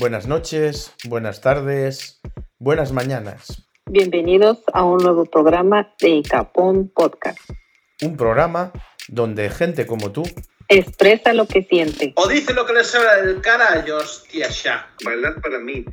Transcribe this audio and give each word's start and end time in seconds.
Buenas 0.00 0.28
noches, 0.28 0.94
buenas 1.08 1.40
tardes, 1.40 2.20
buenas 2.60 2.92
mañanas. 2.92 3.66
Bienvenidos 3.86 4.58
a 4.72 4.84
un 4.84 4.98
nuevo 4.98 5.24
programa 5.24 5.92
de 6.00 6.10
Icapón 6.10 6.88
Podcast. 6.94 7.40
Un 8.02 8.16
programa 8.16 8.70
donde 9.08 9.50
gente 9.50 9.88
como 9.88 10.12
tú 10.12 10.22
expresa 10.68 11.32
lo 11.32 11.48
que 11.48 11.64
siente. 11.64 12.12
O 12.14 12.28
dice 12.28 12.54
lo 12.54 12.64
que 12.64 12.74
le 12.74 12.84
sobra 12.84 13.20
del 13.22 13.40
carallo, 13.40 13.96
hostia, 13.96 14.48
ya. 14.50 14.88
Bailar 15.04 15.40
para 15.40 15.58
mí. 15.58 15.84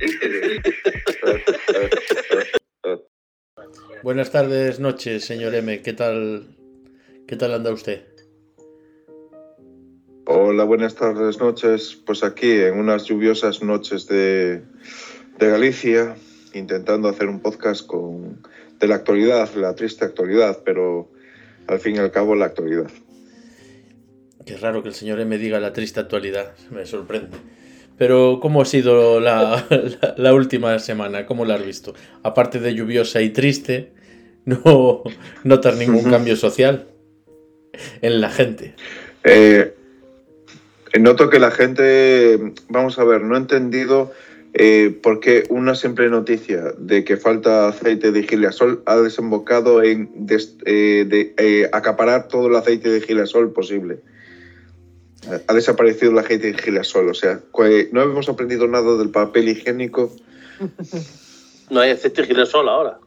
Buenas 4.04 4.30
tardes, 4.30 4.78
noches, 4.78 5.24
señor 5.24 5.52
M. 5.52 5.82
¿Qué 5.82 5.92
tal? 5.94 6.54
¿Qué 7.26 7.34
tal 7.34 7.54
anda 7.54 7.72
usted? 7.72 8.15
Hola, 10.38 10.64
buenas 10.64 10.94
tardes, 10.94 11.40
noches. 11.40 11.98
Pues 12.04 12.22
aquí, 12.22 12.60
en 12.60 12.78
unas 12.78 13.06
lluviosas 13.06 13.62
noches 13.62 14.06
de, 14.06 14.60
de 15.38 15.48
Galicia, 15.48 16.14
intentando 16.52 17.08
hacer 17.08 17.28
un 17.28 17.40
podcast 17.40 17.86
con, 17.86 18.42
de 18.78 18.86
la 18.86 18.96
actualidad, 18.96 19.48
la 19.54 19.74
triste 19.74 20.04
actualidad, 20.04 20.58
pero 20.62 21.10
al 21.68 21.80
fin 21.80 21.96
y 21.96 22.00
al 22.00 22.10
cabo 22.10 22.34
la 22.34 22.44
actualidad. 22.44 22.90
Qué 24.44 24.58
raro 24.58 24.82
que 24.82 24.90
el 24.90 24.94
señor 24.94 25.20
M 25.20 25.38
diga 25.38 25.58
la 25.58 25.72
triste 25.72 26.00
actualidad, 26.00 26.52
me 26.70 26.84
sorprende. 26.84 27.38
Pero, 27.96 28.38
¿cómo 28.38 28.60
ha 28.60 28.66
sido 28.66 29.20
la, 29.20 29.64
la, 29.70 30.14
la 30.18 30.34
última 30.34 30.78
semana? 30.80 31.24
¿Cómo 31.24 31.46
la 31.46 31.54
has 31.54 31.64
visto? 31.64 31.94
Aparte 32.22 32.60
de 32.60 32.74
lluviosa 32.74 33.22
y 33.22 33.30
triste, 33.30 33.94
no 34.44 35.02
notas 35.44 35.78
ningún 35.78 36.04
cambio 36.10 36.36
social 36.36 36.88
en 38.02 38.20
la 38.20 38.28
gente. 38.28 38.74
Eh, 39.24 39.72
noto 41.00 41.30
que 41.30 41.38
la 41.38 41.50
gente, 41.50 42.54
vamos 42.68 42.98
a 42.98 43.04
ver, 43.04 43.22
no 43.22 43.34
he 43.34 43.38
entendido 43.38 44.12
eh, 44.54 44.98
por 45.02 45.20
qué 45.20 45.44
una 45.50 45.74
simple 45.74 46.08
noticia 46.08 46.72
de 46.78 47.04
que 47.04 47.18
falta 47.18 47.68
aceite 47.68 48.10
de 48.10 48.22
girasol 48.22 48.82
ha 48.86 48.96
desembocado 48.96 49.82
en 49.82 50.08
des, 50.14 50.56
eh, 50.64 51.04
de, 51.06 51.34
eh, 51.36 51.68
acaparar 51.72 52.28
todo 52.28 52.48
el 52.48 52.56
aceite 52.56 52.88
de 52.88 53.02
girasol 53.02 53.52
posible. 53.52 54.00
Ha 55.48 55.52
desaparecido 55.52 56.12
el 56.12 56.18
aceite 56.18 56.52
de 56.52 56.58
girasol, 56.58 57.08
o 57.08 57.14
sea, 57.14 57.40
no 57.92 58.02
hemos 58.02 58.28
aprendido 58.28 58.66
nada 58.66 58.96
del 58.96 59.10
papel 59.10 59.48
higiénico. 59.48 60.10
No 61.68 61.80
hay 61.80 61.90
aceite 61.90 62.22
de 62.22 62.28
girasol 62.28 62.68
ahora. 62.68 63.00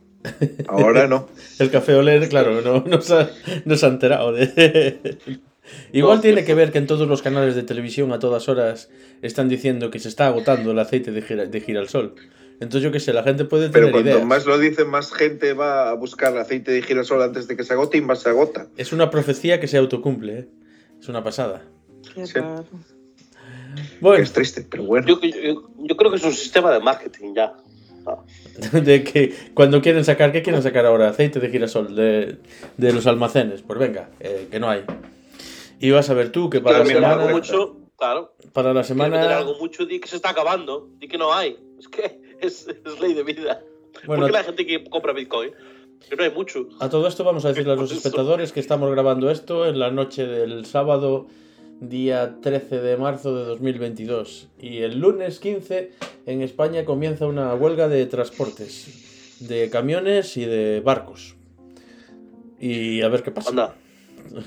Ahora 0.67 1.08
no. 1.08 1.30
El 1.59 1.71
café 1.71 1.95
olé, 1.95 2.27
claro, 2.27 2.59
no, 2.61 2.83
no, 2.86 3.02
se, 3.02 3.14
ha, 3.16 3.30
no 3.64 3.77
se 3.77 3.86
ha 3.86 3.89
enterado 3.89 4.33
de... 4.33 5.39
Igual 5.92 6.17
no, 6.17 6.22
tiene 6.22 6.45
que 6.45 6.53
ver 6.53 6.72
que 6.72 6.78
en 6.78 6.88
todos 6.88 7.08
los 7.08 7.22
canales 7.22 7.56
de 7.56 7.64
televisión 7.64 8.12
a 8.14 8.20
todas 8.20 8.50
horas 8.50 8.89
están 9.22 9.50
diciendo 9.50 9.92
que 9.92 10.00
se 10.00 10.08
está 10.08 10.28
agotando 10.28 10.72
el 10.72 10.80
aceite 10.80 11.11
de, 11.11 11.22
gira, 11.22 11.45
de 11.45 11.61
girasol. 11.61 12.16
Entonces 12.59 12.81
yo 12.84 12.92
qué 12.92 13.00
sé, 13.00 13.14
la 13.14 13.23
gente 13.23 13.45
puede 13.45 13.70
tener 13.70 13.73
Pero 13.73 13.92
cuanto 13.92 14.09
ideas. 14.09 14.26
más 14.26 14.45
lo 14.45 14.58
dicen, 14.58 14.89
más 14.89 15.14
gente 15.14 15.53
va 15.53 15.89
a 15.89 15.94
buscar 15.94 16.38
aceite 16.38 16.72
de 16.72 16.81
girasol 16.81 17.22
antes 17.22 17.48
de 17.48 17.56
que 17.56 17.64
se 17.64 17.73
agote 17.73 17.98
y 17.98 18.02
más 18.02 18.22
se 18.22 18.30
agota. 18.30 18.67
Es 18.76 18.92
una 18.92 19.09
profecía 19.09 19.59
que 19.59 19.67
se 19.67 19.78
autocumple, 19.78 20.39
¿eh? 20.39 20.48
Es 21.00 21.08
una 21.08 21.23
pasada. 21.23 21.64
Qué 22.14 22.28
sí. 22.28 22.33
raro. 22.33 22.66
Bueno. 24.02 24.23
Es 24.23 24.33
triste, 24.33 24.66
pero 24.70 24.83
bueno. 24.83 25.08
Yo, 25.08 25.22
yo, 25.22 25.70
yo, 25.78 25.98
creo 25.98 26.11
que 26.11 26.17
es 26.17 26.23
un 26.23 26.33
sistema 26.33 26.72
de 26.72 26.80
marketing 26.80 27.33
ya. 27.33 27.54
Ah. 28.06 28.17
De 28.80 29.04
que 29.04 29.33
cuando 29.54 29.81
quieren 29.81 30.04
sacar, 30.04 30.31
¿qué 30.31 30.42
quieren 30.42 30.61
sacar 30.61 30.86
ahora? 30.86 31.09
Aceite 31.09 31.39
de 31.39 31.50
girasol 31.50 31.95
de, 31.95 32.39
de 32.78 32.94
los 32.94 33.08
almacenes. 33.08 33.61
Pues 33.61 33.80
venga, 33.80 34.09
eh, 34.20 34.48
que 34.52 34.59
no 34.59 34.70
hay. 34.70 34.83
Y 35.80 35.91
vas 35.91 36.09
a 36.09 36.13
ver 36.13 36.31
tú 36.31 36.49
que 36.49 36.59
para 36.59 36.83
claro, 36.83 36.99
la 36.99 37.13
semana. 37.13 37.31
Mucho, 37.31 37.77
claro. 37.97 38.35
Para 38.53 38.73
la 38.73 38.83
semana. 38.83 39.38
algo 39.38 39.55
mucho, 39.59 39.86
di 39.86 39.99
que 39.99 40.08
se 40.08 40.17
está 40.17 40.31
acabando, 40.31 40.89
di 40.97 41.08
que 41.08 41.17
no 41.17 41.33
hay. 41.33 41.58
Es 41.80 41.88
que 41.88 42.19
es, 42.41 42.67
es 42.67 42.99
ley 42.99 43.13
de 43.13 43.23
vida. 43.23 43.63
Bueno, 44.05 44.23
¿Por 44.23 44.31
qué 44.31 44.38
la 44.38 44.44
gente 44.44 44.65
que 44.65 44.83
compra 44.83 45.14
Bitcoin? 45.14 45.52
Que 46.09 46.15
no 46.15 46.23
hay 46.23 46.31
mucho. 46.31 46.70
A 46.80 46.89
todo 46.89 47.08
esto 47.08 47.23
vamos 47.23 47.45
a 47.45 47.49
decirle 47.49 47.73
a 47.73 47.76
los 47.76 47.92
espectadores 47.92 48.52
que 48.52 48.59
estamos 48.59 48.89
grabando 48.92 49.30
esto 49.30 49.67
en 49.67 49.80
la 49.80 49.92
noche 49.92 50.26
del 50.26 50.65
sábado, 50.65 51.27
día 51.81 52.37
13 52.42 52.80
de 52.80 52.98
marzo 52.98 53.36
de 53.36 53.45
2022. 53.45 54.49
Y 54.59 54.80
el 54.80 54.99
lunes 54.99 55.39
15 55.39 55.92
en 56.25 56.42
España 56.42 56.86
comienza 56.86 57.25
una 57.25 57.54
huelga 57.54 57.87
de 57.87 58.05
transportes, 58.05 59.37
de 59.39 59.70
camiones 59.70 60.37
y 60.37 60.45
de 60.45 60.81
barcos. 60.81 61.36
Y 62.59 63.02
a 63.02 63.09
ver 63.09 63.23
qué 63.23 63.31
pasa. 63.31 63.49
Anda. 63.49 63.75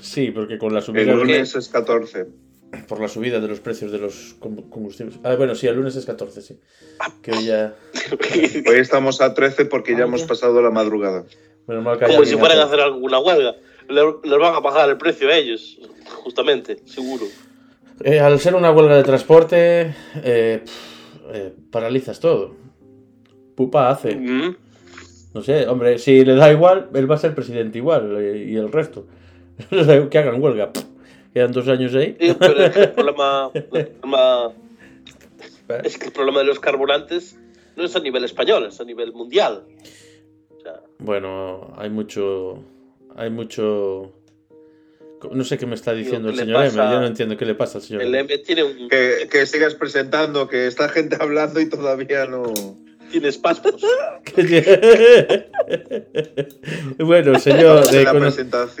Sí, 0.01 0.31
porque 0.31 0.57
con 0.57 0.73
la 0.73 0.81
subida. 0.81 1.11
El 1.11 1.17
lunes 1.17 1.55
es 1.55 1.69
14. 1.69 2.27
Por 2.87 2.99
la 2.99 3.07
subida 3.07 3.39
de 3.39 3.47
los 3.47 3.59
precios 3.59 3.91
de 3.91 3.99
los 3.99 4.35
combustibles. 4.39 5.19
Ah, 5.23 5.35
bueno, 5.35 5.53
sí, 5.53 5.67
el 5.67 5.75
lunes 5.75 5.95
es 5.95 6.05
14, 6.05 6.41
sí. 6.41 6.59
Que 7.21 7.31
hoy 7.31 7.45
ya. 7.45 7.75
hoy 8.69 8.77
estamos 8.77 9.21
a 9.21 9.33
13 9.33 9.65
porque 9.65 9.95
ya 9.95 10.05
hemos 10.05 10.23
pasado 10.23 10.59
la 10.61 10.71
madrugada. 10.71 11.25
Bueno, 11.67 11.81
mal 11.81 11.99
que 11.99 12.07
Como 12.07 12.25
si 12.25 12.35
fueran 12.35 12.59
a 12.59 12.63
hacer 12.63 12.79
alguna 12.79 13.19
huelga. 13.19 13.55
Les 13.89 14.39
van 14.39 14.55
a 14.55 14.59
bajar 14.59 14.89
el 14.89 14.97
precio 14.97 15.29
a 15.29 15.35
ellos, 15.35 15.77
justamente, 16.23 16.77
seguro. 16.85 17.25
Eh, 18.03 18.19
al 18.19 18.39
ser 18.39 18.55
una 18.55 18.71
huelga 18.71 18.95
de 18.95 19.03
transporte, 19.03 19.95
eh, 20.23 20.63
eh, 21.33 21.53
paralizas 21.69 22.19
todo. 22.19 22.55
Pupa 23.55 23.89
hace. 23.89 24.15
Mm 24.15 24.25
-hmm. 24.25 24.57
No 25.33 25.41
sé, 25.41 25.67
hombre, 25.67 25.97
si 25.97 26.23
le 26.23 26.35
da 26.35 26.51
igual, 26.51 26.89
él 26.93 27.09
va 27.09 27.15
a 27.15 27.17
ser 27.19 27.33
presidente 27.33 27.77
igual 27.79 28.21
y 28.35 28.55
el 28.55 28.71
resto. 28.71 29.07
que 30.09 30.17
hagan 30.17 30.41
huelga. 30.41 30.71
Quedan 31.33 31.51
dos 31.51 31.67
años 31.67 31.93
ahí. 31.95 32.15
Sí, 32.19 32.35
pero 32.37 32.63
es 32.63 32.71
que 32.71 32.81
el 32.81 32.91
problema, 32.91 33.49
el 33.53 33.63
problema 33.87 34.53
es 35.83 35.97
que 35.97 36.05
el 36.05 36.11
problema 36.11 36.39
de 36.39 36.45
los 36.45 36.59
carburantes 36.59 37.37
no 37.75 37.83
es 37.83 37.95
a 37.95 37.99
nivel 37.99 38.23
español, 38.23 38.65
es 38.65 38.79
a 38.79 38.83
nivel 38.83 39.13
mundial. 39.13 39.65
O 40.55 40.61
sea, 40.61 40.81
bueno, 40.99 41.73
hay 41.77 41.89
mucho. 41.89 42.63
Hay 43.15 43.29
mucho. 43.29 44.13
No 45.31 45.43
sé 45.45 45.57
qué 45.57 45.65
me 45.65 45.75
está 45.75 45.93
diciendo 45.93 46.29
el 46.29 46.35
señor 46.35 46.65
M. 46.65 46.75
Yo 46.75 46.99
no 46.99 47.05
entiendo 47.05 47.37
qué 47.37 47.45
le 47.45 47.55
pasa 47.55 47.77
al 47.77 47.83
señor 47.83 48.01
el 48.01 48.13
M. 48.13 48.37
Tiene 48.39 48.63
un... 48.63 48.89
que, 48.89 49.29
que 49.31 49.45
sigas 49.45 49.73
presentando, 49.73 50.49
que 50.49 50.67
está 50.67 50.89
gente 50.89 51.17
hablando 51.19 51.61
y 51.61 51.69
todavía 51.69 52.25
no. 52.25 52.43
Tiene 53.13 53.27
espasmos. 53.27 53.75
bueno, 56.97 57.37
señor. 57.37 57.87
De, 57.91 58.05
con... 58.05 58.23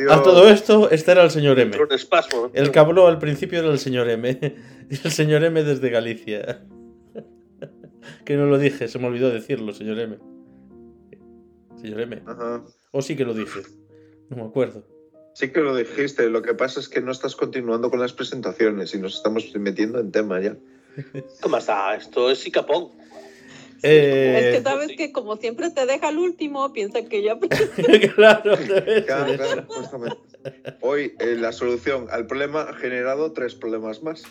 A 0.09 0.23
todo 0.23 0.49
esto, 0.49 0.89
este 0.89 1.11
era 1.11 1.21
el 1.23 1.29
señor 1.29 1.59
M. 1.59 1.77
Un 1.79 1.91
espasmo. 1.91 2.49
El 2.51 2.71
que 2.71 2.79
habló 2.79 3.05
al 3.05 3.19
principio 3.19 3.59
era 3.59 3.69
el 3.69 3.77
señor 3.77 4.09
M. 4.09 4.55
Y 4.89 4.95
el 5.05 5.11
señor 5.11 5.43
M 5.43 5.63
desde 5.63 5.87
Galicia. 5.91 6.65
que 8.25 8.35
no 8.35 8.47
lo 8.47 8.57
dije, 8.57 8.87
se 8.87 8.97
me 8.97 9.05
olvidó 9.05 9.29
decirlo, 9.29 9.71
señor 9.71 9.99
M. 9.99 10.17
Señor 11.79 12.01
M. 12.01 12.23
Ajá. 12.25 12.63
O 12.89 13.03
sí 13.03 13.15
que 13.15 13.25
lo 13.25 13.35
dije. 13.35 13.61
No 14.31 14.37
me 14.37 14.43
acuerdo. 14.45 14.83
Sí 15.35 15.51
que 15.51 15.59
lo 15.59 15.75
dijiste, 15.75 16.27
lo 16.27 16.41
que 16.41 16.55
pasa 16.55 16.79
es 16.79 16.89
que 16.89 17.01
no 17.01 17.11
estás 17.11 17.35
continuando 17.35 17.91
con 17.91 17.99
las 17.99 18.13
presentaciones 18.13 18.95
y 18.95 18.97
nos 18.97 19.17
estamos 19.17 19.55
metiendo 19.55 19.99
en 19.99 20.11
tema 20.11 20.41
ya. 20.41 20.57
¿Cómo 21.39 21.57
está? 21.57 21.93
Esto 21.93 22.31
es 22.31 22.47
Icapón. 22.47 23.02
Eh, 23.83 24.39
es 24.39 24.57
que 24.57 24.63
sabes 24.63 24.91
que 24.95 25.11
como 25.11 25.35
siempre 25.35 25.69
te 25.69 25.85
deja 25.85 26.09
el 26.09 26.17
último, 26.17 26.71
piensa 26.71 27.03
que 27.03 27.21
ya... 27.21 27.37
claro, 28.15 28.55
claro, 29.05 29.35
claro 29.35 29.65
justamente. 29.67 30.17
Hoy 30.81 31.15
eh, 31.19 31.35
la 31.37 31.51
solución 31.51 32.07
al 32.09 32.25
problema 32.27 32.61
ha 32.61 32.73
generado 32.73 33.33
tres 33.33 33.55
problemas 33.55 34.03
más. 34.03 34.23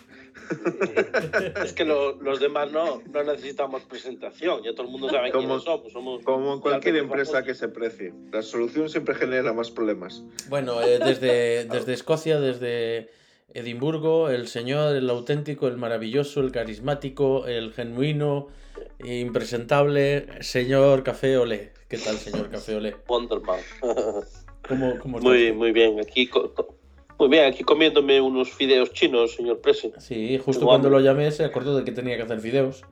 es 1.65 1.73
que 1.73 1.85
lo, 1.85 2.21
los 2.21 2.41
demás 2.41 2.73
no, 2.73 3.03
no 3.13 3.25
necesitamos 3.25 3.83
presentación, 3.83 4.63
ya 4.63 4.73
todo 4.73 4.87
el 4.87 4.93
mundo 4.93 5.11
sabe 5.11 5.31
como, 5.31 5.47
quiénes 5.47 5.65
somos. 5.65 5.93
somos. 5.93 6.25
Como 6.25 6.55
en 6.55 6.61
cualquier 6.61 6.97
empresa 6.97 7.33
famosos. 7.33 7.47
que 7.47 7.55
se 7.55 7.69
precie, 7.69 8.15
la 8.33 8.43
solución 8.43 8.89
siempre 8.89 9.15
genera 9.15 9.53
más 9.53 9.71
problemas. 9.71 10.23
Bueno, 10.49 10.83
eh, 10.83 10.99
desde, 10.99 11.67
desde 11.67 11.93
Escocia, 11.93 12.41
desde 12.41 13.11
Edimburgo, 13.55 14.31
el 14.31 14.49
señor, 14.49 14.97
el 14.97 15.09
auténtico, 15.11 15.69
el 15.69 15.77
maravilloso, 15.77 16.41
el 16.41 16.53
carismático, 16.53 17.47
el 17.47 17.73
genuino, 17.73 18.49
impresentable, 19.05 20.27
señor 20.41 21.03
Café 21.03 21.37
Olé. 21.37 21.73
¿Qué 21.89 21.99
tal, 21.99 22.17
señor 22.17 22.49
Café 22.49 22.77
Olé? 22.77 22.97
Wonderman. 23.09 23.61
¿Cómo, 24.67 24.99
cómo 24.99 25.19
muy, 25.19 25.53
muy 25.53 25.73
bien, 25.73 26.01
aquí 26.01 26.31
muy 27.19 27.29
bien, 27.29 27.45
aquí 27.45 27.63
comiéndome 27.63 28.21
unos 28.21 28.51
fideos 28.51 28.93
chinos, 28.93 29.35
señor 29.35 29.61
Presi. 29.61 29.93
Sí, 29.99 30.39
justo 30.39 30.65
cuando 30.65 30.89
lo 30.89 31.01
llamé 31.01 31.31
se 31.31 31.45
acordó 31.45 31.77
de 31.77 31.85
que 31.85 31.93
tenía 31.93 32.17
que 32.17 32.23
hacer 32.23 32.41
fideos 32.41 32.83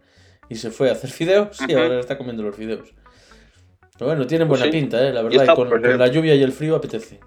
y 0.49 0.57
se 0.57 0.71
fue 0.71 0.91
a 0.91 0.93
hacer 0.93 1.11
fideos 1.11 1.59
y 1.61 1.65
uh 1.65 1.67
-huh. 1.79 1.83
ahora 1.83 2.01
está 2.01 2.19
comiendo 2.19 2.43
los 2.43 2.55
fideos. 2.55 2.95
Pero 3.99 4.11
bueno, 4.11 4.27
tienen 4.27 4.49
buena 4.49 4.65
sí. 4.67 4.71
pinta, 4.71 5.07
¿eh? 5.07 5.13
la 5.13 5.23
verdad, 5.23 5.45
y 5.45 5.57
con, 5.57 5.69
con, 5.69 5.99
la 5.99 6.09
lluvia 6.09 6.35
y 6.35 6.43
el 6.43 6.53
frío 6.53 6.77
apetece. 6.77 7.21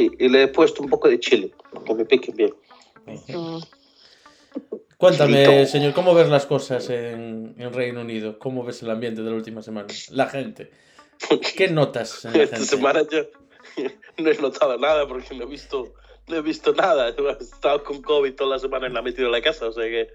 Sí, 0.00 0.10
y 0.18 0.28
le 0.30 0.44
he 0.44 0.48
puesto 0.48 0.82
un 0.82 0.88
poco 0.88 1.08
de 1.08 1.20
chile, 1.20 1.52
para 1.70 1.84
que 1.84 1.94
me 1.94 2.04
piquen 2.06 2.34
bien. 2.34 2.54
Cuéntame, 4.96 5.44
Frito. 5.44 5.66
señor, 5.66 5.92
¿cómo 5.92 6.14
ves 6.14 6.30
las 6.30 6.46
cosas 6.46 6.88
en, 6.88 7.54
en, 7.58 7.72
Reino 7.74 8.00
Unido? 8.00 8.38
¿Cómo 8.38 8.64
ves 8.64 8.82
el 8.82 8.90
ambiente 8.90 9.22
de 9.22 9.28
la 9.28 9.36
última 9.36 9.60
semana? 9.60 9.88
La 10.10 10.26
gente. 10.26 10.70
¿Qué 11.56 11.68
notas 11.68 12.24
en 12.24 12.32
la 12.32 12.42
Esta 12.44 12.56
gente? 12.56 12.70
semana 12.70 13.02
yo 13.10 13.26
no 14.16 14.30
he 14.30 14.38
notado 14.38 14.78
nada 14.78 15.06
porque 15.06 15.34
no 15.34 15.44
he 15.44 15.46
visto, 15.46 15.92
no 16.28 16.36
he 16.36 16.42
visto 16.42 16.72
nada. 16.72 17.10
He 17.10 17.42
estado 17.42 17.84
con 17.84 18.00
COVID 18.00 18.34
toda 18.34 18.56
la 18.56 18.58
semana 18.58 18.88
y 18.88 18.92
la 18.92 19.00
he 19.00 19.02
metido 19.02 19.26
en 19.26 19.32
la 19.32 19.42
casa, 19.42 19.68
o 19.68 19.72
sea 19.72 19.84
que 19.84 20.08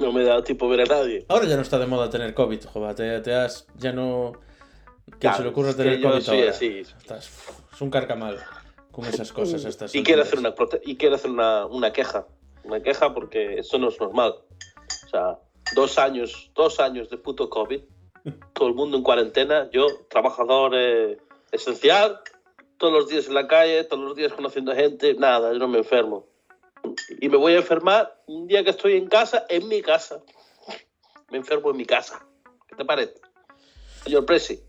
No 0.00 0.12
me 0.12 0.24
da 0.24 0.42
tiempo 0.42 0.68
ver 0.68 0.80
a 0.80 0.84
nadie. 0.84 1.26
Ahora 1.28 1.46
ya 1.46 1.54
no 1.54 1.62
está 1.62 1.78
de 1.78 1.86
moda 1.86 2.10
tener 2.10 2.34
COVID, 2.34 2.64
joder. 2.64 3.22
Te, 3.22 3.34
has. 3.34 3.68
Ya 3.76 3.92
no. 3.92 4.32
¿Quién 5.20 5.32
se 5.34 5.42
le 5.44 5.50
ocurre 5.50 5.74
tener 5.74 6.00
COVID 6.00 6.28
ahora? 6.28 6.50
Estás, 6.50 7.30
es 7.72 7.80
un 7.80 7.90
carcamal 7.90 8.40
esas 9.06 9.32
cosas. 9.32 9.64
Estas 9.64 9.94
y 9.94 10.02
quiero 10.02 10.22
hacer, 10.22 10.38
una, 10.38 10.54
y 10.84 10.96
quiero 10.96 11.16
hacer 11.16 11.30
una, 11.30 11.66
una 11.66 11.92
queja. 11.92 12.26
Una 12.64 12.82
queja 12.82 13.12
porque 13.12 13.58
eso 13.58 13.78
no 13.78 13.88
es 13.88 14.00
normal. 14.00 14.34
O 15.06 15.08
sea, 15.08 15.38
dos 15.74 15.98
años, 15.98 16.50
dos 16.54 16.80
años 16.80 17.10
de 17.10 17.16
puto 17.16 17.50
COVID. 17.50 17.80
Todo 18.54 18.68
el 18.68 18.74
mundo 18.74 18.96
en 18.96 19.02
cuarentena. 19.02 19.68
Yo, 19.72 19.86
trabajador 20.08 20.72
eh, 20.74 21.18
esencial, 21.52 22.20
todos 22.78 22.92
los 22.92 23.08
días 23.08 23.28
en 23.28 23.34
la 23.34 23.46
calle, 23.46 23.84
todos 23.84 24.02
los 24.02 24.16
días 24.16 24.32
conociendo 24.32 24.74
gente. 24.74 25.14
Nada, 25.14 25.52
yo 25.52 25.58
no 25.58 25.68
me 25.68 25.78
enfermo 25.78 26.26
y 27.20 27.28
me 27.28 27.36
voy 27.36 27.54
a 27.54 27.58
enfermar 27.58 28.22
un 28.26 28.46
día 28.46 28.62
que 28.64 28.70
estoy 28.70 28.96
en 28.96 29.06
casa, 29.06 29.46
en 29.48 29.68
mi 29.68 29.82
casa. 29.82 30.22
Me 31.30 31.38
enfermo 31.38 31.70
en 31.70 31.76
mi 31.76 31.86
casa. 31.86 32.26
¿Qué 32.68 32.76
te 32.76 32.84
parece? 32.84 33.14
Señor 34.04 34.26
Presi, 34.26 34.62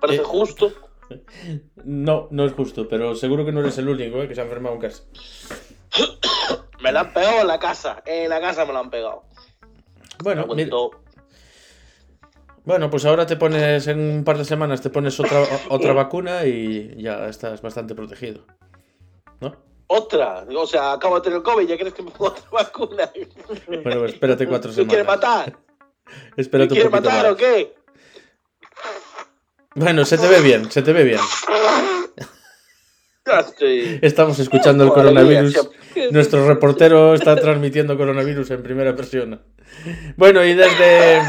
¿parece 0.00 0.22
eh, 0.22 0.24
justo? 0.24 0.72
No, 1.84 2.28
no 2.30 2.44
es 2.44 2.52
justo, 2.52 2.88
pero 2.88 3.14
seguro 3.14 3.44
que 3.44 3.52
no 3.52 3.60
eres 3.60 3.78
el 3.78 3.88
único 3.88 4.22
eh, 4.22 4.28
que 4.28 4.34
se 4.34 4.40
ha 4.40 4.44
enfermado 4.44 4.74
en 4.76 4.80
casa. 4.80 5.02
me 6.82 6.92
la 6.92 7.00
han 7.00 7.12
pegado 7.12 7.40
en 7.40 7.46
la 7.46 7.58
casa. 7.58 8.02
En 8.06 8.30
la 8.30 8.40
casa 8.40 8.64
me 8.64 8.72
la 8.72 8.80
han 8.80 8.90
pegado. 8.90 9.24
Bueno, 10.22 10.46
Bueno, 12.64 12.90
pues 12.90 13.04
ahora 13.04 13.26
te 13.26 13.36
pones 13.36 13.86
en 13.88 13.98
un 13.98 14.24
par 14.24 14.38
de 14.38 14.44
semanas, 14.44 14.80
te 14.80 14.90
pones 14.90 15.18
otra, 15.18 15.42
otra 15.68 15.92
vacuna 15.92 16.44
y 16.46 17.02
ya 17.02 17.26
estás 17.28 17.60
bastante 17.60 17.94
protegido. 17.94 18.44
¿No? 19.40 19.56
Otra. 19.88 20.46
O 20.56 20.66
sea, 20.66 20.92
acabo 20.92 21.16
de 21.16 21.22
tener 21.22 21.38
el 21.38 21.42
COVID, 21.42 21.66
ya 21.66 21.76
quieres 21.76 21.92
que 21.94 22.02
me 22.02 22.10
ponga 22.10 22.30
otra 22.30 22.50
vacuna. 22.50 23.10
Bueno, 23.82 24.04
espérate 24.06 24.46
cuatro 24.46 24.72
semanas. 24.72 24.86
¿Me 24.86 24.88
quieres 24.88 25.06
matar? 25.06 25.58
espérate 26.36 26.74
¿Me 26.74 26.80
quieres 26.80 26.92
matar 26.92 27.30
o 27.30 27.36
qué? 27.36 27.74
Bueno, 29.74 30.04
se 30.04 30.18
te 30.18 30.28
ve 30.28 30.40
bien, 30.40 30.70
se 30.70 30.82
te 30.82 30.92
ve 30.92 31.04
bien. 31.04 31.20
Estamos 34.02 34.38
escuchando 34.38 34.84
el 34.84 34.90
coronavirus. 34.90 35.70
Nuestro 36.10 36.46
reportero 36.46 37.14
está 37.14 37.36
transmitiendo 37.36 37.96
coronavirus 37.96 38.50
en 38.50 38.62
primera 38.62 38.94
persona. 38.94 39.40
Bueno, 40.16 40.44
y 40.44 40.54
desde, 40.54 41.22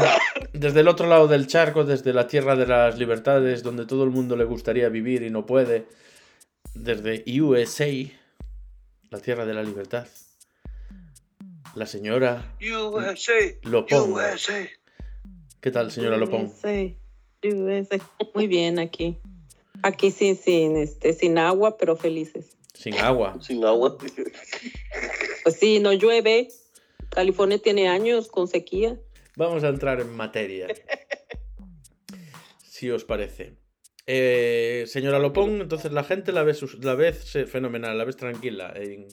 desde 0.52 0.80
el 0.80 0.88
otro 0.88 1.06
lado 1.08 1.28
del 1.28 1.46
charco, 1.46 1.84
desde 1.84 2.12
la 2.12 2.26
tierra 2.26 2.56
de 2.56 2.66
las 2.66 2.98
libertades, 2.98 3.62
donde 3.62 3.86
todo 3.86 4.04
el 4.04 4.10
mundo 4.10 4.36
le 4.36 4.44
gustaría 4.44 4.88
vivir 4.88 5.22
y 5.22 5.30
no 5.30 5.46
puede, 5.46 5.86
desde 6.74 7.24
USA, 7.40 7.86
la 9.10 9.20
tierra 9.20 9.46
de 9.46 9.54
la 9.54 9.62
libertad. 9.62 10.06
La 11.74 11.86
señora 11.86 12.54
Lopón. 13.62 14.14
¿Qué 15.60 15.70
tal, 15.70 15.90
señora 15.90 16.16
Lopón? 16.16 16.52
Muy 18.34 18.46
bien 18.46 18.78
aquí. 18.78 19.18
Aquí 19.82 20.10
sí, 20.10 20.34
sin, 20.34 20.76
este, 20.76 21.12
sin 21.12 21.38
agua, 21.38 21.76
pero 21.76 21.96
felices. 21.96 22.56
Sin 22.72 22.94
agua. 22.94 23.36
Sin 23.40 23.64
agua. 23.64 23.96
Pues 25.42 25.56
sí, 25.56 25.78
no 25.78 25.92
llueve. 25.92 26.48
California 27.10 27.58
tiene 27.58 27.88
años 27.88 28.28
con 28.28 28.48
sequía. 28.48 28.98
Vamos 29.36 29.64
a 29.64 29.68
entrar 29.68 30.00
en 30.00 30.14
materia. 30.14 30.68
si 32.62 32.90
os 32.90 33.04
parece. 33.04 33.56
Eh, 34.06 34.84
señora 34.86 35.18
Lopón, 35.18 35.62
entonces 35.62 35.92
la 35.92 36.04
gente 36.04 36.32
la 36.32 36.42
ve, 36.42 36.54
la 36.80 36.94
ve 36.94 37.12
fenomenal, 37.12 37.96
la 37.96 38.04
ves 38.04 38.16
tranquila 38.16 38.74
en, 38.76 39.08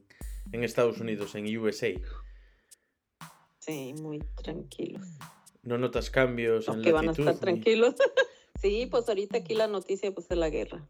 Estados 0.64 1.00
Unidos, 1.00 1.34
en 1.36 1.58
USA. 1.58 1.94
Sí, 3.60 3.94
muy 3.94 4.20
tranquilos. 4.44 5.08
¿No 5.64 5.78
notas 5.78 6.10
cambios 6.10 6.68
en 6.68 6.82
que 6.82 6.92
van 6.92 7.10
a 7.10 7.12
estar 7.12 7.38
tranquilos. 7.38 7.96
sí, 8.62 8.88
pues 8.90 9.08
ahorita 9.08 9.38
aquí 9.38 9.54
la 9.54 9.68
noticia 9.68 10.12
pues, 10.12 10.28
es 10.30 10.38
la 10.38 10.50
guerra. 10.50 10.88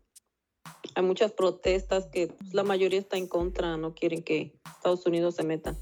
Hay 0.96 1.04
muchas 1.04 1.32
protestas 1.32 2.08
que 2.08 2.28
pues, 2.28 2.54
la 2.54 2.64
mayoría 2.64 3.00
está 3.00 3.18
en 3.18 3.28
contra, 3.28 3.78
no 3.78 3.94
quieren 3.94 4.24
que 4.24 4.54
Estados 4.78 5.06
Unidos 5.06 5.36
se 5.36 5.44
meta. 5.44 5.76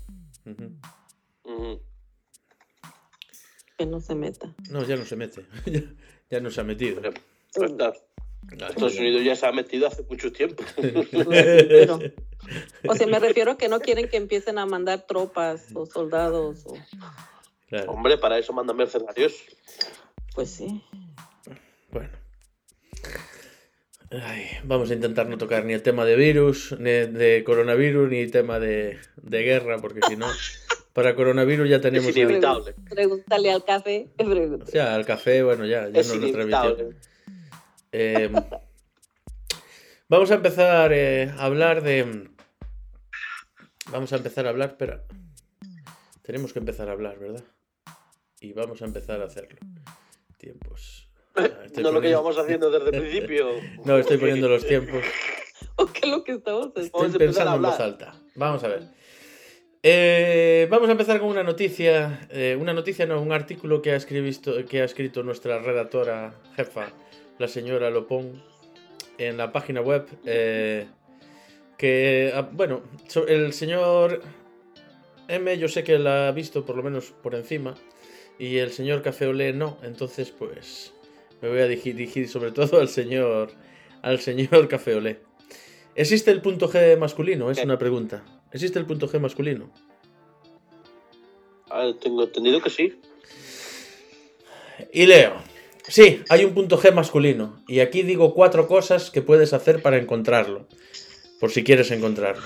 Que 3.78 3.86
no 3.86 4.02
se 4.02 4.16
meta. 4.16 4.56
No, 4.70 4.84
ya 4.84 4.98
no 4.98 5.06
se 5.06 5.16
mete. 5.16 5.46
ya, 6.30 6.40
no 6.40 6.50
se 6.50 6.62
ha 6.62 6.64
metido. 6.64 7.02
Estados 7.54 8.98
Unidos 8.98 9.24
ya 9.24 9.36
se 9.36 9.46
ha 9.46 9.52
metido 9.52 9.88
hace 9.88 10.04
mucho 10.04 10.32
tiempo. 10.32 10.64
o 12.88 12.96
sea, 12.96 13.08
me 13.08 13.20
refiero 13.20 13.52
a 13.52 13.58
que 13.58 13.70
no 13.70 13.80
quieren 13.80 14.10
que 14.10 14.18
empiecen 14.18 14.58
a 14.58 14.66
mandar 14.66 15.06
tropas 15.06 15.68
o 15.76 15.86
soldados. 15.86 16.66
Hombre, 17.88 18.18
para 18.18 18.38
eso 18.38 18.54
mandan 18.54 18.78
mercenarios. 18.78 19.34
Pues 20.34 20.50
sí. 20.50 20.84
Bueno. 21.92 22.10
vamos 24.64 24.90
a 24.90 24.94
intentar 24.94 25.28
no 25.28 25.38
tocar 25.38 25.66
ni 25.66 25.74
el 25.74 25.84
tema 25.84 26.06
de 26.06 26.16
virus, 26.16 26.76
ni 26.80 26.90
de 26.90 27.44
coronavirus, 27.46 28.10
ni 28.10 28.20
el 28.20 28.32
tema 28.32 28.60
de, 28.60 29.00
guerra, 29.24 29.78
porque 29.80 30.00
si 30.08 30.16
no, 30.16 30.28
para 30.94 31.16
coronavirus 31.16 31.70
ya 31.70 31.82
tenemos. 31.82 32.10
Es 32.10 32.18
inevitable. 32.18 32.74
Pregúntale 32.90 33.52
al 33.52 33.64
café. 33.64 34.10
O 34.18 34.66
sea, 34.66 34.96
al 34.96 35.06
café, 35.06 35.44
bueno, 35.44 35.66
ya, 35.66 35.90
ya 35.90 36.02
es 36.02 36.16
nos 36.16 36.32
lo. 36.32 36.90
Em, 37.92 38.34
vamos 40.08 40.30
a 40.32 40.36
empezar 40.36 40.92
eh, 40.94 41.32
a 41.38 41.46
hablar 41.46 41.84
de. 41.84 42.30
Vamos 43.92 44.14
a 44.14 44.18
empezar 44.18 44.46
a 44.46 44.50
hablar, 44.50 44.70
espera. 44.70 45.04
Tenemos 46.22 46.54
que 46.54 46.60
empezar 46.60 46.90
a 46.90 46.92
hablar, 46.92 47.18
¿verdad? 47.18 47.44
Y 48.42 48.54
vamos 48.54 48.82
a 48.82 48.86
empezar 48.86 49.22
a 49.22 49.26
hacerlo. 49.26 49.60
Tiempos. 50.38 51.10
Ah, 51.36 51.48
no 51.82 51.92
lo 51.92 52.02
que 52.02 52.08
llevamos 52.08 52.38
haciendo 52.38 52.72
desde 52.72 52.98
el 52.98 53.02
principio. 53.02 53.50
no, 53.84 53.98
estoy 53.98 54.18
poniendo 54.18 54.48
los 54.48 54.66
tiempos. 54.68 55.04
¿O 55.76 55.86
qué 55.88 56.02
es 56.04 56.10
lo 56.10 56.24
que 56.24 56.34
estamos 56.34 56.68
haciendo? 56.76 57.06
Estoy 57.06 57.20
pensando 57.20 57.56
en 57.56 57.62
voz 57.62 57.80
alta. 57.80 58.16
Vamos 58.36 58.64
a 58.64 58.68
ver. 58.70 58.84
Eh, 59.84 60.68
vamos 60.70 60.90
a 60.90 60.94
empezar 60.94 61.20
con 61.20 61.30
una 61.30 61.44
noticia. 61.44 62.28
Eh, 62.30 62.58
una 62.60 62.74
noticia, 62.74 63.06
no, 63.06 63.22
un 63.22 63.32
artículo 63.32 63.82
que 63.82 63.94
ha, 63.94 64.00
que 64.00 64.82
ha 64.82 64.86
escrito 64.86 65.24
nuestra 65.24 65.60
redactora 65.60 66.34
jefa, 66.56 66.92
la 67.38 67.48
señora 67.48 67.90
Lopón 67.90 68.42
en 69.18 69.38
la 69.38 69.52
página 69.52 69.82
web. 69.82 70.08
Eh, 70.26 70.88
que, 71.78 72.32
ah, 72.34 72.50
bueno, 72.52 72.84
el 73.28 73.54
señor 73.54 74.22
M 75.28 75.58
yo 75.58 75.68
sé 75.68 75.84
que 75.84 76.00
la 76.00 76.30
ha 76.30 76.32
visto 76.32 76.66
por 76.66 76.76
lo 76.76 76.84
menos 76.84 77.12
por 77.12 77.36
encima 77.36 77.76
y 78.40 78.58
el 78.58 78.72
señor 78.72 79.04
Café 79.04 79.28
Olé 79.28 79.54
no, 79.54 79.78
entonces 79.84 80.32
pues 80.32 80.94
me 81.42 81.50
voy 81.50 81.60
a 81.60 81.68
dirigir 81.68 82.28
sobre 82.30 82.52
todo 82.52 82.80
al 82.80 82.88
señor 82.88 83.52
al 84.02 84.20
señor 84.20 84.68
Café 84.70 84.96
Olé. 84.96 85.20
¿Existe 85.94 86.32
el 86.32 86.42
punto 86.42 86.72
G 86.72 86.98
masculino? 86.98 87.52
Es 87.52 87.62
una 87.62 87.78
pregunta. 87.78 88.24
¿Existe 88.54 88.80
el 88.80 88.86
punto 88.86 89.10
G 89.10 89.20
masculino? 89.20 89.70
Ah, 91.70 91.92
tengo 92.02 92.24
entendido 92.24 92.62
que 92.62 92.70
sí. 92.70 93.00
Y 94.94 95.06
leo. 95.06 95.34
Sí, 95.88 96.24
hay 96.30 96.46
un 96.46 96.54
punto 96.54 96.80
G 96.80 96.94
masculino. 96.94 97.62
Y 97.68 97.82
aquí 97.82 98.04
digo 98.04 98.34
cuatro 98.34 98.68
cosas 98.68 99.12
que 99.12 99.22
puedes 99.22 99.54
hacer 99.54 99.82
para 99.82 99.98
encontrarlo. 99.98 100.68
Por 101.40 101.52
si 101.52 101.64
quieres 101.64 101.92
encontrarlo. 101.92 102.44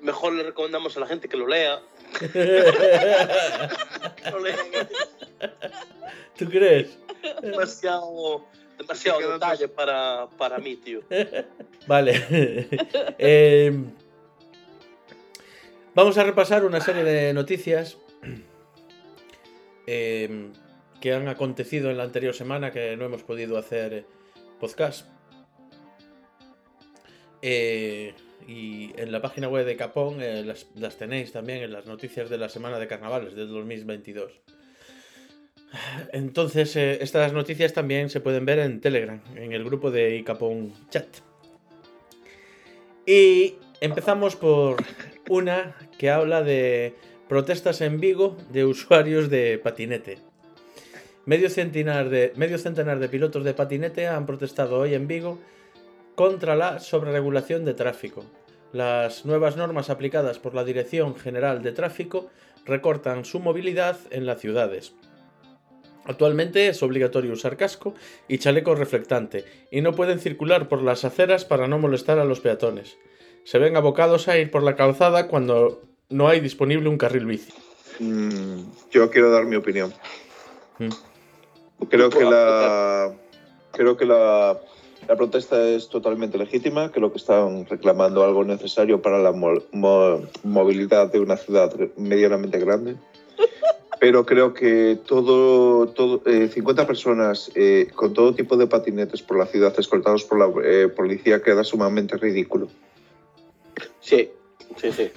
Mejor 0.00 0.34
le 0.34 0.42
recomendamos 0.42 0.96
a 0.96 1.00
la 1.00 1.06
gente 1.06 1.28
que 1.28 1.36
lo 1.36 1.46
lea. 1.46 1.80
¿Tú 6.38 6.48
crees? 6.48 6.98
Demasiado, 7.40 8.44
demasiado 8.78 9.32
detalle 9.32 9.68
para, 9.68 10.28
para 10.38 10.58
mí, 10.58 10.76
tío. 10.76 11.02
Vale. 11.86 12.26
Em, 13.18 13.90
vamos 15.94 16.18
a 16.18 16.24
repasar 16.24 16.64
una 16.64 16.80
serie 16.80 17.04
de 17.04 17.32
noticias. 17.32 17.96
Eh, 19.86 20.50
que 21.02 21.12
han 21.12 21.26
acontecido 21.26 21.90
en 21.90 21.96
la 21.96 22.04
anterior 22.04 22.32
semana 22.32 22.70
que 22.70 22.96
no 22.96 23.06
hemos 23.06 23.24
podido 23.24 23.58
hacer 23.58 23.92
eh, 23.92 24.04
podcast. 24.60 25.08
Eh, 27.42 28.14
y 28.46 28.92
en 28.96 29.12
la 29.12 29.20
página 29.20 29.48
web 29.48 29.66
de 29.66 29.76
Capón 29.76 30.20
eh, 30.20 30.44
las, 30.44 30.96
tenéis 30.96 31.32
también 31.32 31.62
en 31.62 31.72
las 31.72 31.86
noticias 31.86 32.30
de 32.30 32.38
la 32.38 32.48
semana 32.48 32.78
de 32.78 32.86
carnavales 32.86 33.34
del 33.34 33.48
2022. 33.48 34.32
Entonces, 36.12 36.76
estas 36.76 37.32
noticias 37.32 37.72
también 37.72 38.10
se 38.10 38.20
pueden 38.20 38.44
ver 38.44 38.58
en 38.58 38.80
Telegram, 38.80 39.20
en 39.36 39.52
el 39.52 39.64
grupo 39.64 39.90
de 39.90 40.16
Icapón 40.16 40.72
Chat. 40.90 41.06
Y 43.06 43.54
empezamos 43.80 44.36
por 44.36 44.76
una 45.28 45.74
que 45.98 46.10
habla 46.10 46.42
de 46.42 46.94
protestas 47.28 47.80
en 47.80 48.00
Vigo 48.00 48.36
de 48.50 48.64
usuarios 48.64 49.30
de 49.30 49.58
patinete. 49.58 50.18
Medio 51.24 51.48
centenar, 51.48 52.10
de, 52.10 52.32
medio 52.36 52.58
centenar 52.58 52.98
de 52.98 53.08
pilotos 53.08 53.44
de 53.44 53.54
patinete 53.54 54.06
han 54.06 54.26
protestado 54.26 54.78
hoy 54.78 54.94
en 54.94 55.06
Vigo 55.06 55.38
contra 56.14 56.56
la 56.56 56.78
sobreregulación 56.78 57.64
de 57.64 57.74
tráfico. 57.74 58.24
Las 58.72 59.24
nuevas 59.24 59.56
normas 59.56 59.90
aplicadas 59.90 60.38
por 60.38 60.54
la 60.54 60.64
Dirección 60.64 61.16
General 61.16 61.62
de 61.62 61.72
Tráfico 61.72 62.30
recortan 62.64 63.24
su 63.24 63.40
movilidad 63.40 63.98
en 64.10 64.26
las 64.26 64.40
ciudades. 64.40 64.94
Actualmente 66.04 66.68
es 66.68 66.82
obligatorio 66.82 67.32
usar 67.32 67.56
casco 67.56 67.94
y 68.28 68.38
chaleco 68.38 68.74
reflectante 68.74 69.44
y 69.70 69.82
no 69.82 69.92
pueden 69.92 70.18
circular 70.18 70.68
por 70.68 70.82
las 70.82 71.04
aceras 71.04 71.44
para 71.44 71.68
no 71.68 71.78
molestar 71.78 72.18
a 72.18 72.24
los 72.24 72.40
peatones. 72.40 72.96
Se 73.44 73.58
ven 73.58 73.76
abocados 73.76 74.28
a 74.28 74.38
ir 74.38 74.50
por 74.50 74.62
la 74.62 74.74
calzada 74.74 75.28
cuando 75.28 75.82
no 76.08 76.28
hay 76.28 76.40
disponible 76.40 76.88
un 76.88 76.98
carril 76.98 77.26
bici. 77.26 77.52
Mm, 78.00 78.62
yo 78.90 79.10
quiero 79.10 79.30
dar 79.30 79.44
mi 79.44 79.56
opinión. 79.56 79.92
Mm. 80.78 80.88
Creo 81.88 82.10
que 82.10 82.24
la 82.24 83.12
creo 83.72 83.96
que 83.96 84.04
la, 84.04 84.60
la 85.08 85.16
protesta 85.16 85.62
es 85.68 85.88
totalmente 85.88 86.38
legítima, 86.38 86.90
creo 86.90 87.10
que 87.12 87.18
están 87.18 87.66
reclamando 87.66 88.24
algo 88.24 88.44
necesario 88.44 89.02
para 89.02 89.18
la 89.18 89.32
mo- 89.32 89.62
mo- 89.72 90.22
movilidad 90.42 91.10
de 91.12 91.20
una 91.20 91.36
ciudad 91.36 91.74
medianamente 91.96 92.58
grande. 92.58 92.96
Pero 94.00 94.26
creo 94.26 94.52
que 94.52 94.98
todo, 95.06 95.86
todo 95.88 96.22
eh, 96.26 96.48
50 96.52 96.86
personas 96.88 97.52
eh, 97.54 97.88
con 97.94 98.12
todo 98.14 98.34
tipo 98.34 98.56
de 98.56 98.66
patinetes 98.66 99.22
por 99.22 99.38
la 99.38 99.46
ciudad 99.46 99.72
escoltados 99.78 100.24
por 100.24 100.38
la 100.38 100.50
eh, 100.64 100.88
policía 100.88 101.40
queda 101.42 101.62
sumamente 101.62 102.16
ridículo. 102.16 102.68
Sí, 104.00 104.30
sí, 104.76 104.90
sí. 104.92 105.12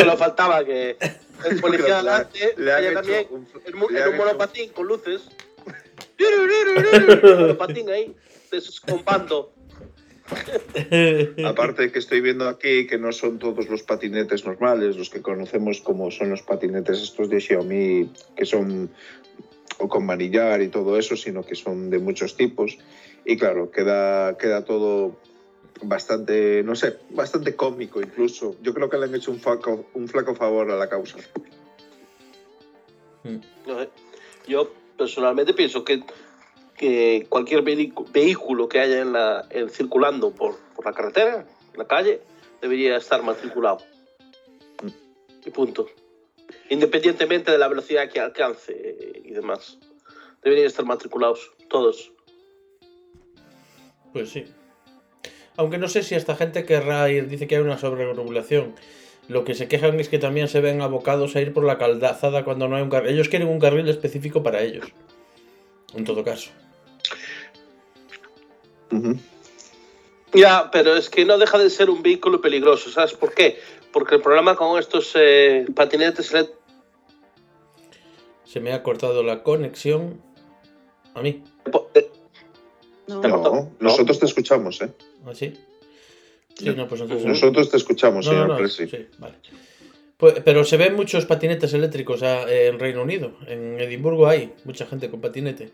Solo 0.00 0.16
faltaba 0.16 0.64
que 0.64 0.96
el 1.48 1.60
policía 1.60 1.98
delante 1.98 2.38
hecho 2.56 2.94
también 2.94 3.26
un- 3.30 3.46
en, 3.64 3.74
un 3.76 3.96
hecho- 3.96 4.16
monopatín 4.16 4.70
con 4.70 4.86
luces. 4.88 5.28
Monopatín 7.22 7.88
ahí, 7.90 8.16
de. 8.50 9.52
Aparte 11.46 11.90
que 11.90 11.98
estoy 11.98 12.20
viendo 12.20 12.48
aquí 12.48 12.86
que 12.86 12.98
no 12.98 13.12
son 13.12 13.38
todos 13.38 13.68
los 13.68 13.82
patinetes 13.82 14.44
normales, 14.44 14.96
los 14.96 15.08
que 15.08 15.22
conocemos 15.22 15.80
como 15.80 16.10
son 16.10 16.30
los 16.30 16.42
patinetes 16.42 17.00
estos 17.00 17.30
de 17.30 17.40
Xiaomi, 17.40 18.12
que 18.36 18.44
son 18.44 18.90
o 19.78 19.88
con 19.88 20.04
manillar 20.04 20.60
y 20.60 20.68
todo 20.68 20.98
eso, 20.98 21.16
sino 21.16 21.44
que 21.44 21.54
son 21.54 21.88
de 21.90 21.98
muchos 21.98 22.36
tipos. 22.36 22.78
Y 23.24 23.36
claro, 23.36 23.70
queda, 23.70 24.36
queda 24.36 24.64
todo 24.64 25.16
bastante, 25.82 26.62
no 26.64 26.74
sé, 26.74 26.98
bastante 27.10 27.54
cómico 27.54 28.00
incluso. 28.00 28.56
Yo 28.62 28.74
creo 28.74 28.90
que 28.90 28.98
le 28.98 29.04
han 29.04 29.14
hecho 29.14 29.30
un 29.30 29.40
flaco, 29.40 29.86
un 29.94 30.08
flaco 30.08 30.34
favor 30.34 30.70
a 30.70 30.76
la 30.76 30.88
causa. 30.88 31.18
No 33.24 33.78
sé. 33.78 33.88
Yo 34.46 34.72
personalmente 34.96 35.54
pienso 35.54 35.84
que, 35.84 36.02
que 36.78 37.26
cualquier 37.28 37.62
vehículo 37.62 38.68
que 38.68 38.80
haya 38.80 39.00
en 39.00 39.12
la, 39.12 39.46
en- 39.50 39.68
circulando 39.68 40.30
por, 40.30 40.56
por 40.74 40.86
la 40.86 40.92
carretera, 40.92 41.46
en 41.72 41.78
la 41.78 41.86
calle, 41.86 42.20
debería 42.62 42.96
estar 42.96 43.22
matriculado. 43.22 43.78
Y 45.44 45.50
punto. 45.50 45.88
Independientemente 46.70 47.50
de 47.50 47.58
la 47.58 47.68
velocidad 47.68 48.08
que 48.10 48.20
alcance 48.20 48.72
y 49.24 49.30
demás. 49.30 49.78
Deberían 50.42 50.66
estar 50.66 50.84
matriculados, 50.84 51.50
todos. 51.68 52.12
Pues 54.12 54.30
sí. 54.30 54.44
Aunque 55.56 55.78
no 55.78 55.88
sé 55.88 56.02
si 56.02 56.14
esta 56.14 56.36
gente 56.36 56.64
querrá 56.64 57.10
ir, 57.10 57.28
dice 57.28 57.46
que 57.46 57.56
hay 57.56 57.62
una 57.62 57.78
sobreregulación. 57.78 58.74
Lo 59.26 59.44
que 59.44 59.54
se 59.54 59.68
quejan 59.68 59.98
es 60.00 60.08
que 60.08 60.18
también 60.18 60.48
se 60.48 60.60
ven 60.60 60.80
abocados 60.80 61.36
a 61.36 61.40
ir 61.40 61.52
por 61.52 61.64
la 61.64 61.76
calzada 61.76 62.44
cuando 62.44 62.68
no 62.68 62.76
hay 62.76 62.82
un 62.82 62.90
carril. 62.90 63.12
Ellos 63.12 63.28
quieren 63.28 63.48
un 63.48 63.58
carril 63.58 63.88
específico 63.88 64.42
para 64.42 64.62
ellos. 64.62 64.86
En 65.94 66.04
todo 66.04 66.22
caso. 66.24 66.50
Ya, 70.34 70.70
pero 70.70 70.94
es 70.96 71.08
que 71.08 71.24
no 71.24 71.38
deja 71.38 71.58
de 71.58 71.70
ser 71.70 71.88
un 71.90 72.02
vehículo 72.02 72.40
peligroso, 72.40 72.90
¿sabes 72.90 73.14
por 73.14 73.32
qué? 73.34 73.58
Porque 73.92 74.16
el 74.16 74.20
problema 74.22 74.54
con 74.56 74.78
estos 74.78 75.12
eh, 75.14 75.66
patinetes 75.74 76.32
elé- 76.32 76.50
Se 78.44 78.60
me 78.60 78.72
ha 78.72 78.82
cortado 78.82 79.22
la 79.22 79.42
conexión. 79.42 80.20
A 81.14 81.22
mí. 81.22 81.42
eh, 81.94 82.10
No, 83.06 83.20
Te 83.20 83.28
No, 83.28 83.70
nosotros 83.80 84.18
te 84.18 84.26
escuchamos, 84.26 84.80
¿eh? 84.82 84.90
¿Así? 85.26 85.54
Sí, 86.54 86.70
no, 86.76 86.86
pues 86.88 87.00
entonces. 87.00 87.26
Nosotros 87.26 87.70
te 87.70 87.76
escuchamos, 87.78 88.26
No, 88.26 88.32
señor 88.32 88.48
no, 88.48 88.56
Presi. 88.58 88.86
sí, 88.86 89.06
vale. 89.18 89.36
Pues- 90.18 90.40
pero 90.44 90.64
se 90.64 90.76
ven 90.76 90.94
muchos 90.94 91.24
patinetes 91.24 91.72
eléctricos 91.72 92.22
ah, 92.22 92.44
en 92.50 92.78
Reino 92.78 93.02
Unido. 93.02 93.32
En 93.46 93.80
Edimburgo 93.80 94.26
hay 94.26 94.52
mucha 94.64 94.84
gente 94.86 95.08
con 95.08 95.20
patinete. 95.22 95.70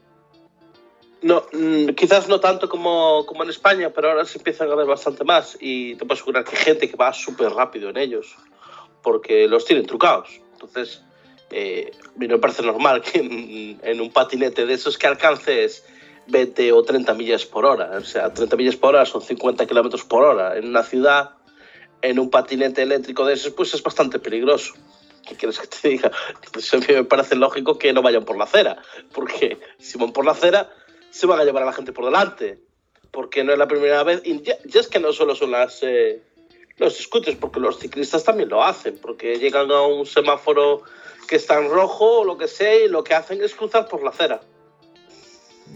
No, 1.25 1.43
mm, 1.52 1.95
quizás 1.95 2.28
no 2.28 2.38
tanto 2.38 2.69
como, 2.69 3.25
como 3.25 3.45
en 3.45 3.49
España, 3.49 3.88
pero 3.88 4.11
ahora 4.11 4.26
se 4.26 4.37
empiezan 4.37 4.71
a 4.71 4.75
ver 4.75 4.85
bastante 4.85 5.25
más 5.25 5.57
y 5.59 5.95
te 5.95 6.04
puedo 6.04 6.21
asegurar 6.21 6.45
que 6.45 6.54
hay 6.54 6.62
gente 6.62 6.90
que 6.90 6.97
va 6.97 7.14
súper 7.14 7.50
rápido 7.50 7.88
en 7.88 7.97
ellos 7.97 8.37
porque 9.02 9.49
los 9.49 9.64
tienen 9.64 9.87
trucados. 9.87 10.28
Entonces, 10.52 11.00
eh, 11.50 11.93
me 12.16 12.37
parece 12.37 12.62
normal 12.62 13.00
que 13.00 13.21
en, 13.21 13.81
en 13.83 14.00
un 14.02 14.12
patinete 14.12 14.66
de 14.66 14.75
esos 14.75 14.99
que 14.99 15.07
alcances 15.07 15.87
20 16.26 16.73
o 16.73 16.83
30 16.83 17.14
millas 17.14 17.47
por 17.47 17.64
hora. 17.64 17.93
O 17.97 18.04
sea, 18.04 18.35
30 18.35 18.54
millas 18.57 18.76
por 18.76 18.95
hora 18.95 19.07
son 19.07 19.23
50 19.23 19.66
kilómetros 19.66 20.04
por 20.04 20.25
hora. 20.25 20.59
En 20.59 20.69
una 20.69 20.83
ciudad, 20.83 21.31
en 22.02 22.19
un 22.19 22.28
patinete 22.28 22.83
eléctrico 22.83 23.25
de 23.25 23.33
esos, 23.33 23.54
pues 23.54 23.73
es 23.73 23.83
bastante 23.83 24.19
peligroso. 24.19 24.75
¿Qué 25.26 25.37
quieres 25.37 25.59
que 25.59 25.69
te 25.69 25.88
diga? 25.88 26.11
Entonces, 26.45 26.75
a 26.75 26.76
mí 26.76 26.85
me 26.90 27.04
parece 27.04 27.35
lógico 27.35 27.78
que 27.78 27.95
no 27.95 28.02
vayan 28.02 28.26
por 28.26 28.37
la 28.37 28.45
acera, 28.45 28.76
porque 29.14 29.59
si 29.78 29.97
van 29.97 30.12
por 30.12 30.26
la 30.26 30.33
acera, 30.33 30.71
se 31.14 31.26
van 31.26 31.38
a 31.38 31.44
llevar 31.44 31.62
a 31.62 31.66
la 31.66 31.73
gente 31.73 31.92
por 31.92 32.04
delante. 32.04 32.59
Porque 33.12 33.44
no 33.44 33.52
es 33.52 33.59
la 33.59 33.68
primera 33.68 34.02
vez. 34.02 34.21
Y 34.25 34.42
ya, 34.42 34.59
ya 34.64 34.80
es 34.80 34.88
que 34.88 34.99
no 34.99 35.12
solo 35.12 35.37
son 35.37 35.52
las, 35.52 35.80
eh, 35.85 36.21
los 36.76 36.99
scooters, 36.99 37.37
porque 37.37 37.61
los 37.61 37.78
ciclistas 37.78 38.25
también 38.25 38.49
lo 38.49 38.64
hacen. 38.64 38.99
Porque 39.00 39.38
llegan 39.38 39.71
a 39.71 39.83
un 39.83 40.06
semáforo 40.06 40.83
que 41.28 41.37
está 41.37 41.61
en 41.61 41.71
rojo 41.71 42.21
o 42.21 42.25
lo 42.25 42.37
que 42.37 42.49
sea, 42.49 42.75
y 42.75 42.88
lo 42.88 43.04
que 43.04 43.14
hacen 43.14 43.40
es 43.44 43.54
cruzar 43.54 43.87
por 43.87 44.02
la 44.02 44.11
acera. 44.11 44.40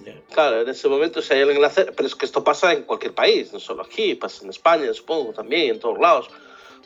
Ya. 0.04 0.20
Claro, 0.32 0.62
en 0.62 0.68
ese 0.68 0.88
momento 0.88 1.22
si 1.22 1.32
hay 1.32 1.40
alguien 1.40 1.58
en 1.58 1.62
la 1.62 1.68
acera. 1.68 1.92
Pero 1.94 2.08
es 2.08 2.16
que 2.16 2.26
esto 2.26 2.42
pasa 2.42 2.72
en 2.72 2.82
cualquier 2.82 3.14
país, 3.14 3.52
no 3.52 3.60
solo 3.60 3.82
aquí, 3.82 4.16
pasa 4.16 4.42
en 4.42 4.50
España, 4.50 4.92
supongo, 4.92 5.32
también, 5.32 5.70
en 5.70 5.78
todos 5.78 6.00
lados. 6.00 6.28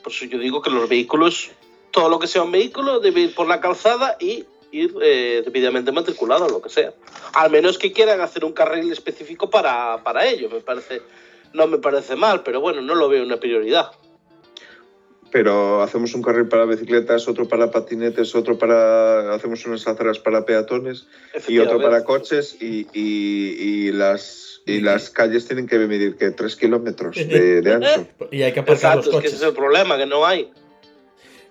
Por 0.03 0.11
eso 0.11 0.25
yo 0.25 0.37
digo 0.37 0.61
que 0.61 0.69
los 0.69 0.87
vehículos, 0.87 1.49
todo 1.89 2.07
lo 2.07 2.19
que 2.19 2.27
sea 2.27 2.43
un 2.43 2.51
vehículo, 2.51 2.99
debe 2.99 3.21
ir 3.21 3.33
por 3.33 3.47
la 3.47 3.59
calzada 3.59 4.15
y 4.19 4.45
ir 4.73 4.93
eh, 5.01 5.41
debidamente 5.45 5.91
matriculado, 5.91 6.49
lo 6.49 6.61
que 6.61 6.69
sea. 6.69 6.93
Al 7.33 7.51
menos 7.51 7.77
que 7.77 7.91
quieran 7.93 8.19
hacer 8.21 8.43
un 8.43 8.51
carril 8.53 8.91
específico 8.91 9.49
para, 9.49 10.03
para 10.03 10.25
ello, 10.25 10.49
me 10.49 10.59
parece, 10.61 11.01
no 11.53 11.67
me 11.67 11.77
parece 11.77 12.15
mal, 12.15 12.41
pero 12.43 12.59
bueno, 12.59 12.81
no 12.81 12.95
lo 12.95 13.07
veo 13.07 13.23
una 13.23 13.37
prioridad. 13.39 13.91
Pero 15.31 15.81
hacemos 15.81 16.13
un 16.13 16.21
carril 16.21 16.47
para 16.47 16.65
bicicletas, 16.65 17.27
otro 17.27 17.47
para 17.47 17.71
patinetes, 17.71 18.35
otro 18.35 18.57
para. 18.59 19.33
Hacemos 19.33 19.65
unas 19.65 19.87
aceras 19.87 20.19
para 20.19 20.45
peatones 20.45 21.07
y 21.47 21.57
otro 21.57 21.81
para 21.81 22.03
coches 22.03 22.55
y, 22.61 22.85
y- 22.93 23.55
y 23.87 23.91
las, 23.91 24.61
y 24.67 24.79
las 24.79 25.09
calles 25.09 25.47
tienen 25.47 25.65
que 25.65 25.79
medir 25.79 26.17
que 26.17 26.29
tres 26.29 26.55
kilómetros 26.55 27.15
de, 27.15 27.61
de 27.63 27.73
ancho. 27.73 28.07
Y 28.31 28.43
hay 28.43 28.53
que 28.53 28.59
aparcar 28.59 28.97
Exacto, 28.99 29.09
los 29.11 29.15
es 29.15 29.21
que 29.21 29.27
ese 29.27 29.35
coches. 29.37 29.41
es 29.41 29.47
el 29.47 29.53
problema, 29.55 29.97
que 29.97 30.05
no 30.05 30.23
hay. 30.23 30.51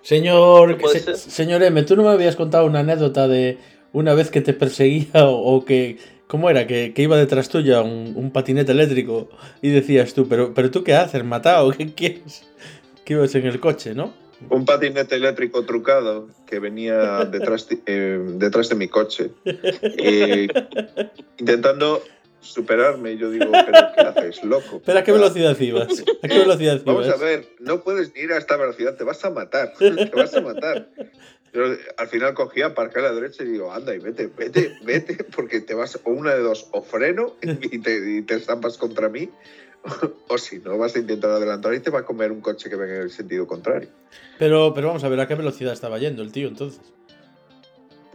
Señor, 0.03 0.79
No 0.81 0.87
se- 0.89 1.15
señor 1.15 1.63
M, 1.63 1.81
tú 1.83 1.95
no 1.95 2.03
me 2.03 2.09
habías 2.09 2.35
contado 2.35 2.65
una 2.65 2.79
anécdota 2.79 3.27
de 3.27 3.57
una 3.93 4.13
vez 4.13 4.29
que 4.29 4.41
te 4.41 4.53
perseguía 4.53 5.27
o, 5.27 5.55
o 5.55 5.65
que. 5.65 5.97
¿Cómo 6.27 6.49
era? 6.49 6.65
Que, 6.65 6.93
que 6.93 7.03
iba 7.03 7.15
detrás 7.17 7.47
tuya 7.49 7.81
un, 7.81 8.13
un 8.15 8.31
patinete 8.31 8.71
eléctrico 8.71 9.29
y 9.61 9.69
decías 9.69 10.13
tú, 10.15 10.27
pero, 10.27 10.53
pero 10.53 10.71
tú 10.71 10.83
qué 10.83 10.95
haces, 10.95 11.23
matado, 11.23 11.69
¿qué 11.71 11.93
quieres? 11.93 12.43
Que 13.05 13.13
ibas 13.13 13.35
en 13.35 13.45
el 13.45 13.59
coche, 13.59 13.93
¿no? 13.93 14.13
Un 14.49 14.65
patinete 14.65 15.15
eléctrico 15.15 15.63
trucado 15.63 16.27
que 16.47 16.59
venía 16.59 17.23
detrás 17.25 17.69
de, 17.69 17.79
eh, 17.85 18.19
detrás 18.35 18.67
de 18.69 18.75
mi 18.75 18.87
coche. 18.87 19.29
Y 19.45 20.47
intentando 21.37 22.01
superarme. 22.43 23.13
Y 23.13 23.17
yo 23.17 23.29
digo, 23.29 23.51
¿pero 23.51 23.87
qué 23.95 24.01
haces, 24.01 24.43
loco? 24.43 24.81
¿Pero 24.85 24.99
a 24.99 25.03
qué 25.03 25.11
velocidad 25.11 25.59
ibas? 25.59 26.03
¿A 26.23 26.27
qué 26.27 26.39
velocidad 26.39 26.73
ibas? 26.73 26.85
Vamos 26.85 27.09
a 27.09 27.17
ver, 27.17 27.47
no 27.59 27.83
puedes 27.83 28.15
ir 28.15 28.31
a 28.31 28.37
esta 28.37 28.57
velocidad, 28.57 28.95
te 28.95 29.03
vas 29.03 29.23
a 29.25 29.29
matar, 29.29 29.73
te 29.79 30.11
vas 30.15 30.33
a 30.35 30.41
matar. 30.41 30.89
Yo 31.53 31.63
al 31.97 32.07
final 32.07 32.33
cogí, 32.33 32.61
aparqué 32.61 32.99
a 32.99 33.03
la 33.03 33.13
derecha 33.13 33.43
y 33.43 33.47
digo, 33.47 33.71
anda 33.71 33.93
y 33.93 33.99
vete, 33.99 34.27
vete, 34.27 34.75
vete, 34.83 35.23
porque 35.35 35.61
te 35.61 35.75
vas, 35.75 35.99
o 36.03 36.09
una 36.09 36.33
de 36.33 36.41
dos, 36.41 36.67
o 36.71 36.81
freno 36.81 37.35
y 37.41 37.79
te, 37.79 38.17
y 38.17 38.21
te 38.23 38.35
estampas 38.35 38.77
contra 38.77 39.07
mí, 39.09 39.29
o, 40.29 40.37
si 40.37 40.59
no, 40.59 40.77
vas 40.77 40.95
a 40.95 40.99
intentar 40.99 41.29
adelantar 41.31 41.73
y 41.73 41.79
te 41.79 41.91
va 41.91 41.99
a 41.99 42.05
comer 42.05 42.31
un 42.31 42.41
coche 42.41 42.69
que 42.69 42.75
venga 42.75 42.95
en 42.95 43.01
el 43.01 43.11
sentido 43.11 43.45
contrario. 43.45 43.89
Pero, 44.39 44.73
pero 44.73 44.87
vamos 44.87 45.03
a 45.03 45.09
ver 45.09 45.19
a 45.19 45.27
qué 45.27 45.35
velocidad 45.35 45.73
estaba 45.73 45.99
yendo 45.99 46.23
el 46.23 46.31
tío 46.31 46.47
entonces. 46.47 46.81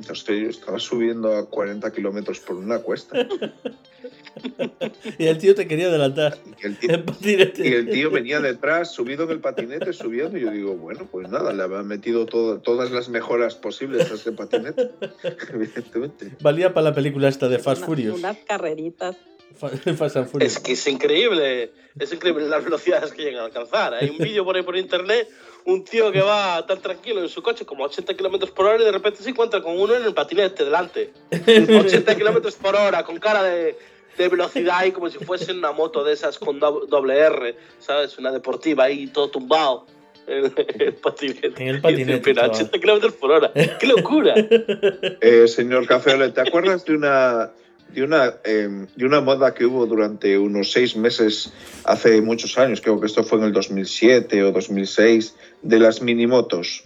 Yo 0.00 0.12
estaba 0.49 0.78
subiendo 0.78 1.35
a 1.37 1.49
40 1.49 1.93
kilómetros 1.93 2.38
por 2.40 2.57
una 2.57 2.78
cuesta 2.78 3.26
Y 5.19 5.26
el 5.26 5.38
tío 5.38 5.55
te 5.55 5.67
quería 5.67 5.88
adelantar. 5.88 6.38
y 6.62 6.67
el, 6.67 6.78
tío, 6.78 6.90
En 6.93 7.05
patinete. 7.05 7.69
y 7.69 7.73
el 7.73 7.90
tío 7.90 8.11
venía 8.11 8.40
detrás, 8.40 8.93
subido 8.93 9.25
en 9.25 9.31
el 9.31 9.40
patinete, 9.40 9.93
subiendo, 9.93 10.38
y 10.38 10.43
yo 10.43 10.50
digo, 10.50 10.76
bueno, 10.76 11.09
pues 11.11 11.28
nada, 11.28 11.52
le 11.52 11.62
habían 11.62 11.87
metido 11.87 12.26
todo- 12.26 12.61
todas 12.61 12.90
las 12.93 13.09
mejoras 13.09 13.55
posibles 13.57 14.11
a 14.11 14.14
este 14.14 14.33
patinete, 14.33 14.90
evidentemente. 15.52 16.31
Valía 16.40 16.73
para 16.73 16.90
la 16.90 16.95
película 16.95 17.28
esta 17.28 17.49
de 17.49 17.59
Fast 17.59 17.78
Una- 17.81 17.87
Furious. 17.87 18.19
Unas 18.19 18.37
carreritas. 18.47 19.17
Fast 19.97 20.17
and 20.17 20.28
Furious. 20.28 20.57
Es 20.57 20.59
que 20.61 20.73
es 20.73 20.87
increíble, 20.87 21.73
es 21.99 22.12
increíble 22.12 22.47
las 22.47 22.64
velocidades 22.64 23.12
que 23.12 23.23
llegan 23.23 23.43
a 23.43 23.45
alcanzar. 23.47 23.95
Hay 23.95 24.09
un 24.11 24.19
vídeo 24.25 24.45
por 24.45 24.57
ahí 24.57 24.62
por 24.62 24.76
internet, 24.76 25.28
un 25.64 25.85
tío 25.85 26.12
que 26.12 26.21
va 26.21 26.64
tan 26.67 26.81
tranquilo 26.81 27.21
en 27.23 27.28
su 27.28 27.43
coche 27.43 27.64
como 27.67 27.85
a 27.85 27.88
80 27.88 28.14
kilómetros 28.14 28.50
por 28.50 28.67
hora 28.67 28.81
y 28.81 28.85
de 28.85 28.93
repente 28.93 29.23
se 29.23 29.31
encuentra 29.31 29.61
con 29.61 29.78
uno 29.78 29.95
en 29.95 30.05
el 30.05 30.14
patinete 30.14 30.64
delante. 30.64 31.12
80 31.31 32.14
kilómetros 32.17 32.55
por 32.55 32.75
hora, 32.76 33.02
con 33.05 33.19
cara 33.19 33.43
de, 33.43 33.76
de 34.17 34.28
velocidad 34.28 34.85
y 34.85 34.93
como 34.93 35.11
si 35.11 35.19
fuese 35.19 35.52
una 35.52 35.73
moto 35.73 36.05
de 36.05 36.12
esas 36.12 36.38
con 36.38 36.59
do- 36.61 36.87
doble 36.88 37.19
R, 37.19 37.57
¿sabes? 37.81 38.17
Una 38.19 38.31
deportiva 38.33 38.85
ahí, 38.85 39.07
todo 39.09 39.28
tumbado. 39.31 39.87
En 40.31 40.45
el 40.81 40.93
patinete. 40.95 41.47
En 41.62 41.69
el 41.69 41.81
patinete, 41.81 42.12
dice, 42.12 42.21
"Pero 42.23 42.40
a 42.40 42.45
chaval". 42.45 42.57
80 42.61 42.78
kilómetros 42.81 43.12
por 43.14 43.31
hora. 43.31 43.50
¡Qué 43.81 43.87
locura! 43.87 44.35
Eh, 44.37 45.49
señor 45.49 45.87
Cafeole, 45.87 46.28
¿te 46.31 46.43
acuerdas 46.43 46.85
de 46.85 46.95
una 46.97 47.50
de 47.95 48.02
una 48.02 48.35
eh, 48.45 48.87
de 48.97 49.04
una 49.07 49.21
moda 49.21 49.54
que 49.54 49.64
hubo 49.66 49.87
durante 49.87 50.38
unos 50.38 50.71
seis 50.73 50.97
meses 50.97 51.52
hace 51.85 52.21
muchos 52.21 52.57
años? 52.59 52.80
Creo 52.80 53.00
que 53.00 53.07
esto 53.07 53.25
fue 53.25 53.38
en 53.38 53.45
el 53.45 53.52
2007 53.52 54.42
o 54.45 54.52
2006 54.52 55.35
de 55.62 55.78
las 55.78 56.02
minimotos. 56.02 56.85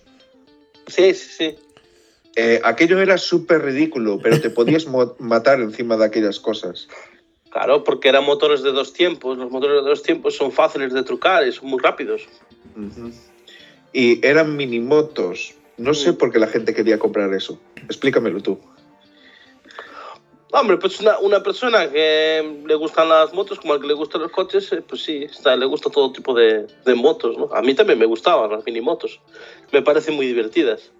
Sí, 0.86 1.14
sí, 1.14 1.28
sí. 1.38 1.54
Eh, 2.36 2.60
aquello 2.64 2.98
era 3.00 3.18
súper 3.18 3.62
ridículo, 3.62 4.18
pero 4.22 4.40
te 4.40 4.48
podías 4.50 4.86
matar 5.18 5.60
encima 5.60 5.96
de 5.96 6.06
aquellas 6.06 6.40
cosas. 6.40 6.88
Claro, 7.50 7.84
porque 7.84 8.08
eran 8.08 8.24
motores 8.24 8.62
de 8.62 8.72
dos 8.72 8.94
tiempos. 8.94 9.36
Los 9.36 9.50
motores 9.50 9.82
de 9.82 9.88
dos 9.90 10.02
tiempos 10.02 10.34
son 10.36 10.50
fáciles 10.50 10.94
de 10.94 11.02
trucar 11.02 11.46
y 11.46 11.52
son 11.52 11.68
muy 11.68 11.78
rápidos. 11.82 12.26
Y 13.92 14.24
eran 14.26 14.56
minimotos. 14.56 15.54
No 15.76 15.92
sé 15.94 16.12
Mm. 16.12 16.16
por 16.16 16.32
qué 16.32 16.38
la 16.38 16.46
gente 16.46 16.72
quería 16.74 16.98
comprar 16.98 17.32
eso. 17.34 17.60
Explícamelo 17.84 18.40
tú. 18.40 18.58
Hombre, 20.54 20.76
pues 20.76 21.00
una, 21.00 21.18
una 21.18 21.42
persona 21.42 21.90
que 21.90 22.62
le 22.66 22.74
gustan 22.74 23.08
las 23.08 23.32
motos, 23.32 23.58
como 23.58 23.72
al 23.72 23.80
que 23.80 23.86
le 23.86 23.94
gustan 23.94 24.20
los 24.20 24.30
coches, 24.30 24.70
eh, 24.72 24.82
pues 24.86 25.02
sí, 25.02 25.24
está, 25.24 25.56
le 25.56 25.64
gusta 25.64 25.88
todo 25.88 26.12
tipo 26.12 26.34
de, 26.34 26.66
de 26.84 26.94
motos, 26.94 27.38
¿no? 27.38 27.48
A 27.54 27.62
mí 27.62 27.74
también 27.74 27.98
me 27.98 28.04
gustaban 28.04 28.50
las 28.50 28.64
minimotos. 28.66 29.18
Me 29.72 29.80
parecen 29.80 30.14
muy 30.14 30.26
divertidas. 30.26 30.92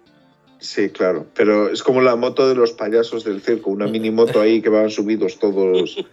Sí, 0.57 0.89
claro. 0.89 1.27
Pero 1.35 1.69
es 1.69 1.83
como 1.83 2.01
la 2.01 2.15
moto 2.15 2.49
de 2.49 2.55
los 2.55 2.71
payasos 2.71 3.25
del 3.25 3.41
circo. 3.41 3.69
Una 3.69 3.85
minimoto 3.85 4.41
ahí 4.41 4.59
que 4.59 4.69
van 4.69 4.89
subidos 4.89 5.37
todos. 5.37 6.03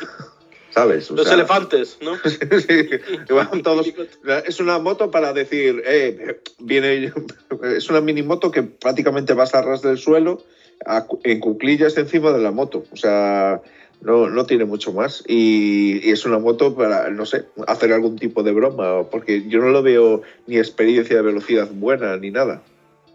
¿Sabes? 0.70 1.10
O 1.10 1.14
Los 1.14 1.26
sea, 1.26 1.34
elefantes, 1.34 1.98
¿no? 2.02 2.16
sí, 2.24 2.88
que 3.26 3.32
van 3.32 3.62
todos. 3.62 3.86
Es 4.44 4.60
una 4.60 4.78
moto 4.78 5.10
para 5.10 5.32
decir, 5.32 5.82
eh, 5.86 6.42
viene, 6.58 7.10
es 7.74 7.88
una 7.88 8.02
minimoto 8.02 8.50
que 8.50 8.62
prácticamente 8.62 9.32
vas 9.32 9.54
a 9.54 9.62
ras 9.62 9.80
del 9.80 9.98
suelo 9.98 10.42
a 10.86 11.06
en 11.24 11.40
cuclillas 11.40 11.96
encima 11.96 12.32
de 12.32 12.40
la 12.42 12.50
moto. 12.50 12.84
O 12.92 12.96
sea, 12.96 13.60
no, 14.00 14.28
no 14.28 14.46
tiene 14.46 14.64
mucho 14.64 14.92
más. 14.92 15.22
Y, 15.26 16.06
y 16.06 16.10
es 16.10 16.24
una 16.24 16.38
moto 16.38 16.74
para, 16.74 17.10
no 17.10 17.24
sé, 17.26 17.44
hacer 17.66 17.92
algún 17.92 18.18
tipo 18.18 18.42
de 18.42 18.52
broma, 18.52 19.04
porque 19.10 19.44
yo 19.48 19.60
no 19.60 19.68
lo 19.68 19.82
veo 19.82 20.22
ni 20.46 20.58
experiencia 20.58 21.16
de 21.16 21.22
velocidad 21.22 21.68
buena 21.70 22.16
ni 22.16 22.30
nada. 22.30 22.62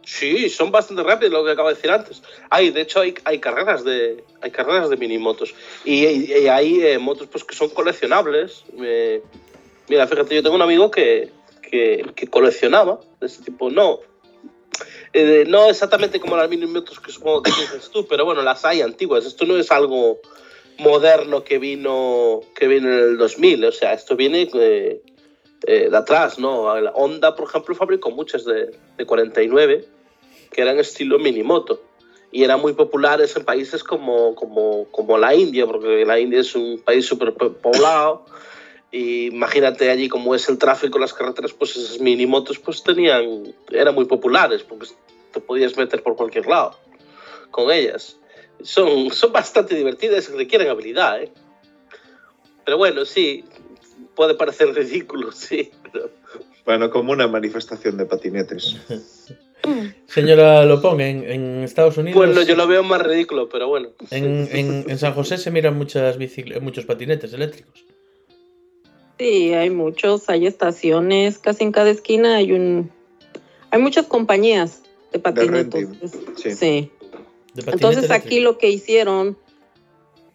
Sí, 0.06 0.50
son 0.50 0.72
bastante 0.72 1.04
rápidos, 1.04 1.34
lo 1.34 1.44
que 1.44 1.52
acabo 1.52 1.68
de 1.68 1.76
decir 1.76 1.92
antes. 1.92 2.24
Hay, 2.50 2.70
de 2.70 2.80
hecho, 2.80 3.02
hay, 3.02 3.14
hay 3.26 3.40
carreras 3.40 3.84
de 3.84 4.24
hay 4.40 4.52
carreras 4.52 4.90
de 4.90 4.96
minimotos. 4.96 5.54
Y, 5.84 6.06
y- 6.06 6.32
y 6.44 6.48
hay 6.48 6.80
eh, 6.82 6.98
motos 6.98 7.28
pues, 7.28 7.44
que 7.44 7.54
son 7.54 7.68
coleccionables. 7.70 8.64
Eh, 8.82 9.22
mira, 9.90 10.08
fíjate, 10.08 10.36
yo 10.36 10.42
tengo 10.44 10.56
un 10.56 10.62
amigo 10.62 10.90
que, 10.92 11.30
que, 11.62 12.06
que 12.16 12.28
coleccionaba 12.28 13.02
de 13.20 13.28
este 13.28 13.44
tipo. 13.44 13.70
No, 13.70 14.00
eh, 15.14 15.46
no 15.48 15.70
exactamente 15.70 16.20
como 16.20 16.38
las 16.38 16.50
minimotos 16.50 17.00
que 17.00 17.12
supongo 17.12 17.44
que 17.44 17.52
dices 17.52 17.90
tú, 17.92 18.06
pero 18.08 18.26
bueno, 18.26 18.42
las 18.42 18.64
hay 18.66 18.82
antiguas. 18.82 19.26
Esto 19.26 19.46
no 19.46 19.58
es 19.58 19.72
algo 19.72 20.20
moderno 20.78 21.44
que 21.44 21.58
vino, 21.58 22.42
que 22.56 22.68
vino 22.68 22.88
en 22.92 23.00
el 23.00 23.18
2000. 23.18 23.66
O 23.66 23.72
sea, 23.72 23.94
esto 23.94 24.16
viene 24.16 24.50
eh, 24.54 25.02
eh, 25.66 25.88
de 25.90 25.98
atrás, 25.98 26.38
¿no? 26.40 26.80
La 26.80 26.92
Honda, 26.92 27.36
por 27.36 27.48
ejemplo, 27.50 27.74
fabricó 27.76 28.12
muchas 28.12 28.46
de, 28.46 28.72
de 28.98 29.06
49 29.06 29.86
que 30.52 30.62
eran 30.62 30.80
estilo 30.80 31.20
minimoto 31.20 31.82
y 32.32 32.44
eran 32.44 32.62
muy 32.62 32.74
populares 32.74 33.36
en 33.36 33.44
países 33.46 33.84
como, 33.84 34.36
como, 34.36 34.86
como 34.92 35.18
la 35.18 35.34
India, 35.34 35.66
porque 35.66 36.06
la 36.06 36.20
India 36.20 36.42
es 36.42 36.56
un 36.56 36.80
país 36.86 37.06
súper 37.06 37.34
po- 37.34 37.54
poblado 37.54 38.26
y 38.92 39.28
imagínate 39.28 39.90
allí 39.90 40.08
cómo 40.10 40.34
es 40.36 40.48
el 40.50 40.58
tráfico 40.58 40.98
en 40.98 41.02
las 41.02 41.14
carreteras, 41.14 41.54
pues 41.54 41.76
esas 41.76 42.00
minimotos 42.00 42.58
pues 42.60 42.84
tenían, 42.84 43.54
eran 43.72 43.94
muy 43.96 44.06
populares 44.06 44.64
porque 44.64 44.88
te 45.34 45.40
podías 45.42 45.76
meter 45.78 46.02
por 46.04 46.16
cualquier 46.16 46.48
lado 46.48 46.78
con 47.52 47.72
ellas. 47.72 48.18
Son, 48.64 49.12
son 49.12 49.32
bastante 49.32 49.76
divertidas 49.76 50.30
y 50.30 50.34
requieren 50.38 50.70
habilidad, 50.70 51.22
¿eh? 51.22 51.32
Pero 52.66 52.78
bueno, 52.78 53.06
sí, 53.06 53.44
puede 54.16 54.34
parecer 54.36 54.74
ridículo, 54.74 55.32
sí, 55.34 55.70
pero 55.92 56.10
Bueno, 56.66 56.90
como 56.90 57.12
una 57.12 57.28
manifestación 57.28 57.98
de 57.98 58.06
patinetes. 58.06 58.78
Señora 60.08 60.64
Lopón, 60.66 61.02
en, 61.02 61.30
en 61.30 61.64
Estados 61.64 61.98
Unidos. 61.98 62.16
bueno, 62.16 62.42
yo 62.42 62.56
lo 62.56 62.68
veo 62.68 62.84
más 62.84 63.02
ridículo, 63.02 63.50
pero 63.50 63.68
bueno. 63.68 63.90
En, 64.12 64.48
en- 64.52 64.86
en 64.90 64.98
San 64.98 65.14
José 65.14 65.38
se 65.38 65.52
miran 65.52 65.76
muchas 65.78 66.18
muchos 66.62 66.86
patinetes 66.86 67.34
eléctricos. 67.34 67.84
Sí, 69.18 69.54
hay 69.54 69.70
muchos, 69.70 70.30
hay 70.30 70.46
estaciones, 70.46 71.40
casi 71.40 71.64
en 71.64 71.72
cada 71.72 71.90
esquina 71.90 72.36
hay 72.36 72.52
un, 72.52 72.92
hay 73.72 73.82
muchas 73.82 74.06
compañías 74.06 74.84
de 75.12 75.20
Es- 76.04 76.12
sí. 76.36 76.52
sí. 76.52 76.92
de 77.54 77.72
Entonces 77.72 78.12
aquí 78.12 78.40
lo 78.40 78.58
que 78.58 78.70
hicieron, 78.70 79.38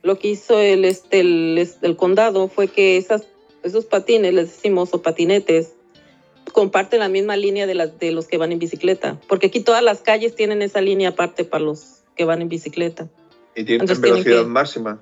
lo 0.03 0.18
que 0.18 0.29
hizo 0.29 0.59
el, 0.59 0.85
este, 0.85 1.21
el, 1.21 1.59
este, 1.59 1.87
el 1.87 1.97
condado 1.97 2.49
fue 2.49 2.66
que 2.68 2.97
esas, 2.97 3.23
esos 3.62 3.85
patines, 3.85 4.35
les 4.35 4.49
decimos, 4.49 4.92
o 4.92 5.01
patinetes, 5.03 5.75
comparten 6.53 6.99
la 6.99 7.09
misma 7.09 7.37
línea 7.37 7.66
de, 7.68 7.75
las, 7.77 7.99
de 8.01 8.11
los 8.11 8.27
que 8.27 8.37
van 8.37 8.51
en 8.51 8.59
bicicleta. 8.59 9.21
Porque 9.29 9.47
aquí 9.47 9.61
todas 9.61 9.83
las 9.85 10.01
calles 10.01 10.35
tienen 10.35 10.61
esa 10.61 10.81
línea 10.81 11.11
aparte 11.11 11.45
para 11.45 11.62
los 11.64 12.03
que 12.16 12.25
van 12.25 12.42
en 12.42 12.49
bicicleta. 12.49 13.09
Y 13.55 13.62
tienen 13.64 13.83
Entonces 13.83 14.03
tienen 14.03 14.25
velocidad 14.25 14.42
que- 14.42 14.49
máxima. 14.51 15.01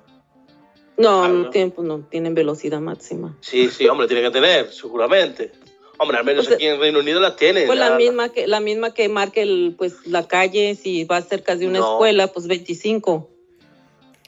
No, 1.01 1.23
Ah, 1.23 1.27
no, 1.27 1.33
no. 1.45 1.49
tienen, 1.49 1.71
pues, 1.71 1.87
no 1.87 1.99
tienen 2.09 2.33
velocidad 2.35 2.79
máxima. 2.79 3.35
Sí, 3.41 3.69
sí, 3.69 3.87
hombre, 3.87 4.07
tiene 4.07 4.23
que 4.23 4.31
tener, 4.31 4.71
seguramente. 4.71 5.51
Hombre, 5.97 6.17
al 6.17 6.23
menos 6.25 6.45
Pues, 6.45 6.55
aquí 6.55 6.65
en 6.67 6.79
Reino 6.79 6.99
Unido 6.99 7.19
la 7.19 7.35
tiene. 7.35 7.65
Pues 7.65 7.77
la 7.77 7.89
ya- 7.89 7.95
misma 7.97 8.29
que 8.29 8.47
la 8.47 8.59
misma 8.59 8.93
que 8.93 9.07
marque 9.09 9.43
el, 9.43 9.75
pues 9.77 10.05
la 10.07 10.27
calle 10.27 10.75
si 10.75 11.03
va 11.03 11.21
cerca 11.21 11.55
de 11.55 11.67
una 11.67 11.79
No. 11.79 11.93
escuela, 11.93 12.27
pues 12.27 12.47
25. 12.47 13.29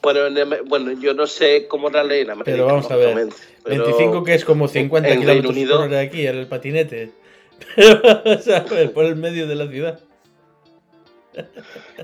Bueno, 0.02 0.26
en 0.26 0.68
bueno, 0.68 0.92
yo 1.00 1.14
no 1.14 1.26
sé 1.26 1.66
cómo 1.66 1.88
la 1.90 2.04
ley 2.04 2.20
en 2.22 2.30
América. 2.30 2.52
Pero 2.52 2.66
vamos 2.66 2.90
a 2.90 2.96
ver, 2.96 3.06
lógicamente, 3.14 3.36
pero- 3.64 3.84
25 3.84 4.22
que 4.24 4.34
es 4.34 4.44
como 4.44 4.68
50 4.68 5.08
en 5.08 5.14
Reino 5.16 5.22
kilómetros 5.42 5.56
Unido- 5.56 5.76
por 5.78 5.86
hora 5.88 6.00
aquí 6.00 6.26
en 6.26 6.36
el 6.36 6.46
patinete. 6.46 7.10
Pero, 7.76 8.40
¿sabes? 8.42 8.90
Por 8.90 9.04
el 9.06 9.16
medio 9.16 9.46
de 9.46 9.54
la 9.54 9.66
ciudad. 9.68 10.00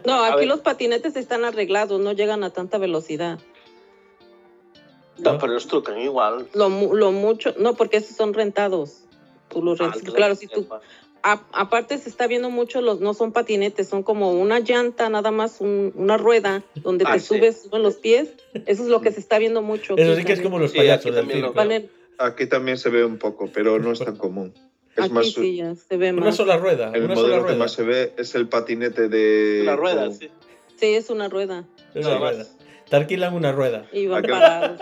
No, 0.04 0.24
aquí 0.24 0.46
los 0.46 0.60
patinetes 0.60 1.14
están 1.16 1.44
arreglados, 1.44 2.00
no 2.00 2.12
llegan 2.12 2.42
a 2.42 2.50
tanta 2.50 2.78
velocidad. 2.78 3.38
No, 5.18 5.38
pero 5.38 5.52
los 5.52 5.66
trucan 5.66 5.98
igual. 6.00 6.48
Lo, 6.54 6.68
lo 6.94 7.12
mucho, 7.12 7.54
no, 7.58 7.74
porque 7.74 7.98
esos 7.98 8.16
son 8.16 8.32
rentados. 8.34 9.04
Tú 9.48 9.62
los 9.62 9.80
Ah, 9.80 9.90
rentas. 9.92 10.14
claro, 10.14 10.34
si 10.34 10.46
tú 10.46 10.66
a- 11.22 11.42
aparte 11.52 11.98
se 11.98 12.08
está 12.08 12.26
viendo 12.26 12.48
mucho 12.48 12.80
los 12.80 13.00
no 13.00 13.12
son 13.12 13.32
patinetes, 13.32 13.88
son 13.88 14.02
como 14.02 14.32
una 14.32 14.60
llanta, 14.60 15.10
nada 15.10 15.30
más 15.30 15.60
un- 15.60 15.92
una 15.94 16.16
rueda 16.16 16.62
donde 16.76 17.04
Ah, 17.06 17.12
te 17.14 17.20
sí. 17.20 17.26
subes 17.26 17.62
suben 17.62 17.82
los 17.82 17.96
pies. 17.96 18.30
Eso 18.66 18.82
es 18.84 18.88
lo 18.88 19.02
que 19.02 19.12
se 19.12 19.20
está 19.20 19.38
viendo 19.38 19.60
mucho. 19.60 19.94
Eso 19.98 20.12
aquí 20.12 20.20
sí 20.20 20.26
que 20.26 20.32
es 20.32 20.38
también. 20.38 20.42
como 20.44 20.58
los 20.60 20.70
Sí, 20.70 20.78
payasos 20.78 21.06
aquí 21.06 21.14
del 21.14 21.28
también 21.52 21.82
circo. 21.82 22.24
Aquí 22.24 22.46
también 22.46 22.78
se 22.78 22.88
ve 22.90 23.04
un 23.04 23.18
poco, 23.18 23.50
pero 23.52 23.78
no 23.78 23.92
es 23.92 23.98
tan 23.98 24.16
común. 24.16 24.54
Es 24.96 25.04
aquí 25.04 25.12
más, 25.12 25.26
sí 25.32 25.56
ya 25.56 25.74
se 25.74 25.96
ve 25.96 26.12
Una 26.12 26.26
más. 26.26 26.36
sola 26.36 26.56
rueda. 26.56 26.90
el 26.94 27.04
una 27.04 27.14
sola 27.14 27.26
modelo 27.28 27.42
que 27.42 27.48
rueda. 27.52 27.58
más 27.58 27.72
se 27.72 27.82
ve 27.82 28.12
es 28.16 28.34
el 28.34 28.48
patinete 28.48 29.08
de. 29.08 29.60
Una 29.62 29.76
rueda, 29.76 30.10
sí. 30.12 30.28
Sí, 30.76 30.86
es 30.94 31.10
una 31.10 31.28
rueda. 31.28 31.64
Una 31.94 32.02
Nada 32.02 32.18
más. 32.18 32.34
rueda. 32.36 32.46
Te 32.90 32.96
alquilan 32.96 33.34
una 33.34 33.52
rueda. 33.52 33.86
Y 33.92 34.06
van. 34.08 34.24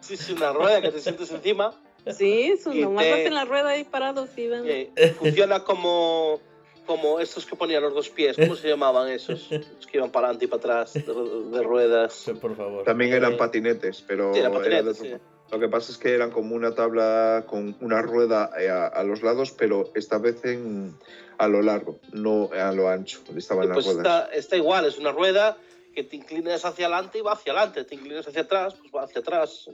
Sí, 0.00 0.16
sí, 0.16 0.32
una 0.34 0.52
rueda 0.52 0.80
que 0.80 0.90
te 0.92 1.00
sientes 1.00 1.30
encima. 1.32 1.74
Sí, 2.16 2.52
eso 2.52 2.72
nomás 2.72 3.04
te- 3.04 3.10
vas 3.10 3.20
en 3.20 3.34
la 3.34 3.44
rueda 3.44 3.70
ahí 3.70 3.82
parados 3.82 4.30
y 4.36 4.46
van. 4.48 4.62
que 4.62 4.92
funciona 5.18 5.64
como, 5.64 6.40
como 6.86 7.18
estos 7.18 7.44
que 7.44 7.56
ponían 7.56 7.82
los 7.82 7.92
dos 7.92 8.08
pies. 8.08 8.36
¿Cómo 8.36 8.54
se 8.54 8.68
llamaban 8.68 9.08
esos? 9.08 9.50
Los 9.50 9.86
que 9.90 9.98
iban 9.98 10.10
para 10.12 10.28
adelante 10.28 10.44
y 10.44 10.48
para 10.48 10.60
atrás, 10.82 10.94
de, 10.94 11.02
de 11.02 11.62
ruedas. 11.64 12.12
Sí, 12.12 12.32
Por 12.34 12.56
favor. 12.56 12.84
También 12.84 13.12
eran 13.14 13.32
Eh, 13.32 13.36
patinetes, 13.36 14.00
pero 14.06 14.32
Sí, 14.32 14.38
eran 14.38 14.52
era 14.54 14.60
de 14.82 14.84
patinetes, 14.92 14.98
sí. 14.98 15.14
lo 15.50 15.58
que 15.58 15.68
pasa 15.68 15.90
es 15.90 15.98
que 15.98 16.14
eran 16.14 16.30
como 16.30 16.54
una 16.54 16.72
tabla 16.76 17.42
con 17.48 17.76
una 17.80 18.00
rueda 18.02 18.52
eh, 18.60 18.68
a, 18.70 18.86
a 18.86 19.02
los 19.02 19.24
lados, 19.24 19.50
pero 19.50 19.90
esta 19.96 20.18
vez 20.18 20.44
en, 20.44 20.96
a 21.38 21.48
lo 21.48 21.62
largo, 21.62 21.98
no 22.12 22.48
a 22.52 22.70
lo 22.70 22.88
ancho. 22.88 23.18
Estaban 23.36 23.64
Y 23.64 23.68
las 23.70 23.74
pues 23.74 23.86
ruedas. 23.96 24.26
está, 24.28 24.34
está 24.36 24.56
igual, 24.56 24.84
es 24.86 24.98
una 24.98 25.10
rueda 25.10 25.56
que 25.96 26.04
te 26.04 26.14
inclinas 26.16 26.62
hacia 26.66 26.86
adelante 26.86 27.18
y 27.18 27.22
va 27.22 27.32
hacia 27.32 27.52
adelante. 27.54 27.82
Te 27.84 27.94
inclinas 27.94 28.28
hacia 28.28 28.42
atrás, 28.42 28.74
pues 28.78 28.92
va 28.94 29.04
hacia 29.04 29.20
atrás. 29.22 29.68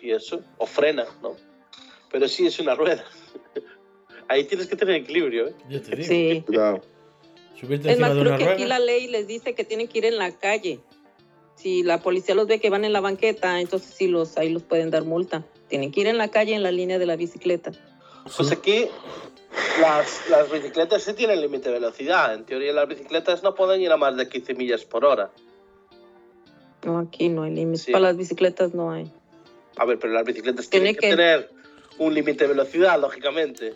Y 0.00 0.10
eso, 0.10 0.42
o 0.56 0.66
frena, 0.66 1.04
¿no? 1.22 1.36
Pero 2.10 2.26
sí 2.26 2.46
es 2.46 2.58
una 2.58 2.74
rueda. 2.74 3.04
Ahí 4.28 4.44
tienes 4.44 4.66
que 4.66 4.76
tener 4.76 4.94
equilibrio, 4.96 5.48
¿eh? 5.48 5.54
Yo 5.68 5.82
te 5.82 5.94
digo. 5.94 6.08
Sí. 6.08 6.42
Cuidado. 6.46 6.80
Subirte 7.60 7.92
Es 7.92 7.98
más, 8.00 8.14
de 8.14 8.20
creo 8.20 8.30
una 8.30 8.38
que 8.38 8.44
rueda. 8.44 8.54
aquí 8.54 8.64
la 8.64 8.78
ley 8.78 9.06
les 9.06 9.26
dice 9.26 9.54
que 9.54 9.62
tienen 9.64 9.88
que 9.88 9.98
ir 9.98 10.06
en 10.06 10.16
la 10.16 10.32
calle. 10.32 10.80
si 11.54 11.82
la 11.82 12.00
policía 12.02 12.34
los 12.34 12.46
ve 12.46 12.58
que 12.58 12.70
van 12.70 12.84
en 12.86 12.92
la 12.94 13.00
banqueta, 13.00 13.60
entonces 13.60 13.94
sí 13.94 14.08
los, 14.08 14.38
ahí 14.38 14.48
los 14.48 14.62
pueden 14.62 14.90
dar 14.90 15.04
multa. 15.04 15.44
Tienen 15.68 15.92
que 15.92 16.00
ir 16.00 16.06
en 16.06 16.16
la 16.16 16.28
calle 16.28 16.54
en 16.54 16.62
la 16.62 16.72
línea 16.72 16.98
de 16.98 17.06
la 17.06 17.16
bicicleta. 17.16 17.72
Pues 18.36 18.50
aquí 18.50 18.86
las, 19.80 20.28
las 20.28 20.50
bicicletas 20.50 21.02
sí 21.02 21.12
tienen 21.14 21.40
límite 21.40 21.68
de 21.68 21.74
velocidad. 21.74 22.34
En 22.34 22.44
teoría 22.44 22.72
las 22.72 22.88
bicicletas 22.88 23.42
no 23.42 23.54
pueden 23.54 23.80
ir 23.80 23.90
a 23.92 23.96
más 23.96 24.16
de 24.16 24.28
15 24.28 24.54
millas 24.54 24.84
por 24.84 25.04
hora. 25.04 25.30
No, 26.84 26.98
aquí 26.98 27.28
no 27.28 27.44
hay 27.44 27.52
límite. 27.54 27.84
Sí. 27.84 27.92
Para 27.92 28.04
las 28.08 28.16
bicicletas 28.16 28.74
no 28.74 28.90
hay. 28.90 29.10
A 29.76 29.84
ver, 29.84 29.98
pero 29.98 30.12
las 30.12 30.24
bicicletas 30.24 30.68
Tiene 30.68 30.94
tienen 30.94 31.00
que, 31.00 31.08
que- 31.08 31.16
tener 31.16 31.50
un 31.98 32.12
límite 32.14 32.44
de 32.44 32.48
velocidad, 32.48 33.00
lógicamente. 33.00 33.74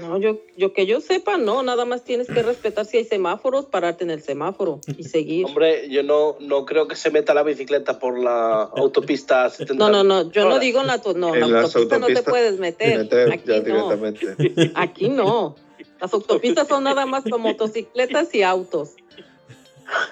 No, 0.00 0.18
yo, 0.18 0.40
yo 0.56 0.72
que 0.72 0.84
yo 0.84 1.00
sepa, 1.00 1.36
no, 1.36 1.62
nada 1.62 1.84
más 1.84 2.02
tienes 2.02 2.26
que 2.26 2.42
respetar 2.42 2.84
si 2.86 2.96
hay 2.96 3.04
semáforos, 3.04 3.66
pararte 3.66 4.04
en 4.04 4.10
el 4.10 4.22
semáforo 4.22 4.80
y 4.96 5.04
seguir. 5.04 5.46
Hombre, 5.46 5.88
yo 5.88 6.02
no, 6.02 6.36
no 6.40 6.64
creo 6.64 6.88
que 6.88 6.96
se 6.96 7.10
meta 7.10 7.34
la 7.34 7.42
bicicleta 7.42 7.98
por 7.98 8.18
la 8.18 8.62
autopista 8.76 9.44
a 9.44 9.50
70 9.50 9.74
No, 9.74 9.90
no, 9.90 10.02
no, 10.02 10.30
yo 10.32 10.48
no 10.48 10.58
digo 10.58 10.80
en 10.80 10.88
la, 10.88 11.00
no, 11.14 11.34
En 11.34 11.40
la 11.40 11.62
las 11.62 11.76
autopista 11.76 11.98
no 11.98 12.06
te 12.06 12.22
puedes 12.22 12.58
meter. 12.58 12.98
Meter 13.04 13.32
Aquí 13.32 13.44
ya 13.46 13.58
no, 13.58 13.62
directamente. 13.64 14.72
aquí 14.74 15.08
no. 15.08 15.56
Las 16.00 16.12
autopistas 16.12 16.68
son 16.68 16.84
nada 16.84 17.06
más 17.06 17.24
para 17.24 17.38
motocicletas 17.38 18.34
y 18.34 18.42
autos. 18.42 18.96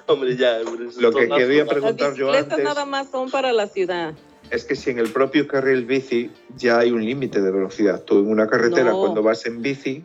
Hombre, 0.07 0.37
ya. 0.37 0.61
hombre, 0.65 0.87
Lo 0.99 1.11
que 1.11 1.29
quería 1.29 1.65
Las 1.65 1.69
preguntar 1.69 2.15
yo 2.15 2.27
bicicletas 2.27 2.53
antes 2.53 2.65
nada 2.65 2.85
más 2.87 3.11
son 3.11 3.31
para 3.31 3.53
la 3.53 3.67
ciudad. 3.67 4.15
Es 4.51 4.65
que 4.65 4.77
si 4.77 4.91
en 4.91 4.99
el 4.99 5.09
propio 5.09 5.47
carril 5.47 5.85
bici 5.85 6.31
ya 6.57 6.79
hay 6.79 6.91
un 6.91 7.05
límite 7.05 7.41
de 7.41 7.51
velocidad. 7.51 8.03
Tú 8.03 8.19
en 8.19 8.29
una 8.29 8.47
carretera 8.47 8.91
No. 8.91 9.01
cuando 9.01 9.23
vas 9.23 9.47
en 9.47 9.63
bici 9.63 10.05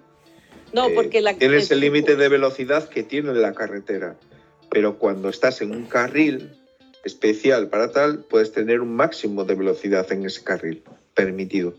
No, 0.73 0.88
eh, 0.88 0.91
porque 0.95 1.21
la 1.21 1.34
tienes 1.34 1.71
el 1.71 1.80
límite 1.80 2.15
de 2.15 2.30
velocidad 2.30 2.89
que 2.89 3.04
tiene 3.04 3.34
la 3.34 3.54
carretera. 3.54 4.17
Pero 4.69 4.97
cuando 4.99 5.30
estás 5.30 5.62
en 5.62 5.71
un 5.71 5.86
carril 5.86 6.52
especial 7.04 7.69
para 7.69 7.91
tal, 7.91 8.19
puedes 8.19 8.52
tener 8.52 8.82
un 8.82 8.95
máximo 8.95 9.45
de 9.45 9.56
velocidad 9.56 10.12
en 10.12 10.25
ese 10.25 10.43
carril 10.43 10.84
permitido. 11.15 11.73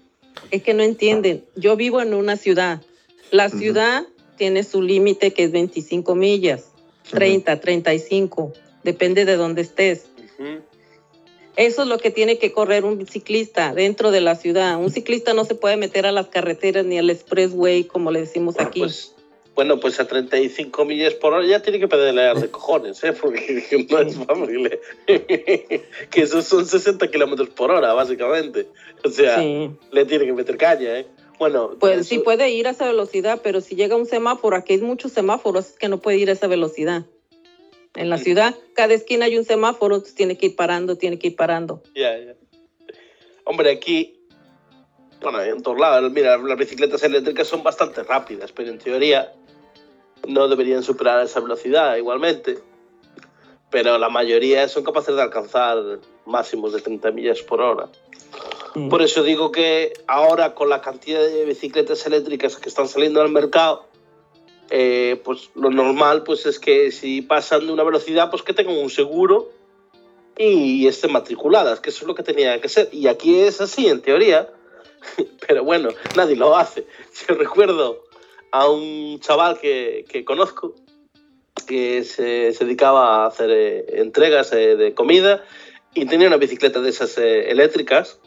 Es 0.51 0.63
que 0.63 0.75
no 0.75 0.83
entienden. 0.83 1.45
Yo 1.57 1.77
vivo 1.77 2.01
en 2.01 2.15
una 2.15 2.37
ciudad. 2.37 2.83
La 3.31 3.49
ciudad 3.49 4.07
tiene 4.37 4.65
su 4.65 4.83
límite 4.83 5.33
que 5.33 5.45
es 5.45 5.53
25 5.53 6.15
millas, 6.15 6.65
30, 7.11 7.61
35, 7.61 8.53
depende 8.83 9.25
de 9.25 9.37
dónde 9.37 9.63
estés. 9.63 10.07
Eso 11.57 11.83
es 11.83 11.89
lo 11.89 11.99
que 11.99 12.11
tiene 12.11 12.39
que 12.39 12.53
correr 12.53 12.85
un 12.85 13.07
ciclista 13.07 13.75
dentro 13.75 14.11
de 14.11 14.21
la 14.21 14.35
ciudad. 14.37 14.79
Un 14.79 14.91
ciclista 14.91 15.35
no 15.35 15.45
se 15.45 15.55
puede 15.55 15.77
meter 15.77 16.07
a 16.07 16.13
las 16.13 16.29
carreteras 16.29 16.85
ni 16.87 16.99
al 16.99 17.11
expressway, 17.11 17.85
como 17.85 18.11
le 18.11 18.21
decimos 18.21 18.55
Bueno, 18.55 18.69
aquí. 18.69 18.81
pues, 18.81 19.15
bueno, 19.55 19.81
pues 19.81 19.99
a 20.01 20.07
35 20.07 20.85
millas 20.85 21.15
por 21.15 21.35
hora 21.35 21.45
ya 21.47 21.61
tiene 21.61 21.79
que 21.81 21.89
pedalear 21.89 22.41
de 22.41 22.51
cojones, 22.51 23.03
¿eh? 23.05 23.13
Porque 23.13 23.65
no 23.91 23.99
es 23.99 24.17
fácil. 24.17 24.71
¿eh? 25.07 25.83
que 26.11 26.23
esos 26.23 26.45
son 26.47 26.65
60 26.67 27.11
kilómetros 27.11 27.49
por 27.51 27.71
hora, 27.71 27.93
básicamente. 27.93 28.69
O 29.05 29.09
sea, 29.11 29.39
sí. 29.39 29.71
le 29.91 30.05
tiene 30.07 30.27
que 30.27 30.33
meter 30.33 30.57
caña, 30.57 31.01
¿eh? 31.01 31.07
Bueno, 31.39 31.73
Pues 31.81 32.01
eso- 32.01 32.09
sí 32.11 32.19
puede 32.19 32.51
ir 32.51 32.69
a 32.69 32.71
esa 32.71 32.87
velocidad, 32.87 33.41
pero 33.43 33.61
si 33.61 33.75
llega 33.75 33.97
un 33.97 34.07
semáforo, 34.07 34.57
aquí 34.57 34.75
hay 34.75 34.81
muchos 34.81 35.13
semáforos, 35.13 35.71
es 35.71 35.79
que 35.79 35.89
no 35.89 35.99
puede 35.99 36.19
ir 36.19 36.29
a 36.31 36.33
esa 36.35 36.47
velocidad. 36.47 37.05
En 37.95 38.09
la 38.09 38.17
Mm. 38.17 38.21
ciudad, 38.21 38.55
cada 38.75 38.95
esquina 38.95 39.25
hay 39.27 39.37
un 39.37 39.45
semáforo, 39.45 39.97
entonces 39.97 40.15
tiene 40.15 40.39
que 40.39 40.47
ir 40.47 40.57
parando, 40.57 40.97
tiene 40.97 41.19
que 41.19 41.29
ir 41.29 41.37
parando. 41.37 41.83
Ya, 41.95 42.17
ya. 42.19 42.35
Hombre, 43.45 43.73
aquí, 43.73 44.21
bueno, 45.21 45.43
en 45.43 45.61
todos 45.63 45.79
lados, 45.79 46.11
mira, 46.13 46.39
las 46.39 46.57
bicicletas 46.59 47.03
eléctricas 47.03 47.49
son 47.49 47.63
bastante 47.63 48.03
rápidas, 48.05 48.53
pero 48.53 48.71
en 48.71 48.79
teoría 48.79 49.33
no 50.29 50.47
deberían 50.49 50.83
superar 50.83 51.25
esa 51.25 51.41
velocidad 51.41 51.97
igualmente. 51.97 52.59
Pero 53.71 53.99
la 53.99 54.09
mayoría 54.09 54.67
son 54.69 54.83
capaces 54.85 55.15
de 55.15 55.23
alcanzar 55.23 56.01
máximos 56.27 56.73
de 56.73 56.81
30 56.81 57.11
millas 57.13 57.41
por 57.43 57.61
hora. 57.61 57.89
Sí. 58.75 58.87
Por 58.89 59.03
eso 59.03 59.23
digo 59.25 59.51
que 59.51 59.93
ahora 60.07 60.55
con 60.55 60.69
la 60.69 60.81
cantidad 60.81 61.21
de 61.21 61.45
bicicletas 61.45 62.07
eléctricas 62.07 62.57
que 62.57 62.69
están 62.69 62.87
saliendo 62.89 63.21
al 63.21 63.31
mercado, 63.31 63.87
eh, 64.71 65.21
pues 65.25 65.51
lo 65.55 65.71
normal 65.71 66.23
pues 66.23 66.47
es 66.47 66.59
que 66.59 66.93
si 66.93 67.23
pasan 67.23 67.67
de 67.67 67.73
una 67.73 67.83
velocidad, 67.83 68.31
pues 68.31 68.43
que 68.43 68.55
tengan 68.55 68.77
un 68.77 68.91
seguro 68.91 69.51
y 70.39 70.87
estén 70.87 71.13
matriculadas, 71.13 71.81
que 71.81 71.91
eso 71.91 72.03
es 72.03 72.07
lo 72.07 72.15
que 72.15 72.23
tenía 72.23 72.61
que 72.61 72.69
ser. 72.69 72.89
Y 72.93 73.09
aquí 73.09 73.41
es 73.41 73.61
así, 73.61 73.89
en 73.89 74.01
teoría, 74.01 74.49
pero 75.47 75.65
bueno, 75.65 75.91
nadie 76.17 76.37
lo 76.37 76.57
hace. 76.57 76.87
Yo 77.29 77.35
recuerdo 77.35 78.05
a 78.53 78.69
un 78.69 79.21
chaval 79.21 79.59
que, 79.59 80.05
que 80.09 80.25
conozco 80.25 80.75
que 81.67 82.05
se, 82.05 82.53
dedicaba 82.59 83.25
a 83.25 83.27
hacer 83.27 83.51
eh, 83.51 84.01
entregas 84.01 84.53
eh, 84.53 84.77
de 84.77 84.95
comida 84.95 85.45
y 85.95 86.07
tenía 86.07 86.29
una 86.29 86.37
bicicleta 86.37 86.81
de 86.81 86.91
esas 86.91 87.19
eléctricas 87.19 88.21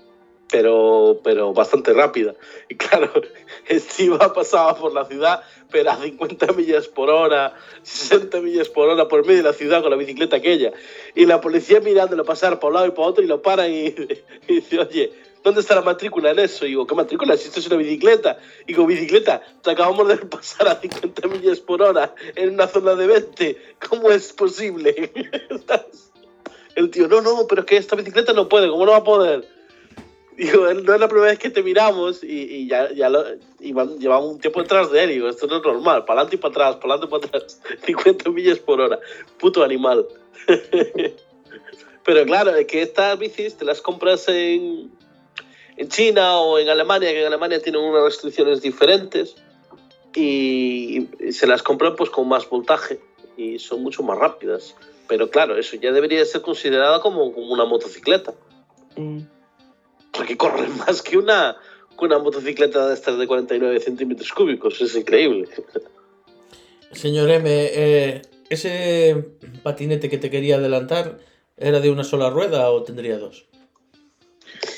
pero, 0.53 1.19
pero 1.23 1.51
bastante 1.51 1.93
rápida. 1.93 2.35
Y 2.69 2.75
claro, 2.75 3.11
este 3.67 4.03
iba, 4.03 4.31
pasaba 4.33 4.77
por 4.77 4.93
la 4.93 5.05
ciudad, 5.05 5.41
pero 5.73 5.89
a 5.89 5.97
50 5.97 6.53
millas 6.53 6.87
por 6.87 7.09
hora, 7.09 7.55
60 7.81 8.39
millas 8.41 8.69
por 8.69 8.87
hora 8.87 9.07
por 9.07 9.25
medio 9.25 9.37
de 9.37 9.49
la 9.49 9.53
ciudad 9.53 9.81
con 9.81 9.89
la 9.89 9.97
bicicleta 9.97 10.37
aquella. 10.37 10.71
Y 11.15 11.25
la 11.25 11.41
policía 11.41 11.79
mirándolo 11.79 12.23
pasar 12.23 12.59
por 12.59 12.69
un 12.69 12.75
lado 12.75 12.87
y 12.87 12.91
por 12.91 13.07
otro 13.07 13.23
y 13.23 13.27
lo 13.27 13.41
para 13.41 13.67
y, 13.67 13.87
y 14.47 14.53
dice, 14.53 14.79
oye, 14.79 15.11
¿dónde 15.43 15.61
está 15.61 15.73
la 15.73 15.81
matrícula 15.81 16.29
en 16.29 16.39
eso? 16.39 16.65
Y 16.65 16.69
digo, 16.69 16.85
¿qué 16.85 16.93
matrícula? 16.93 17.35
Si 17.35 17.47
esto 17.47 17.59
es 17.59 17.67
una 17.67 17.77
bicicleta. 17.77 18.37
Y 18.63 18.73
digo, 18.73 18.85
bicicleta, 18.85 19.41
te 19.63 19.71
acabamos 19.71 20.07
de 20.07 20.17
pasar 20.17 20.67
a 20.67 20.79
50 20.79 21.27
millas 21.27 21.59
por 21.59 21.81
hora 21.81 22.13
en 22.35 22.53
una 22.53 22.67
zona 22.67 22.93
de 22.93 23.07
20. 23.07 23.57
¿Cómo 23.89 24.11
es 24.11 24.31
posible? 24.31 25.11
El 26.75 26.91
tío, 26.91 27.07
no, 27.07 27.21
no, 27.21 27.47
pero 27.49 27.61
es 27.61 27.67
que 27.67 27.77
esta 27.77 27.95
bicicleta 27.95 28.33
no 28.33 28.47
puede, 28.47 28.69
¿cómo 28.69 28.85
no 28.85 28.91
va 28.91 28.97
a 28.97 29.03
poder? 29.03 29.47
Digo, 30.37 30.73
no 30.73 30.93
es 30.93 30.99
la 30.99 31.07
primera 31.07 31.31
vez 31.31 31.39
que 31.39 31.49
te 31.49 31.61
miramos 31.63 32.23
y, 32.23 32.27
y 32.43 32.67
ya, 32.67 32.91
ya 32.93 33.09
lo, 33.09 33.23
iban- 33.59 33.97
llevamos 33.99 34.31
un 34.33 34.39
tiempo 34.39 34.61
detrás 34.61 34.91
de 34.91 35.03
él. 35.03 35.09
Digo, 35.11 35.29
esto 35.29 35.47
no 35.47 35.57
es 35.57 35.63
normal, 35.63 36.05
para 36.05 36.21
adelante 36.21 36.35
y 36.35 36.39
para 36.39 36.51
atrás, 36.51 36.75
para 36.81 36.93
adelante 36.95 37.05
y 37.07 37.19
para 37.19 37.37
atrás, 37.37 37.61
50 37.85 38.29
millas 38.31 38.59
por 38.59 38.81
hora. 38.81 38.99
Puto 39.39 39.63
animal. 39.63 40.05
Pero 42.05 42.25
claro, 42.25 42.55
es 42.55 42.67
que 42.67 42.81
estas 42.81 43.17
bicis 43.17 43.55
te 43.55 43.63
las 43.65 43.81
compras 43.81 44.27
en, 44.27 44.91
en 45.77 45.87
China 45.89 46.37
o 46.39 46.59
en 46.59 46.67
Alemania, 46.69 47.11
que 47.11 47.21
en 47.21 47.27
Alemania 47.27 47.61
tienen 47.61 47.81
unas 47.81 48.03
restricciones 48.03 48.61
diferentes 48.61 49.35
y 50.15 51.07
se 51.31 51.47
las 51.47 51.63
compran 51.63 51.95
pues 51.95 52.09
con 52.09 52.27
más 52.27 52.47
voltaje 52.49 52.99
y 53.37 53.57
son 53.59 53.81
mucho 53.83 54.03
más 54.03 54.17
rápidas. 54.17 54.75
Pero 55.07 55.29
claro, 55.29 55.57
eso 55.57 55.75
ya 55.77 55.91
debería 55.91 56.23
ser 56.25 56.41
considerado 56.41 57.01
como, 57.01 57.31
como 57.33 57.53
una 57.53 57.65
motocicleta. 57.65 58.33
Sí. 58.95 59.25
Porque 60.13 60.37
corren 60.37 60.77
más 60.87 61.01
que 61.01 61.17
una, 61.17 61.57
que 61.97 62.05
una 62.05 62.19
motocicleta 62.19 62.87
de 62.87 62.93
estas 62.93 63.17
de 63.17 63.27
49 63.27 63.79
centímetros 63.79 64.31
cúbicos. 64.31 64.79
Es 64.79 64.95
increíble. 64.95 65.49
Señor 66.91 67.29
M, 67.29 67.49
eh, 67.49 68.21
¿ese 68.49 69.25
patinete 69.63 70.09
que 70.09 70.17
te 70.17 70.29
quería 70.29 70.57
adelantar 70.57 71.17
era 71.57 71.79
de 71.79 71.89
una 71.89 72.03
sola 72.03 72.29
rueda 72.29 72.69
o 72.69 72.83
tendría 72.83 73.17
dos? 73.17 73.45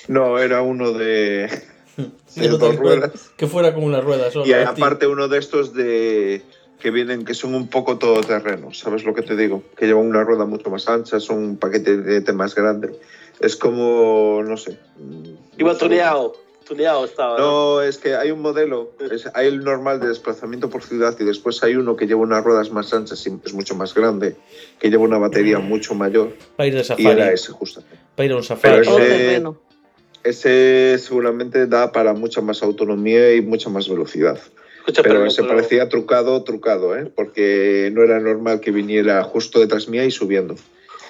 No, 0.07 0.39
era 0.39 0.61
uno 0.61 0.93
de, 0.93 1.49
de 2.35 2.47
dos 2.47 2.75
ruedas. 2.75 3.31
Que 3.37 3.47
fuera 3.47 3.73
con 3.73 3.83
una 3.83 4.01
rueda 4.01 4.31
sola. 4.31 4.47
Y 4.47 4.53
aparte 4.53 5.07
uno 5.07 5.27
de 5.27 5.39
estos 5.39 5.73
de 5.73 6.41
que 6.79 6.91
vienen 6.91 7.25
que 7.25 7.33
son 7.33 7.55
un 7.55 7.67
poco 7.67 7.97
todoterrenos, 7.97 8.79
¿sabes 8.79 9.05
lo 9.05 9.13
que 9.13 9.23
te 9.23 9.35
digo? 9.35 9.63
Que 9.75 9.87
llevan 9.87 10.05
una 10.05 10.23
rueda 10.23 10.45
mucho 10.45 10.69
más 10.69 10.87
ancha, 10.87 11.19
son 11.19 11.37
un 11.37 11.57
paquete 11.57 11.97
de 11.97 12.33
más 12.33 12.53
grande. 12.53 12.99
Es 13.39 13.55
como, 13.55 14.41
no 14.45 14.57
sé. 14.57 14.77
mm, 14.97 15.59
Iba 15.59 15.77
tuneado. 15.77 16.35
Tuneado 16.67 17.05
estaba. 17.05 17.37
¿no? 17.37 17.75
No, 17.75 17.81
es 17.83 17.99
que 17.99 18.15
hay 18.15 18.31
un 18.31 18.41
modelo, 18.41 18.89
es- 19.11 19.29
hay 19.35 19.47
el 19.47 19.63
normal 19.63 19.99
de 19.99 20.07
desplazamiento 20.07 20.67
por 20.67 20.81
ciudad 20.81 21.15
y 21.19 21.23
después 21.23 21.61
hay 21.63 21.75
uno 21.75 21.95
que 21.95 22.07
lleva 22.07 22.21
unas 22.21 22.43
ruedas 22.43 22.71
más 22.71 22.91
anchas 22.91 23.23
y 23.27 23.37
es 23.45 23.53
mucho 23.53 23.75
más 23.75 23.93
grande, 23.93 24.35
que 24.79 24.89
lleva 24.89 25.03
una 25.03 25.19
batería 25.19 25.59
mucho 25.59 25.93
mayor 25.93 26.33
Para 26.55 26.65
ir 26.67 26.73
de 26.73 26.81
y 26.81 26.83
safari. 26.83 27.07
era 27.07 27.31
ese 27.31 27.51
justamente. 27.51 27.99
Para 28.15 28.25
ir 28.25 28.31
a 28.31 28.35
un 28.37 28.41
Pero 28.41 28.83
safari. 28.83 28.87
ese- 28.87 28.97
terreno. 29.17 29.57
Ese 30.23 30.97
seguramente 30.97 31.67
da 31.67 31.91
para 31.91 32.13
mucha 32.13 32.41
más 32.41 32.63
autonomía 32.63 33.35
y 33.35 33.41
mucha 33.41 33.69
más 33.69 33.87
velocidad. 33.87 34.39
Escucha, 34.79 35.03
Pero 35.03 35.23
pero- 35.35 35.47
parecía 35.47 35.87
trucado, 35.87 36.43
trucado, 36.43 36.95
¿eh? 36.97 37.11
Porque 37.15 37.91
no 37.93 38.01
era 38.01 38.19
normal 38.19 38.59
que 38.59 38.71
viniera 38.71 39.21
justo 39.23 39.59
detrás 39.59 39.87
mía 39.87 40.03
y 40.03 40.09
subiendo. 40.09 40.55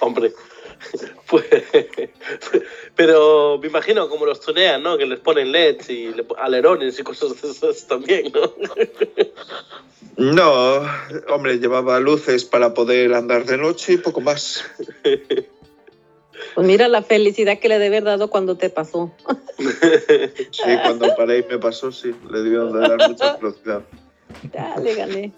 Hombre. 0.00 0.32
Pues, 1.28 1.44
pero 2.94 3.58
me 3.60 3.66
imagino 3.66 4.08
como 4.08 4.26
los 4.26 4.40
tunean, 4.40 4.80
¿no? 4.80 4.96
Que 4.96 5.06
les 5.06 5.18
ponen 5.18 5.50
LEDs 5.50 5.90
y 5.90 6.14
alerones 6.38 7.00
y 7.00 7.02
cosas 7.02 7.42
de 7.42 7.50
esas 7.50 7.86
también, 7.88 8.32
¿no? 8.32 8.54
No, 10.16 10.82
hombre, 11.28 11.58
llevaba 11.58 11.98
luces 11.98 12.44
para 12.44 12.74
poder 12.74 13.12
andar 13.12 13.44
de 13.44 13.58
noche 13.58 13.94
y 13.94 13.96
poco 13.96 14.20
más. 14.20 14.64
Pues 16.54 16.66
mira 16.66 16.88
la 16.88 17.02
felicidad 17.02 17.58
que 17.58 17.68
le 17.68 17.78
debe 17.78 17.98
haber 17.98 18.04
dado 18.04 18.30
cuando 18.30 18.56
te 18.56 18.70
pasó. 18.70 19.12
Sí, 19.58 20.62
cuando 20.82 21.14
paré 21.16 21.40
y 21.40 21.42
me 21.42 21.58
pasó, 21.58 21.92
sí, 21.92 22.14
le 22.30 22.38
debieron 22.38 22.72
de 22.72 22.88
dar 22.88 23.08
mucha 23.08 23.36
velocidad. 23.36 23.82
Ya 24.52 24.76
le 24.78 24.94
gané. 24.94 25.32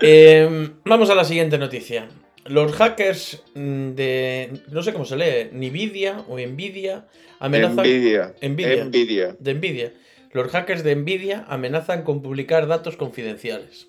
Eh, 0.00 0.70
vamos 0.84 1.10
a 1.10 1.14
la 1.14 1.24
siguiente 1.24 1.58
noticia. 1.58 2.08
Los 2.46 2.72
hackers 2.72 3.42
mm, 3.54 3.90
de. 3.90 4.60
No 4.70 4.82
sé 4.82 4.92
cómo 4.92 5.04
se 5.04 5.16
lee, 5.16 5.50
Nvidia 5.52 6.24
o 6.28 6.38
Nvidia 6.38 7.06
amenazan. 7.38 7.84
Nvidia. 7.84 8.34
Nvidia. 8.42 8.84
Nvidia. 8.84 9.36
De 9.38 9.54
Nvidia. 9.54 9.92
Los 10.32 10.50
hackers 10.50 10.82
de 10.82 10.96
Nvidia 10.96 11.44
amenazan 11.48 12.02
con 12.02 12.22
publicar 12.22 12.66
datos 12.66 12.96
confidenciales. 12.96 13.88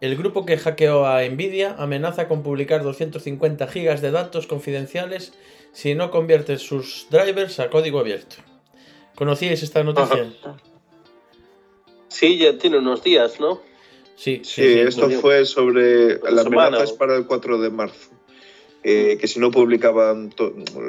El 0.00 0.16
grupo 0.16 0.44
que 0.44 0.56
hackeó 0.56 1.06
a 1.06 1.22
Nvidia 1.22 1.76
amenaza 1.78 2.26
con 2.26 2.42
publicar 2.42 2.82
250 2.82 3.68
gigas 3.68 4.00
de 4.00 4.10
datos 4.10 4.46
confidenciales 4.46 5.32
si 5.72 5.94
no 5.94 6.10
convierte 6.10 6.58
sus 6.58 7.06
drivers 7.10 7.60
a 7.60 7.70
código 7.70 8.00
abierto. 8.00 8.36
¿Conocíais 9.14 9.62
esta 9.62 9.84
noticia? 9.84 10.32
Sí, 12.08 12.38
ya 12.38 12.58
tiene 12.58 12.78
unos 12.78 13.04
días, 13.04 13.38
¿no? 13.38 13.60
Sí, 14.22 14.40
Sí, 14.44 14.62
esto 14.62 15.00
muy 15.02 15.08
bien. 15.08 15.20
fue 15.20 15.44
sobre 15.44 16.16
Una 16.18 16.30
las 16.30 16.44
semana, 16.44 16.66
amenazas 16.68 16.92
¿o? 16.92 16.96
para 16.96 17.16
el 17.16 17.26
4 17.26 17.58
de 17.58 17.70
marzo. 17.70 18.10
Eh, 18.84 19.16
que 19.20 19.26
si 19.26 19.40
no 19.40 19.50
publicaban 19.50 20.32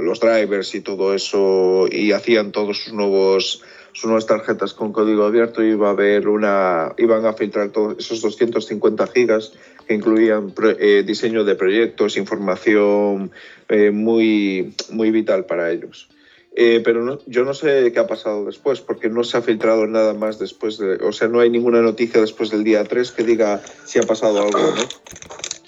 los 0.04 0.20
drivers 0.20 0.76
y 0.76 0.82
todo 0.82 1.16
eso 1.16 1.88
y 1.92 2.12
hacían 2.12 2.52
todos 2.52 2.84
sus 2.84 2.94
nuevos 2.94 3.62
sus 3.92 4.06
nuevas 4.06 4.26
tarjetas 4.26 4.74
con 4.74 4.92
código 4.92 5.24
abierto 5.26 5.64
iba 5.64 5.88
a 5.90 5.92
haber 5.92 6.28
una 6.28 6.94
iban 6.98 7.26
a 7.28 7.34
filtrar 7.34 7.70
todos 7.70 7.96
esos 8.00 8.22
250 8.22 9.06
gigas 9.08 9.54
que 9.88 9.94
incluían 9.94 10.54
eh, 10.80 11.04
diseño 11.06 11.44
de 11.44 11.54
proyectos 11.54 12.18
información 12.18 13.32
eh, 13.70 13.92
muy 13.92 14.74
muy 14.90 15.12
vital 15.12 15.46
para 15.46 15.72
ellos 15.72 16.08
Eh, 16.56 16.82
pero 16.84 17.02
no- 17.02 17.20
yo 17.26 17.44
no 17.44 17.54
sé 17.56 17.92
qué 17.92 18.00
ha 18.00 18.06
pasado 18.08 18.46
después 18.46 18.80
porque 18.80 19.10
no 19.10 19.24
se 19.24 19.38
ha 19.38 19.42
filtrado 19.42 19.88
nada 19.88 20.14
más 20.14 20.38
después 20.38 20.78
de 20.78 20.96
o 20.98 21.12
sea 21.12 21.28
no 21.28 21.40
hay 21.40 21.50
ninguna 21.50 21.82
noticia 21.82 22.22
después 22.22 22.52
del 22.52 22.64
día 22.64 22.84
3 22.84 23.12
que 23.12 23.24
diga 23.24 23.60
si 23.86 23.98
ha 23.98 24.06
pasado 24.06 24.38
algo 24.40 24.60
no 24.60 25.04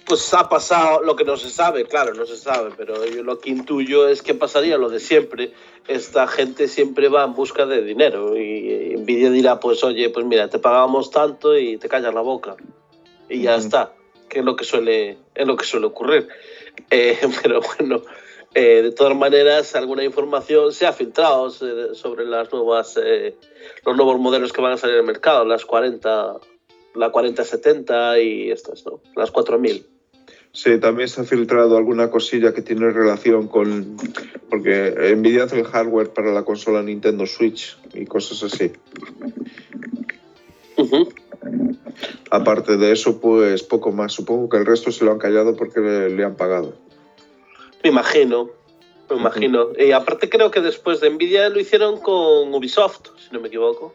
Pues 0.06 0.32
ha 0.36 0.48
pasado 0.48 1.02
lo 1.02 1.16
que 1.16 1.24
no 1.24 1.36
se 1.38 1.50
sabe, 1.50 1.86
claro, 1.88 2.14
no 2.14 2.28
se 2.28 2.38
sabe, 2.38 2.70
pero 2.78 3.04
yo 3.08 3.24
lo 3.24 3.40
que 3.40 3.50
intuyo 3.50 4.08
es 4.08 4.22
que 4.22 4.36
pasaría 4.36 4.78
lo 4.78 4.90
de 4.90 5.00
siempre. 5.00 5.52
Esta 5.88 6.28
gente 6.28 6.68
siempre 6.68 7.10
va 7.10 7.24
en 7.24 7.34
busca 7.34 7.66
de 7.66 7.82
dinero 7.82 8.38
y 8.38 8.96
Nvidia 8.98 9.32
dirá, 9.32 9.60
pues 9.60 9.84
oye, 9.84 10.12
pues 10.12 10.24
mira, 10.28 10.48
te 10.48 10.60
pagamos 10.60 11.10
tanto 11.10 11.58
y 11.58 11.78
te 11.78 11.90
callas 11.90 12.14
la 12.14 12.22
boca. 12.22 12.56
Y 13.28 13.42
ya 13.42 13.56
Ujú. 13.56 13.66
está, 13.66 13.94
que 14.30 14.40
es 14.40 14.46
lo 14.46 14.56
que 14.56 14.64
suele, 14.66 15.18
es 15.34 15.48
lo 15.48 15.56
que 15.56 15.66
suele 15.66 15.88
ocurrir. 15.88 16.28
Eh, 16.92 17.18
pero 17.42 17.62
bueno, 17.80 18.04
eh, 18.56 18.82
de 18.82 18.92
todas 18.92 19.16
maneras, 19.16 19.76
alguna 19.76 20.04
información 20.04 20.72
se 20.72 20.88
ha 20.88 20.94
filtrado 20.94 21.50
se- 21.52 21.94
sobre 21.94 22.26
las 22.26 22.52
nuevas, 22.52 22.98
eh, 23.04 23.36
los 23.86 23.96
nuevos 23.96 24.18
modelos 24.20 24.52
que 24.54 24.62
van 24.62 24.72
a 24.74 24.78
salir 24.78 24.96
al 24.96 25.04
mercado, 25.04 25.46
las 25.46 25.66
40, 25.66 26.38
la 26.96 27.10
4070 27.12 28.20
y 28.20 28.50
estas, 28.50 28.86
¿no? 28.86 29.02
Las 29.16 29.30
4000. 29.32 29.86
Sí, 30.54 30.80
también 30.80 31.10
se 31.10 31.20
ha 31.20 31.24
filtrado 31.26 31.76
alguna 31.76 32.10
cosilla 32.10 32.54
que 32.54 32.62
tiene 32.62 32.90
relación 32.90 33.50
con. 33.50 33.98
Porque 34.50 35.14
Nvidia 35.18 35.44
hace 35.44 35.60
el 35.60 35.66
hardware 35.66 36.12
para 36.14 36.32
la 36.32 36.44
consola 36.44 36.82
Nintendo 36.82 37.26
Switch 37.26 37.78
y 37.94 38.06
cosas 38.06 38.42
así. 38.44 38.72
Aparte 42.32 42.78
de 42.78 42.92
eso, 42.94 43.20
pues 43.20 43.64
poco 43.64 43.92
más. 43.92 44.14
Supongo 44.14 44.48
que 44.48 44.56
el 44.58 44.66
resto 44.66 44.92
se 44.92 45.04
lo 45.04 45.12
han 45.12 45.18
callado 45.20 45.58
porque 45.58 45.82
le, 45.82 46.10
le 46.10 46.24
han 46.24 46.36
pagado. 46.36 46.74
Me 47.86 47.90
imagino, 47.90 48.50
me 49.12 49.16
imagino. 49.16 49.68
Y 49.78 49.92
aparte 49.92 50.28
creo 50.28 50.50
que 50.50 50.60
después 50.60 51.02
de 51.02 51.12
Nvidia 51.12 51.50
lo 51.50 51.60
hicieron 51.60 52.00
con 52.00 52.52
Ubisoft, 52.52 53.10
si 53.20 53.32
no 53.32 53.40
me 53.40 53.50
equivoco. 53.50 53.94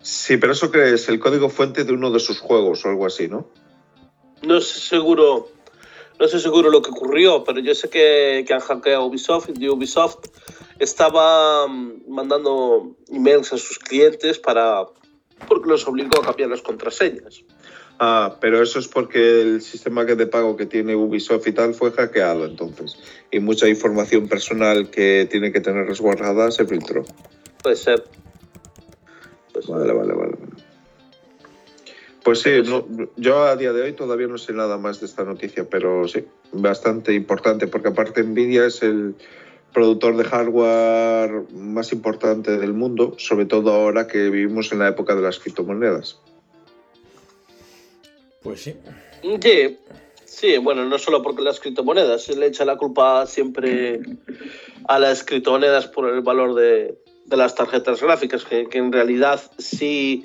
Sí, 0.00 0.36
pero 0.36 0.52
eso 0.52 0.70
que 0.70 0.94
es 0.94 1.08
el 1.08 1.18
código 1.18 1.48
fuente 1.48 1.82
de 1.82 1.92
uno 1.92 2.12
de 2.12 2.20
sus 2.20 2.38
juegos 2.38 2.84
o 2.84 2.90
algo 2.90 3.06
así, 3.06 3.26
¿no? 3.26 3.48
No 4.42 4.60
sé 4.60 4.78
seguro, 4.78 5.48
no 6.20 6.28
sé 6.28 6.38
seguro 6.38 6.70
lo 6.70 6.80
que 6.80 6.92
ocurrió, 6.92 7.42
pero 7.42 7.58
yo 7.58 7.74
sé 7.74 7.90
que, 7.90 8.44
que 8.46 8.54
han 8.54 8.60
hackeado 8.60 9.04
Ubisoft 9.04 9.50
y 9.58 9.68
Ubisoft 9.68 10.28
estaba 10.78 11.66
mm, 11.66 12.04
mandando 12.06 12.94
emails 13.08 13.52
a 13.52 13.58
sus 13.58 13.80
clientes 13.80 14.38
para 14.38 14.86
porque 15.48 15.68
los 15.68 15.88
obligó 15.88 16.20
a 16.20 16.24
cambiar 16.24 16.50
las 16.50 16.62
contraseñas. 16.62 17.42
Ah, 17.98 18.36
pero 18.40 18.62
eso 18.62 18.78
es 18.78 18.88
porque 18.88 19.42
el 19.42 19.60
sistema 19.62 20.04
que 20.06 20.16
de 20.16 20.26
pago 20.26 20.56
que 20.56 20.66
tiene 20.66 20.96
Ubisoft 20.96 21.46
y 21.46 21.52
tal 21.52 21.74
fue 21.74 21.92
hackeado 21.92 22.46
entonces. 22.46 22.98
Y 23.30 23.38
mucha 23.38 23.68
información 23.68 24.28
personal 24.28 24.90
que 24.90 25.28
tiene 25.30 25.52
que 25.52 25.60
tener 25.60 25.86
resguardada 25.86 26.50
se 26.50 26.66
filtró. 26.66 27.06
Puede 27.62 27.76
ser. 27.76 28.04
Pues, 29.52 29.66
Vale, 29.66 29.92
vale, 29.92 30.14
vale. 30.14 30.32
Pues 32.24 32.40
sí, 32.40 32.50
no- 32.64 32.86
yo 33.16 33.42
a 33.44 33.56
día 33.56 33.72
de 33.72 33.82
hoy 33.82 33.92
todavía 33.94 34.28
no 34.28 34.38
sé 34.38 34.52
nada 34.52 34.78
más 34.78 35.00
de 35.00 35.06
esta 35.06 35.24
noticia, 35.24 35.68
pero 35.68 36.06
sí, 36.06 36.24
bastante 36.52 37.14
importante, 37.14 37.66
porque 37.66 37.88
aparte 37.88 38.22
Nvidia 38.22 38.66
es 38.66 38.82
el 38.82 39.16
productor 39.72 40.16
de 40.16 40.24
hardware 40.24 41.44
más 41.52 41.92
importante 41.92 42.58
del 42.58 42.74
mundo, 42.74 43.14
sobre 43.18 43.46
todo 43.46 43.72
ahora 43.72 44.06
que 44.06 44.30
vivimos 44.30 44.70
en 44.72 44.78
la 44.80 44.88
época 44.88 45.16
de 45.16 45.22
las 45.22 45.40
criptomonedas. 45.40 46.20
Pues 48.42 48.62
sí. 48.62 48.74
Sí, 49.40 49.78
sí, 50.24 50.58
bueno, 50.58 50.84
no 50.84 50.98
solo 50.98 51.22
porque 51.22 51.42
las 51.42 51.60
criptomonedas, 51.60 52.24
se 52.24 52.36
le 52.36 52.46
echa 52.46 52.64
la 52.64 52.76
culpa 52.76 53.26
siempre 53.26 54.00
a 54.88 54.98
las 54.98 55.22
criptomonedas 55.22 55.86
por 55.86 56.08
el 56.12 56.22
valor 56.22 56.54
de, 56.54 56.98
de 57.26 57.36
las 57.36 57.54
tarjetas 57.54 58.02
gráficas, 58.02 58.44
que, 58.44 58.66
que 58.68 58.78
en 58.78 58.92
realidad 58.92 59.40
sí 59.58 60.24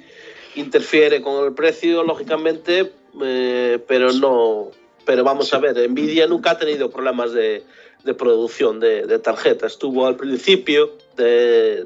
interfiere 0.56 1.22
con 1.22 1.46
el 1.46 1.54
precio, 1.54 2.04
lógicamente, 2.04 2.92
eh, 3.22 3.80
pero 3.88 4.12
no. 4.14 4.72
Pero 5.06 5.24
vamos 5.24 5.54
a 5.54 5.60
ver, 5.60 5.90
Nvidia 5.90 6.28
nunca 6.28 6.52
ha 6.52 6.58
tenido 6.58 6.90
problemas 6.90 7.32
de, 7.34 7.64
de 8.04 8.14
producción 8.14 8.80
de, 8.80 9.06
de 9.06 9.20
tarjetas. 9.20 9.78
Tuvo 9.78 10.08
al 10.08 10.16
principio 10.16 10.98
de, 11.16 11.86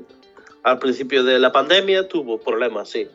al 0.63 0.79
principio 0.79 1.23
de 1.23 1.39
la 1.39 1.51
pandemia, 1.51 2.07
tuvo 2.07 2.39
problemas, 2.39 2.89
sí 2.89 3.07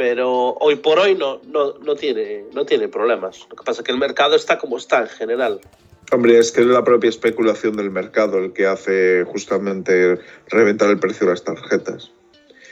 pero 0.00 0.54
hoy 0.54 0.76
por 0.76 0.98
hoy 0.98 1.14
no, 1.14 1.42
no, 1.52 1.74
no, 1.74 1.94
tiene, 1.94 2.46
no 2.54 2.64
tiene 2.64 2.88
problemas. 2.88 3.46
Lo 3.50 3.54
que 3.54 3.64
pasa 3.64 3.82
es 3.82 3.84
que 3.84 3.92
el 3.92 3.98
mercado 3.98 4.34
está 4.34 4.56
como 4.56 4.78
está 4.78 5.02
en 5.02 5.08
general. 5.08 5.60
Hombre, 6.10 6.38
es 6.38 6.52
que 6.52 6.62
es 6.62 6.66
la 6.68 6.82
propia 6.82 7.10
especulación 7.10 7.76
del 7.76 7.90
mercado 7.90 8.38
el 8.38 8.54
que 8.54 8.64
hace 8.64 9.24
justamente 9.24 10.18
reventar 10.48 10.88
el 10.88 10.98
precio 10.98 11.26
de 11.26 11.34
las 11.34 11.44
tarjetas. 11.44 12.12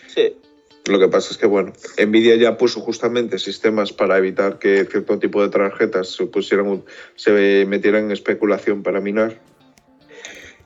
Sí, 0.07 0.39
Lo 0.87 0.99
que 0.99 1.09
pasa 1.09 1.33
es 1.33 1.37
que, 1.37 1.47
bueno, 1.47 1.75
Nvidia 1.99 2.37
ya 2.37 2.57
puso 2.57 2.81
justamente 2.81 3.39
sistemas 3.39 3.93
para 3.93 4.17
evitar 4.17 4.59
que 4.59 4.87
cierto 4.87 5.19
tipo 5.19 5.43
de 5.43 5.51
tarjetas 5.51 6.09
se, 6.09 6.25
pusieran, 6.29 6.83
se 7.15 7.67
metieran 7.67 8.05
en 8.05 8.13
especulación 8.13 8.83
para 8.83 9.03
minar. 9.03 9.39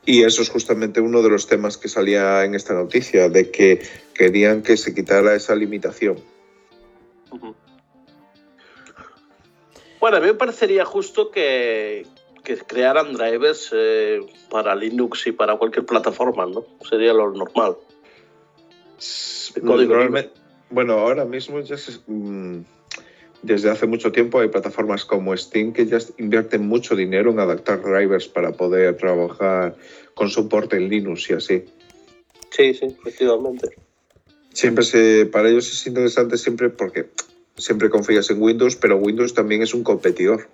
Y 0.07 0.23
eso 0.23 0.43
es 0.43 0.49
justamente 0.49 1.01
uno 1.01 1.23
de 1.23 1.29
los 1.29 1.49
temas 1.49 1.77
que 1.77 1.89
salía 1.89 2.45
en 2.45 2.55
esta 2.55 2.73
noticia, 2.73 3.29
de 3.29 3.51
que 3.51 3.83
querían 4.15 4.63
que 4.63 4.77
se 4.77 4.95
quitara 4.95 5.35
esa 5.35 5.57
limitación. 5.57 6.19
Bueno, 10.01 10.17
a 10.17 10.21
mí 10.21 10.27
me 10.27 10.35
parecería 10.35 10.85
justo 10.85 11.31
que, 11.31 12.05
que 12.43 12.57
crearan 12.59 13.13
drivers 13.15 13.71
eh, 13.73 14.21
para 14.51 14.75
Linux 14.75 15.27
y 15.29 15.33
para 15.33 15.57
cualquier 15.57 15.87
plataforma, 15.87 16.45
¿no? 16.47 16.65
Sería 16.89 17.13
lo 17.13 17.31
normal. 17.33 17.77
Normalmente- 19.63 20.41
bueno, 20.71 20.95
ahora 20.95 21.25
mismo 21.25 21.61
ya 21.61 21.77
se- 21.77 22.01
mm, 22.07 22.65
desde 23.43 23.71
hace 23.71 23.87
mucho 23.87 24.11
tiempo 24.11 24.41
hay 24.41 24.49
plataformas 24.49 25.05
como 25.05 25.37
Steam 25.37 25.73
que 25.73 25.87
ya 25.87 25.99
invierten 26.19 26.67
mucho 26.67 26.97
dinero 26.97 27.31
en 27.31 27.39
adaptar 27.41 27.83
drivers 27.83 28.27
para 28.29 28.53
poder 28.53 28.97
trabajar 28.97 29.77
con 30.15 30.31
soporte 30.31 30.77
en 30.77 30.89
Linux 30.89 31.29
y 31.31 31.35
así. 31.35 31.65
Sí, 32.51 32.75
sí, 32.75 32.87
efectivamente. 32.87 33.69
Siempre 34.53 34.85
se, 34.85 35.27
para 35.27 35.49
ellos 35.49 35.71
es 35.73 35.87
interesante 35.87 36.37
siempre 36.37 36.71
porque 36.71 37.09
siempre 37.57 37.91
confías 37.91 38.31
en 38.31 38.41
Windows, 38.41 38.77
pero 38.77 38.97
Windows 38.97 39.35
también 39.35 39.63
es 39.63 39.75
un 39.75 39.83
competidor. 39.83 40.49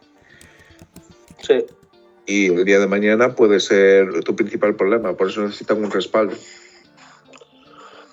Sí. 1.42 1.64
Y 2.26 2.46
el 2.46 2.64
día 2.64 2.78
de 2.78 2.87
mañana 2.87 3.34
puede 3.34 3.58
ser 3.58 4.22
tu 4.22 4.37
principal 4.37 4.76
problema, 4.76 5.16
por 5.16 5.30
eso 5.30 5.42
necesitan 5.42 5.82
un 5.82 5.90
respaldo. 5.90 6.37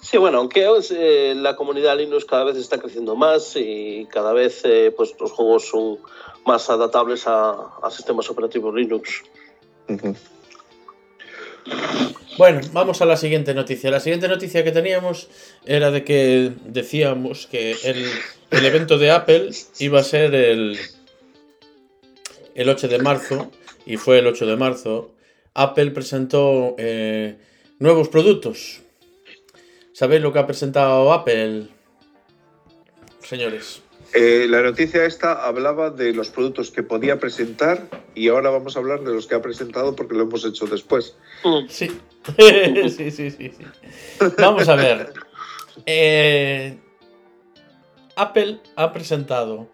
Sí, 0.01 0.17
bueno, 0.17 0.37
aunque 0.37 0.67
eh, 0.91 1.33
la 1.35 1.55
comunidad 1.55 1.97
Linux 1.97 2.25
cada 2.25 2.43
vez 2.43 2.57
está 2.57 2.77
creciendo 2.77 3.15
más 3.15 3.53
y 3.55 4.07
cada 4.11 4.33
vez 4.33 4.61
eh, 4.63 4.93
pues, 4.95 5.15
los 5.19 5.31
juegos 5.31 5.67
son 5.67 5.97
más 6.45 6.69
adaptables 6.69 7.25
a, 7.25 7.51
a 7.81 7.89
sistemas 7.91 8.29
operativos 8.29 8.73
Linux. 8.73 9.23
Ujú. 9.89 10.15
Bueno, 12.37 12.59
vamos 12.73 13.01
a 13.01 13.05
la 13.05 13.15
siguiente 13.15 13.53
noticia. 13.53 13.89
La 13.89 13.99
siguiente 13.99 14.27
noticia 14.27 14.63
que 14.63 14.71
teníamos 14.71 15.29
era 15.65 15.89
de 15.91 16.03
que 16.03 16.51
decíamos 16.65 17.47
que 17.47 17.77
el, 17.83 18.05
el 18.51 18.65
evento 18.65 18.97
de 18.97 19.11
Apple 19.11 19.51
iba 19.79 20.01
a 20.01 20.03
ser 20.03 20.35
el, 20.35 20.77
el 22.55 22.69
8 22.69 22.87
de 22.87 22.99
marzo, 22.99 23.51
y 23.85 23.97
fue 23.97 24.19
el 24.19 24.27
8 24.27 24.45
de 24.45 24.55
marzo. 24.57 25.15
Apple 25.53 25.91
presentó 25.91 26.75
eh, 26.77 27.37
nuevos 27.79 28.09
productos. 28.09 28.81
¿Sabéis 29.93 30.21
lo 30.21 30.33
que 30.33 30.39
ha 30.39 30.47
presentado 30.47 31.13
Apple? 31.13 31.67
Señores. 33.23 33.81
Eh, 34.13 34.47
la 34.49 34.61
noticia 34.61 35.05
esta 35.05 35.45
hablaba 35.45 35.89
de 35.89 36.13
los 36.13 36.29
productos 36.29 36.71
que 36.71 36.83
podía 36.83 37.19
presentar 37.19 37.87
y 38.13 38.29
ahora 38.29 38.49
vamos 38.49 38.75
a 38.75 38.79
hablar 38.79 39.01
de 39.01 39.13
los 39.13 39.27
que 39.27 39.35
ha 39.35 39.41
presentado 39.41 39.95
porque 39.95 40.15
lo 40.15 40.23
hemos 40.23 40.45
hecho 40.45 40.65
después. 40.67 41.15
Mm. 41.43 41.67
Sí. 41.67 41.91
sí, 42.37 43.11
sí, 43.11 43.11
sí, 43.11 43.31
sí. 43.31 43.51
Vamos 44.37 44.67
a 44.69 44.75
ver. 44.75 45.13
Eh, 45.85 46.77
Apple 48.15 48.59
ha 48.75 48.93
presentado 48.93 49.67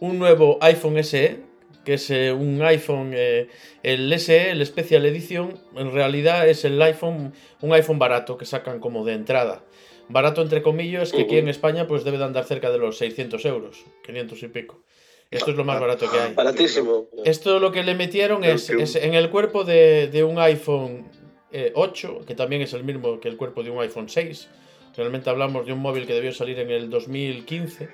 un 0.00 0.18
nuevo 0.18 0.58
iPhone 0.60 1.02
SE, 1.02 1.40
que 1.84 1.94
es 1.94 2.10
eh, 2.10 2.32
un 2.32 2.60
iPhone, 2.62 3.12
eh, 3.14 3.48
el 3.82 4.18
SE, 4.18 4.50
el 4.50 4.64
Special 4.66 5.06
Edition, 5.06 5.58
en 5.76 5.92
realidad 5.92 6.48
es 6.48 6.64
el 6.64 6.80
iPhone, 6.82 7.32
un 7.60 7.72
iPhone 7.72 7.98
barato 7.98 8.36
que 8.36 8.44
sacan 8.44 8.80
como 8.80 9.04
de 9.04 9.14
entrada. 9.14 9.62
Barato 10.08 10.42
entre 10.42 10.62
comillas, 10.62 11.12
que 11.12 11.22
aquí 11.22 11.38
en 11.38 11.48
España 11.48 11.86
pues 11.86 12.04
debe 12.04 12.18
de 12.18 12.24
andar 12.24 12.44
cerca 12.44 12.70
de 12.70 12.78
los 12.78 12.98
600 12.98 13.44
euros, 13.44 13.84
500 14.04 14.42
y 14.42 14.48
pico. 14.48 14.82
Esto 15.30 15.50
es 15.50 15.56
lo 15.56 15.64
más 15.64 15.80
barato 15.80 16.08
que 16.10 16.18
hay. 16.18 16.34
Baratísimo. 16.34 17.08
Esto 17.24 17.58
lo 17.58 17.72
que 17.72 17.82
le 17.82 17.94
metieron 17.94 18.44
es, 18.44 18.70
en 18.70 19.14
el 19.14 19.30
cuerpo 19.30 19.64
de, 19.64 20.06
de 20.06 20.22
un 20.22 20.38
iPhone 20.38 21.10
eh, 21.52 21.72
8, 21.74 22.20
que 22.26 22.34
también 22.34 22.62
es 22.62 22.72
el 22.72 22.84
mismo 22.84 23.18
que 23.18 23.28
el 23.28 23.36
cuerpo 23.36 23.62
de 23.62 23.70
un 23.70 23.80
iPhone 23.80 24.08
6. 24.08 24.48
Realmente 24.96 25.28
hablamos 25.28 25.66
de 25.66 25.72
un 25.72 25.80
móvil 25.80 26.06
que 26.06 26.14
debió 26.14 26.32
salir 26.32 26.58
en 26.60 26.70
el 26.70 26.88
2015. 26.88 27.88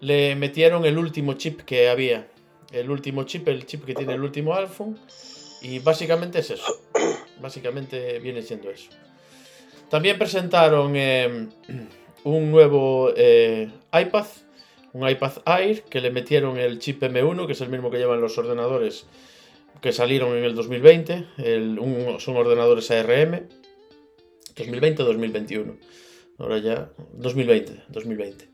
Le 0.00 0.36
metieron 0.36 0.84
el 0.84 0.98
último 0.98 1.34
chip 1.34 1.62
que 1.62 1.88
había. 1.88 2.28
El 2.70 2.90
último 2.90 3.24
chip, 3.24 3.48
el 3.48 3.64
chip 3.66 3.84
que 3.84 3.94
tiene 3.94 4.14
el 4.14 4.22
último 4.22 4.54
iPhone. 4.54 4.98
Y 5.62 5.78
básicamente 5.80 6.40
es 6.40 6.50
eso. 6.50 6.80
Básicamente 7.40 8.18
viene 8.18 8.42
siendo 8.42 8.70
eso. 8.70 8.90
También 9.90 10.18
presentaron 10.18 10.92
eh, 10.96 11.48
un 12.24 12.50
nuevo 12.50 13.12
eh, 13.16 13.70
iPad, 13.92 14.26
un 14.92 15.08
iPad 15.08 15.32
Air, 15.46 15.82
que 15.84 16.00
le 16.00 16.10
metieron 16.10 16.58
el 16.58 16.78
chip 16.78 17.02
M1, 17.02 17.46
que 17.46 17.52
es 17.52 17.60
el 17.60 17.68
mismo 17.68 17.90
que 17.90 17.98
llevan 17.98 18.20
los 18.20 18.36
ordenadores 18.38 19.06
que 19.80 19.92
salieron 19.92 20.36
en 20.36 20.44
el 20.44 20.54
2020. 20.54 21.26
el- 21.38 21.78
son 22.18 22.36
ordenadores 22.36 22.90
ARM. 22.90 23.48
2020 24.56 25.02
o 25.02 25.06
2021. 25.06 25.76
Ahora 26.38 26.58
ya. 26.58 26.90
2020. 27.12 27.82
2020. 27.88 28.48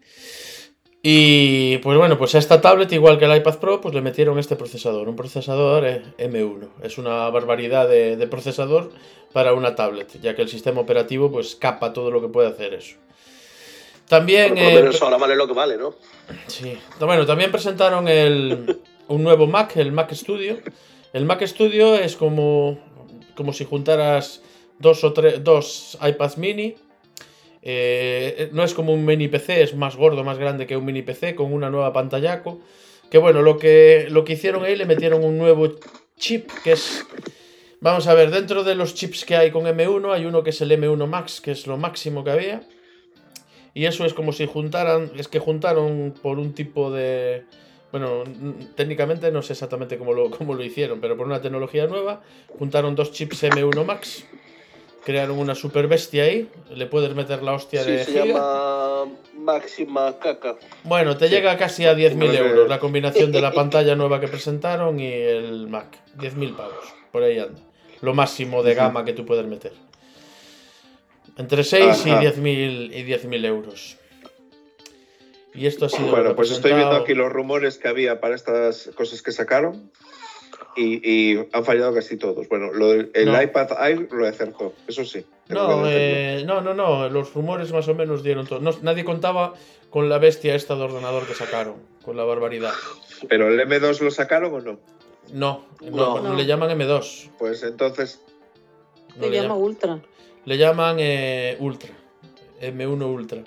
Y 1.07 1.77
pues 1.79 1.99
bueno, 1.99 2.17
pues 2.17 2.35
a 2.35 2.39
esta 2.39 2.63
tablet, 2.63 2.91
igual 2.93 3.19
que 3.19 3.27
el 3.27 3.37
iPad 3.37 3.59
Pro, 3.59 3.79
pues 3.79 3.95
le 3.95 4.01
metieron 4.01 4.39
este 4.39 4.57
procesador, 4.57 5.07
un 5.07 5.17
procesador 5.17 5.85
eh, 5.85 6.03
M1. 6.17 6.69
Es 6.83 6.97
una 6.97 7.29
barbaridad 7.29 7.87
de, 7.87 8.17
de 8.17 8.27
procesador 8.27 8.91
para 9.31 9.53
una 9.53 9.75
tablet, 9.75 10.19
ya 10.23 10.35
que 10.35 10.41
el 10.41 10.49
sistema 10.49 10.81
operativo 10.81 11.31
pues 11.31 11.57
capa 11.57 11.93
todo 11.93 12.11
lo 12.11 12.23
que 12.23 12.29
puede 12.29 12.49
hacer 12.49 12.73
eso. 12.73 12.97
También... 14.09 14.55
Por 14.55 14.63
lo 14.63 14.91
eh, 14.91 14.99
ahora 14.99 15.19
vale 15.19 15.37
lo 15.37 15.47
que 15.47 15.53
vale, 15.53 15.77
¿no? 15.77 15.95
Sí. 16.47 16.79
Bueno, 16.99 17.27
también 17.27 17.53
presentaron 17.53 18.09
el, 18.09 18.81
un 19.09 19.23
nuevo 19.23 19.47
Mac, 19.47 19.77
el 19.77 19.93
Mac 19.93 20.11
Studio. 20.15 20.59
El 21.13 21.27
Mac 21.27 21.45
Studio 21.47 21.97
es 21.97 22.17
como, 22.17 22.79
como 23.35 23.53
si 23.53 23.67
juntaras 23.67 24.41
dos 24.79 25.05
o 25.05 25.13
tres, 25.13 25.45
dos 25.45 25.99
iPads 26.01 26.39
mini. 26.39 26.77
Eh, 27.67 28.51
no 28.53 28.63
es 28.63 28.75
como 28.75 28.93
un 28.93 29.07
mini 29.07 29.27
PC, 29.27 29.63
es 29.63 29.75
más 29.75 29.97
gordo, 29.97 30.23
más 30.23 30.39
grande 30.39 30.67
que 30.67 30.77
un 30.77 30.85
mini 30.85 31.01
PC, 31.01 31.35
con 31.35 31.53
una 31.53 31.71
nueva 31.71 31.95
pantallaco. 31.95 32.61
Que 33.11 33.17
bueno, 33.17 33.41
lo 33.41 33.59
que, 33.59 34.07
lo 34.11 34.25
que 34.25 34.35
hicieron 34.35 34.65
ahí, 34.65 34.77
le 34.77 34.85
metieron 34.85 35.25
un 35.25 35.39
nuevo 35.39 35.75
chip, 36.19 36.51
que 36.63 36.73
es... 36.73 37.07
Vamos 37.81 38.07
a 38.07 38.15
ver, 38.15 38.31
dentro 38.31 38.65
de 38.65 38.75
los 38.75 38.95
chips 38.95 39.25
que 39.25 39.37
hay 39.37 39.51
con 39.51 39.65
M1, 39.65 40.13
hay 40.13 40.27
uno 40.27 40.43
que 40.43 40.51
es 40.51 40.61
el 40.61 40.71
M1 40.73 41.07
Max, 41.07 41.41
que 41.41 41.53
es 41.53 41.67
lo 41.67 41.79
máximo 41.79 42.23
que 42.23 42.31
había. 42.31 42.63
Y 43.73 43.87
eso 43.87 44.05
es 44.05 44.15
como 44.15 44.33
si 44.33 44.47
juntaran, 44.47 45.11
es 45.17 45.29
que 45.29 45.39
juntaron 45.39 46.15
por 46.23 46.39
un 46.39 46.55
tipo 46.55 46.91
de... 46.91 47.45
Bueno, 47.93 48.25
técnicamente 48.75 49.31
no 49.31 49.43
sé 49.43 49.53
exactamente 49.53 49.99
cómo 49.99 50.31
cómo 50.31 50.55
lo 50.55 50.65
hicieron, 50.65 51.01
pero 51.01 51.17
por 51.17 51.27
una 51.27 51.41
tecnología 51.41 51.87
nueva, 51.87 52.23
juntaron 52.59 52.97
dos 52.97 53.13
chips 53.13 53.45
M1 53.45 53.85
Max, 53.85 54.27
crearon 55.05 55.39
una 55.39 55.55
super 55.55 55.87
bestia 55.87 56.25
ahí, 56.25 56.49
le 56.75 56.87
puedes 56.87 57.15
meter 57.15 57.43
la 57.43 57.53
hostia 57.53 57.85
Sí, 57.85 57.91
de 57.93 58.05
se 58.05 58.13
giga. 58.13 58.25
llama 58.25 59.05
Máxima 59.39 60.19
Caca. 60.19 60.57
Bueno, 60.85 61.17
te 61.17 61.29
llega 61.29 61.57
casi 61.57 61.85
a 61.87 61.95
10.000 61.95 62.19
Vale. 62.27 62.39
euros 62.39 62.69
la 62.69 62.79
combinación 62.81 63.31
de 63.31 63.41
la 63.41 63.53
pantalla 63.53 63.95
nueva 63.95 64.21
que 64.21 64.29
presentaron 64.29 64.99
y 64.99 65.13
el 65.13 65.67
Mac. 65.69 65.99
10.000 66.19 66.57
pavos, 66.57 66.95
por 67.13 67.23
ahí 67.23 67.39
anda. 67.39 67.61
Lo 68.01 68.15
máximo 68.15 68.63
de 68.63 68.75
gama 68.75 69.05
que 69.05 69.13
tú 69.13 69.25
puedes 69.27 69.47
meter. 69.47 69.73
Entre 71.37 71.65
6 71.65 72.07
y 72.07 72.11
Ajá. 72.11 72.23
10.000 72.23 72.95
y 72.95 73.05
10.000 73.05 73.45
euros. 73.45 73.97
Y 75.55 75.67
esto 75.67 75.87
ha 75.87 75.89
sido. 75.89 76.11
Bueno, 76.11 76.35
pues 76.35 76.51
estoy 76.51 76.73
viendo 76.73 76.97
aquí 76.97 77.15
los 77.15 77.33
rumores 77.33 77.79
que 77.79 77.89
había 77.89 78.21
para 78.21 78.35
estas 78.35 78.91
cosas 78.97 79.23
que 79.23 79.33
sacaron 79.33 79.91
y, 80.77 81.01
y 81.35 81.49
han 81.53 81.65
fallado 81.65 81.95
casi 81.95 82.17
todos. 82.17 82.49
Bueno, 82.49 82.73
lo 82.73 82.89
del- 82.91 83.11
el 83.15 83.27
No. 83.33 83.41
iPad 83.43 83.69
Air 83.89 84.09
lo 84.13 84.27
acertó, 84.27 84.73
eso 84.87 85.05
sí. 85.05 85.25
No, 85.49 85.85
eh, 85.87 86.43
no, 86.47 86.61
no, 86.61 86.75
no. 86.75 87.09
Los 87.09 87.35
rumores 87.35 87.73
más 87.73 87.87
o 87.89 87.95
menos 87.95 88.23
dieron 88.23 88.47
todo. 88.47 88.61
No, 88.61 88.71
nadie 88.83 89.05
contaba 89.05 89.55
con 89.91 90.09
la 90.09 90.19
bestia 90.19 90.55
esta 90.55 90.75
de 90.75 90.83
ordenador 90.83 91.27
que 91.27 91.35
sacaron. 91.35 91.75
Con 92.05 92.17
la 92.17 92.25
barbaridad. 92.25 92.73
¿Pero 93.29 93.49
el 93.49 93.61
M2 93.61 94.01
lo 94.01 94.11
sacaron 94.11 94.53
o 94.55 94.61
no? 94.61 94.79
No, 95.33 95.65
no, 95.83 95.91
No. 96.17 96.21
no 96.23 96.35
le 96.35 96.45
llaman 96.47 96.71
M2. 96.79 97.31
Pues 97.39 97.63
entonces, 97.63 98.21
le, 99.19 99.31
llama 99.31 99.49
llaman- 99.55 99.59
Ultra. 99.63 99.99
le 100.45 100.59
llaman 100.59 100.97
eh, 100.99 101.57
Ultra. 101.61 101.91
M1 102.61 103.05
Ultra. 103.07 103.45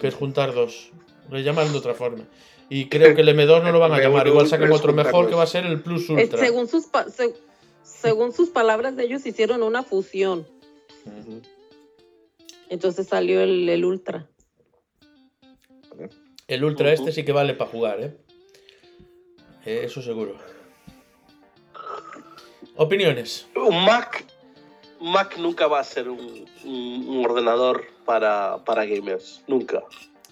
Que 0.00 0.08
es 0.08 0.14
juntar 0.14 0.52
dos. 0.54 0.90
Le 1.30 1.42
llaman 1.42 1.70
de 1.72 1.78
otra 1.78 1.94
forma. 1.94 2.24
Y 2.68 2.88
creo 2.88 3.14
que 3.14 3.20
el 3.20 3.28
M2 3.28 3.62
no 3.62 3.72
lo 3.72 3.78
van 3.80 3.92
a 3.92 3.96
M1 3.98 4.02
llamar. 4.02 4.26
Igual 4.26 4.46
sacan 4.48 4.72
otro 4.72 4.92
mejor 4.92 5.28
que 5.28 5.34
va 5.34 5.42
a 5.42 5.46
ser 5.46 5.66
el 5.66 5.80
Plus 5.82 6.04
Es- 6.04 6.10
Ultra. 6.10 6.38
según, 6.38 6.68
sus 6.68 6.86
según 7.82 8.32
sus 8.32 8.48
palabras 8.50 8.96
de 8.96 9.04
ellos 9.04 9.24
hicieron 9.26 9.62
una 9.62 9.82
fusión. 9.82 10.46
Entonces 12.68 13.06
salió 13.08 13.40
el, 13.42 13.68
el 13.68 13.84
Ultra. 13.84 14.26
El 16.48 16.64
Ultra 16.64 16.92
este 16.92 17.12
sí 17.12 17.24
que 17.24 17.32
vale 17.32 17.54
para 17.54 17.70
jugar, 17.70 18.00
¿eh? 18.00 18.16
Eh, 19.66 19.82
Eso 19.84 20.00
seguro. 20.02 20.36
Opiniones. 22.76 23.46
Un 23.54 23.84
Mac, 23.84 24.24
Mac 25.00 25.36
nunca 25.38 25.66
va 25.66 25.80
a 25.80 25.84
ser 25.84 26.08
un, 26.08 26.46
un- 26.64 27.08
un 27.08 27.24
ordenador 27.26 27.84
para, 28.04 28.64
para 28.64 28.84
gamers. 28.86 29.42
Nunca. 29.46 29.82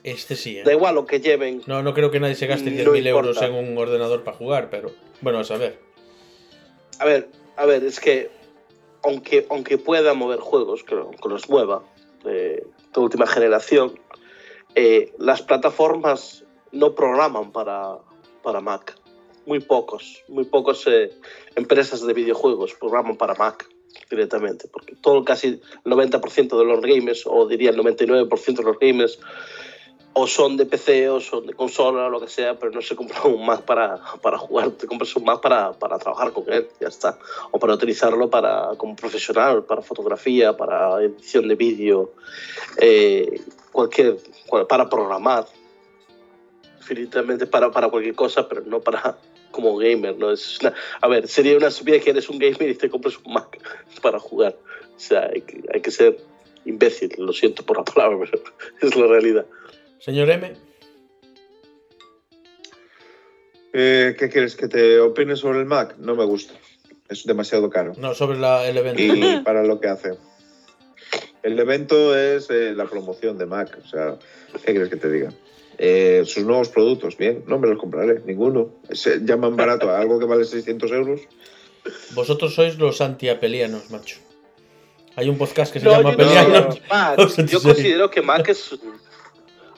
Este 0.04 0.36
sí, 0.36 0.58
¿eh? 0.58 0.62
Da 0.64 0.72
igual 0.72 0.94
lo 0.94 1.06
que 1.06 1.20
lleven. 1.20 1.62
No, 1.66 1.82
no 1.82 1.92
creo 1.94 2.10
que 2.10 2.20
nadie 2.20 2.34
se 2.34 2.46
gaste 2.46 2.70
No 2.70 2.92
10.000 2.92 3.06
euros 3.06 3.40
en 3.42 3.52
un 3.54 3.76
ordenador 3.76 4.24
para 4.24 4.36
jugar, 4.36 4.70
pero 4.70 4.90
bueno, 5.20 5.38
a 5.40 5.44
saber. 5.44 5.78
A 6.98 7.04
ver, 7.04 7.28
a 7.56 7.66
ver, 7.66 7.84
es 7.84 8.00
que 8.00 8.30
aunque, 9.02 9.46
aunque 9.50 9.78
pueda 9.78 10.14
mover 10.14 10.40
juegos, 10.40 10.82
que, 10.84 10.94
lo- 10.94 11.10
que 11.10 11.28
los 11.28 11.48
mueva, 11.48 11.82
de, 12.24 12.64
de 12.94 13.00
última 13.00 13.26
generación, 13.26 13.98
eh, 14.74 15.12
las 15.18 15.42
plataformas 15.42 16.44
no 16.72 16.94
programan 16.94 17.50
para, 17.52 17.96
para 18.42 18.60
Mac. 18.60 18.94
Muy 19.46 19.60
pocos, 19.60 20.22
muy 20.28 20.44
pocos 20.44 20.86
eh, 20.86 21.10
empresas 21.56 22.06
de 22.06 22.12
videojuegos 22.12 22.74
programan 22.74 23.16
para 23.16 23.34
Mac 23.34 23.66
directamente, 24.10 24.68
porque 24.68 24.94
todo 25.00 25.24
casi 25.24 25.46
el 25.48 25.60
90% 25.84 26.58
de 26.58 26.64
los 26.64 26.80
gamers, 26.82 27.24
o 27.26 27.46
diría 27.48 27.70
el 27.70 27.76
99% 27.78 28.54
de 28.56 28.62
los 28.62 28.78
gamers, 28.78 29.18
o 30.12 30.26
son 30.26 30.56
de 30.56 30.66
PC 30.66 31.08
o 31.08 31.20
son 31.20 31.46
de 31.46 31.54
consola 31.54 32.06
o 32.06 32.10
lo 32.10 32.20
que 32.20 32.26
sea, 32.28 32.58
pero 32.58 32.72
no 32.72 32.82
se 32.82 32.96
compra 32.96 33.22
un 33.24 33.46
Mac 33.46 33.62
para, 33.62 34.00
para 34.20 34.38
jugar, 34.38 34.70
te 34.72 34.86
compras 34.86 35.14
un 35.16 35.24
Mac 35.24 35.40
para, 35.40 35.72
para 35.72 35.98
trabajar 35.98 36.32
con 36.32 36.44
él, 36.52 36.68
ya 36.80 36.88
está. 36.88 37.18
O 37.52 37.58
para 37.58 37.74
utilizarlo 37.74 38.28
para, 38.28 38.70
como 38.76 38.96
profesional, 38.96 39.64
para 39.64 39.82
fotografía, 39.82 40.56
para 40.56 41.00
edición 41.02 41.46
de 41.46 41.54
vídeo, 41.54 42.12
eh, 42.78 43.40
cualquier, 43.70 44.18
cual- 44.48 44.66
para 44.66 44.88
programar, 44.88 45.46
infinitamente 46.78 47.46
para, 47.46 47.70
para 47.70 47.88
cualquier 47.88 48.14
cosa, 48.14 48.48
pero 48.48 48.62
no 48.66 48.80
para 48.80 49.16
como 49.50 49.76
gamer, 49.76 50.16
¿no? 50.16 50.30
Es 50.32 50.58
una- 50.60 50.74
a 51.00 51.08
ver, 51.08 51.28
sería 51.28 51.56
una 51.56 51.68
estupidez 51.68 52.02
que 52.04 52.10
eres 52.10 52.28
un 52.28 52.38
gamer 52.38 52.70
y 52.70 52.74
te 52.74 52.90
compras 52.90 53.16
un 53.24 53.32
Mac 53.34 53.58
para 54.02 54.18
jugar. 54.18 54.56
O 54.96 54.98
sea, 54.98 55.30
hay 55.32 55.42
que, 55.42 55.62
hay 55.72 55.80
que 55.80 55.90
ser 55.90 56.18
imbécil, 56.64 57.12
lo 57.18 57.32
siento 57.32 57.64
por 57.64 57.78
la 57.78 57.84
palabra, 57.84 58.18
pero 58.30 58.42
es 58.82 58.96
la 58.96 59.06
realidad. 59.06 59.46
Señor 60.00 60.30
M, 60.30 60.54
eh, 63.72 64.16
¿qué 64.18 64.28
quieres? 64.28 64.56
¿Que 64.56 64.68
te 64.68 64.98
opine 64.98 65.36
sobre 65.36 65.60
el 65.60 65.66
Mac? 65.66 65.96
No 65.98 66.14
me 66.16 66.24
gusta. 66.24 66.54
Es 67.08 67.24
demasiado 67.24 67.68
caro. 67.70 67.92
no, 67.98 68.14
sobre 68.14 68.38
la- 68.38 68.66
el 68.66 68.76
evento. 68.78 69.02
Y 69.02 69.40
para 69.44 69.62
lo 69.64 69.80
que 69.80 69.88
hace. 69.88 70.14
El 71.42 71.58
evento 71.58 72.16
es 72.16 72.48
eh, 72.50 72.72
la 72.74 72.84
promoción 72.86 73.36
de 73.38 73.46
Mac. 73.46 73.78
O 73.84 73.88
sea, 73.88 74.16
¿qué 74.64 74.72
quieres 74.72 74.88
que 74.90 74.96
te 74.96 75.10
diga? 75.10 75.32
Eh, 75.78 76.22
sus 76.26 76.44
nuevos 76.44 76.68
productos, 76.68 77.16
bien, 77.16 77.42
no 77.46 77.58
me 77.58 77.66
los 77.66 77.78
compraré, 77.78 78.20
ninguno. 78.26 78.74
Se 78.92 79.20
llaman 79.24 79.56
barato 79.56 79.88
a 79.90 79.98
algo 79.98 80.18
que 80.18 80.26
vale 80.26 80.44
600 80.44 80.90
euros. 80.92 81.20
Vosotros 82.14 82.54
sois 82.54 82.76
los 82.78 83.00
antiapelianos, 83.00 83.90
macho. 83.90 84.18
Hay 85.16 85.28
un 85.30 85.38
podcast 85.38 85.72
que 85.72 85.80
se 85.80 85.86
No, 85.86 85.92
llama 85.92 86.12
yo 86.12 86.16
no 86.18 86.24
Apelianos. 86.24 86.80
Mac, 86.90 87.18
yo 87.48 87.62
considero 87.62 88.10
que 88.10 88.20
Mac 88.22 88.48
es. 88.48 88.78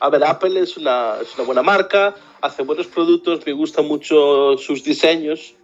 A 0.03 0.11
ver, 0.11 0.25
Apple 0.25 0.59
es 0.61 0.77
una, 0.77 1.15
es 1.23 1.33
una 1.37 1.45
buena 1.45 1.63
marca, 1.63 2.13
hace 2.41 2.65
buenos 2.65 2.89
productos, 2.89 3.47
me 3.47 3.53
gustan 3.53 3.87
mucho 3.87 4.59
sus 4.59 4.83
diseños 4.83 5.55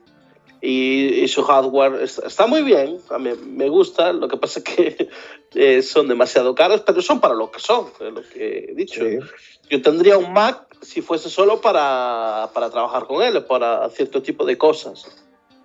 y, 0.60 1.22
y 1.24 1.26
su 1.26 1.42
hardware 1.42 2.00
es- 2.02 2.18
está 2.20 2.46
muy 2.46 2.62
bien, 2.62 3.00
a 3.10 3.18
mí 3.18 3.30
me 3.44 3.68
gusta, 3.68 4.12
lo 4.12 4.28
que 4.28 4.36
pasa 4.36 4.60
es 4.60 4.64
que 4.64 5.08
eh, 5.56 5.82
son 5.82 6.06
demasiado 6.06 6.54
caros, 6.54 6.82
pero 6.86 7.02
son 7.02 7.18
para 7.18 7.34
lo 7.34 7.50
que 7.50 7.58
son, 7.58 7.88
es 7.98 8.12
lo 8.12 8.22
que 8.22 8.66
he 8.70 8.74
dicho. 8.76 9.04
Sí. 9.04 9.18
Yo 9.70 9.82
tendría 9.82 10.16
un 10.16 10.32
Mac 10.32 10.66
si 10.82 11.02
fuese 11.02 11.28
solo 11.30 11.60
para, 11.60 12.48
para 12.54 12.70
trabajar 12.70 13.08
con 13.08 13.20
él, 13.24 13.44
para 13.44 13.90
cierto 13.90 14.22
tipo 14.22 14.44
de 14.44 14.56
cosas. 14.56 15.04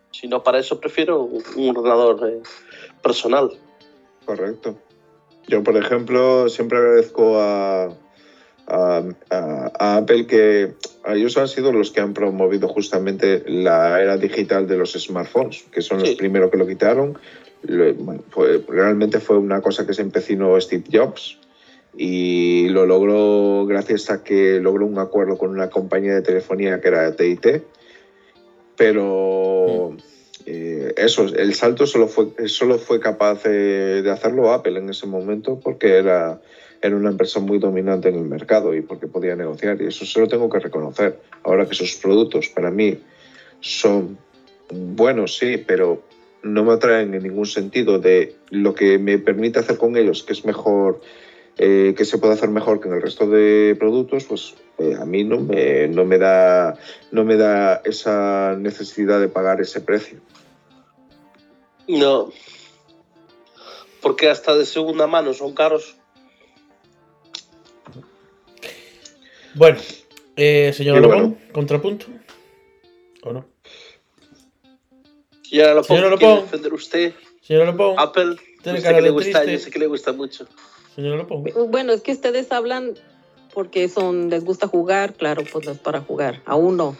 Si 0.10 0.28
no, 0.28 0.42
para 0.42 0.58
eso 0.58 0.80
prefiero 0.80 1.22
un, 1.22 1.44
un 1.58 1.78
ordenador 1.78 2.28
eh, 2.28 2.42
personal. 3.04 3.52
Correcto. 4.26 4.80
Yo, 5.48 5.62
por 5.62 5.78
ejemplo, 5.78 6.50
siempre 6.50 6.80
agradezco 6.80 7.40
a, 7.40 7.94
a, 8.68 9.04
a- 9.30 9.72
a 9.80 9.98
Apple 9.98 10.26
que 10.28 10.74
ellos 11.08 11.38
han 11.38 11.48
sido 11.48 11.72
los 11.72 11.92
que 11.92 12.00
han 12.02 12.14
promovido 12.14 12.68
justamente 12.68 13.44
la 13.48 14.02
era 14.02 14.18
digital 14.18 14.68
de 14.68 14.78
los 14.78 14.94
smartphones, 14.94 15.66
que 15.72 15.82
son 15.82 16.00
los 16.00 16.10
primeros 16.16 16.50
que 16.52 16.58
lo 16.58 16.66
quitaron. 16.68 17.18
Lo- 17.64 17.94
bueno, 17.96 18.24
fue- 18.30 18.64
realmente 18.68 19.20
fue 19.20 19.38
una 19.38 19.62
cosa 19.62 19.86
que 19.86 19.94
se 19.94 20.02
empecinó 20.02 20.60
Steve 20.60 20.84
Jobs 20.92 21.38
y 21.96 22.70
lo 22.70 22.86
logró 22.86 23.66
gracias 23.68 24.10
a 24.10 24.24
que 24.24 24.60
logró 24.60 24.86
un 24.86 24.98
acuerdo 24.98 25.38
con 25.38 25.52
una 25.52 25.70
compañía 25.70 26.16
de 26.16 26.22
telefonía 26.22 26.82
que 26.82 26.88
era 26.88 27.16
TIT, 27.16 27.62
pero 28.76 29.96
eh, 30.46 30.94
eso, 30.98 31.24
el 31.24 31.54
salto 31.54 31.88
solo 31.88 32.08
fue, 32.08 32.48
solo 32.48 32.78
fue 32.78 33.00
capaz 33.00 33.44
de, 33.44 34.02
de 34.02 34.12
hacerlo 34.12 34.52
Apple 34.52 34.78
en 34.80 34.90
ese 34.90 35.08
momento 35.08 35.60
porque 35.60 35.98
era, 35.98 36.42
era 36.82 36.96
una 36.96 37.10
empresa 37.10 37.40
muy 37.40 37.60
dominante 37.60 38.10
en 38.10 38.16
el 38.16 38.26
mercado 38.26 38.76
y 38.76 38.82
porque 38.82 39.08
podía 39.08 39.36
negociar 39.36 39.82
y 39.82 39.86
eso 39.86 40.06
se 40.06 40.20
lo 40.20 40.28
tengo 40.28 40.50
que 40.50 40.60
reconocer. 40.60 41.20
Ahora 41.44 41.68
que 41.68 41.76
sus 41.76 41.96
productos 41.96 42.50
para 42.50 42.72
mí 42.72 43.00
son 43.62 44.18
buenos, 44.70 45.38
sí, 45.38 45.58
pero 45.58 46.04
no 46.44 46.66
me 46.66 46.74
atraen 46.74 47.14
en 47.14 47.24
ningún 47.24 47.46
sentido 47.46 48.00
de 48.00 48.36
lo 48.50 48.76
que 48.76 48.98
me 49.00 49.18
permite 49.18 49.60
hacer 49.60 49.78
con 49.78 49.96
ellos, 49.96 50.24
que 50.24 50.34
es 50.34 50.44
mejor, 50.44 51.00
eh, 51.58 51.94
que 51.96 52.06
se 52.06 52.18
puede 52.18 52.34
hacer 52.34 52.50
mejor 52.50 52.82
que 52.82 52.88
en 52.88 52.96
el 52.96 53.02
resto 53.02 53.28
de 53.28 53.76
productos, 53.78 54.26
pues 54.26 54.56
eh, 54.80 54.96
a 55.00 55.06
mí 55.06 55.24
no 55.24 55.40
me, 55.40 55.88
no, 55.88 56.04
me 56.04 56.18
da, 56.18 56.78
no 57.12 57.24
me 57.24 57.38
da 57.38 57.82
esa 57.86 58.56
necesidad 58.58 59.20
de 59.20 59.28
pagar 59.28 59.62
ese 59.62 59.82
precio. 59.82 60.20
No. 61.88 62.32
Porque 64.02 64.30
hasta 64.30 64.56
de 64.56 64.66
segunda 64.66 65.08
mano 65.08 65.34
son 65.34 65.54
caros. 65.54 65.96
Bueno, 69.56 69.78
eh, 70.36 70.74
señor 70.74 70.98
Y 70.98 71.02
Lobón, 71.02 71.20
bueno. 71.20 71.38
contrapunto. 71.54 72.08
¿O 73.22 73.32
no? 73.32 73.46
Y 75.52 75.62
ahora 75.62 75.76
lo 75.76 75.84
Señor 75.84 76.18
quiere 76.18 76.42
defender 76.42 76.74
usted. 76.74 77.14
Señor 77.42 77.68
Lopón, 77.68 77.96
Apple, 78.00 78.38
Tiene 78.64 78.80
usted 78.80 78.90
cara 78.90 78.98
que 78.98 79.02
le 79.04 79.10
gusta, 79.12 79.46
yo 79.46 79.60
sé 79.60 79.70
que 79.70 79.80
le 79.80 79.88
gusta 79.88 80.12
mucho. 80.14 80.48
Señor 80.96 81.18
Lopón. 81.18 81.44
Bueno, 81.70 81.94
es 81.94 82.02
que 82.02 82.12
ustedes 82.12 82.52
hablan 82.52 82.94
porque 83.54 83.88
son, 83.88 84.30
les 84.30 84.44
gusta 84.44 84.68
jugar, 84.68 85.14
claro, 85.14 85.44
pues 85.52 85.68
es 85.68 85.78
para 85.78 86.02
jugar, 86.02 86.42
aún 86.46 86.78
no. 86.78 86.98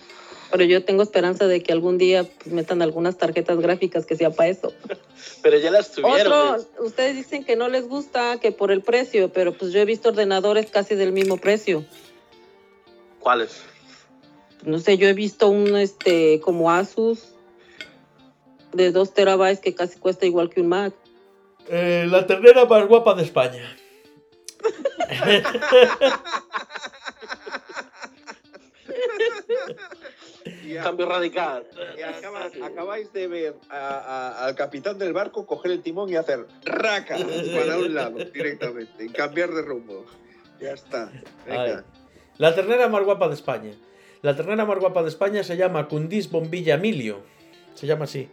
Pero 0.52 0.66
yo 0.66 0.86
tengo 0.86 1.02
esperanza 1.02 1.48
de 1.48 1.64
que 1.64 1.74
algún 1.74 1.98
día 1.98 2.26
pues, 2.26 2.54
metan 2.54 2.84
algunas 2.84 3.18
tarjetas 3.18 3.58
gráficas 3.58 4.06
que 4.06 4.16
sea 4.16 4.30
para 4.30 4.50
eso. 4.50 4.72
Pero 5.42 5.58
ya 5.58 5.72
las 5.72 5.92
tuvieron. 5.92 6.32
Otro, 6.32 6.68
pues. 6.78 6.88
ustedes 6.88 7.16
dicen 7.16 7.44
que 7.44 7.56
no 7.56 7.70
les 7.70 7.88
gusta, 7.88 8.40
que 8.40 8.52
por 8.52 8.72
el 8.72 8.82
precio, 8.82 9.30
pero 9.34 9.54
pues 9.54 9.72
yo 9.74 9.80
he 9.80 9.86
visto 9.86 10.10
ordenadores 10.10 10.70
casi 10.70 10.96
del 10.96 11.12
mismo 11.12 11.38
precio. 11.38 11.84
¿Cuáles? 13.20 13.64
No 14.64 14.80
sé, 14.80 14.98
yo 14.98 15.08
he 15.08 15.14
visto 15.14 15.50
un 15.50 15.76
este 15.76 16.40
como 16.40 16.72
Asus 16.72 17.34
de 18.74 18.92
2 18.92 19.14
terabytes 19.14 19.60
que 19.60 19.76
casi 19.76 20.00
cuesta 20.00 20.26
igual 20.26 20.50
que 20.50 20.62
un 20.62 20.68
Mac. 20.68 20.94
Eh, 21.70 22.06
la 22.10 22.28
ternera 22.28 22.66
más 22.66 22.88
guapa 22.88 23.16
de 23.16 23.24
España. 23.24 23.76
Cambio 30.82 31.06
radical. 31.08 31.64
Y 31.98 32.02
acaba- 32.02 32.50
acabáis 32.66 33.12
de 33.14 33.28
ver 33.28 33.56
a- 33.70 33.78
a- 33.78 34.46
al 34.46 34.56
capitán 34.56 34.98
del 34.98 35.14
barco 35.14 35.46
coger 35.46 35.72
el 35.72 35.82
timón 35.82 36.10
y 36.10 36.16
hacer 36.16 36.46
raca 36.66 37.18
para 37.56 37.78
un 37.78 37.94
lado 37.94 38.18
directamente 38.18 39.06
y 39.06 39.10
cambiar 39.10 39.52
de 39.52 39.62
rumbo. 39.62 40.06
Ya 40.60 40.72
está. 40.72 41.12
Venga. 41.48 41.84
La 42.38 42.56
ternera 42.56 42.88
más 42.88 43.04
guapa 43.04 43.28
de 43.28 43.36
España. 43.36 43.72
La 44.22 44.36
ternera 44.36 44.66
más 44.66 44.80
guapa 44.80 45.04
de 45.04 45.10
España 45.10 45.44
se 45.44 45.56
llama 45.58 45.88
Cundis 45.88 46.30
Bombilla 46.30 46.78
Milio. 46.78 47.22
Se 47.76 47.88
llama 47.88 48.06
así. 48.06 48.30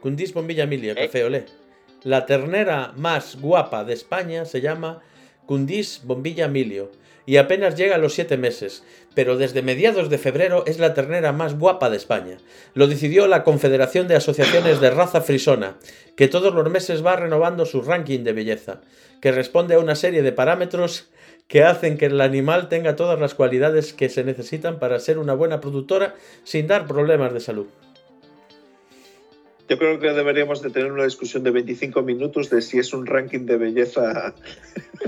Cundis 0.00 0.34
Bombilla 0.34 0.66
Milio, 0.66 0.94
café 0.94 1.24
olé. 1.24 1.46
La 2.02 2.26
ternera 2.26 2.92
más 2.96 3.40
guapa 3.40 3.84
de 3.84 3.94
España 3.94 4.44
se 4.44 4.60
llama 4.60 5.00
Cundis 5.46 6.02
Bombilla 6.04 6.48
Milio. 6.48 6.90
Y 7.26 7.38
apenas 7.38 7.74
llega 7.74 7.94
a 7.94 7.98
los 7.98 8.14
siete 8.14 8.36
meses. 8.36 8.84
Pero 9.14 9.36
desde 9.36 9.62
mediados 9.62 10.10
de 10.10 10.18
febrero 10.18 10.64
es 10.66 10.78
la 10.78 10.92
ternera 10.92 11.32
más 11.32 11.58
guapa 11.58 11.88
de 11.88 11.96
España. 11.96 12.38
Lo 12.74 12.86
decidió 12.86 13.26
la 13.26 13.44
Confederación 13.44 14.08
de 14.08 14.16
Asociaciones 14.16 14.80
de 14.80 14.90
Raza 14.90 15.20
Frisona, 15.20 15.76
que 16.16 16.28
todos 16.28 16.54
los 16.54 16.68
meses 16.70 17.04
va 17.04 17.16
renovando 17.16 17.64
su 17.64 17.80
ranking 17.80 18.24
de 18.24 18.32
belleza, 18.32 18.80
que 19.20 19.32
responde 19.32 19.74
a 19.74 19.78
una 19.78 19.94
serie 19.94 20.22
de 20.22 20.32
parámetros 20.32 21.08
que 21.48 21.62
hacen 21.62 21.98
que 21.98 22.06
el 22.06 22.20
animal 22.20 22.68
tenga 22.68 22.96
todas 22.96 23.20
las 23.20 23.34
cualidades 23.34 23.92
que 23.92 24.08
se 24.08 24.24
necesitan 24.24 24.78
para 24.78 24.98
ser 24.98 25.18
una 25.18 25.34
buena 25.34 25.60
productora 25.60 26.14
sin 26.42 26.66
dar 26.66 26.86
problemas 26.86 27.32
de 27.32 27.40
salud. 27.40 27.66
Yo 29.68 29.78
creo 29.78 29.98
que 29.98 30.10
deberíamos 30.12 30.60
de 30.62 30.70
tener 30.70 30.92
una 30.92 31.04
discusión 31.04 31.42
de 31.42 31.50
25 31.50 32.02
minutos 32.02 32.50
de 32.50 32.60
si 32.60 32.78
es 32.78 32.92
un 32.92 33.06
ranking 33.06 33.46
de 33.46 33.56
belleza 33.56 34.34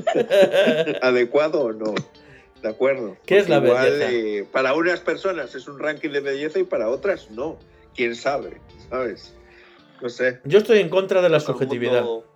adecuado 1.02 1.60
o 1.62 1.72
no. 1.72 1.94
¿De 2.62 2.68
acuerdo? 2.68 3.16
¿Qué 3.26 3.38
es 3.38 3.48
la 3.48 3.58
Igual, 3.58 3.90
belleza? 3.90 4.10
eh, 4.12 4.46
para 4.50 4.74
unas 4.74 5.00
personas 5.00 5.54
es 5.54 5.68
un 5.68 5.78
ranking 5.78 6.10
de 6.10 6.20
belleza 6.20 6.58
y 6.58 6.64
para 6.64 6.88
otras 6.88 7.30
no. 7.30 7.58
¿Quién 7.94 8.16
sabe? 8.16 8.60
¿Sabes? 8.90 9.34
No 10.00 10.08
sé. 10.08 10.40
Yo 10.44 10.58
estoy 10.58 10.78
en 10.80 10.88
contra 10.88 11.22
de 11.22 11.28
la 11.28 11.38
Todo 11.38 11.52
subjetividad. 11.54 12.02
mundo- 12.02 12.26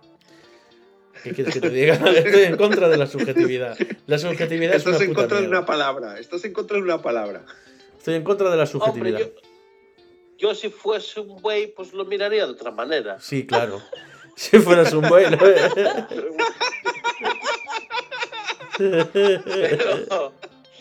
¿Qué 1.23 1.33
quieres 1.33 1.53
que 1.53 1.61
te 1.61 1.69
diga? 1.69 1.93
Estoy 2.15 2.43
en 2.43 2.57
contra 2.57 2.89
de 2.89 2.97
la 2.97 3.05
subjetividad. 3.07 3.77
La 4.07 4.17
subjetividad 4.17 4.75
es 4.75 4.85
una 4.85 4.93
Estás 4.95 5.01
en 5.07 5.09
puta 5.13 5.21
contra 5.21 5.41
de 5.41 5.47
una 5.47 5.65
palabra. 5.65 6.19
Estás 6.19 6.43
en 6.45 6.53
contra 6.53 6.77
de 6.77 6.83
una 6.83 7.01
palabra. 7.01 7.45
Estoy 7.97 8.15
en 8.15 8.23
contra 8.23 8.49
de 8.49 8.57
la 8.57 8.63
Hombre, 8.63 8.79
subjetividad. 8.79 9.19
yo, 9.19 9.25
yo 10.41 10.55
si 10.55 10.69
fuese 10.69 11.19
un 11.19 11.39
buey, 11.41 11.67
pues 11.67 11.93
lo 11.93 12.03
miraría 12.03 12.45
de 12.47 12.51
otra 12.51 12.71
manera. 12.71 13.19
Sí, 13.21 13.45
claro. 13.45 13.81
Si 14.35 14.57
fueras 14.59 14.91
un 14.93 15.07
buey. 15.07 15.29
lo- 15.29 15.37
Pero 18.77 20.33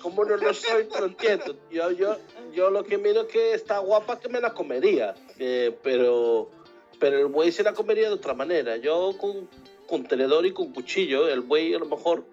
como 0.02 0.24
no 0.24 0.36
lo 0.36 0.54
soy, 0.54 0.88
no 0.98 1.04
entiendo. 1.06 1.56
Yo, 1.70 1.90
yo, 1.90 2.16
yo 2.54 2.70
lo 2.70 2.84
que 2.84 2.96
miro 2.96 3.22
es 3.22 3.26
que 3.28 3.52
está 3.54 3.78
guapa 3.80 4.18
que 4.18 4.28
me 4.28 4.40
la 4.40 4.54
comería. 4.54 5.14
Eh, 5.38 5.76
pero, 5.82 6.50
pero 6.98 7.18
el 7.18 7.26
buey 7.26 7.52
se 7.52 7.62
la 7.62 7.74
comería 7.74 8.08
de 8.08 8.14
otra 8.14 8.32
manera. 8.34 8.76
Yo 8.76 9.14
con, 9.18 9.48
con 9.86 10.04
tenedor 10.04 10.46
y 10.46 10.52
con 10.52 10.72
cuchillo, 10.72 11.28
el 11.28 11.40
buey 11.40 11.74
a 11.74 11.78
lo 11.80 11.86
mejor 11.86 12.24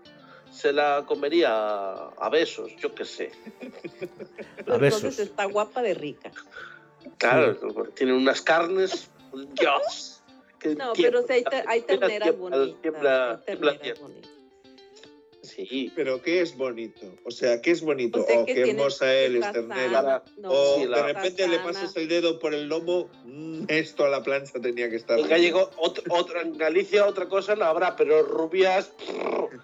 se 0.52 0.72
la 0.72 1.04
comería 1.06 1.50
a, 1.52 2.14
a 2.20 2.30
besos, 2.30 2.72
yo 2.80 2.96
qué 2.96 3.04
sé. 3.06 3.32
A 4.68 4.78
besos. 4.78 5.04
Entonces 5.04 5.20
está 5.20 5.46
guapa 5.46 5.82
de 5.82 5.94
rica. 5.94 6.32
Claro, 7.18 7.56
tiene 7.96 8.14
unas 8.14 8.42
carnes, 8.42 9.10
Dios. 9.60 10.22
que 10.60 10.76
No, 10.76 10.94
tiembla, 10.94 11.22
pero 11.22 11.28
sí 11.28 11.34
hay, 11.52 11.64
hay 11.68 11.82
terneras 11.82 12.30
tiembla, 12.30 12.58
bonitas. 12.58 12.82
tiembla, 12.82 13.32
hay 13.32 13.38
tiembla, 13.46 13.78
bonitas. 14.02 14.32
Sí, 15.44 15.92
Pero 15.96 16.22
¿qué 16.22 16.42
es 16.42 16.58
bonito? 16.58 17.06
O 17.24 17.32
sea, 17.32 17.62
¿qué 17.62 17.72
es 17.72 17.82
bonito? 17.82 18.22
O 18.22 18.26
sea, 18.26 18.40
oh, 18.40 18.46
que 18.46 18.54
qué 18.54 18.70
hermosa 18.72 19.14
eres, 19.14 19.36
está 19.36 19.54
ternera. 19.54 20.24
No, 20.38 20.50
o 20.52 20.76
sí, 20.76 20.86
de 20.88 21.02
repente 21.04 21.48
le 21.48 21.60
pasas 21.60 21.96
el 21.96 22.08
dedo 22.10 22.38
por 22.40 22.54
el 22.54 22.68
lomo. 22.68 23.10
mm, 23.24 23.64
esto 23.70 24.04
a 24.04 24.10
la 24.10 24.22
plancha 24.24 24.60
tenía 24.62 24.90
que 24.90 24.98
estar. 24.98 25.18
En 25.18 25.28
gallego, 25.28 25.72
ot- 25.78 26.04
otra, 26.10 26.42
en 26.42 26.58
Galicia 26.58 27.06
otra 27.08 27.30
cosa 27.30 27.56
no 27.56 27.64
habrá, 27.66 27.96
pero 27.96 28.24
rubias. 28.24 28.92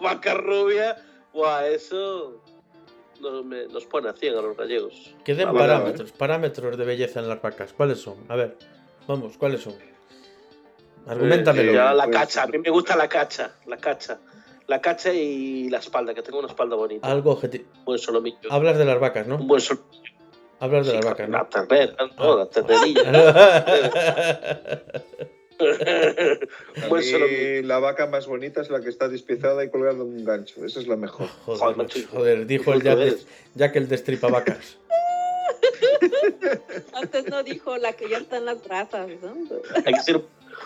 Vaca 0.00 0.34
rubia, 0.34 0.96
guau, 1.32 1.64
eso 1.64 2.40
nos, 3.20 3.44
me- 3.44 3.66
nos 3.68 3.84
pone 3.86 4.08
a 4.08 4.12
100 4.12 4.36
a 4.36 4.40
los 4.42 4.56
gallegos. 4.56 5.14
Que 5.24 5.34
den 5.34 5.48
Ah, 5.48 5.52
parámetros, 5.52 6.12
parámetros 6.12 6.76
de 6.76 6.84
belleza 6.84 7.20
en 7.20 7.28
las 7.28 7.40
vacas. 7.40 7.72
¿Cuáles 7.72 8.00
son? 8.00 8.16
A 8.28 8.36
ver, 8.36 8.56
vamos, 9.06 9.36
¿cuáles 9.36 9.60
son? 9.62 9.74
Argumentamelo. 11.06 11.72
Eh, 11.72 11.74
la 11.94 12.04
pues- 12.04 12.16
cacha, 12.16 12.42
a 12.42 12.46
mí 12.46 12.58
me 12.58 12.70
gusta 12.70 12.96
la 12.96 13.08
cacha, 13.08 13.52
la 13.66 13.76
cacha. 13.76 14.18
La 14.66 14.80
cacha 14.80 15.12
y 15.12 15.68
la 15.68 15.78
espalda, 15.78 16.14
que 16.14 16.22
tengo 16.22 16.38
una 16.38 16.48
espalda 16.48 16.76
bonita. 16.76 17.10
Algo 17.10 17.32
objetivo. 17.32 17.64
Un 17.78 17.84
buen 17.86 17.98
solomillo. 17.98 18.52
Hablas 18.52 18.78
de 18.78 18.84
las 18.84 19.00
vacas, 19.00 19.26
Un 19.26 19.30
¿no? 19.32 19.38
buen 19.38 19.60
solomillo. 19.60 20.12
Hablas 20.60 20.86
de 20.86 20.92
las 20.94 21.04
vacas, 21.04 21.28
La 21.28 21.38
¿no? 21.38 21.46
ternera, 21.46 21.94
no, 22.16 22.32
Ah. 22.32 22.36
la 22.36 22.46
ternerilla. 22.46 23.10
Mí, 26.90 27.02
solomillo. 27.02 27.62
la 27.64 27.78
vaca 27.78 28.06
más 28.06 28.26
bonita 28.26 28.60
es 28.60 28.70
la 28.70 28.80
que 28.80 28.88
está 28.88 29.08
despiezada 29.08 29.64
y 29.64 29.70
colgada 29.70 29.96
en 29.96 30.02
un 30.02 30.24
gancho. 30.24 30.64
Esa 30.64 30.80
es 30.80 30.86
la 30.86 30.96
mejor. 30.96 31.28
Joder, 31.46 32.06
Joder, 32.10 32.46
dijo 32.46 32.72
el 32.72 32.82
Jack. 32.82 33.16
Jack 33.54 33.76
el 33.76 33.88
destripavacas. 33.88 34.78
Antes 36.94 37.28
no 37.28 37.42
dijo 37.42 37.76
la 37.76 37.92
que 37.92 38.08
ya 38.08 38.18
está 38.18 38.38
en 38.38 38.46
las 38.46 38.62
brasas, 38.64 39.08
¿no? 39.22 39.34
Hay 39.84 39.94
que 39.94 40.02
ser 40.02 40.22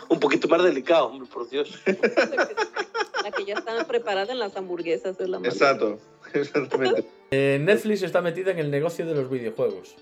un 0.09 0.21
poquito 0.21 0.49
más 0.49 0.63
delicado, 0.63 1.07
hombre, 1.07 1.29
por 1.33 1.49
Dios. 1.49 1.81
La 1.87 3.31
que 3.31 3.45
ya 3.45 3.55
está 3.55 3.87
preparada 3.87 4.33
en 4.33 4.39
las 4.39 4.57
hamburguesas 4.57 5.19
es 5.19 5.29
la 5.29 5.39
más. 5.39 5.49
Exacto, 5.49 5.99
exactamente. 6.33 7.05
Eh, 7.31 7.59
Netflix 7.61 8.03
está 8.03 8.21
metida 8.21 8.51
en 8.51 8.59
el 8.59 8.71
negocio 8.71 9.07
de 9.07 9.15
los 9.15 9.31
videojuegos. 9.31 9.97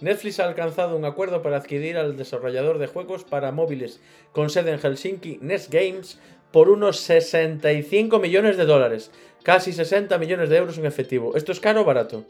Netflix 0.00 0.40
ha 0.40 0.46
alcanzado 0.46 0.96
un 0.96 1.04
acuerdo 1.04 1.42
para 1.42 1.56
adquirir 1.56 1.96
al 1.96 2.16
desarrollador 2.16 2.78
de 2.78 2.86
juegos 2.86 3.24
para 3.24 3.52
móviles 3.52 4.00
con 4.32 4.50
sede 4.50 4.72
en 4.72 4.78
Helsinki, 4.78 5.38
Nest 5.40 5.72
Games, 5.72 6.18
por 6.52 6.70
unos 6.70 7.00
65 7.00 8.18
millones 8.18 8.56
de 8.56 8.64
dólares, 8.64 9.10
casi 9.42 9.72
60 9.72 10.16
millones 10.18 10.48
de 10.48 10.56
euros 10.56 10.78
en 10.78 10.86
efectivo. 10.86 11.36
¿Esto 11.36 11.52
es 11.52 11.60
caro 11.60 11.82
o 11.82 11.84
barato? 11.84 12.24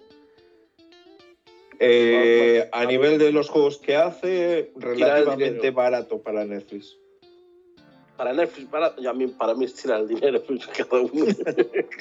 Eh, 1.81 2.69
a 2.73 2.85
nivel 2.87 3.19
de 3.19 3.31
los 3.31 3.49
juegos 3.49 3.79
que 3.79 3.95
hace, 3.95 4.73
relativamente 4.77 5.71
barato 5.71 6.21
para 6.21 6.45
Netflix. 6.45 6.99
Para 8.19 8.33
Netflix, 8.33 8.69
para, 8.69 8.95
y 8.99 9.07
a 9.07 9.13
mí, 9.13 9.29
para 9.29 9.55
mí 9.55 9.65
es 9.65 9.75
tirar 9.75 10.01
el 10.01 10.09
dinero 10.09 10.43
pues, 10.43 10.67
cada 10.77 11.03
uno. 11.03 11.27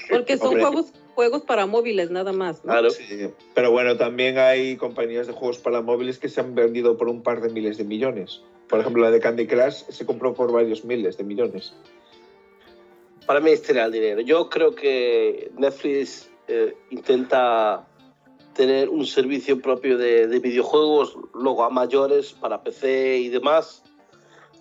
Porque 0.09 0.35
son 0.35 0.47
Hombre. 0.47 0.63
juegos, 0.63 0.93
juegos 1.13 1.41
para 1.43 1.67
móviles 1.67 2.09
nada 2.09 2.33
más. 2.33 2.65
¿no? 2.65 2.71
Claro. 2.71 2.89
Sí, 2.89 3.29
pero 3.53 3.69
bueno, 3.69 3.97
también 3.97 4.39
hay 4.39 4.77
compañías 4.77 5.27
de 5.27 5.33
juegos 5.33 5.59
para 5.59 5.83
móviles 5.83 6.17
que 6.17 6.27
se 6.27 6.41
han 6.41 6.55
vendido 6.55 6.97
por 6.97 7.07
un 7.07 7.21
par 7.21 7.41
de 7.41 7.49
miles 7.49 7.77
de 7.77 7.83
millones. 7.83 8.41
Por 8.67 8.79
ejemplo, 8.79 9.03
la 9.03 9.11
de 9.11 9.19
Candy 9.19 9.45
Crush 9.45 9.83
se 9.89 10.07
compró 10.07 10.33
por 10.33 10.51
varios 10.51 10.83
miles 10.83 11.17
de 11.17 11.23
millones. 11.23 11.71
Para 13.27 13.39
mí 13.39 13.51
es 13.51 13.61
tirar 13.61 13.85
el 13.85 13.91
dinero. 13.91 14.21
Yo 14.21 14.49
creo 14.49 14.73
que 14.73 15.51
Netflix 15.55 16.31
eh, 16.47 16.75
intenta 16.89 17.87
tener 18.55 18.89
un 18.89 19.05
servicio 19.05 19.61
propio 19.61 19.99
de, 19.99 20.25
de 20.25 20.39
videojuegos, 20.39 21.15
luego 21.35 21.63
a 21.63 21.69
mayores, 21.69 22.33
para 22.33 22.63
PC 22.63 23.19
y 23.19 23.29
demás, 23.29 23.83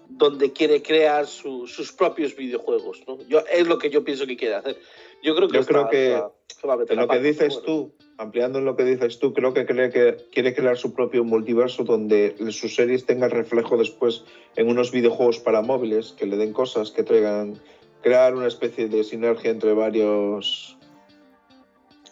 donde 0.08 0.52
quiere 0.52 0.82
crear 0.82 1.26
su- 1.26 1.66
sus 1.66 1.92
propios 1.92 2.36
videojuegos. 2.36 3.02
¿no? 3.06 3.18
Yo, 3.28 3.40
es 3.52 3.66
lo 3.66 3.78
que 3.78 3.90
yo 3.90 4.04
pienso 4.04 4.26
que 4.26 4.36
quiere 4.36 4.54
hacer. 4.54 4.76
Yo 5.22 5.34
creo 5.34 5.48
que, 5.48 5.54
Yo 5.54 5.60
está- 5.60 5.72
creo 5.72 5.88
que 5.88 6.06
está- 6.14 6.32
se 6.60 6.66
va 6.66 6.74
a 6.74 6.76
meter 6.76 6.92
En 6.94 7.00
lo 7.00 7.08
que 7.08 7.18
dices 7.20 7.54
bueno. 7.54 7.62
tú, 7.66 7.92
ampliando 8.18 8.58
en 8.58 8.64
lo 8.64 8.76
que 8.76 8.84
dices 8.84 9.18
tú, 9.18 9.32
creo 9.34 9.52
que, 9.52 9.66
cree 9.66 9.90
que 9.90 10.16
quiere 10.32 10.54
crear 10.54 10.76
su 10.76 10.94
propio 10.94 11.24
multiverso 11.24 11.84
donde 11.84 12.34
sus 12.50 12.74
series 12.74 13.04
tengan 13.04 13.30
reflejo 13.30 13.76
después 13.76 14.24
en 14.56 14.68
unos 14.68 14.90
videojuegos 14.92 15.38
para 15.38 15.60
móviles 15.62 16.12
que 16.18 16.26
le 16.26 16.36
den 16.36 16.52
cosas 16.52 16.90
que 16.90 17.02
traigan, 17.02 17.60
crear 18.02 18.34
una 18.34 18.46
especie 18.46 18.88
de 18.88 19.04
sinergia 19.04 19.50
entre 19.50 19.72
varios, 19.74 20.76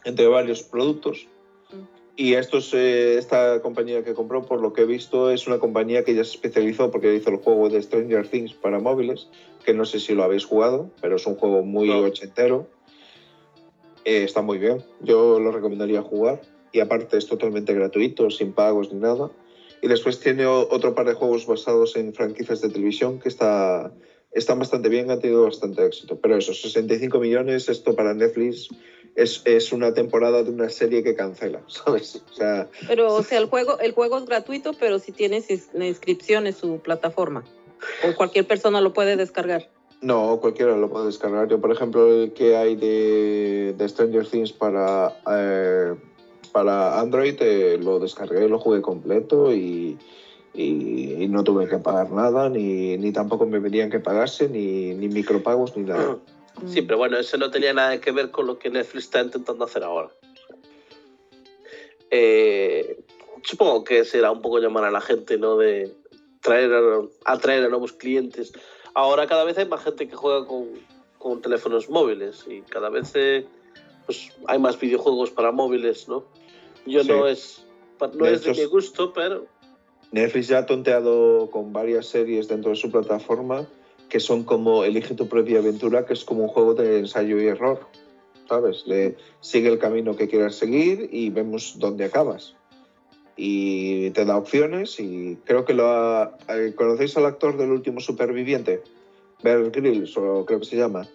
entre 0.04 0.26
varios 0.26 0.62
productos. 0.62 1.26
Y 2.16 2.34
esto 2.34 2.58
es, 2.58 2.72
eh, 2.74 3.18
esta 3.18 3.60
compañía 3.60 4.04
que 4.04 4.14
compró, 4.14 4.42
por 4.42 4.60
lo 4.60 4.72
que 4.72 4.82
he 4.82 4.86
visto, 4.86 5.32
es 5.32 5.48
una 5.48 5.58
compañía 5.58 6.04
que 6.04 6.14
ya 6.14 6.22
se 6.22 6.32
especializó 6.32 6.90
porque 6.90 7.14
hizo 7.14 7.30
el 7.30 7.38
juego 7.38 7.68
de 7.68 7.82
Stranger 7.82 8.28
Things 8.28 8.54
para 8.54 8.78
móviles, 8.78 9.28
que 9.64 9.74
no 9.74 9.84
sé 9.84 9.98
si 9.98 10.14
lo 10.14 10.22
habéis 10.22 10.44
jugado, 10.44 10.90
pero 11.00 11.16
es 11.16 11.26
un 11.26 11.34
juego 11.34 11.62
muy 11.64 11.88
No. 11.88 12.00
ochentero. 12.00 12.68
Eh, 14.04 14.22
está 14.22 14.42
muy 14.42 14.58
bien, 14.58 14.82
yo 15.00 15.40
lo 15.40 15.50
recomendaría 15.50 16.02
jugar. 16.02 16.40
Y 16.72 16.80
aparte 16.80 17.16
es 17.16 17.26
totalmente 17.26 17.72
gratuito, 17.72 18.30
sin 18.30 18.52
pagos 18.52 18.92
ni 18.92 19.00
nada. 19.00 19.30
Y 19.82 19.88
después 19.88 20.18
tiene 20.20 20.46
otro 20.46 20.94
par 20.94 21.06
de 21.06 21.14
juegos 21.14 21.46
basados 21.46 21.96
en 21.96 22.12
franquicias 22.14 22.60
de 22.60 22.68
televisión 22.68 23.18
que 23.18 23.28
está, 23.28 23.92
están 24.34 24.58
bastante 24.58 24.88
bien, 24.88 25.10
han 25.10 25.20
tenido 25.20 25.44
bastante 25.44 25.86
éxito. 25.86 26.18
Pero 26.20 26.36
eso, 26.36 26.52
65 26.52 27.18
millones, 27.18 27.68
esto 27.68 27.94
para 27.94 28.14
Netflix 28.14 28.68
es, 29.14 29.42
es 29.44 29.72
una 29.72 29.94
temporada 29.94 30.42
de 30.42 30.50
una 30.50 30.68
serie 30.68 31.02
que 31.02 31.14
cancela, 31.14 31.62
¿sabes? 31.68 32.22
O 32.30 32.34
sea, 32.34 32.68
Pero, 32.88 33.14
o 33.14 33.22
sea, 33.22 33.38
el 33.38 33.46
juego, 33.46 33.78
el 33.78 33.92
juego 33.92 34.18
es 34.18 34.26
gratuito, 34.26 34.72
pero 34.74 34.98
si 34.98 35.12
tienes 35.12 35.46
la 35.72 35.86
inscripción 35.86 36.46
en 36.46 36.52
su 36.52 36.78
plataforma. 36.78 37.44
O 38.08 38.14
cualquier 38.16 38.46
persona 38.46 38.80
lo 38.80 38.92
puede 38.92 39.16
descargar. 39.16 39.68
no, 40.00 40.38
cualquiera 40.40 40.76
lo 40.76 40.90
puede 40.90 41.06
descargar. 41.06 41.48
Yo, 41.48 41.60
por 41.60 41.70
ejemplo, 41.70 42.10
el 42.10 42.32
que 42.32 42.56
hay 42.56 42.76
de, 42.76 43.74
de 43.76 43.88
Stranger 43.88 44.26
Things 44.26 44.52
para, 44.52 45.16
eh, 45.30 45.94
para 46.52 46.98
Android, 46.98 47.36
eh, 47.40 47.78
lo 47.78 47.98
descargué, 47.98 48.48
lo 48.48 48.58
jugué 48.58 48.80
completo 48.80 49.52
y, 49.52 49.98
y- 50.54 51.26
no 51.28 51.42
tuve 51.42 51.68
que 51.68 51.78
pagar 51.78 52.10
nada, 52.10 52.48
ni, 52.48 52.96
ni 52.96 53.12
tampoco 53.12 53.44
me 53.46 53.60
pedían 53.60 53.90
que 53.90 53.98
pagase, 54.00 54.48
ni, 54.48 54.94
ni 54.94 55.08
micropagos, 55.08 55.76
ni 55.76 55.84
nada. 55.84 56.18
Sí, 56.68 56.82
pero 56.82 56.98
bueno, 56.98 57.18
eso 57.18 57.36
no 57.36 57.50
tenía 57.50 57.72
nada 57.74 58.00
que 58.00 58.12
ver 58.12 58.30
con 58.30 58.46
lo 58.46 58.60
que 58.60 58.70
Netflix 58.70 59.06
está 59.06 59.20
intentando 59.20 59.64
hacer 59.64 59.82
ahora. 59.82 60.08
Eh, 62.10 62.96
supongo 63.42 63.82
que 63.82 64.04
será 64.04 64.30
un 64.30 64.40
poco 64.40 64.60
llamar 64.60 64.84
a 64.84 64.90
la 64.92 65.00
gente, 65.00 65.36
¿no? 65.36 65.56
De 65.56 65.92
traer 66.40 66.72
a, 66.72 67.00
atraer 67.24 67.64
a 67.64 67.68
nuevos 67.68 67.92
clientes. 67.92 68.52
Ahora 68.94 69.26
cada 69.26 69.42
vez 69.42 69.58
hay 69.58 69.66
más 69.66 69.82
gente 69.82 70.06
que 70.06 70.14
juega 70.14 70.46
con, 70.46 70.68
con 71.18 71.42
teléfonos 71.42 71.90
móviles 71.90 72.44
y 72.48 72.60
cada 72.62 72.88
vez 72.88 73.10
eh, 73.14 73.44
pues, 74.06 74.28
hay 74.46 74.60
más 74.60 74.78
videojuegos 74.78 75.32
para 75.32 75.50
móviles, 75.50 76.06
¿no? 76.08 76.24
Yo 76.86 77.02
Sí. 77.02 77.08
no 77.08 77.26
es 77.26 77.64
no 78.00 78.26
De 78.26 78.34
es 78.34 78.44
de 78.44 78.50
hecho, 78.52 78.60
mi 78.60 78.66
gusto, 78.66 79.12
pero 79.12 79.46
Netflix 80.14 80.46
ya 80.46 80.58
ha 80.58 80.66
tonteado 80.66 81.50
con 81.50 81.72
varias 81.72 82.06
series 82.06 82.46
dentro 82.46 82.70
de 82.70 82.76
su 82.76 82.88
plataforma 82.90 83.66
que 84.08 84.20
son 84.20 84.44
como 84.44 84.84
Elige 84.84 85.14
tu 85.14 85.26
propia 85.26 85.58
aventura, 85.58 86.06
que 86.06 86.12
es 86.12 86.24
como 86.24 86.42
un 86.44 86.48
juego 86.48 86.74
de 86.74 87.00
ensayo 87.00 87.40
y 87.40 87.48
error. 87.48 87.80
¿Sabes? 88.48 88.84
Le 88.86 89.16
sigue 89.40 89.68
el 89.68 89.78
camino 89.78 90.14
que 90.14 90.28
quieras 90.28 90.54
seguir 90.54 91.08
y 91.10 91.30
vemos 91.30 91.76
dónde 91.80 92.04
acabas. 92.04 92.54
Y 93.36 94.10
te 94.10 94.24
da 94.24 94.36
opciones 94.36 95.00
y 95.00 95.36
creo 95.44 95.64
que 95.64 95.74
lo 95.74 95.88
ha... 95.88 96.36
eh, 96.48 96.74
¿Conocéis 96.76 97.16
al 97.16 97.26
actor 97.26 97.56
del 97.56 97.70
último 97.72 97.98
superviviente? 98.00 98.82
Bear 99.42 99.68
Grylls, 99.72 100.16
o 100.16 100.44
creo 100.46 100.60
que 100.60 100.66
se 100.66 100.76
llama. 100.76 101.08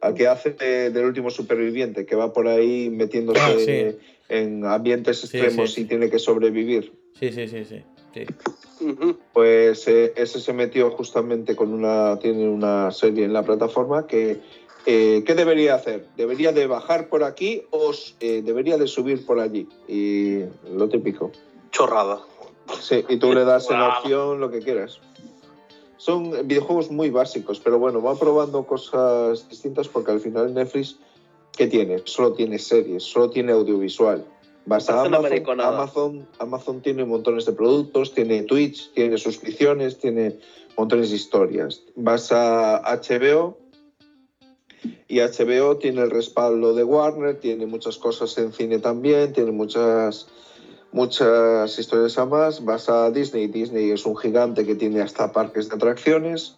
Al 0.00 0.14
que 0.14 0.26
hace 0.26 0.50
de- 0.50 0.90
del 0.90 1.04
último 1.04 1.30
superviviente, 1.30 2.06
que 2.06 2.16
va 2.16 2.32
por 2.32 2.48
ahí 2.48 2.90
metiéndose 2.90 3.40
Ah, 3.40 3.54
sí. 3.58 3.98
en 4.28 4.64
ambientes 4.64 5.22
extremos 5.22 5.74
sí, 5.74 5.82
y 5.82 5.84
tiene 5.84 6.10
que 6.10 6.18
sobrevivir. 6.18 6.92
Sí, 7.14 7.32
sí, 7.32 7.48
sí, 7.48 7.64
sí. 7.64 7.82
sí. 8.14 8.26
Pues 9.32 9.88
eh, 9.88 10.12
ese 10.16 10.40
se 10.40 10.52
metió 10.52 10.90
justamente 10.92 11.56
con 11.56 11.72
una, 11.72 12.18
tiene 12.18 12.48
una 12.48 12.90
serie 12.92 13.24
en 13.24 13.32
la 13.32 13.42
plataforma 13.42 14.06
que, 14.06 14.40
eh, 14.86 15.24
¿qué 15.26 15.34
debería 15.34 15.74
hacer? 15.74 16.06
¿Debería 16.16 16.52
de 16.52 16.66
bajar 16.66 17.08
por 17.08 17.24
aquí 17.24 17.62
o 17.70 17.92
eh, 18.20 18.42
debería 18.42 18.76
de 18.78 18.86
subir 18.86 19.26
por 19.26 19.40
allí? 19.40 19.68
Y 19.88 20.44
lo 20.72 20.88
típico. 20.88 21.32
chorrada. 21.72 22.20
Sí, 22.80 23.04
y 23.08 23.16
tú 23.16 23.32
le 23.32 23.44
das 23.44 23.70
en 23.70 23.80
la 23.80 23.98
opción 23.98 24.40
lo 24.40 24.50
que 24.50 24.60
quieras. 24.60 25.00
Son 25.96 26.46
videojuegos 26.46 26.90
muy 26.90 27.10
básicos, 27.10 27.60
pero 27.60 27.78
bueno, 27.78 28.00
va 28.00 28.14
probando 28.14 28.64
cosas 28.64 29.48
distintas 29.48 29.88
porque 29.88 30.12
al 30.12 30.20
final 30.20 30.54
Netflix, 30.54 30.96
¿qué 31.56 31.66
tiene? 31.66 32.02
Solo 32.04 32.32
tiene 32.34 32.58
series, 32.58 33.02
solo 33.02 33.30
tiene 33.30 33.52
audiovisual. 33.52 34.24
Vas 34.68 34.90
a. 34.90 35.02
Amazon, 35.02 36.28
Amazon 36.38 36.82
tiene 36.82 37.06
montones 37.06 37.46
de 37.46 37.52
productos, 37.52 38.12
tiene 38.12 38.42
Twitch, 38.42 38.92
tiene 38.92 39.16
suscripciones, 39.16 39.98
tiene 39.98 40.38
montones 40.76 41.08
de 41.08 41.16
historias. 41.16 41.82
Vas 41.96 42.30
a 42.32 42.82
HBO 42.82 43.56
y 45.08 45.20
HBO 45.20 45.78
tiene 45.78 46.02
el 46.02 46.10
respaldo 46.10 46.74
de 46.74 46.84
Warner, 46.84 47.40
tiene 47.40 47.64
muchas 47.64 47.96
cosas 47.96 48.36
en 48.36 48.52
cine 48.52 48.78
también, 48.78 49.32
tiene 49.32 49.52
muchas 49.52 50.26
muchas 50.92 51.78
historias 51.78 52.18
a 52.18 52.26
más. 52.26 52.62
Vas 52.62 52.90
a 52.90 53.10
Disney, 53.10 53.46
Disney 53.46 53.90
es 53.90 54.04
un 54.04 54.18
gigante 54.18 54.66
que 54.66 54.74
tiene 54.74 55.00
hasta 55.00 55.32
parques 55.32 55.70
de 55.70 55.76
atracciones, 55.76 56.56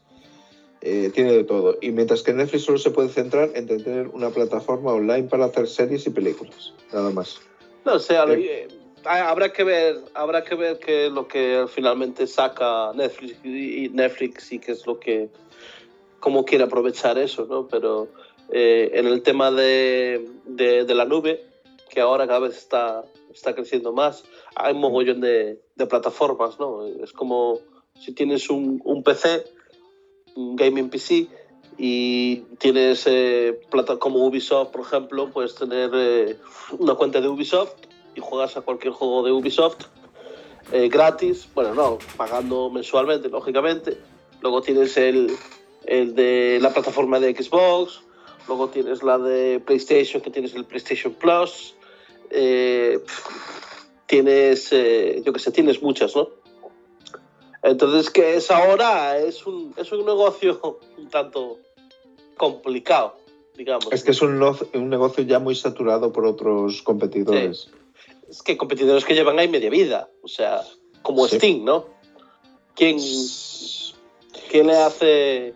eh, 0.81 1.13
tiene 1.15 1.33
de 1.33 1.45
todo. 1.45 1.77
Y 1.81 1.93
mientras 1.93 2.25
que 2.25 2.33
Netflix 2.33 2.65
solo 2.65 2.79
se 2.79 2.91
puede 2.91 3.09
centrar 3.09 3.51
en 3.55 3.69
tener 3.69 4.09
una 4.09 4.31
plataforma 4.31 4.93
online 4.93 5.29
para 5.29 5.45
hacer 5.45 5.69
series 5.69 6.09
y 6.09 6.11
películas, 6.11 6.73
nada 6.93 7.11
más. 7.11 7.39
No 7.85 7.99
sé, 7.99 8.15
eh, 8.15 8.69
habrá 9.05 9.53
que 9.53 9.65
ver, 9.65 10.01
habrá 10.15 10.45
que 10.45 10.55
ver 10.55 10.79
qué 10.79 11.07
es 11.07 11.13
lo 11.13 11.27
que 11.27 11.67
finalmente 11.69 12.27
saca 12.27 12.93
Netflix 12.95 13.39
y 13.45 13.85
y 13.85 13.89
Netflix 13.89 14.53
y 14.53 14.59
qué 14.59 14.73
es 14.73 14.87
lo 14.87 14.99
que, 14.99 15.29
cómo 16.19 16.45
quiere 16.45 16.65
aprovechar 16.65 17.19
eso, 17.19 17.47
¿no? 17.47 17.67
Pero 17.67 18.09
eh, 18.51 18.91
en 18.95 19.07
el 19.07 19.23
tema 19.23 19.51
de, 19.51 20.29
de, 20.45 20.85
de 20.85 20.95
la 20.95 21.05
nube, 21.05 21.45
que 21.89 22.01
ahora 22.01 22.27
cada 22.27 22.41
vez 22.41 22.57
está, 22.57 23.05
está 23.33 23.55
creciendo 23.55 23.93
más, 23.93 24.25
hay 24.55 24.75
un 24.75 24.81
mogollón 24.81 25.21
de, 25.21 25.61
de 25.75 25.87
plataformas, 25.87 26.59
¿no? 26.59 26.87
Es 26.87 27.13
como 27.13 27.59
si 27.99 28.13
tienes 28.13 28.51
un, 28.51 28.81
un 28.85 29.03
PC, 29.03 29.45
un 30.37 30.57
gaming 30.57 30.91
PC, 30.91 31.29
y 31.83 32.43
tienes 32.59 33.07
eh, 33.07 33.59
plata 33.71 33.97
como 33.97 34.27
Ubisoft, 34.27 34.71
por 34.71 34.83
ejemplo, 34.83 35.31
puedes 35.31 35.55
tener 35.55 35.91
eh, 35.95 36.37
una 36.79 36.95
cuenta 36.95 37.23
de 37.23 37.29
Ubisoft 37.29 37.73
y 38.15 38.21
juegas 38.21 38.55
a 38.59 38.61
cualquier 38.61 38.93
juego 38.93 39.23
de 39.23 39.33
Ubisoft 39.33 39.87
eh, 40.73 40.91
gratis, 40.91 41.49
bueno, 41.55 41.73
no, 41.73 41.99
pagando 42.19 42.69
mensualmente, 42.69 43.31
lógicamente, 43.31 43.97
luego 44.43 44.61
tienes 44.61 44.95
el, 44.99 45.35
el 45.87 46.15
de 46.15 46.59
la 46.61 46.71
plataforma 46.71 47.19
de 47.19 47.35
Xbox, 47.35 48.03
luego 48.47 48.69
tienes 48.69 49.03
la 49.03 49.17
de 49.17 49.59
PlayStation, 49.61 50.21
que 50.21 50.29
tienes 50.29 50.55
el 50.55 50.67
PlayStation 50.67 51.15
Plus, 51.15 51.75
eh, 52.29 52.99
tienes, 54.05 54.69
yo 54.69 55.33
que 55.33 55.39
sé, 55.39 55.51
tienes 55.51 55.81
muchas, 55.81 56.15
¿no? 56.15 56.29
Entonces, 57.63 58.11
que 58.11 58.37
es 58.37 58.51
ahora, 58.51 59.19
es 59.19 59.47
un, 59.47 59.75
es 59.79 59.91
un 59.93 60.05
negocio 60.05 60.79
un 60.99 61.09
tanto 61.09 61.59
complicado, 62.37 63.17
digamos. 63.57 63.89
Es 63.93 64.05
que 64.05 64.11
es 64.13 64.23
un, 64.23 64.39
negocio 64.89 65.25
ya 65.25 65.39
muy 65.39 65.55
saturado 65.55 66.13
por 66.13 66.25
otros 66.25 66.83
competidores. 66.83 67.71
Es 68.29 68.43
que 68.43 68.57
competidores 68.57 69.05
que 69.05 69.15
llevan 69.15 69.39
ahí 69.39 69.49
media 69.49 69.71
vida, 69.71 70.11
o 70.23 70.29
sea, 70.29 70.63
como 71.03 71.27
Sí. 71.27 71.37
Steam, 71.37 71.65
¿no? 71.65 71.87
¿Quién, 72.75 72.99
quién 74.51 74.67
le 74.67 74.77
hace...? 74.77 75.55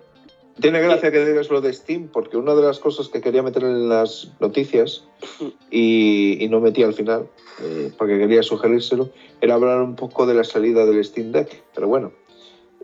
Tiene 0.61 0.81
gracia 0.81 1.11
que 1.11 1.25
digas 1.25 1.51
lo 1.51 1.61
de 1.61 1.73
Steam, 1.73 2.09
porque 2.09 2.37
una 2.37 2.55
de 2.55 2.63
las 2.63 2.79
cosas 2.79 3.09
que 3.09 3.21
quería 3.21 3.43
meter 3.43 3.65
en 3.65 3.89
las 3.89 4.29
noticias 4.39 5.05
y, 5.71 6.45
y 6.45 6.49
no 6.49 6.61
metí 6.61 6.83
al 6.83 6.95
final, 6.95 7.29
eh, 7.61 7.91
porque 7.99 8.19
quería 8.19 8.43
sugerírselo, 8.43 9.11
era 9.41 9.55
hablar 9.55 9.83
un 9.83 9.97
poco 9.97 10.27
de 10.27 10.35
la 10.35 10.45
salida 10.45 10.87
del 10.87 11.05
Steam 11.05 11.33
Deck. 11.33 11.63
Pero 11.75 11.89
bueno, 11.89 12.13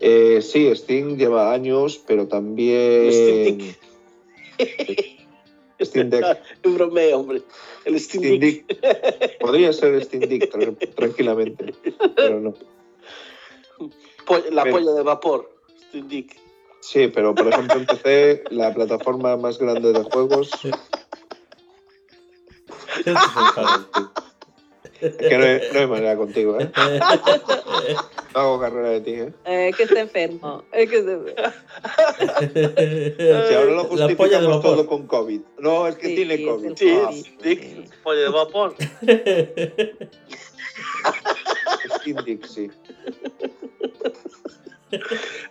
eh, 0.01 0.41
sí, 0.41 0.73
Steam 0.75 1.17
lleva 1.17 1.53
años, 1.53 2.01
pero 2.05 2.27
también. 2.27 3.11
Steam 3.11 3.57
Deck. 3.57 3.79
Steam 5.81 6.09
Deck. 6.09 6.39
Un 6.65 6.75
bromeo, 6.75 7.19
hombre. 7.19 7.41
El 7.85 7.99
Steam, 7.99 8.23
Steam 8.23 8.39
Deck. 8.39 8.65
Deck. 8.81 9.37
Podría 9.39 9.71
ser 9.73 10.03
Steam 10.03 10.23
Deck 10.27 10.51
tra- 10.51 10.95
tranquilamente, 10.95 11.73
pero 12.15 12.39
no. 12.39 12.53
Po- 14.25 14.37
La 14.51 14.63
Pero- 14.63 14.75
polla 14.75 14.91
de 14.91 15.03
vapor. 15.03 15.49
Steam 15.89 16.07
Deck. 16.07 16.37
Sí, 16.81 17.07
pero 17.09 17.35
por 17.35 17.47
ejemplo 17.47 17.77
en 17.77 17.85
PC, 17.85 18.43
la 18.49 18.73
plataforma 18.73 19.37
más 19.37 19.59
grande 19.59 19.93
de 19.93 20.03
juegos, 20.03 20.49
es 20.65 20.71
que 25.17 25.37
no 25.37 25.43
hay, 25.45 25.61
no 25.73 25.79
hay 25.79 25.87
manera 25.87 26.15
contigo, 26.17 26.59
¿eh? 26.59 26.71
No 28.33 28.39
hago 28.39 28.59
carrera 28.61 28.89
de 28.91 29.01
ti, 29.01 29.11
¿eh? 29.13 29.33
Eh, 29.45 29.71
que 29.75 29.83
está 29.83 29.99
enfermo. 29.99 30.63
Es 30.71 30.89
que 30.89 30.97
está- 30.99 31.53
Si 33.47 33.53
ahora 33.53 33.71
lo 33.71 33.83
justificamos 33.85 34.61
todo 34.61 34.87
con 34.87 35.05
COVID. 35.07 35.41
No, 35.59 35.87
es 35.87 35.95
que 35.95 36.07
Sí, 36.07 36.15
tiene 36.15 36.37
sí, 36.37 36.45
COVID. 36.45 36.65
el 36.69 36.77
Sí, 36.77 36.97
Deck, 37.41 38.01
polla 38.03 38.21
de 38.21 38.29
vapor. 38.29 38.75
Deck, 42.25 42.45
sí. 42.45 42.69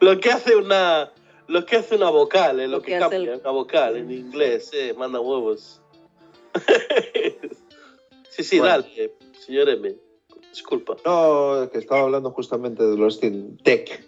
Lo 0.01 0.18
que 0.20 0.31
hace 0.31 0.57
una... 0.57 1.12
Lo 1.49 1.64
que 1.66 1.76
hace 1.76 1.97
una 1.97 2.11
vocal, 2.11 2.61
eh, 2.61 2.68
lo, 2.68 2.76
Lo 2.76 2.83
que, 2.83 2.93
que 2.93 2.99
cambia 3.01 3.18
el- 3.18 3.41
una 3.41 3.51
vocal 3.51 3.97
en 3.97 4.09
inglés, 4.12 4.70
eh, 4.72 4.95
manda 4.97 5.18
huevos. 5.20 5.81
sí, 8.31 8.45
sí, 8.45 8.59
Bueno. 8.61 8.83
dale, 8.83 9.12
señor 9.45 9.68
M. 9.68 9.97
Disculpa. 10.51 10.96
No, 11.05 11.68
que 11.70 11.78
estaba 11.78 12.03
hablando 12.03 12.30
justamente 12.32 12.84
de 12.84 12.96
los 12.96 13.16
Steam 13.16 13.57
Deck. 13.64 14.07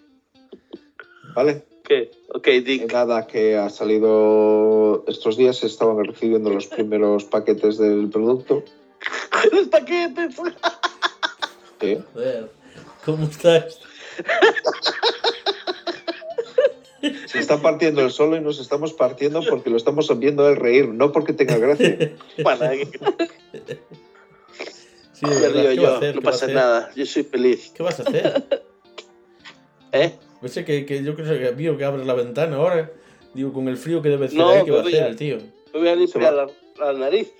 ¿Vale? 1.35 1.65
¿Qué? 1.83 2.11
Ok, 2.33 2.47
Dick. 2.47 2.91
Nada, 2.91 3.27
que 3.27 3.57
ha 3.57 3.69
salido 3.69 5.03
estos 5.07 5.37
días, 5.37 5.57
se 5.57 5.67
estaban 5.67 6.03
recibiendo 6.03 6.49
los 6.49 6.67
primeros 6.67 7.25
paquetes 7.25 7.77
del 7.77 8.09
producto. 8.09 8.63
Los 9.51 9.67
paquetes. 9.67 10.35
Sí. 11.81 11.97
Joder, 12.13 12.49
¿Cómo 13.03 13.25
estás? 13.25 13.79
Se 17.27 17.39
está 17.39 17.61
partiendo 17.61 18.01
el 18.01 18.11
solo 18.11 18.37
y 18.37 18.41
nos 18.41 18.61
estamos 18.61 18.93
partiendo 18.93 19.41
porque 19.49 19.69
lo 19.69 19.75
estamos 19.75 20.07
viendo 20.19 20.47
el 20.47 20.55
reír, 20.55 20.87
no 20.87 21.11
porque 21.11 21.33
tenga 21.33 21.57
gracia. 21.57 22.13
Bueno, 22.41 22.71
eh, 22.71 22.87
Sí, 25.23 25.29
de 25.29 25.35
me 25.35 25.41
verdad, 25.41 25.61
río 25.61 25.69
¿qué 25.69 25.79
va 25.79 25.87
a 25.87 25.91
yo, 25.91 25.97
hacer? 25.97 26.15
no 26.15 26.21
¿Qué 26.21 26.25
va 26.25 26.29
a 26.29 26.33
pasa 26.33 26.47
nada. 26.47 26.91
Yo 26.95 27.05
soy 27.05 27.23
feliz. 27.23 27.71
¿Qué 27.75 27.83
vas 27.83 27.99
a 27.99 28.03
hacer? 28.03 28.43
¿Eh? 29.91 30.13
Pensé 30.41 30.65
que, 30.65 30.85
que 30.85 31.03
yo 31.03 31.15
creo 31.15 31.39
que 31.39 31.51
vio 31.51 31.77
que 31.77 31.85
abre 31.85 32.03
la 32.05 32.13
ventana 32.13 32.57
ahora. 32.57 32.91
Digo, 33.33 33.53
con 33.53 33.67
el 33.67 33.77
frío 33.77 34.01
que 34.01 34.09
debe 34.09 34.25
hacer 34.25 34.37
No, 34.37 34.49
ahí, 34.49 34.65
¿qué 34.65 34.71
va 34.71 34.79
a 34.79 34.81
hacer 34.81 35.07
el 35.07 35.15
tío? 35.15 35.37
Me 35.73 35.79
voy 35.79 35.89
a 35.89 35.95
limpiar 35.95 36.33
la, 36.33 36.47
la 36.79 36.93
nariz. 36.93 37.31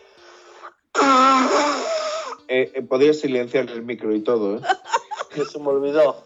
Eh, 2.50 2.72
eh, 2.76 2.82
podías 2.84 3.20
silenciar 3.20 3.68
el 3.70 3.84
micro 3.84 4.14
y 4.14 4.20
todo, 4.20 4.58
¿eh? 4.58 4.62
Que 5.34 5.46
se 5.46 5.58
me 5.60 5.70
olvidó. 5.70 6.24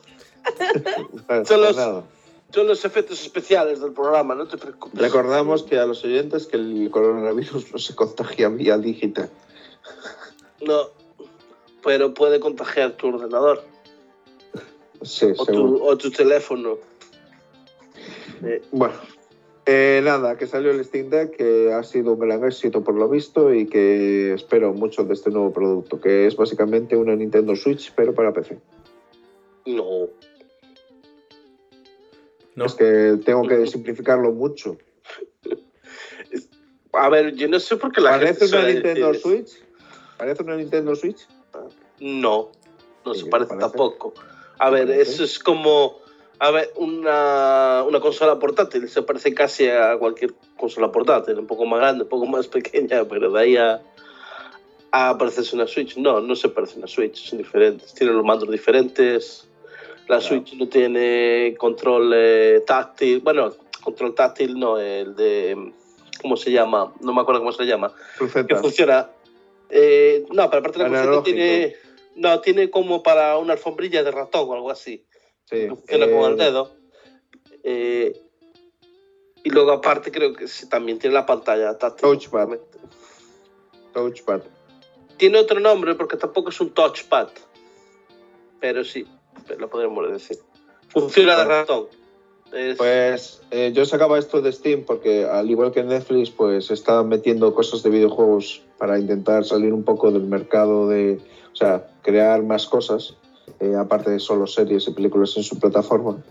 Los-. 1.29 2.03
Son 2.51 2.67
los 2.67 2.85
efectos 2.85 3.21
especiales 3.21 3.81
del 3.81 3.93
programa, 3.93 4.33
no 4.35 4.47
te 4.47 4.57
preocupes. 4.57 4.99
Recordamos 4.99 5.63
que 5.63 5.77
a 5.77 5.85
los 5.85 6.03
oyentes 6.03 6.47
que 6.47 6.57
el 6.57 6.89
coronavirus 6.91 7.71
no 7.71 7.77
se 7.77 7.95
contagia 7.95 8.49
vía 8.49 8.77
digital. 8.77 9.29
No, 10.65 10.89
pero 11.87 12.13
puede 12.13 12.41
contagiar 12.41 12.97
tu 12.97 13.07
ordenador 13.07 13.63
Sí, 15.03 15.27
o 15.37 15.45
tu, 15.45 15.83
o 15.83 15.97
tu 15.97 16.11
teléfono. 16.11 16.79
Eh, 18.43 18.61
Bueno, 18.71 18.95
eh, 19.65 20.01
nada, 20.03 20.35
que 20.37 20.47
salió 20.47 20.71
el 20.71 20.83
Steam 20.83 21.09
Deck, 21.09 21.37
que 21.37 21.71
ha 21.71 21.83
sido 21.83 22.13
un 22.13 22.19
gran 22.19 22.43
éxito 22.43 22.83
por 22.83 22.95
lo 22.95 23.07
visto 23.07 23.53
y 23.53 23.67
que 23.67 24.33
espero 24.33 24.73
mucho 24.73 25.03
de 25.05 25.13
este 25.13 25.29
nuevo 25.29 25.53
producto, 25.53 26.01
que 26.01 26.25
es 26.27 26.35
básicamente 26.35 26.97
una 26.97 27.15
Nintendo 27.15 27.55
Switch, 27.55 27.93
pero 27.95 28.13
para 28.13 28.33
PC. 28.33 28.59
no. 29.67 30.09
No. 32.55 32.65
Es 32.65 32.73
que 32.73 33.19
tengo 33.23 33.43
que 33.47 33.67
simplificarlo 33.67 34.31
mucho. 34.33 34.77
A 36.93 37.09
ver, 37.09 37.35
yo 37.35 37.47
no 37.47 37.59
sé 37.59 37.77
por 37.77 37.91
qué 37.91 38.01
la 38.01 38.09
¿Parece 38.11 38.39
gente 38.39 38.45
una 38.45 38.61
suele 38.63 38.73
Nintendo 38.73 39.07
decir. 39.13 39.21
Switch? 39.21 39.63
¿Parece 40.17 40.41
una 40.43 40.55
Nintendo 40.57 40.95
Switch? 40.95 41.27
No, 41.99 42.51
no 43.05 43.13
Sí, 43.13 43.19
se 43.19 43.25
¿qué 43.25 43.31
parece 43.31 43.49
parece? 43.49 43.67
tampoco. 43.69 44.13
A 44.59 44.69
ver, 44.69 44.87
parece? 44.87 45.01
eso 45.13 45.23
es 45.23 45.39
como, 45.39 45.99
a 46.39 46.51
ver, 46.51 46.71
una, 46.75 47.83
una 47.87 47.99
consola 47.99 48.37
portátil. 48.39 48.87
Se 48.89 49.01
parece 49.01 49.33
casi 49.33 49.67
a 49.69 49.97
cualquier 49.97 50.33
consola 50.57 50.91
portátil, 50.91 51.37
un 51.39 51.47
poco 51.47 51.65
más 51.65 51.79
grande, 51.79 52.03
un 52.03 52.09
poco 52.09 52.25
más 52.25 52.47
pequeña, 52.57 53.05
pero 53.05 53.31
de 53.31 53.39
ahí 53.39 53.57
a, 53.57 53.81
a 54.91 55.17
parecerse 55.17 55.55
una 55.55 55.67
Switch. 55.67 55.97
No, 55.97 56.19
no 56.21 56.35
se 56.35 56.49
parece 56.49 56.75
a 56.75 56.77
una 56.79 56.87
Switch, 56.87 57.15
son 57.29 57.37
diferentes. 57.39 57.93
Tienen 57.93 58.15
los 58.15 58.25
mandos 58.25 58.49
diferentes. 58.49 59.43
La 60.07 60.19
Claro. 60.19 60.21
Switch 60.21 60.53
no 60.53 60.67
tiene 60.69 61.53
control 61.57 62.13
eh, 62.15 62.63
táctil. 62.65 63.19
Bueno, 63.19 63.53
control 63.83 64.15
táctil 64.15 64.57
no, 64.57 64.79
el 64.79 65.15
de. 65.15 65.73
¿Cómo 66.21 66.35
se 66.37 66.49
llama? 66.51 66.93
No 67.01 67.13
me 67.13 67.21
acuerdo 67.21 67.41
cómo 67.41 67.51
se 67.51 67.65
llama. 67.65 67.89
que 67.89 68.17
Crucetas. 68.17 68.61
funciona. 68.61 69.09
Eh, 69.69 70.25
no, 70.31 70.49
pero 70.49 70.61
aparte 70.61 70.79
de 70.81 70.89
la 70.89 71.01
Analógico. 71.01 71.23
tiene. 71.23 71.75
No, 72.17 72.41
tiene 72.41 72.69
como 72.69 73.03
para 73.03 73.37
una 73.37 73.53
alfombrilla 73.53 74.03
de 74.03 74.11
ratón 74.11 74.49
o 74.49 74.53
algo 74.53 74.71
así. 74.71 75.05
Sí, 75.45 75.67
que 75.87 75.99
con 75.99 76.23
eh, 76.23 76.25
el 76.27 76.37
dedo. 76.37 76.71
Eh, 77.63 78.19
y 79.43 79.49
luego, 79.49 79.71
aparte, 79.71 80.11
creo 80.11 80.33
que 80.33 80.47
sí, 80.47 80.67
también 80.67 80.99
tiene 80.99 81.13
la 81.13 81.25
pantalla 81.25 81.77
táctil. 81.77 82.01
Touchpad. 82.01 82.57
Touchpad. 83.93 84.41
Tiene 85.17 85.39
otro 85.39 85.59
nombre 85.59 85.95
porque 85.95 86.17
tampoco 86.17 86.49
es 86.49 86.59
un 86.59 86.71
touchpad. 86.71 87.29
Pero 88.59 88.83
sí, 88.83 89.05
lo 89.57 89.69
podríamos 89.69 90.11
decir. 90.11 90.37
Funciona 90.89 91.37
de 91.37 91.45
ratón. 91.45 91.87
Es- 92.51 92.77
Pues 92.77 93.41
eh, 93.51 93.71
yo 93.73 93.85
sacaba 93.85 94.17
esto 94.17 94.41
de 94.41 94.51
Steam 94.51 94.83
porque 94.85 95.25
al 95.25 95.49
igual 95.49 95.71
que 95.71 95.83
Netflix, 95.83 96.29
pues 96.29 96.71
está 96.71 97.03
metiendo 97.03 97.53
cosas 97.53 97.83
de 97.83 97.89
videojuegos 97.89 98.61
para 98.77 98.99
intentar 98.99 99.43
salir 99.45 99.73
un 99.73 99.83
poco 99.83 100.11
del 100.11 100.23
mercado 100.23 100.87
de, 100.87 101.19
o 101.51 101.55
sea, 101.55 101.87
crear 102.01 102.43
más 102.43 102.67
cosas, 102.67 103.15
eh, 103.59 103.75
aparte 103.77 104.11
de 104.11 104.19
solo 104.19 104.47
series 104.47 104.87
y 104.87 104.91
películas 104.91 105.35
en 105.37 105.43
su 105.43 105.59
plataforma. 105.59 106.23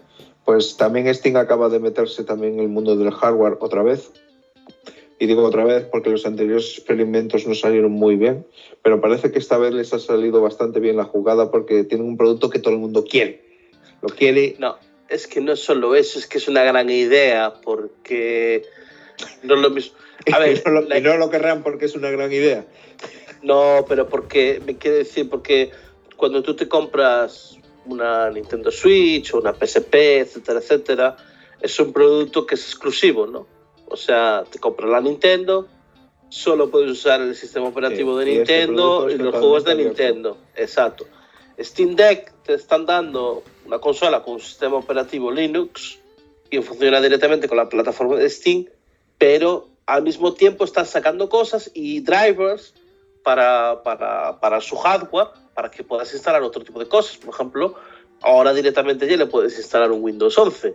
Pues 0.44 0.76
también 0.76 1.12
Steam 1.12 1.36
acaba 1.36 1.68
de 1.68 1.80
meterse 1.80 2.22
también 2.22 2.55
en 2.55 2.61
el 2.61 2.68
mundo 2.68 2.97
del 2.97 3.11
hardware 3.11 3.59
otra 3.61 3.82
vez. 3.82 4.12
Y 5.18 5.26
digo 5.26 5.44
otra 5.44 5.64
vez 5.64 5.84
porque 5.90 6.11
los 6.11 6.26
anteriores 6.26 6.74
experimentos 6.76 7.47
no 7.47 7.55
salieron 7.55 7.92
muy 7.92 8.16
bien, 8.16 8.47
pero 8.82 9.01
parece 9.01 9.32
que 9.32 9.38
esta 9.38 9.57
vez 9.57 9.72
les 9.72 9.92
ha 9.94 9.99
salido 9.99 10.42
bastante 10.42 10.78
bien 10.78 10.97
la 10.97 11.05
jugada 11.05 11.51
porque 11.51 11.84
tienen 11.84 12.07
un 12.07 12.16
producto 12.16 12.51
que 12.51 12.59
todo 12.59 12.74
el 12.74 12.80
mundo 12.80 13.05
quiere. 13.05 13.42
Lo 14.03 14.09
quiere 14.09 14.57
No, 14.59 14.76
es 15.09 15.26
que 15.26 15.40
no 15.40 15.57
solo 15.57 15.94
eso, 15.94 16.18
es 16.18 16.26
que 16.26 16.38
es 16.38 16.49
una 16.49 16.62
gran 16.64 16.90
idea 16.90 17.55
porque 17.64 18.64
no 19.42 19.54
es 19.54 19.60
lo 19.60 19.70
mismo. 19.70 19.96
A 20.32 20.38
ver, 20.38 20.56
y 20.58 20.62
no, 20.64 20.80
lo, 20.80 20.96
y 20.96 21.00
no 21.00 21.16
lo 21.16 21.30
querrán 21.30 21.62
porque 21.62 21.84
es 21.84 21.94
una 21.94 22.10
gran 22.10 22.32
idea. 22.32 22.64
No, 23.42 23.84
pero 23.88 24.08
porque, 24.08 24.60
me 24.66 24.76
quiere 24.76 24.98
decir, 24.98 25.28
porque 25.28 25.70
cuando 26.16 26.42
tú 26.42 26.56
te 26.56 26.68
compras 26.68 27.56
una 27.84 28.30
Nintendo 28.30 28.70
Switch 28.70 29.32
o 29.34 29.38
una 29.38 29.52
PSP, 29.52 29.94
etcétera, 29.94 30.58
etcétera, 30.58 31.16
es 31.60 31.78
un 31.78 31.92
producto 31.92 32.46
que 32.46 32.56
es 32.56 32.62
exclusivo, 32.62 33.26
¿no? 33.26 33.46
O 33.88 33.96
sea, 33.96 34.44
te 34.50 34.58
compras 34.58 34.90
la 34.90 35.00
Nintendo, 35.00 35.68
solo 36.28 36.70
puedes 36.70 36.90
usar 36.90 37.20
el 37.20 37.34
sistema 37.36 37.68
operativo 37.68 38.18
Sí, 38.18 38.24
de 38.24 38.32
y 38.32 38.38
este 38.38 38.58
Nintendo 38.58 39.08
es 39.08 39.14
y 39.14 39.18
los 39.18 39.34
juegos 39.34 39.64
de 39.64 39.72
abierto. 39.72 40.02
Nintendo. 40.02 40.38
Exacto. 40.56 41.06
Steam 41.58 41.94
Deck 41.94 42.32
te 42.42 42.54
están 42.54 42.84
dando 42.84 43.42
una 43.64 43.78
consola 43.78 44.22
con 44.22 44.34
un 44.34 44.40
sistema 44.40 44.76
operativo 44.76 45.30
Linux 45.30 45.98
y 46.50 46.60
funciona 46.60 47.00
directamente 47.00 47.48
con 47.48 47.56
la 47.56 47.68
plataforma 47.68 48.16
de 48.16 48.28
Steam, 48.28 48.66
pero 49.18 49.68
al 49.86 50.02
mismo 50.02 50.32
tiempo 50.34 50.64
están 50.64 50.86
sacando 50.86 51.28
cosas 51.28 51.70
y 51.74 52.00
drivers 52.00 52.74
para, 53.22 53.82
para, 53.82 54.38
para 54.40 54.60
su 54.60 54.76
hardware 54.76 55.28
para 55.54 55.70
que 55.70 55.82
puedas 55.84 56.12
instalar 56.12 56.42
otro 56.42 56.62
tipo 56.62 56.78
de 56.78 56.86
cosas. 56.88 57.16
Por 57.16 57.32
ejemplo, 57.34 57.74
ahora 58.20 58.52
directamente 58.52 59.08
ya 59.08 59.16
le 59.16 59.26
puedes 59.26 59.56
instalar 59.58 59.90
un 59.90 60.02
Windows 60.02 60.36
11. 60.36 60.74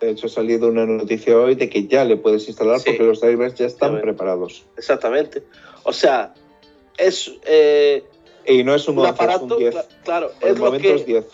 De 0.00 0.10
hecho, 0.10 0.26
ha 0.26 0.30
salido 0.30 0.68
una 0.68 0.84
noticia 0.86 1.36
hoy 1.38 1.54
de 1.54 1.68
que 1.68 1.86
ya 1.86 2.04
le 2.04 2.16
puedes 2.16 2.46
instalar 2.48 2.78
Sí. 2.80 2.84
porque 2.90 3.02
los 3.04 3.20
drivers 3.20 3.54
ya 3.54 3.66
están 3.66 4.00
preparados. 4.00 4.64
Exactamente. 4.76 5.42
O 5.84 5.92
sea, 5.92 6.34
es 6.98 7.30
eh, 7.44 8.04
Y 8.46 8.62
no 8.62 8.74
es 8.74 8.86
un, 8.88 8.98
un 8.98 9.06
11, 9.06 9.10
es 9.12 9.14
aparato, 9.20 9.44
un 9.54 9.58
10. 9.58 9.74
cla- 9.74 9.86
claro, 10.04 10.30
Por 10.38 10.48
el 10.48 10.54
es 10.54 10.58
lo 10.60 10.64
momento 10.66 10.88
que 10.88 10.94
es 10.94 11.06
10. 11.06 11.24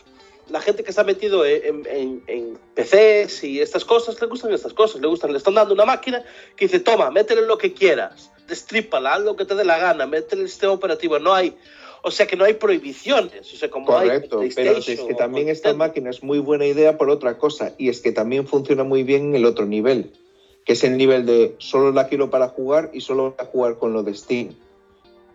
La 0.49 0.61
gente 0.61 0.83
que 0.85 0.91
está 0.91 1.05
metido 1.05 1.45
en, 1.47 1.87
en- 1.89 2.23
en 2.27 2.59
PCs 2.75 3.45
y 3.45 3.61
estas 3.61 3.85
cosas, 3.85 4.21
le 4.21 4.27
gustan 4.27 4.53
estas 4.53 4.75
cosas, 4.75 5.01
le 5.01 5.07
gustan, 5.07 5.33
le 5.33 5.39
están 5.39 5.55
dando 5.55 5.73
una 5.75 5.85
máquina 5.85 6.23
que 6.57 6.67
dice, 6.67 6.81
toma, 6.81 7.11
métele 7.11 7.43
lo 7.43 7.59
que 7.59 7.73
quieras, 7.73 8.31
destrípala, 8.49 9.15
haz 9.15 9.23
lo 9.23 9.37
que 9.37 9.45
te 9.45 9.55
dé 9.55 9.65
la 9.65 9.79
gana, 9.79 10.07
métele 10.07 10.43
el 10.43 10.49
sistema 10.49 10.73
operativo, 10.73 11.19
no 11.19 11.33
hay, 11.33 11.57
o 12.03 12.11
sea 12.11 12.27
que 12.27 12.37
no 12.37 12.45
hay 12.45 12.55
prohibiciones, 12.55 13.53
o 13.53 13.57
sea, 13.57 13.71
como 13.71 13.87
Correcto, 13.87 14.43
pero 14.55 14.77
es 14.79 14.85
que 14.87 15.15
también 15.15 15.49
esta 15.49 15.69
Nintendo. 15.69 15.77
máquina 15.79 16.11
es 16.11 16.23
muy 16.23 16.39
buena 16.41 16.67
idea 16.67 16.99
por 16.99 17.09
otra 17.09 17.39
cosa, 17.39 17.73
y 17.79 17.89
es 17.89 18.01
que 18.01 18.13
también 18.13 18.47
funciona 18.47 18.83
muy 18.85 19.05
bien 19.05 19.27
en 19.31 19.35
el 19.37 19.47
otro 19.47 19.65
nivel, 19.65 20.13
que 20.65 20.73
es 20.75 20.85
el 20.85 20.97
nivel 20.97 21.25
de 21.25 21.55
solo 21.59 21.93
la 21.93 22.09
quiero 22.09 22.31
para 22.31 22.49
jugar 22.49 22.91
y 22.93 23.01
solo 23.01 23.35
para 23.37 23.49
jugar 23.49 23.79
con 23.79 23.93
lo 23.93 24.03
de 24.03 24.15
Steam. 24.15 24.49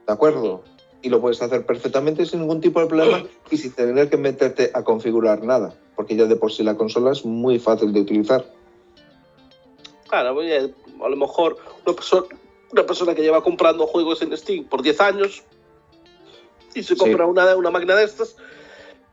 ¿De 0.05 0.13
acuerdo? 0.13 0.63
Y 1.01 1.09
lo 1.09 1.21
puedes 1.21 1.41
hacer 1.41 1.65
perfectamente 1.65 2.25
sin 2.25 2.39
ningún 2.41 2.59
tipo 2.59 2.79
de 2.79 2.87
problema 2.87 3.23
y 3.51 3.57
sin 3.57 3.71
tener 3.73 4.09
que 4.09 4.17
meterte 4.17 4.71
a 4.73 4.83
configurar 4.83 5.43
nada, 5.43 5.75
porque 5.95 6.15
ya 6.15 6.25
de 6.25 6.35
por 6.35 6.51
sí 6.51 6.63
la 6.63 6.75
consola 6.75 7.11
es 7.11 7.23
muy 7.23 7.59
fácil 7.59 7.93
de 7.93 8.01
utilizar. 8.01 8.45
Claro, 10.09 10.35
oye, 10.35 10.57
a 10.57 11.09
lo 11.09 11.15
mejor 11.15 11.57
una 11.85 11.95
persona, 11.95 12.25
una 12.71 12.85
persona 12.85 13.13
que 13.13 13.21
lleva 13.21 13.43
comprando 13.43 13.85
juegos 13.85 14.21
en 14.21 14.35
Steam 14.35 14.65
por 14.65 14.81
10 14.81 14.99
años 15.01 15.43
y 16.73 16.81
se 16.83 16.95
Sí. 16.95 16.99
compra 16.99 17.25
una, 17.25 17.55
una 17.55 17.69
máquina 17.71 17.95
de 17.95 18.05
estas, 18.05 18.35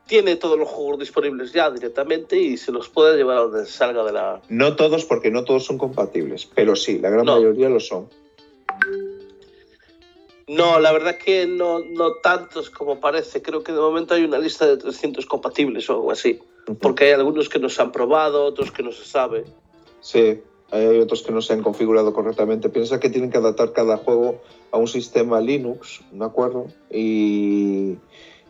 tiene 0.07 0.37
todos 0.37 0.59
los 0.59 0.69
juegos 0.69 0.99
disponibles 1.01 1.53
ya 1.53 1.71
directamente 1.71 2.39
y 2.39 2.57
se 2.57 2.73
los 2.73 2.89
puede 2.89 3.17
llevar 3.17 3.39
a 3.39 3.41
donde 3.41 3.67
salga 3.67 4.05
de 4.05 4.13
la... 4.13 4.41
No 4.49 4.77
todos, 4.77 5.05
porque 5.05 5.31
no 5.31 5.45
todos 5.45 5.65
son 5.65 5.79
compatibles, 5.79 6.47
pero 6.55 6.77
sí, 6.77 6.99
la 6.99 7.11
gran 7.11 7.25
No. 7.27 7.37
mayoría 7.37 7.69
lo 7.69 7.81
son. 7.81 8.09
No, 10.47 10.79
la 10.79 10.93
verdad 10.93 11.17
que 11.17 11.47
no, 11.47 11.81
no 11.81 12.15
tantos 12.17 12.71
como 12.71 13.01
parece. 13.01 13.41
Creo 13.43 13.63
que 13.63 13.73
de 13.73 13.81
momento 13.81 14.15
hay 14.15 14.25
una 14.25 14.39
lista 14.39 14.67
de 14.67 14.77
300 14.77 15.25
compatibles 15.27 15.89
o 15.89 15.95
algo 15.95 16.11
así. 16.11 16.41
Porque 16.81 17.05
hay 17.05 17.13
algunos 17.13 17.49
que 17.49 17.59
no 17.59 17.69
se 17.69 17.83
han 17.83 17.93
probado, 17.93 18.45
otros 18.45 18.71
que 18.71 18.83
no 18.83 18.93
se 18.93 19.05
sabe. 19.05 19.45
Sí, 20.01 20.41
hay 20.71 20.99
otros 20.99 21.23
que 21.23 21.33
no 21.33 21.41
se 21.41 21.53
han 21.53 21.63
configurado 21.63 22.13
correctamente. 22.13 22.69
Piensa 22.69 23.01
que 23.01 23.11
tienen 23.11 23.31
que 23.31 23.39
adaptar 23.39 23.73
cada 23.73 23.97
juego 23.97 24.43
a 24.71 24.79
un 24.79 24.89
sistema 24.89 25.41
Linux, 25.41 26.01
¿de 26.11 26.25
acuerdo? 26.25 26.67
Y, 26.91 27.97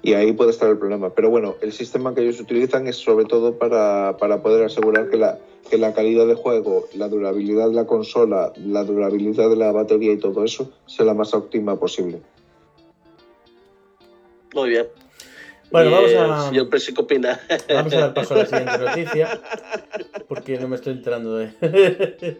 y 0.02 0.14
ahí 0.14 0.32
puede 0.32 0.50
estar 0.50 0.68
el 0.68 0.78
problema. 0.78 1.10
Pero 1.10 1.30
bueno, 1.30 1.54
el 1.60 1.72
sistema 1.72 2.14
que 2.14 2.22
ellos 2.22 2.40
utilizan 2.40 2.88
es 2.88 2.96
sobre 2.96 3.24
todo 3.24 3.58
para, 3.58 4.16
para 4.18 4.42
poder 4.42 4.64
asegurar 4.64 5.10
que 5.10 5.16
la, 5.16 5.38
que 5.70 5.78
la 5.78 5.94
calidad 5.94 6.26
de 6.26 6.34
juego, 6.34 6.88
la 6.94 7.08
durabilidad 7.08 7.68
de 7.68 7.74
la 7.74 7.86
consola, 7.86 8.52
la 8.56 8.84
durabilidad 8.84 9.48
de 9.48 9.56
la 9.56 9.72
batería 9.72 10.12
y 10.12 10.18
todo 10.18 10.44
eso 10.44 10.70
sea 10.86 11.06
la 11.06 11.14
más 11.14 11.32
óptima 11.34 11.78
posible. 11.78 12.20
Muy 14.54 14.70
bien. 14.70 14.86
Bueno, 15.70 15.90
vamos 15.90 16.12
a- 16.14 16.48
Señor 16.48 16.68
Presi, 16.68 16.94
¿qué 16.94 17.00
opina? 17.00 17.40
Vamos 17.68 17.92
a 17.94 17.98
dar 18.00 18.14
paso 18.14 18.34
a 18.34 18.38
la 18.38 18.46
siguiente 18.46 18.78
noticia, 18.78 19.40
porque 20.28 20.58
no 20.58 20.68
me 20.68 20.76
estoy 20.76 20.92
enterando 20.92 21.36
de, 21.36 21.50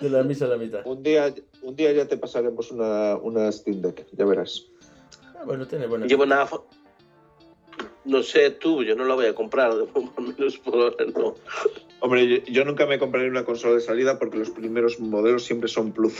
de 0.00 0.10
la 0.10 0.22
misa 0.22 0.44
a 0.44 0.48
la 0.48 0.56
mitad. 0.56 0.86
Un 0.86 1.02
día, 1.02 1.34
un 1.62 1.74
día 1.74 1.92
ya 1.92 2.06
te 2.06 2.16
pasaremos 2.16 2.70
una, 2.70 3.16
una 3.16 3.50
Steam 3.50 3.82
Deck, 3.82 4.06
ya 4.12 4.24
verás. 4.24 4.66
Ah, 5.36 5.42
bueno, 5.44 5.66
tiene 5.66 5.86
buena. 5.86 6.06
Llevo 6.06 6.22
una... 6.22 6.46
No 8.04 8.22
sé 8.22 8.52
tú, 8.52 8.84
yo 8.84 8.94
no 8.94 9.04
la 9.04 9.16
voy 9.16 9.26
a 9.26 9.34
comprar, 9.34 9.74
de 9.74 9.86
menos 10.18 10.58
por 10.58 10.74
ahora 10.74 11.04
no. 11.12 11.34
Hombre, 12.00 12.28
yo, 12.28 12.36
yo 12.44 12.64
nunca 12.64 12.86
me 12.86 12.98
compraré 12.98 13.28
una 13.28 13.44
consola 13.44 13.74
de 13.74 13.80
salida 13.80 14.18
porque 14.18 14.36
los 14.38 14.50
primeros 14.50 15.00
modelos 15.00 15.44
siempre 15.44 15.68
son 15.68 15.92
plus. 15.92 16.14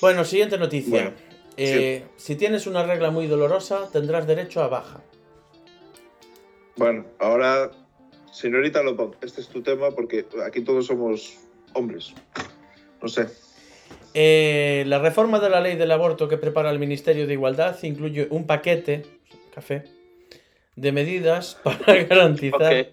Bueno, 0.00 0.24
siguiente 0.24 0.58
noticia. 0.58 0.90
Bueno, 0.90 1.12
Eh, 1.56 2.04
Si 2.16 2.34
tienes 2.36 2.66
una 2.66 2.84
regla 2.84 3.10
muy 3.10 3.26
dolorosa, 3.26 3.88
tendrás 3.92 4.26
derecho 4.26 4.62
a 4.62 4.68
baja. 4.68 5.02
Bueno, 6.76 7.04
ahora, 7.20 7.70
señorita 8.32 8.82
Lopón, 8.82 9.14
este 9.22 9.40
es 9.40 9.48
tu 9.48 9.62
tema 9.62 9.92
porque 9.92 10.26
aquí 10.44 10.62
todos 10.62 10.86
somos 10.86 11.38
hombres. 11.74 12.12
No 13.00 13.08
sé. 13.08 13.28
Eh, 14.14 14.82
la 14.88 14.98
reforma 14.98 15.38
de 15.38 15.50
la 15.50 15.60
ley 15.60 15.76
del 15.76 15.92
aborto 15.92 16.28
que 16.28 16.36
prepara 16.38 16.70
el 16.70 16.78
Ministerio 16.80 17.26
de 17.26 17.34
Igualdad 17.34 17.80
incluye 17.82 18.26
un 18.30 18.46
paquete, 18.46 19.04
café, 19.54 19.84
de 20.76 20.92
medidas 20.92 21.58
para 21.64 22.04
garantizar, 22.04 22.88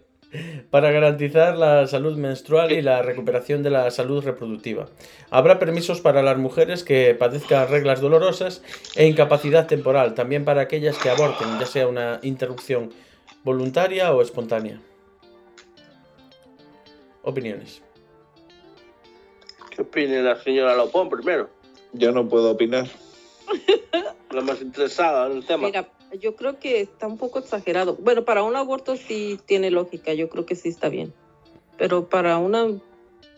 para 0.69 0.91
garantizar 0.91 1.57
la 1.57 1.87
salud 1.87 2.17
menstrual 2.17 2.71
y 2.71 2.81
la 2.81 3.01
recuperación 3.01 3.63
de 3.63 3.69
la 3.69 3.91
salud 3.91 4.23
reproductiva. 4.23 4.87
Habrá 5.29 5.59
permisos 5.59 6.01
para 6.01 6.21
las 6.21 6.37
mujeres 6.37 6.83
que 6.83 7.15
padezcan 7.15 7.69
reglas 7.69 8.01
dolorosas 8.01 8.63
e 8.95 9.07
incapacidad 9.07 9.67
temporal, 9.67 10.13
también 10.13 10.45
para 10.45 10.61
aquellas 10.61 10.97
que 10.97 11.09
aborten, 11.09 11.59
ya 11.59 11.65
sea 11.65 11.87
una 11.87 12.19
interrupción 12.23 12.91
voluntaria 13.43 14.13
o 14.13 14.21
espontánea. 14.21 14.81
Opiniones. 17.23 17.81
¿Qué 19.69 19.83
opina 19.83 20.21
la 20.21 20.35
señora 20.41 20.75
Lopón 20.75 21.09
primero? 21.09 21.49
Yo 21.93 22.11
no 22.11 22.27
puedo 22.27 22.51
opinar. 22.51 22.87
La 24.31 24.41
más 24.41 24.61
interesada 24.61 25.27
en 25.27 25.37
el 25.37 25.45
tema. 25.45 25.67
Mira, 25.67 25.87
yo 26.19 26.35
creo 26.35 26.59
que 26.59 26.81
está 26.81 27.07
un 27.07 27.17
poco 27.17 27.39
exagerado. 27.39 27.95
Bueno, 27.95 28.25
para 28.25 28.43
un 28.43 28.55
aborto 28.55 28.95
sí 28.95 29.39
tiene 29.45 29.71
lógica, 29.71 30.13
yo 30.13 30.29
creo 30.29 30.45
que 30.45 30.55
sí 30.55 30.69
está 30.69 30.89
bien. 30.89 31.13
Pero 31.77 32.09
para 32.09 32.37
una 32.37 32.67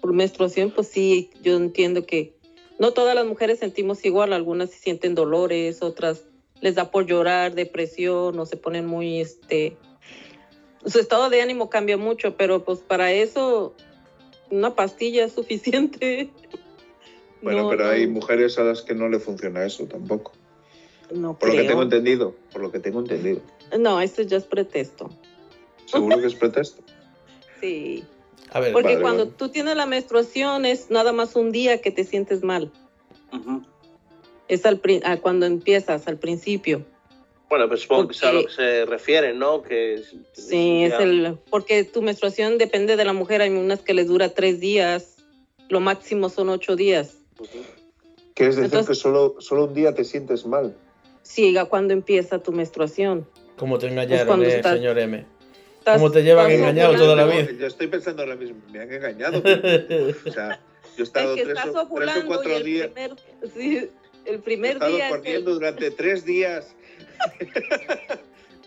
menstruación, 0.03 0.71
pues 0.71 0.87
sí, 0.87 1.29
yo 1.41 1.55
entiendo 1.55 2.05
que 2.05 2.33
no 2.79 2.91
todas 2.91 3.15
las 3.15 3.25
mujeres 3.25 3.59
sentimos 3.59 4.03
igual, 4.03 4.33
algunas 4.33 4.71
sí 4.71 4.79
sienten 4.79 5.15
dolores, 5.15 5.81
otras 5.81 6.23
les 6.61 6.75
da 6.75 6.91
por 6.91 7.05
llorar, 7.05 7.53
depresión, 7.55 8.39
o 8.39 8.45
se 8.45 8.57
ponen 8.57 8.85
muy, 8.85 9.19
este, 9.19 9.77
su 10.85 10.99
estado 10.99 11.29
de 11.29 11.41
ánimo 11.41 11.69
cambia 11.69 11.97
mucho, 11.97 12.35
pero 12.35 12.63
pues 12.63 12.79
para 12.79 13.11
eso 13.11 13.75
una 14.49 14.75
pastilla 14.75 15.25
es 15.25 15.33
suficiente. 15.33 16.29
Bueno, 17.41 17.63
No, 17.63 17.69
pero 17.69 17.89
hay 17.89 18.07
mujeres 18.07 18.57
a 18.57 18.63
las 18.63 18.81
que 18.81 18.95
no 18.95 19.09
le 19.09 19.19
funciona 19.19 19.65
eso 19.65 19.85
tampoco. 19.85 20.31
No 21.11 21.37
Por 21.37 21.49
lo 21.49 21.53
que 21.53 21.59
creo. 21.59 21.69
tengo 21.71 21.83
entendido. 21.83 22.35
Por 22.51 22.61
lo 22.61 22.71
que 22.71 22.79
tengo 22.79 22.99
entendido. 22.99 23.41
No, 23.79 23.99
esto 24.01 24.21
ya 24.21 24.37
es 24.37 24.43
pretexto. 24.45 25.09
Seguro 25.85 26.19
que 26.19 26.27
es 26.27 26.35
pretexto. 26.35 26.81
Sí. 27.61 28.03
A 28.51 28.59
ver, 28.59 28.73
Porque 28.73 28.99
cuando 28.99 29.23
vale. 29.25 29.35
tú 29.37 29.47
tienes 29.47 29.77
la 29.77 29.85
menstruación 29.85 30.65
es 30.65 30.89
nada 30.91 31.13
más 31.13 31.37
un 31.37 31.51
día 31.53 31.79
que 31.81 31.91
te 31.91 32.03
sientes 32.03 32.43
mal. 32.43 32.71
Es 34.49 34.65
al 34.65 34.79
pri- 34.79 35.01
cuando 35.21 35.45
empiezas, 35.45 36.07
al 36.07 36.17
principio. 36.19 36.85
Bueno, 37.49 37.67
pues 37.69 37.81
supongo 37.81 38.09
que 38.09 38.13
sea 38.15 38.29
a 38.29 38.33
lo 38.33 38.45
que 38.45 38.51
se 38.51 38.85
refiere, 38.85 39.33
¿no? 39.33 39.61
Que 39.63 39.93
es- 39.95 40.13
Sí, 40.33 40.83
es 40.83 40.93
el 40.99 41.37
porque 41.49 41.83
tu 41.85 42.01
menstruación 42.01 42.57
depende 42.57 42.95
de 42.97 43.05
la 43.05 43.13
mujer. 43.13 43.41
Hay 43.41 43.49
unas 43.51 43.79
que 43.81 43.93
les 43.93 44.07
dura 44.07 44.29
tres 44.33 44.59
días, 44.59 45.15
lo 45.69 45.79
máximo 45.79 46.27
son 46.29 46.49
ocho 46.49 46.75
días. 46.75 47.15
Ujú. 47.39 47.47
Quieres 48.33 48.55
decir 48.57 48.65
Entonces- 48.65 48.89
que 48.97 49.01
solo, 49.01 49.35
solo 49.39 49.65
un 49.65 49.73
día 49.73 49.93
te 49.95 50.03
sientes 50.03 50.45
mal. 50.45 50.75
Sí, 51.23 51.57
a 51.57 51.65
cuando 51.65 51.93
empieza 51.93 52.39
tu 52.39 52.51
menstruación. 52.51 53.27
¿cómo 53.57 53.77
te 53.77 53.87
Pues 53.87 53.93
engañaron, 53.93 54.27
cuando 54.27 54.45
eh, 54.45 54.55
estás- 54.57 54.75
señor 54.75 54.99
M? 54.99 55.25
Estás- 55.79 55.97
¿Cómo 55.97 56.11
te 56.11 56.21
llevan 56.23 56.49
engañado 56.51 56.95
toda 56.95 57.15
la 57.15 57.25
vida? 57.25 57.47
Yo 57.59 57.67
estoy 57.67 57.87
pensando 57.87 58.21
ahora 58.23 58.35
mismo, 58.35 58.57
me 58.71 58.79
han 58.79 58.91
engañado. 58.91 59.39
O 60.25 60.31
sea, 60.31 60.59
yo 60.97 61.03
he 61.03 61.03
estado 61.03 61.33
Es 61.35 61.39
que 61.39 61.43
tres, 61.45 61.57
estás 61.57 61.75
o, 61.75 61.87
tres 61.95 62.17
o 62.23 62.25
cuatro 62.27 62.55
el 62.55 62.63
días. 62.63 62.87
primer, 62.89 63.11
sí, 63.55 63.89
el 64.25 64.35
He 64.35 64.39
primer 64.39 64.71
estado 64.73 64.95
día 64.95 65.07
es 65.07 65.13
el- 65.13 65.17
corriendo 65.19 65.53
durante 65.53 65.91
tres 65.91 66.25
días. 66.25 66.75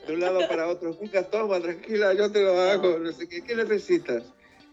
de 0.07 0.15
un 0.15 0.21
lado 0.21 0.47
para 0.49 0.69
otro. 0.69 0.97
Venga, 1.01 1.25
toma, 1.25 1.61
tranquila, 1.61 2.15
yo 2.15 2.31
te 2.31 2.43
lo 2.43 2.59
hago. 2.61 2.99
No 2.99 3.13
sé 3.13 3.29
qué, 3.29 3.43
¿qué 3.43 3.55
necesitas? 3.57 4.23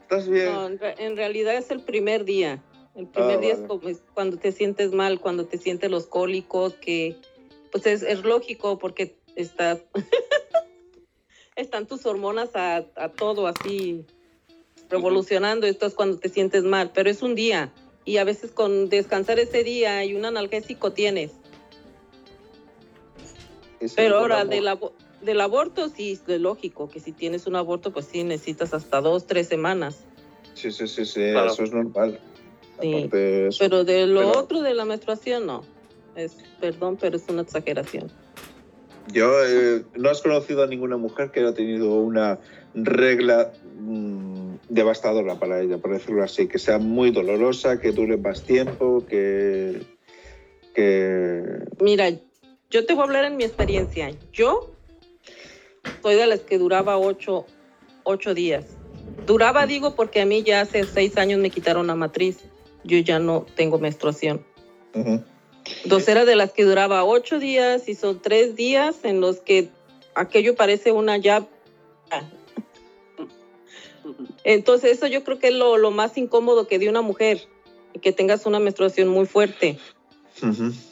¿Estás 0.02 0.28
bien? 0.30 0.52
No, 0.54 0.68
en, 0.68 0.80
re- 0.80 0.96
en 1.00 1.18
realidad 1.18 1.56
es 1.56 1.72
el 1.72 1.82
primer 1.82 2.24
día. 2.26 2.62
El 2.96 3.08
primer 3.08 3.38
Ah, 3.38 3.42
día 3.42 3.54
es, 3.54 3.58
vale. 3.62 3.68
como- 3.68 3.90
es 3.90 4.02
cuando 4.14 4.38
te 4.38 4.52
sientes 4.52 4.92
mal, 4.92 5.20
cuando 5.20 5.46
te 5.46 5.58
sientes 5.58 5.90
los 5.90 6.06
cólicos, 6.06 6.76
que 6.76 7.16
pues 7.74 7.86
es, 7.88 8.04
es 8.04 8.24
lógico 8.24 8.78
porque 8.80 9.18
está, 9.36 9.80
están 11.58 11.88
tus 11.88 12.06
hormonas 12.06 12.56
a, 12.56 12.86
a 12.96 13.10
todo 13.10 13.48
así 13.48 14.06
revolucionando. 14.90 15.68
Esto 15.68 15.88
es 15.88 15.96
cuando 15.96 16.20
te 16.20 16.30
sientes 16.30 16.64
mal, 16.64 16.92
pero 16.94 17.10
es 17.10 17.22
un 17.24 17.36
día. 17.36 17.74
Y 18.06 18.18
a 18.18 18.24
veces 18.24 18.52
con 18.52 18.90
descansar 18.90 19.40
ese 19.40 19.64
día 19.64 20.06
y 20.06 20.14
un 20.16 20.24
analgésico 20.26 20.94
tienes. 20.94 21.32
Pero 23.96 24.20
ahora 24.20 24.46
del, 24.46 24.68
abo- 24.68 24.94
del 25.22 25.42
aborto, 25.42 25.90
sí, 25.90 26.12
es 26.28 26.40
lógico 26.40 26.90
que 26.90 27.00
si 27.00 27.12
tienes 27.12 27.48
un 27.48 27.56
aborto, 27.56 27.92
pues 27.92 28.06
sí 28.06 28.24
necesitas 28.24 28.74
hasta 28.74 29.02
dos, 29.02 29.26
tres 29.28 29.48
semanas. 29.48 30.06
Sí, 30.54 30.72
sí, 30.72 30.88
sí, 30.88 31.06
sí, 31.06 31.32
Claro. 31.32 31.52
eso 31.52 31.64
es 31.64 31.74
normal. 31.74 32.20
Sí, 32.82 32.94
Aparte 32.94 33.18
de 33.18 33.48
eso. 33.48 33.58
Pero 33.60 33.84
de 33.84 34.06
lo 34.08 34.20
Pero- 34.22 34.40
otro 34.40 34.62
de 34.62 34.74
la 34.74 34.86
menstruación, 34.86 35.46
no. 35.46 35.64
Es, 36.16 36.38
perdón, 36.60 36.98
pero 37.00 37.18
es 37.18 37.24
una 37.28 37.42
exageración. 37.42 38.12
Yo, 39.12 39.44
eh, 39.46 39.84
¿no 39.96 40.10
has 40.10 40.22
conocido 40.22 40.64
a 40.64 40.68
ninguna 40.68 40.98
mujer 40.98 41.32
que 41.32 41.42
haya 41.42 41.54
tenido 41.54 41.96
una 41.96 42.40
regla 42.74 43.52
mm, 43.78 44.56
devastadora 44.70 45.36
para 45.40 45.62
ella, 45.62 45.78
por 45.78 45.92
decirlo 45.92 46.24
así? 46.24 46.48
Que 46.48 46.58
sea 46.58 46.78
muy 46.78 47.12
dolorosa, 47.12 47.80
que 47.80 47.92
dure 47.92 48.18
más 48.18 48.44
tiempo, 48.44 49.06
que... 49.06 49.82
que... 50.74 51.44
Mira, 51.82 52.12
yo 52.70 52.86
te 52.86 52.94
voy 52.94 53.02
a 53.02 53.06
hablar 53.06 53.26
en 53.26 53.36
mi 53.36 53.44
experiencia. 53.44 54.12
Yo 54.32 54.72
soy 56.02 56.16
de 56.16 56.26
las 56.26 56.40
que 56.42 56.58
duraba 56.58 56.98
ocho, 56.98 57.46
ocho 58.04 58.34
días. 58.34 58.66
Duraba, 59.28 59.68
digo, 59.68 59.96
porque 59.96 60.22
a 60.22 60.26
mí 60.26 60.44
ya 60.44 60.62
hace 60.62 60.86
seis 60.86 61.18
años 61.18 61.40
me 61.40 61.50
quitaron 61.50 61.88
la 61.88 61.96
matriz. 61.96 62.40
Yo 62.86 62.98
ya 63.00 63.20
no 63.20 63.46
tengo 63.56 63.80
menstruación. 63.80 64.46
Ujú. 64.96 65.24
Entonces 65.84 66.10
era 66.10 66.26
de 66.26 66.36
las 66.36 66.52
que 66.52 66.66
duraba 66.66 67.04
ocho 67.04 67.40
días 67.40 67.88
y 67.88 67.96
son 67.96 68.22
tres 68.22 68.56
días 68.56 68.98
en 69.04 69.22
los 69.22 69.40
que 69.40 69.70
aquello 70.16 70.56
parece 70.56 70.92
una 70.92 71.18
ya. 71.18 71.48
Entonces 74.44 74.98
eso 74.98 75.08
yo 75.08 75.24
creo 75.24 75.40
que 75.40 75.48
es 75.48 75.54
lo, 75.54 75.78
lo 75.78 75.92
más 75.92 76.18
incómodo 76.18 76.68
que 76.68 76.80
de 76.80 76.90
una 76.90 77.02
mujer, 77.02 77.48
que 78.02 78.12
tengas 78.12 78.46
una 78.46 78.60
menstruación 78.60 79.08
muy 79.08 79.26
fuerte. 79.26 79.78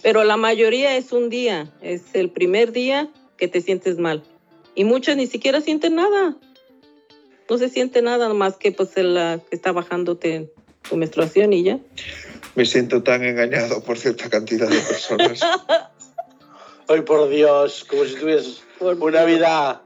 Pero 0.02 0.24
la 0.24 0.38
mayoría 0.38 0.96
es 0.96 1.12
un 1.12 1.30
día, 1.30 1.74
es 1.82 2.04
el 2.14 2.30
primer 2.30 2.72
día 2.72 3.10
que 3.38 3.48
te 3.48 3.60
sientes 3.60 3.98
mal. 3.98 4.24
Y 4.76 4.86
muchas 4.86 5.18
ni 5.18 5.28
siquiera 5.28 5.60
sienten 5.60 5.96
nada. 5.96 6.38
No 7.50 7.58
se 7.58 7.68
siente 7.68 8.02
nada 8.02 8.34
más 8.34 8.56
que 8.56 8.72
pues 8.72 8.96
el, 8.96 9.16
la 9.16 9.42
que 9.50 9.56
está 9.56 9.74
bajándote 9.74 10.54
tu 10.88 10.96
menstruación 10.96 11.52
y 11.52 11.64
ya. 11.64 11.80
Me 12.56 12.66
siento 12.66 13.02
tan 13.02 13.24
engañado 13.24 13.82
por 13.82 13.98
cierta 13.98 14.30
cantidad 14.30 14.68
de 14.68 14.80
personas. 14.80 15.40
Ay, 16.88 17.02
por 17.02 17.30
Dios, 17.30 17.86
como 17.86 18.04
si 18.04 18.16
tuvieses 18.16 18.62
una 18.80 19.24
vida. 19.24 19.82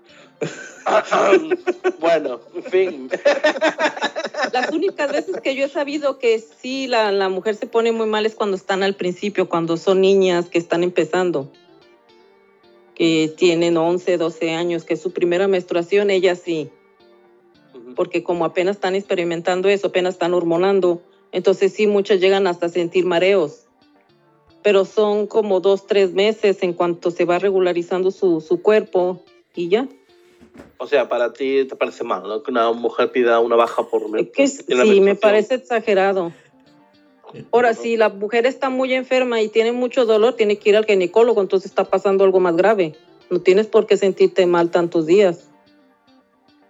bueno, 1.99 2.39
en 2.55 2.63
fin. 2.63 3.09
Las 4.51 4.71
únicas 4.71 5.11
veces 5.11 5.39
que 5.41 5.55
yo 5.55 5.65
he 5.65 5.69
sabido 5.69 6.17
que 6.17 6.39
sí 6.39 6.87
la, 6.87 7.11
la 7.11 7.29
mujer 7.29 7.55
se 7.55 7.67
pone 7.67 7.91
muy 7.91 8.07
mal 8.07 8.25
es 8.25 8.35
cuando 8.35 8.55
están 8.55 8.83
al 8.83 8.95
principio, 8.95 9.49
cuando 9.49 9.77
son 9.77 10.01
niñas 10.01 10.47
que 10.47 10.57
están 10.57 10.83
empezando, 10.83 11.51
que 12.95 13.33
tienen 13.37 13.77
11, 13.77 14.17
12 14.17 14.51
años, 14.51 14.83
que 14.83 14.95
es 14.95 15.01
su 15.01 15.11
primera 15.11 15.47
menstruación, 15.47 16.09
ellas 16.09 16.41
sí, 16.43 16.69
porque 17.95 18.23
como 18.23 18.45
apenas 18.45 18.77
están 18.77 18.95
experimentando 18.95 19.69
eso, 19.69 19.87
apenas 19.87 20.15
están 20.15 20.33
hormonando, 20.33 21.01
entonces 21.31 21.73
sí, 21.73 21.87
muchas 21.87 22.19
llegan 22.19 22.47
hasta 22.47 22.69
sentir 22.69 23.05
mareos. 23.05 23.65
Pero 24.63 24.85
son 24.85 25.27
como 25.27 25.59
dos, 25.59 25.85
tres 25.85 26.13
meses 26.13 26.63
en 26.63 26.73
cuanto 26.73 27.11
se 27.11 27.25
va 27.25 27.37
regularizando 27.39 28.09
su, 28.11 28.41
su 28.41 28.61
cuerpo 28.61 29.23
y 29.53 29.69
ya. 29.69 29.87
O 30.77 30.87
sea, 30.87 31.07
para 31.07 31.33
ti 31.33 31.65
te 31.65 31.75
parece 31.75 32.03
mal, 32.03 32.23
¿no? 32.23 32.41
Que 32.43 32.51
una 32.51 32.71
mujer 32.71 33.11
pida 33.11 33.39
una 33.39 33.55
baja 33.55 33.83
por 33.87 34.03
Es 34.19 34.29
que 34.29 34.43
es- 34.43 34.65
en 34.67 34.77
la 34.77 34.83
sí, 34.83 35.01
me 35.01 35.15
parece 35.15 35.55
exagerado. 35.55 36.31
Ahora, 37.51 37.73
si 37.73 37.97
la 37.97 38.09
mujer 38.09 38.45
está 38.45 38.69
muy 38.69 38.93
enferma 38.93 39.41
y 39.41 39.49
tiene 39.49 39.71
mucho 39.71 40.05
dolor, 40.05 40.33
tiene 40.35 40.57
que 40.57 40.69
ir 40.69 40.77
al 40.77 40.85
ginecólogo, 40.85 41.41
entonces 41.41 41.69
está 41.71 41.83
pasando 41.85 42.23
algo 42.23 42.39
más 42.39 42.55
grave. 42.55 42.95
No 43.29 43.39
tienes 43.41 43.67
por 43.67 43.87
qué 43.87 43.97
sentirte 43.97 44.45
mal 44.45 44.69
tantos 44.71 45.05
días. 45.05 45.49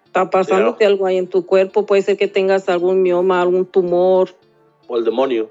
Está 0.06 0.30
pasándote 0.30 0.86
algo 0.86 1.06
ahí 1.06 1.18
en 1.18 1.28
tu 1.28 1.46
cuerpo, 1.46 1.86
puede 1.86 2.02
ser 2.02 2.18
que 2.18 2.28
tengas 2.28 2.70
algún 2.70 3.02
mioma, 3.02 3.42
algún 3.42 3.66
tumor. 3.66 4.34
O 4.88 4.98
el 4.98 5.04
demonio. 5.06 5.50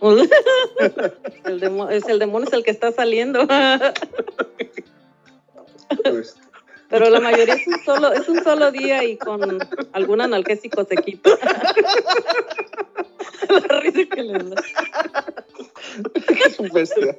el, 1.44 1.60
demo- 1.60 1.88
es 1.88 2.06
el 2.08 2.18
demonio 2.18 2.48
es 2.48 2.52
el 2.54 2.62
que 2.64 2.70
está 2.72 2.92
saliendo. 2.92 3.46
Pues, 6.02 6.36
Pero 6.90 7.08
la 7.10 7.20
mayoría 7.20 7.54
es 7.54 7.66
un 7.66 7.78
solo, 7.84 8.12
es 8.12 8.28
un 8.28 8.42
solo 8.42 8.70
día 8.70 9.02
y 9.04 9.16
con 9.16 9.58
algún 9.92 10.20
analgésico 10.20 10.84
se 10.84 10.96
quita. 10.96 11.30
la 13.68 13.80
risa 13.80 14.00
que 14.14 14.22
le 14.22 14.32
da. 14.38 14.62
es 16.46 16.58
un 16.58 16.68
bestia. 16.70 17.16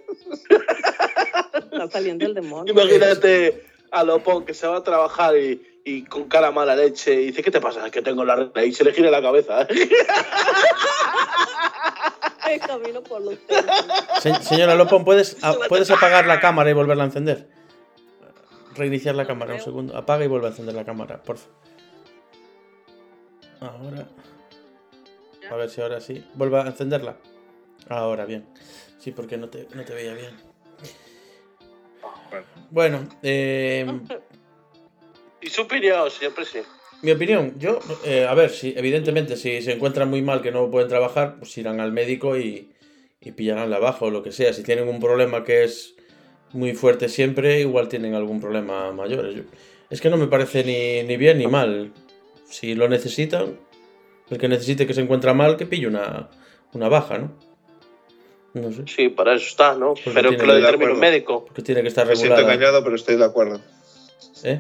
Está 1.54 1.90
saliendo 1.90 2.26
el 2.26 2.34
demonio. 2.34 2.74
Imagínate 2.74 3.64
a 3.92 4.04
Lopón 4.04 4.46
que 4.46 4.54
se 4.54 4.68
va 4.68 4.78
a 4.78 4.84
trabajar 4.84 5.38
y, 5.38 5.62
y 5.88 6.04
con 6.04 6.24
cara 6.28 6.52
mala 6.52 6.76
leche 6.76 7.14
y 7.14 7.26
dice, 7.28 7.44
¿qué 7.44 7.52
te 7.52 7.62
pasa? 7.62 7.90
Que 7.92 8.02
tengo 8.02 8.26
la 8.26 8.36
regla 8.36 8.66
y 8.66 8.74
se 8.74 8.84
le 8.84 8.92
gira 8.92 9.12
la 9.12 9.22
cabeza. 9.22 9.62
¿eh? 9.62 9.68
Ay, 12.42 12.60
camino 12.60 13.02
por 13.04 13.22
los. 13.22 13.36
Se- 14.22 14.34
señora 14.44 14.76
Lopón, 14.76 15.06
¿puedes, 15.06 15.38
¿puedes 15.70 15.90
apagar 15.92 16.26
la 16.28 16.40
cámara 16.40 16.70
y 16.70 16.74
volverla 16.74 17.04
a 17.04 17.08
encender? 17.08 17.48
Reiniciar 18.76 19.16
la 19.16 19.26
cámara 19.26 19.54
un 19.54 19.62
segundo. 19.62 19.96
Apaga 19.96 20.26
y 20.26 20.28
vuelve 20.28 20.48
a 20.48 20.50
encender 20.50 20.76
la 20.76 20.84
cámara, 20.86 21.22
por 21.24 21.38
favor. 21.38 21.56
Ahora. 23.62 24.08
A 25.50 25.56
ver 25.56 25.70
si 25.70 25.82
ahora 25.82 26.02
sí. 26.02 26.26
Vuelva 26.34 26.64
a 26.64 26.68
encenderla. 26.68 27.18
Ahora, 27.90 28.26
bien. 28.26 28.46
Sí, 29.00 29.12
porque 29.12 29.38
no 29.38 29.50
te, 29.50 29.68
no 29.74 29.84
te 29.86 29.94
veía 29.94 30.14
bien. 30.14 30.36
Bueno, 32.32 32.46
Bueno, 32.72 33.10
eh, 33.24 33.86
Y 35.46 35.50
su 35.50 35.62
opinión, 35.62 36.10
señor 36.10 36.34
presidente. 36.34 36.70
mi 37.04 37.12
opinión, 37.12 37.54
yo, 37.60 37.80
eh, 38.04 38.26
a 38.28 38.34
ver, 38.34 38.50
si 38.50 38.74
evidentemente 38.76 39.38
si 39.38 39.62
se 39.62 39.74
encuentran 39.74 40.10
muy 40.10 40.22
mal 40.24 40.42
que 40.42 40.52
no 40.52 40.72
pueden 40.72 40.90
trabajar, 40.90 41.36
pues 41.38 41.56
irán 41.60 41.80
al 41.80 41.92
médico 41.92 42.36
y, 42.38 42.72
y 43.22 43.32
pillarán 43.32 43.70
la 43.70 43.78
baja 43.78 44.06
o 44.06 44.10
lo 44.10 44.24
que 44.24 44.32
sea. 44.32 44.54
Si 44.54 44.64
tienen 44.64 44.88
un 44.88 45.00
problema 45.00 45.44
que 45.44 45.64
es 45.64 45.96
muy 46.54 46.74
fuerte 46.74 47.10
siempre, 47.10 47.60
igual 47.60 47.90
tienen 47.90 48.16
algún 48.16 48.42
problema 48.42 48.92
mayor. 48.92 49.30
Yo- 49.32 49.44
es 49.92 50.02
que 50.02 50.10
no 50.10 50.18
me 50.18 50.26
parece 50.28 50.64
ni, 50.64 51.04
ni 51.08 51.16
bien 51.16 51.38
ni 51.38 51.46
mal. 51.46 51.92
Si 52.50 52.74
lo 52.74 52.90
necesitan, 52.90 53.60
el 54.32 54.38
que 54.40 54.48
necesite 54.48 54.88
que 54.88 54.96
se 54.96 55.02
encuentra 55.02 55.36
mal, 55.36 55.58
que 55.58 55.68
pille 55.68 55.86
una, 55.88 56.30
una 56.74 56.90
baja, 56.90 57.20
¿no? 57.20 57.38
No 58.56 58.72
sé, 58.72 58.84
Sí, 58.88 59.10
para 59.10 59.36
eso 59.36 59.46
está, 59.48 59.76
¿no? 59.76 59.94
Porque 59.94 60.12
Pero 60.12 60.30
que 60.32 60.38
lo 60.38 60.54
que 60.54 60.60
determine 60.62 60.92
un 60.94 61.00
médico. 61.00 61.46
porque 61.46 61.62
tiene 61.62 61.82
que 61.84 61.90
estar 61.90 62.08
me 62.08 62.16
siento 62.16 62.40
engañado, 62.42 62.84
pero 62.84 62.96
estoy 62.96 63.18
de 63.18 63.26
acuerdo. 63.26 63.62
¿Eh? 64.44 64.60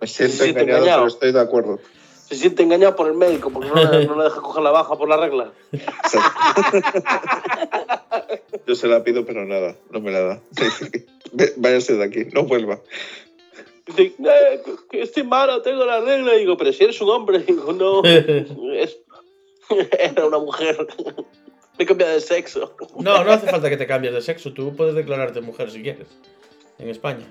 Me 0.00 0.06
siento 0.06 0.36
siente 0.36 0.60
engañado, 0.60 0.78
engañado. 0.84 1.00
pero 1.02 1.08
estoy 1.08 1.32
de 1.32 1.40
acuerdo. 1.40 1.78
Se 2.28 2.34
siente 2.36 2.62
engañado 2.62 2.94
por 2.94 3.06
el 3.08 3.14
médico 3.14 3.50
porque 3.50 3.68
no 3.68 3.74
le, 3.76 4.04
no 4.06 4.16
le 4.18 4.24
deja 4.24 4.40
coger 4.42 4.62
la 4.62 4.70
baja 4.70 4.96
por 4.98 5.08
la 5.08 5.16
regla. 5.16 5.50
Yo 8.66 8.74
se 8.74 8.86
la 8.86 9.02
pido, 9.02 9.24
pero 9.24 9.44
nada, 9.46 9.76
no 9.90 10.00
me 10.00 10.10
la 10.10 10.20
da. 10.20 10.40
Váyase 11.56 11.94
de 11.96 12.04
aquí, 12.04 12.26
no 12.32 12.44
vuelva. 12.44 12.80
Dice, 13.86 14.14
"Eh, 14.18 14.62
que 14.90 15.00
estoy 15.02 15.22
malo, 15.22 15.62
tengo 15.62 15.84
la 15.86 16.00
regla. 16.00 16.34
Y 16.36 16.40
digo, 16.40 16.56
pero 16.58 16.72
si 16.72 16.84
eres 16.84 17.00
un 17.00 17.08
hombre. 17.10 17.38
Digo, 17.40 17.72
no, 17.72 18.02
es... 18.04 18.98
era 19.98 20.26
una 20.26 20.38
mujer. 20.38 20.86
Me 21.78 21.86
cambia 21.86 22.08
de 22.08 22.20
sexo. 22.20 22.74
No, 22.98 23.24
no 23.24 23.30
hace 23.32 23.46
falta 23.46 23.70
que 23.70 23.76
te 23.76 23.86
cambies 23.86 24.12
de 24.12 24.20
sexo. 24.20 24.52
Tú 24.52 24.74
puedes 24.76 24.94
declararte 24.94 25.40
mujer 25.40 25.70
si 25.70 25.82
quieres. 25.82 26.08
En 26.78 26.88
España. 26.88 27.26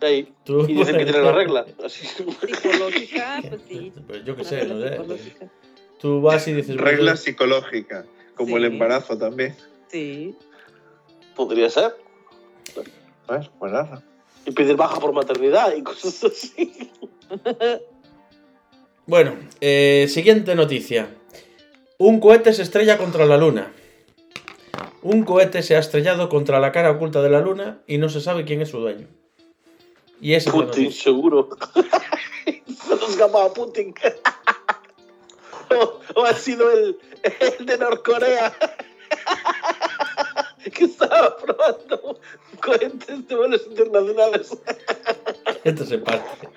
Ahí. 0.00 0.32
Tú 0.44 0.64
Y 0.68 0.74
dicen 0.74 0.96
que 0.96 1.04
tiene 1.04 1.22
la 1.22 1.32
regla. 1.42 1.66
Así. 1.84 2.06
Psicológica, 2.06 3.42
pues 3.48 3.60
sí. 3.68 3.92
Pues 4.06 4.24
yo 4.24 4.36
qué 4.36 4.44
sé, 4.44 4.66
no 4.66 4.80
sé. 4.80 4.90
psicológica. 4.90 5.50
Tú 6.00 6.20
vas 6.20 6.46
y 6.48 6.52
dices. 6.54 6.76
Regla 6.76 7.12
pues, 7.12 7.20
psicológica, 7.20 8.06
como 8.34 8.56
el 8.56 8.64
embarazo 8.64 9.18
también. 9.18 9.56
Sí. 9.88 10.36
Podría 11.34 11.68
ser. 11.70 11.96
Pues 13.26 13.72
nada. 13.72 14.02
Y 14.46 14.52
pedir 14.52 14.76
baja 14.76 14.98
por 14.98 15.12
maternidad 15.12 15.74
y 15.76 15.82
cosas 15.82 16.24
así. 16.24 16.90
Bueno, 19.06 19.36
eh, 19.62 20.04
siguiente 20.10 20.54
noticia. 20.54 21.08
Un 21.96 22.20
cohete 22.20 22.52
se 22.52 22.60
estrella 22.60 22.98
contra 22.98 23.24
la 23.24 23.38
luna. 23.38 23.72
Un 25.00 25.24
cohete 25.24 25.62
se 25.62 25.76
ha 25.76 25.78
estrellado 25.78 26.28
contra 26.28 26.60
la 26.60 26.72
cara 26.72 26.90
oculta 26.90 27.22
de 27.22 27.30
la 27.30 27.40
luna 27.40 27.80
y 27.86 27.96
no 27.96 28.10
se 28.10 28.20
sabe 28.20 28.44
quién 28.44 28.60
es 28.60 28.68
su 28.68 28.80
dueño. 28.80 29.06
Y 30.20 30.38
Putin, 30.40 30.92
seguro. 30.92 31.48
Se 31.74 32.90
nos 32.90 33.10
escapaba 33.10 33.52
Putin. 33.52 33.94
o, 35.70 36.00
o 36.14 36.24
ha 36.24 36.34
sido 36.34 36.70
el, 36.70 36.98
el 37.22 37.66
de 37.66 37.78
Norcorea. 37.78 38.52
que 40.74 40.84
estaba 40.84 41.36
probando 41.36 42.20
cohetes 42.60 43.28
de 43.28 43.34
vuelos 43.34 43.66
internacionales. 43.68 44.56
Esto 45.64 45.84
se 45.84 45.98
parte. 45.98 46.48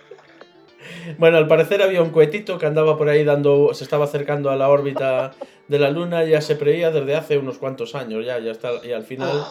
Bueno, 1.18 1.38
al 1.38 1.47
parecer 1.47 1.82
había 1.82 2.01
un 2.01 2.12
cohetito 2.12 2.57
que 2.57 2.66
andaba 2.66 2.97
por 2.97 3.09
ahí 3.09 3.24
dando, 3.24 3.74
se 3.74 3.84
estaba 3.84 4.05
acercando 4.05 4.49
a 4.49 4.55
la 4.55 4.70
órbita 4.70 5.34
de 5.68 5.80
la 5.80 5.89
Luna, 5.89 6.26
ya 6.26 6.41
se 6.41 6.55
preía 6.55 6.91
desde 6.91 7.16
hace 7.16 7.38
unos 7.38 7.57
cuantos 7.57 7.95
años, 7.95 8.26
ya, 8.26 8.39
ya 8.39 8.51
está, 8.51 8.86
y 8.86 8.91
al 8.91 9.03
final, 9.03 9.43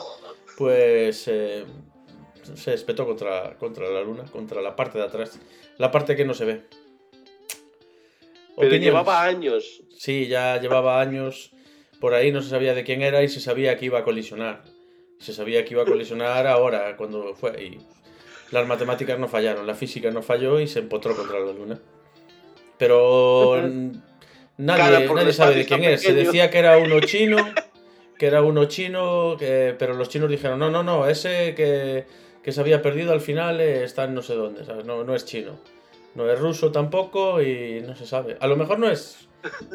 pues, 0.58 1.26
eh, 1.28 1.64
se 2.54 2.74
espetó 2.74 3.06
contra, 3.06 3.56
contra 3.58 3.88
la 3.90 4.02
luna, 4.02 4.24
contra 4.24 4.60
la 4.62 4.76
parte 4.76 4.98
de 4.98 5.04
atrás, 5.04 5.38
la 5.78 5.90
parte 5.90 6.16
que 6.16 6.24
no 6.24 6.34
se 6.34 6.44
ve. 6.44 6.62
Pero 8.56 8.70
llevaba 8.76 9.22
años. 9.24 9.82
Sí, 9.98 10.26
ya 10.26 10.60
llevaba 10.60 11.00
años 11.00 11.50
por 12.00 12.14
ahí, 12.14 12.32
no 12.32 12.42
se 12.42 12.48
sabía 12.50 12.74
de 12.74 12.84
quién 12.84 13.02
era 13.02 13.22
y 13.22 13.28
se 13.28 13.40
sabía 13.40 13.76
que 13.76 13.86
iba 13.86 13.98
a 13.98 14.04
colisionar. 14.04 14.62
Se 15.18 15.32
sabía 15.34 15.64
que 15.64 15.74
iba 15.74 15.82
a 15.82 15.86
colisionar 15.86 16.46
ahora, 16.46 16.96
cuando 16.96 17.34
fue. 17.34 17.62
Y 17.62 17.78
las 18.50 18.66
matemáticas 18.66 19.18
no 19.18 19.28
fallaron, 19.28 19.66
la 19.66 19.74
física 19.74 20.10
no 20.10 20.22
falló 20.22 20.60
y 20.60 20.66
se 20.66 20.78
empotró 20.80 21.14
contra 21.14 21.38
la 21.40 21.52
luna. 21.52 21.78
Pero 22.78 23.56
nadie, 24.56 25.06
nadie 25.14 25.32
sabe 25.32 25.54
de 25.54 25.66
quién 25.66 25.84
es. 25.84 26.02
Se 26.02 26.14
decía 26.14 26.50
que 26.50 26.58
era 26.58 26.78
uno 26.78 27.00
chino, 27.00 27.36
que 28.18 28.26
era 28.26 28.42
uno 28.42 28.64
chino, 28.64 29.36
que- 29.38 29.74
pero 29.78 29.94
los 29.94 30.08
chinos 30.08 30.30
dijeron, 30.30 30.58
no, 30.58 30.70
no, 30.70 30.82
no, 30.82 31.06
ese 31.06 31.54
que, 31.54 32.06
que 32.42 32.52
se 32.52 32.60
había 32.60 32.82
perdido 32.82 33.12
al 33.12 33.20
final 33.20 33.60
eh, 33.60 33.84
está 33.84 34.04
en 34.04 34.14
no 34.14 34.22
sé 34.22 34.34
dónde, 34.34 34.64
¿sabes? 34.64 34.84
No, 34.84 35.04
no 35.04 35.14
es 35.14 35.24
chino. 35.24 35.58
No 36.14 36.28
es 36.30 36.38
ruso 36.40 36.72
tampoco 36.72 37.40
y 37.40 37.82
no 37.86 37.94
se 37.94 38.06
sabe. 38.06 38.36
A 38.40 38.46
lo 38.48 38.56
mejor 38.56 38.78
no 38.78 38.90
es, 38.90 39.28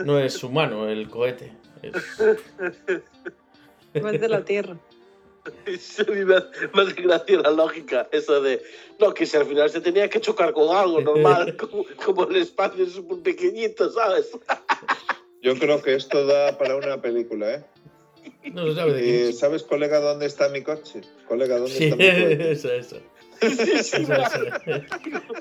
no 0.04 0.20
es 0.20 0.44
humano 0.44 0.90
el 0.90 1.10
cohete. 1.10 1.54
Es- 1.82 1.94
No 3.94 4.10
es 4.10 4.20
de 4.20 4.28
la 4.30 4.44
Tierra. 4.44 4.78
Eso 5.66 6.04
a 6.08 6.12
mí 6.12 6.26
me 6.26 6.36
hace, 6.38 6.50
me 6.74 6.82
hace 6.82 7.02
gracia 7.04 7.40
la 7.40 7.52
lógica, 7.52 8.10
esa 8.12 8.40
de, 8.40 8.64
no, 9.00 9.14
que 9.14 9.28
si 9.28 9.38
al 9.38 9.46
final 9.46 9.70
se 9.70 9.80
tenía 9.80 10.10
que 10.10 10.20
chocar 10.20 10.54
con 10.54 10.76
algo 10.76 11.00
normal, 11.02 11.56
como, 11.58 11.86
como 12.04 12.24
el 12.28 12.38
espacio 12.38 12.84
es 12.84 12.94
súper 12.94 13.20
pequeñito, 13.20 13.92
¿sabes? 13.92 14.32
Yo 15.44 15.54
creo 15.60 15.82
que 15.84 15.94
esto 15.94 16.26
da 16.26 16.58
para 16.58 16.76
una 16.76 17.00
película, 17.00 17.54
¿eh? 17.54 17.64
No 18.52 18.68
se 18.68 18.76
sabe 18.76 18.94
de 18.94 19.02
quién 19.02 19.16
Eh, 19.16 19.30
es. 19.30 19.40
¿Sabes, 19.40 19.64
colega, 19.64 20.00
dónde 20.00 20.26
está 20.26 20.50
mi 20.50 20.62
coche? 20.64 21.02
Colega, 21.28 21.58
¿dónde 21.58 21.72
Sí, 21.72 21.86
está 21.86 21.96
mi 21.96 22.06
coche? 22.06 22.56
Sí, 23.42 23.84
sí, 23.84 23.98
esa. 24.04 24.62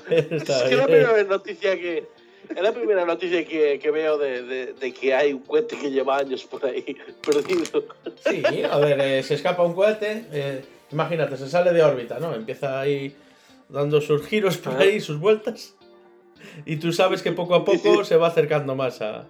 Está 0.09 0.63
Es 0.63 0.69
que 0.69 0.75
la 0.75 0.85
primera 0.85 1.23
noticia 1.23 1.75
que, 1.79 2.03
es 2.49 2.61
la 2.61 2.73
primera 2.73 3.05
noticia 3.05 3.45
que, 3.45 3.79
que 3.79 3.89
veo 3.91 4.17
de, 4.17 4.43
de- 4.43 4.73
de 4.73 4.93
que 4.93 5.13
hay 5.13 5.31
un 5.33 5.39
cohete 5.39 5.77
que 5.77 5.89
lleva 5.89 6.17
años 6.17 6.43
por 6.43 6.65
ahí 6.65 6.83
perdido. 7.25 7.85
Sí, 8.29 8.43
a 8.69 8.77
ver, 8.79 8.99
eh, 8.99 9.23
se 9.23 9.35
escapa 9.35 9.63
un 9.63 9.73
cohete, 9.73 10.25
eh, 10.33 10.61
imagínate, 10.91 11.37
se 11.37 11.47
sale 11.49 11.71
de 11.71 11.81
órbita, 11.81 12.19
¿no? 12.19 12.35
Empieza 12.35 12.79
ahí 12.81 13.15
dando 13.69 14.01
sus 14.01 14.27
giros 14.27 14.57
por 14.57 14.75
ahí, 14.75 14.99
sus 14.99 15.17
vueltas, 15.19 15.75
y 16.65 16.75
tú 16.75 16.91
sabes 16.91 17.21
que 17.21 17.31
poco 17.31 17.55
a 17.55 17.63
poco 17.65 18.03
se 18.03 18.17
va 18.17 18.27
acercando 18.27 18.75
más 18.75 19.01
a... 19.01 19.25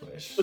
Pues... 0.00 0.36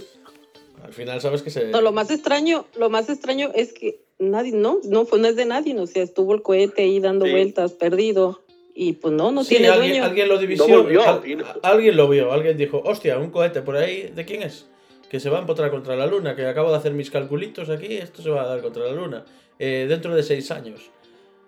Al 0.89 0.95
final 0.95 1.21
sabes 1.21 1.43
que 1.43 1.51
se... 1.51 1.65
No, 1.67 1.81
lo 1.81 1.91
más 1.91 2.09
extraño, 2.09 2.65
lo 2.75 2.89
más 2.89 3.07
extraño 3.11 3.51
es 3.53 3.73
que 3.73 4.01
nadie, 4.17 4.53
no, 4.53 4.79
no 4.85 5.05
fue, 5.05 5.19
no 5.19 5.27
es 5.27 5.35
de 5.35 5.45
nadie, 5.45 5.77
o 5.79 5.85
sea, 5.85 6.01
estuvo 6.01 6.33
el 6.33 6.41
cohete 6.41 6.81
ahí 6.81 6.99
dando 6.99 7.25
Sí. 7.25 7.31
vueltas, 7.31 7.73
perdido, 7.73 8.41
y 8.73 8.93
pues 8.93 9.13
no, 9.13 9.31
no 9.31 9.43
Sí, 9.43 9.49
tiene 9.49 9.67
alguien, 9.69 9.91
dueño. 9.91 10.05
alguien 10.05 10.27
lo 10.29 10.39
divisió, 10.39 10.67
No 10.67 10.81
volvió, 10.81 11.07
al- 11.07 11.27
y 11.29 11.35
no- 11.35 11.45
alguien 11.61 11.95
lo 11.95 12.09
vio, 12.09 12.31
alguien 12.33 12.57
dijo, 12.57 12.81
hostia, 12.83 13.19
un 13.19 13.29
cohete 13.29 13.61
por 13.61 13.77
ahí, 13.77 14.11
¿de 14.15 14.25
quién 14.25 14.41
es? 14.41 14.65
Que 15.11 15.19
se 15.19 15.29
va 15.29 15.37
a 15.37 15.41
empotrar 15.41 15.69
contra 15.69 15.95
la 15.95 16.07
luna, 16.07 16.35
que 16.35 16.47
acabo 16.47 16.71
de 16.71 16.77
hacer 16.77 16.93
mis 16.93 17.11
calculitos 17.11 17.69
aquí, 17.69 17.97
esto 17.97 18.23
se 18.23 18.31
va 18.31 18.41
a 18.41 18.47
dar 18.47 18.61
contra 18.63 18.85
la 18.85 18.93
luna, 18.93 19.25
eh, 19.59 19.85
dentro 19.87 20.15
de 20.15 20.23
seis 20.23 20.49
años. 20.49 20.89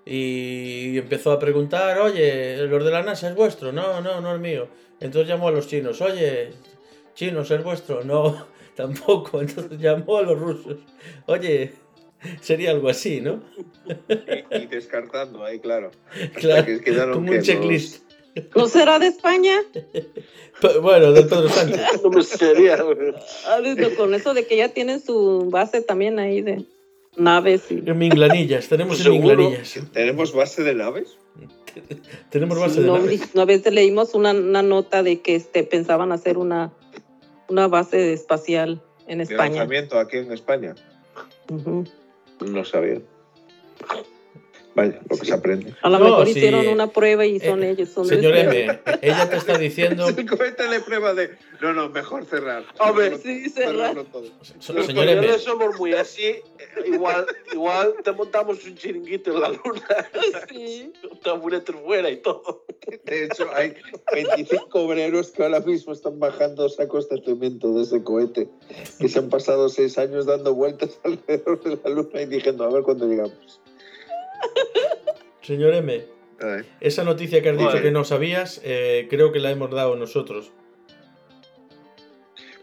Y 0.05 0.97
empezó 0.99 1.31
a 1.31 1.39
preguntar, 1.39 1.99
oye, 1.99 2.57
¿los 2.67 2.85
de 2.85 2.91
la 2.91 3.01
NASA 3.01 3.29
es 3.29 3.35
vuestro? 3.35 3.71
No, 3.71 4.01
no, 4.01 4.21
no 4.21 4.35
es 4.35 4.39
mío. 4.39 4.67
Entonces 4.99 5.27
llamó 5.27 5.47
a 5.47 5.51
los 5.51 5.67
chinos, 5.67 5.99
oye, 6.01 6.49
chinos, 7.15 7.49
¿es 7.49 7.63
vuestro? 7.63 8.03
No, 8.03 8.45
tampoco. 8.81 9.41
Entonces 9.41 9.79
llamó 9.79 10.17
a 10.17 10.21
los 10.23 10.39
rusos, 10.39 10.77
oye, 11.27 11.73
sería 12.41 12.71
algo 12.71 12.89
así, 12.89 13.21
¿no? 13.21 13.41
Y, 14.09 14.55
y 14.55 14.65
descartando 14.67 15.43
ahí, 15.43 15.59
claro. 15.59 15.91
Claro, 16.35 16.65
que 16.65 16.81
como 16.95 17.25
que 17.25 17.31
un 17.31 17.35
los- 17.37 17.45
checklist. 17.45 18.03
¿No 18.55 18.65
será 18.67 18.97
de 18.97 19.07
España? 19.07 19.57
Bueno, 20.81 21.11
del 21.11 21.27
Pedro 21.27 21.49
Sánchez. 21.49 21.81
No 22.01 22.09
me 22.11 22.23
sería. 22.23 22.77
Ah, 23.45 23.59
Con 23.97 24.13
eso 24.13 24.33
de 24.33 24.47
que 24.47 24.55
ya 24.55 24.69
tienen 24.69 25.01
su 25.01 25.49
base 25.49 25.81
también 25.81 26.17
ahí 26.17 26.41
de 26.41 26.63
naves 27.17 27.63
y... 27.69 27.83
En 27.85 27.97
Minglanillas, 27.97 28.69
tenemos 28.69 29.05
en. 29.05 29.11
Minglanillas. 29.11 29.77
¿Tenemos 29.91 30.31
base 30.33 30.63
de 30.63 30.73
naves? 30.75 31.17
Tenemos 32.29 32.57
base 32.57 32.75
Sí, 32.75 32.81
de 32.81 32.87
no, 32.87 32.99
naves. 32.99 33.19
y 33.21 33.29
una 33.35 33.43
vez 33.43 33.69
leímos 33.69 34.13
una, 34.13 34.31
una 34.31 34.61
nota 34.63 35.03
de 35.03 35.19
que 35.19 35.35
este, 35.35 35.63
pensaban 35.65 36.13
hacer 36.13 36.37
una, 36.37 36.71
una 37.51 37.67
base 37.67 38.13
espacial 38.13 38.81
en 39.07 39.17
¿De 39.19 39.25
España. 39.25 39.49
lanzamiento 39.57 39.99
aquí 39.99 40.17
en 40.17 40.31
España? 40.31 40.73
Ujú. 41.49 41.83
No 42.39 42.63
sabía. 42.65 43.01
Vaya, 44.73 45.01
lo 45.09 45.17
que 45.17 45.25
se 45.25 45.33
aprende. 45.33 45.73
A 45.81 45.89
lo 45.89 45.99
No, 45.99 46.05
mejor 46.05 46.25
sí. 46.27 46.31
hicieron 46.31 46.65
una 46.67 46.87
prueba 46.87 47.25
y 47.25 47.39
son 47.41 47.61
Eh, 47.63 47.71
ellos. 47.71 47.89
Son 47.89 48.07
de 48.07 48.15
Señor 48.15 48.37
M, 48.37 48.79
ella 49.01 49.29
te 49.29 49.35
está 49.35 49.57
diciendo. 49.57 50.07
El 50.07 50.25
cohete 50.29 50.69
le 50.69 50.79
prueba 50.79 51.13
de. 51.13 51.31
No, 51.61 51.73
no, 51.73 51.89
mejor 51.89 52.25
cerrar. 52.25 52.63
Hombre, 52.79 53.17
sí, 53.17 53.49
cerrar. 53.49 53.75
cerrarlo 53.75 54.05
todo. 54.05 54.23
so- 54.59 54.73
Los 54.73 54.85
Señor 54.85 55.03
M, 55.03 55.11
españoles 55.13 55.43
somos 55.43 55.77
muy 55.77 55.93
así. 55.93 56.23
eh, 56.23 56.41
Igual, 56.87 57.25
igual 57.51 57.93
te 58.03 58.11
montamos 58.13 58.63
un 58.65 58.75
chiringuito 58.75 59.33
en 59.33 59.41
la 59.41 59.49
luna. 59.49 59.87
Sí. 60.49 60.93
Un 61.11 61.19
taburete 61.19 61.73
fuera 61.73 62.09
y 62.09 62.17
todo. 62.17 62.63
De 63.05 63.25
hecho, 63.25 63.47
hay 63.53 63.73
25 64.13 64.79
obreros 64.79 65.31
que 65.31 65.43
ahora 65.43 65.59
mismo 65.59 65.93
están 65.93 66.19
bajando 66.19 66.67
sacos 66.69 67.09
de 67.09 67.21
cemento 67.21 67.73
de 67.73 67.83
ese 67.83 68.03
cohete, 68.03 68.47
que 68.99 69.07
se 69.09 69.19
han 69.19 69.29
pasado 69.29 69.69
seis 69.69 69.97
años 69.97 70.25
dando 70.25 70.53
vueltas 70.55 70.99
alrededor 71.03 71.61
de 71.63 71.77
la 71.83 71.89
luna 71.89 72.21
y 72.21 72.25
diciendo, 72.25 72.63
a 72.63 72.69
ver 72.71 72.83
cuándo 72.83 73.05
llegamos. 73.07 73.60
señor 75.41 75.73
M, 75.73 76.03
esa 76.79 77.03
noticia 77.03 77.41
que 77.41 77.49
has 77.49 77.57
dicho 77.57 77.81
que 77.81 77.91
no 77.91 78.03
sabías, 78.03 78.61
eh, 78.63 79.07
creo 79.09 79.31
que 79.31 79.39
la 79.39 79.51
hemos 79.51 79.69
dado 79.71 79.95
nosotros. 79.95 80.51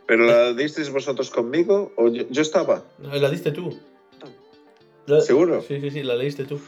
¿Pero 0.07 0.25
la 0.25 0.55
disteis 0.55 0.91
vosotros 0.91 1.31
conmigo 1.31 1.93
o 1.97 2.09
yo, 2.09 2.25
yo 2.31 2.41
estaba? 2.43 2.83
La 2.99 3.29
diste 3.31 3.51
tú. 3.53 3.79
La- 5.07 5.21
¿Seguro? 5.21 5.61
Sí, 5.63 5.81
sí, 5.81 5.91
sí, 5.91 6.03
la 6.03 6.17
leíste 6.17 6.45
tú. 6.45 6.59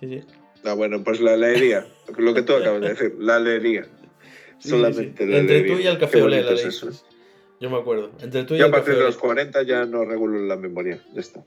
Sí, 0.00 0.08
sí. 0.08 0.22
Ah, 0.64 0.72
bueno, 0.74 1.02
pues 1.04 1.20
la 1.20 1.36
leería. 1.36 1.86
Lo 2.16 2.34
que 2.34 2.42
tú 2.42 2.54
acabas 2.54 2.80
de 2.80 2.88
decir, 2.90 3.14
la 3.18 3.38
leería. 3.38 3.86
Sí, 4.58 4.70
Solamente 4.70 5.24
sí, 5.24 5.30
la 5.30 5.38
Entre 5.38 5.56
leería. 5.58 5.74
tú 5.76 5.80
y 5.82 5.86
el 5.86 5.98
café 5.98 6.18
Qué 6.18 6.22
olé 6.22 6.36
bonito 6.36 6.50
la 6.54 6.56
es 6.58 6.64
leíste. 6.64 6.88
eso. 6.88 7.04
Yo 7.60 7.70
me 7.70 7.76
acuerdo. 7.78 8.10
Entre 8.20 8.44
tú 8.44 8.54
y 8.54 8.58
Yo 8.58 8.66
a 8.66 8.70
partir 8.70 8.88
café 8.94 8.98
de 9.00 9.04
los 9.06 9.16
40 9.16 9.62
ya 9.62 9.84
no 9.86 10.04
regulo 10.04 10.38
la 10.40 10.56
memoria. 10.56 11.02
Ya 11.14 11.20
está. 11.20 11.42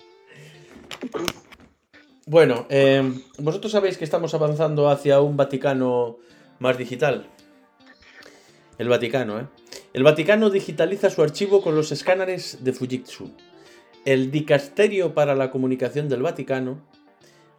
Bueno, 2.29 2.67
eh, 2.69 3.11
vosotros 3.39 3.71
sabéis 3.71 3.97
que 3.97 4.03
estamos 4.03 4.35
avanzando 4.35 4.87
hacia 4.87 5.19
un 5.19 5.35
Vaticano 5.35 6.19
más 6.59 6.77
digital. 6.77 7.25
El 8.77 8.87
Vaticano, 8.87 9.39
¿eh? 9.39 9.47
El 9.93 10.03
Vaticano 10.03 10.51
digitaliza 10.51 11.09
su 11.09 11.23
archivo 11.23 11.63
con 11.63 11.73
los 11.73 11.91
escáneres 11.91 12.63
de 12.63 12.71
Fujitsu. 12.71 13.31
El 14.05 14.29
Dicasterio 14.29 15.15
para 15.15 15.33
la 15.33 15.49
Comunicación 15.49 16.07
del 16.07 16.21
Vaticano 16.21 16.79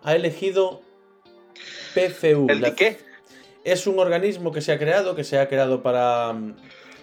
ha 0.05 0.15
elegido 0.15 0.83
PFU. 1.97 2.47
¿El 2.49 2.61
de 2.61 2.75
qué? 2.77 2.97
Es 3.65 3.89
un 3.89 3.99
organismo 3.99 4.53
que 4.53 4.61
se 4.61 4.71
ha 4.71 4.79
creado, 4.79 5.17
que 5.17 5.25
se 5.25 5.41
ha 5.41 5.49
creado 5.49 5.83
para, 5.83 6.33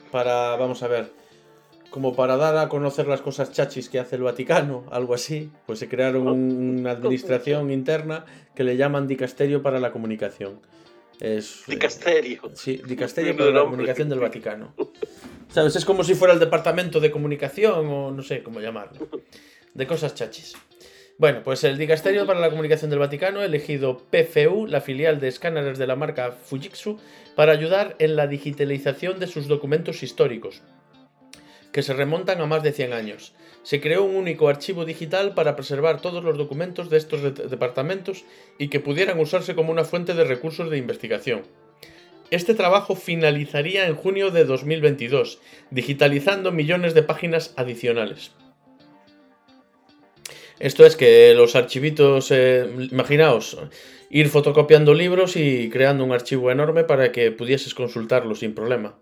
para, 0.09 0.55
vamos 0.55 0.84
a 0.84 0.88
ver, 0.88 1.11
como 1.89 2.15
para 2.15 2.38
dar 2.38 2.57
a 2.57 2.69
conocer 2.69 3.07
las 3.07 3.21
cosas 3.21 3.51
chachis 3.51 3.89
que 3.89 3.99
hace 3.99 4.15
el 4.17 4.23
Vaticano, 4.23 4.85
algo 4.91 5.13
así. 5.13 5.49
Pues 5.65 5.79
se 5.79 5.88
crearon 5.88 6.27
un- 6.27 6.79
una 6.79 6.91
administración 6.91 7.71
interna 7.71 8.25
que 8.55 8.63
le 8.63 8.77
llaman 8.77 9.07
Dicasterio 9.07 9.61
para 9.61 9.79
la 9.79 9.91
Comunicación. 9.91 10.59
Es, 11.19 11.61
eh, 11.67 11.71
Dicasterio. 11.71 12.41
Sí, 12.53 12.81
Dicasterio 12.88 13.35
para 13.35 13.51
la. 13.51 13.61
Comunicación 13.61 14.09
del 14.09 14.19
Vaticano. 14.19 14.73
¿Sabes? 15.49 15.75
Es 15.75 15.85
como 15.85 16.03
si 16.03 16.13
fuera 16.13 16.33
el 16.33 16.39
Departamento 16.39 16.99
de 16.99 17.09
Comunicación 17.09 17.88
o 17.88 18.11
no 18.11 18.21
sé 18.21 18.43
cómo 18.43 18.59
llamarlo. 18.59 19.07
De 19.73 19.88
cosas 19.88 20.13
chachis. 20.13 20.55
Bueno, 21.17 21.41
pues 21.43 21.63
el 21.63 21.79
Dicasterio 21.79 22.27
para 22.27 22.39
la 22.39 22.49
Comunicación 22.51 22.91
del 22.91 22.99
Vaticano 22.99 23.39
ha 23.39 23.45
elegido 23.45 23.97
PFU, 24.11 24.67
la 24.67 24.81
filial 24.81 25.19
de 25.19 25.29
escáneres 25.29 25.79
de 25.79 25.88
la 25.88 25.95
marca 25.95 26.31
Fujitsu, 26.33 26.99
para 27.35 27.53
ayudar 27.53 27.95
en 27.97 28.15
la 28.15 28.27
digitalización 28.27 29.19
de 29.19 29.25
sus 29.25 29.47
documentos 29.47 30.03
históricos, 30.03 30.61
que 31.72 31.84
se 31.84 31.93
remontan 31.93 32.41
a 32.41 32.45
más 32.45 32.63
de 32.63 32.72
100 32.72 32.93
años. 32.93 33.34
Se 33.63 33.82
creó 33.82 34.03
un 34.03 34.15
único 34.15 34.47
archivo 34.47 34.86
digital 34.86 35.34
para 35.34 35.55
preservar 35.55 36.01
todos 36.01 36.24
los 36.24 36.38
documentos 36.38 36.89
de 36.89 36.97
estos 36.97 37.22
de- 37.22 37.32
departamentos 37.32 38.24
y 38.57 38.70
que 38.70 38.80
pudieran 38.80 39.20
usarse 39.20 39.55
como 39.55 39.72
una 39.72 39.84
fuente 39.84 40.13
de 40.13 40.24
recursos 40.24 40.70
de 40.70 40.78
investigación. 40.78 41.43
Este 42.32 42.53
trabajo 42.53 42.95
finalizaría 42.95 43.88
en 43.88 43.95
junio 43.95 44.32
de 44.32 44.45
2022, 44.45 45.39
digitalizando 45.72 46.51
millones 46.51 46.93
de 46.93 47.03
páginas 47.03 47.53
adicionales. 47.55 48.32
Esto 50.59 50.86
es 50.86 50.95
que 50.95 51.34
los 51.36 51.55
archivitos, 51.55 52.32
eh, 52.32 52.68
imaginaos, 52.91 53.57
ir 54.09 54.30
fotocopiando 54.30 54.93
libros 54.93 55.36
y 55.36 55.70
creando 55.70 56.03
un 56.03 56.11
archivo 56.11 56.49
enorme 56.51 56.84
para 56.84 57.11
que 57.11 57.32
pudieses 57.32 57.74
consultarlo 57.74 58.34
sin 58.34 58.55
problema. 58.55 58.97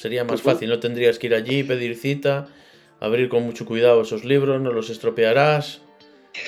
Sería 0.00 0.24
más 0.24 0.40
Ujú. 0.40 0.52
fácil, 0.52 0.70
no 0.70 0.80
tendrías 0.80 1.18
que 1.18 1.26
ir 1.26 1.34
allí, 1.34 1.62
pedir 1.62 1.94
cita, 1.94 2.48
abrir 3.00 3.28
con 3.28 3.42
mucho 3.42 3.66
cuidado 3.66 4.00
esos 4.00 4.24
libros, 4.24 4.58
no 4.58 4.72
los 4.72 4.88
estropearás. 4.88 5.82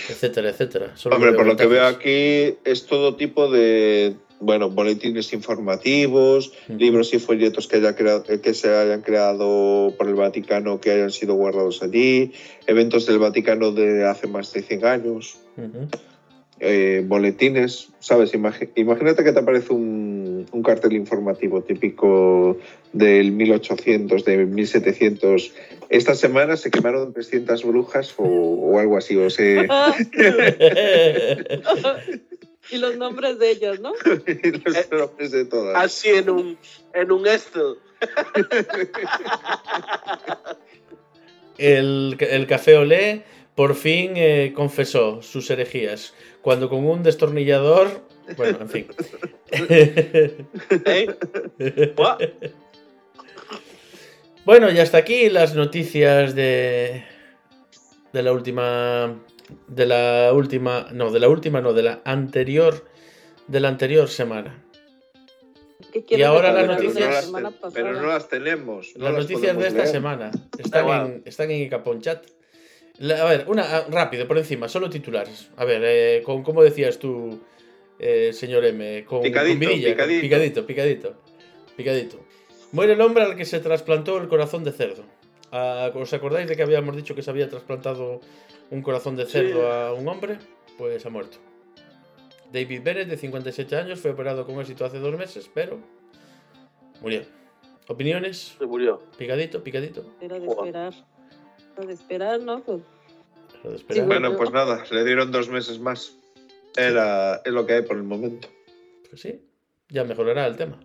etcétera, 0.08 0.48
etcétera. 0.48 0.96
Solo 0.96 1.16
Hombre, 1.16 1.34
por 1.34 1.44
lo 1.44 1.54
que 1.54 1.66
veo 1.66 1.84
aquí 1.84 2.56
es 2.64 2.86
todo 2.86 3.14
tipo 3.16 3.50
de, 3.50 4.14
bueno, 4.40 4.70
boletines 4.70 5.34
informativos, 5.34 6.52
libros 6.78 7.12
y 7.12 7.18
folletos 7.18 7.68
que, 7.68 7.76
haya 7.76 7.94
crea- 7.94 8.22
que 8.22 8.54
se 8.54 8.74
hayan 8.74 9.02
creado 9.02 9.92
por 9.98 10.08
el 10.08 10.14
Vaticano 10.14 10.80
que 10.80 10.92
hayan 10.92 11.10
sido 11.10 11.34
guardados 11.34 11.82
allí, 11.82 12.32
eventos 12.66 13.04
del 13.04 13.18
Vaticano 13.18 13.72
de 13.72 14.06
hace 14.08 14.28
más 14.28 14.50
de 14.54 14.62
100 14.62 14.86
años. 14.86 15.36
Eh, 16.64 17.02
boletines, 17.04 17.88
¿sabes? 17.98 18.32
Imagínate 18.34 19.24
que 19.24 19.32
te 19.32 19.38
aparece 19.40 19.72
un, 19.72 20.46
un 20.52 20.62
cartel 20.62 20.92
informativo 20.92 21.60
típico 21.60 22.56
del 22.92 23.32
1800, 23.32 24.24
de 24.24 24.46
1700. 24.46 25.52
Esta 25.88 26.14
semana 26.14 26.56
se 26.56 26.70
quemaron 26.70 27.12
300 27.12 27.64
brujas 27.64 28.14
o, 28.16 28.22
o 28.22 28.78
algo 28.78 28.96
así, 28.96 29.16
o 29.16 29.28
se... 29.28 29.66
y 32.70 32.78
los 32.78 32.96
nombres 32.96 33.40
de 33.40 33.50
ellos, 33.50 33.80
¿no? 33.80 33.94
los 34.04 34.90
nombres 34.92 35.32
de 35.32 35.44
todas. 35.46 35.74
Así 35.74 36.10
en 36.10 36.30
un, 36.30 36.56
en 36.94 37.10
un 37.10 37.26
Excel. 37.26 37.74
el, 41.58 42.16
el 42.20 42.46
café 42.46 42.76
olé 42.76 43.24
por 43.62 43.76
fin 43.76 44.14
eh, 44.16 44.52
confesó 44.56 45.22
sus 45.22 45.48
herejías. 45.48 46.14
Cuando 46.40 46.68
con 46.68 46.84
un 46.84 47.04
destornillador. 47.04 48.00
Bueno, 48.36 48.58
en 48.62 48.68
fin. 48.68 48.86
¿eh? 49.52 51.14
Bueno, 54.44 54.68
y 54.72 54.80
hasta 54.80 54.98
aquí 54.98 55.30
las 55.30 55.54
noticias 55.54 56.34
de. 56.34 57.04
De 58.12 58.22
la 58.24 58.32
última. 58.32 59.22
De 59.68 59.86
la 59.86 60.32
última. 60.34 60.88
No, 60.92 61.12
de 61.12 61.20
la 61.20 61.28
última, 61.28 61.60
no, 61.60 61.72
de 61.72 61.84
la 61.84 62.00
anterior. 62.04 62.84
De 63.46 63.60
la 63.60 63.68
anterior 63.68 64.08
semana. 64.08 64.60
¿Qué 65.92 66.04
quieren 66.04 66.26
ahora 66.26 66.52
las 66.52 66.66
noticias- 66.66 67.00
la 67.00 67.10
las 67.14 67.24
semana 67.26 67.50
te- 67.50 67.56
pasada? 67.60 67.74
pero 67.74 67.92
no 68.00 68.08
las 68.08 68.28
tenemos. 68.28 68.92
no 68.96 69.04
Las 69.04 69.14
las 69.14 69.22
noticias 69.30 69.56
de 69.56 69.62
esta 69.68 69.78
leer. 69.82 69.88
semana 69.88 70.30
están, 70.58 70.90
Ah, 70.90 71.06
en, 71.06 71.22
están 71.24 71.50
en 71.52 72.00
Chat. 72.00 72.24
La- 73.02 73.20
a 73.20 73.24
ver, 73.28 73.44
una 73.48 73.62
ah, 73.64 73.84
rápido, 73.90 74.28
por 74.28 74.38
encima, 74.38 74.68
solo 74.68 74.88
titulares. 74.88 75.50
A 75.56 75.64
ver, 75.64 75.82
eh, 75.84 76.22
con, 76.24 76.42
¿cómo 76.44 76.62
decías 76.62 76.98
tú, 77.00 77.40
eh, 77.98 78.32
señor 78.32 78.64
M? 78.64 79.04
Con, 79.04 79.22
Picadito, 79.22 79.58
con 79.58 79.60
vidilla, 79.60 79.88
con- 79.88 79.96
picadito. 80.08 80.22
picadito, 80.22 80.66
picadito, 80.66 81.14
picadito. 81.76 82.20
Muere 82.70 82.92
el 82.92 83.00
hombre 83.00 83.24
al 83.24 83.34
que 83.34 83.44
se 83.44 83.58
trasplantó 83.58 84.18
el 84.18 84.28
corazón 84.28 84.62
de 84.62 84.70
cerdo. 84.70 85.02
Ah, 85.50 85.90
¿Os 85.92 86.12
acordáis 86.12 86.48
de 86.48 86.54
que 86.54 86.62
habíamos 86.62 86.94
dicho 86.96 87.14
que 87.16 87.22
se 87.22 87.30
había 87.30 87.48
trasplantado 87.48 88.20
un 88.70 88.82
corazón 88.82 89.16
de 89.16 89.26
cerdo 89.26 89.60
Sí. 89.60 89.66
a 89.68 89.92
un 89.92 90.06
hombre? 90.06 90.38
Pues 90.78 91.04
ha 91.04 91.10
muerto. 91.10 91.38
David 92.52 92.82
Bennett, 92.84 93.08
de 93.08 93.16
57 93.16 93.74
años, 93.76 93.98
fue 93.98 94.12
operado 94.12 94.46
con 94.46 94.60
éxito 94.60 94.84
hace 94.84 94.98
dos 95.00 95.16
meses, 95.18 95.50
pero 95.52 95.80
murió. 97.00 97.22
¿Opiniones? 97.88 98.54
Se 98.58 98.64
murió. 98.64 99.00
Picadito, 99.18 99.62
picadito. 99.64 100.04
Era 100.20 100.38
de 100.38 100.46
esperar. 100.46 100.94
Era 101.76 101.86
de 101.86 101.92
esperar, 101.94 102.40
¿no? 102.40 102.60
Pues, 102.62 102.80
Lo 103.64 103.70
de 103.70 103.76
esperar. 103.76 104.06
Bueno, 104.06 104.36
pues 104.36 104.50
nada, 104.50 104.84
le 104.90 105.04
dieron 105.04 105.32
dos 105.32 105.48
meses 105.48 105.78
más. 105.78 106.16
Era, 106.76 107.42
es 107.44 107.52
lo 107.52 107.66
que 107.66 107.74
hay 107.74 107.82
por 107.82 107.96
el 107.96 108.02
momento. 108.02 108.48
Pues 109.08 109.22
sí, 109.22 109.40
ya 109.88 110.04
mejorará 110.04 110.46
el 110.46 110.56
tema. 110.56 110.78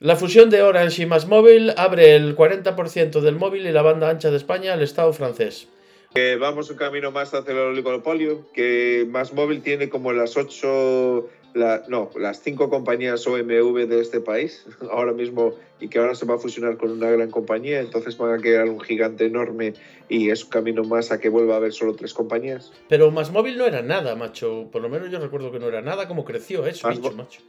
La 0.00 0.14
fusión 0.14 0.48
de 0.48 0.62
Orange 0.62 1.02
y 1.02 1.06
Más 1.06 1.26
Móvil 1.26 1.72
abre 1.76 2.14
el 2.14 2.36
40% 2.36 3.20
del 3.20 3.34
móvil 3.34 3.66
y 3.66 3.72
la 3.72 3.82
banda 3.82 4.08
ancha 4.08 4.30
de 4.30 4.36
España 4.36 4.72
al 4.72 4.82
Estado 4.82 5.12
francés. 5.12 5.66
Que 6.14 6.36
vamos 6.36 6.70
un 6.70 6.76
camino 6.76 7.10
más 7.10 7.34
hacia 7.34 7.52
el 7.52 7.58
oligopolio, 7.58 8.46
que 8.52 9.06
Más 9.10 9.32
Móvil 9.32 9.60
tiene 9.60 9.88
como 9.88 10.12
las 10.12 10.36
ocho, 10.36 11.28
la- 11.54 11.82
no, 11.88 12.10
las 12.16 12.40
cinco 12.42 12.68
compañías 12.70 13.26
OMV 13.26 13.86
de 13.86 14.00
este 14.00 14.20
país 14.20 14.64
ahora 14.90 15.12
mismo 15.12 15.54
y 15.80 15.88
que 15.88 15.98
ahora 15.98 16.14
se 16.14 16.26
va 16.26 16.34
a 16.34 16.38
fusionar 16.38 16.76
con 16.76 16.90
una 16.90 17.10
gran 17.10 17.30
compañía, 17.30 17.80
entonces 17.80 18.16
van 18.18 18.34
a 18.34 18.38
crear 18.40 18.68
un 18.68 18.80
gigante 18.80 19.26
enorme 19.26 19.74
y 20.08 20.30
es 20.30 20.44
un 20.44 20.50
camino 20.50 20.82
más 20.84 21.10
a 21.12 21.20
que 21.20 21.28
vuelva 21.28 21.54
a 21.54 21.56
haber 21.58 21.72
solo 21.72 21.94
tres 21.94 22.12
compañías. 22.14 22.72
Pero 22.88 23.10
Más 23.10 23.30
Móvil 23.32 23.56
no 23.58 23.66
era 23.66 23.82
nada, 23.82 24.14
macho. 24.14 24.68
Por 24.72 24.82
lo 24.82 24.88
menos 24.88 25.10
yo 25.10 25.18
recuerdo 25.20 25.50
que 25.52 25.58
no 25.58 25.68
era 25.68 25.80
nada. 25.82 26.06
¿Cómo 26.08 26.24
creció 26.24 26.66
eso, 26.66 26.86
Más 26.88 26.96
bicho, 26.98 27.10
Mo- 27.12 27.22
macho? 27.24 27.40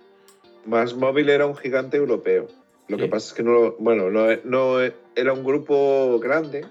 Más 0.65 0.93
Móvil 0.95 1.29
era 1.29 1.45
un 1.45 1.55
gigante 1.55 1.97
europeo. 1.97 2.47
Lo 2.87 2.97
Sí. 2.97 3.03
que 3.03 3.09
pasa 3.09 3.27
es 3.27 3.33
que 3.33 3.43
no, 3.43 3.75
bueno, 3.79 4.09
no, 4.09 4.27
no 4.43 4.79
era 5.15 5.33
un 5.33 5.43
grupo 5.43 6.19
grande, 6.19 6.65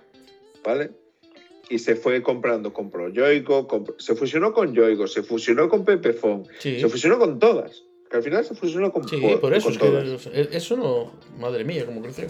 ¿vale? 0.64 0.91
Y 1.71 1.79
se 1.79 1.97
fue 1.97 2.23
comprando, 2.23 2.73
compró 2.73 3.09
Yoigo, 3.11 3.66
compró- 3.69 3.95
se 3.99 4.14
fusionó 4.14 4.53
con 4.55 4.75
Yoigo, 4.75 5.07
se 5.07 5.23
fusionó 5.23 5.69
con 5.69 5.85
Pepefon, 5.85 6.45
Sí, 6.59 6.81
se 6.81 6.89
fusionó 6.89 7.19
con 7.19 7.39
todas. 7.39 7.85
Que 8.11 8.16
al 8.16 8.23
final 8.23 8.43
se 8.45 8.55
fusionó 8.55 8.91
con, 8.91 9.07
sí 9.07 9.19
po- 9.19 9.39
por 9.41 9.53
eso. 9.53 9.69
Es 9.69 9.77
que 9.79 9.87
todas. 9.87 10.27
eso 10.53 10.77
no. 10.79 11.12
Madre 11.39 11.64
mía, 11.64 11.85
cómo 11.85 12.01
creció. 12.01 12.27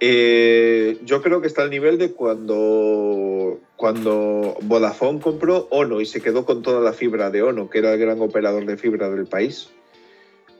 Eh, 0.00 0.98
yo 1.04 1.22
creo 1.22 1.40
que 1.40 1.46
está 1.46 1.62
al 1.62 1.70
nivel 1.70 1.98
de 1.98 2.12
cuando, 2.12 3.60
cuando 3.76 4.56
Vodafone 4.62 5.20
compró 5.20 5.66
Ono 5.70 6.00
y 6.00 6.06
se 6.06 6.20
quedó 6.20 6.44
con 6.44 6.62
toda 6.62 6.80
la 6.80 6.92
fibra 6.92 7.30
de 7.30 7.42
Ono, 7.42 7.70
que 7.70 7.78
era 7.78 7.92
el 7.94 8.00
gran 8.00 8.20
operador 8.20 8.66
de 8.66 8.76
fibra 8.76 9.08
del 9.10 9.26
país. 9.26 9.68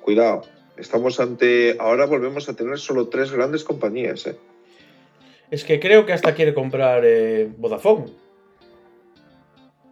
Cuidado, 0.00 0.42
estamos 0.76 1.20
ante. 1.20 1.76
Ahora 1.78 2.06
volvemos 2.06 2.48
a 2.48 2.54
tener 2.54 2.78
solo 2.78 3.08
tres 3.08 3.32
grandes 3.32 3.64
compañías. 3.64 4.26
¿eh? 4.26 4.36
Es 5.54 5.62
que 5.62 5.78
creo 5.78 6.04
que 6.04 6.12
hasta 6.12 6.34
quiere 6.34 6.52
comprar 6.52 7.04
eh, 7.04 7.48
Vodafone. 7.58 8.06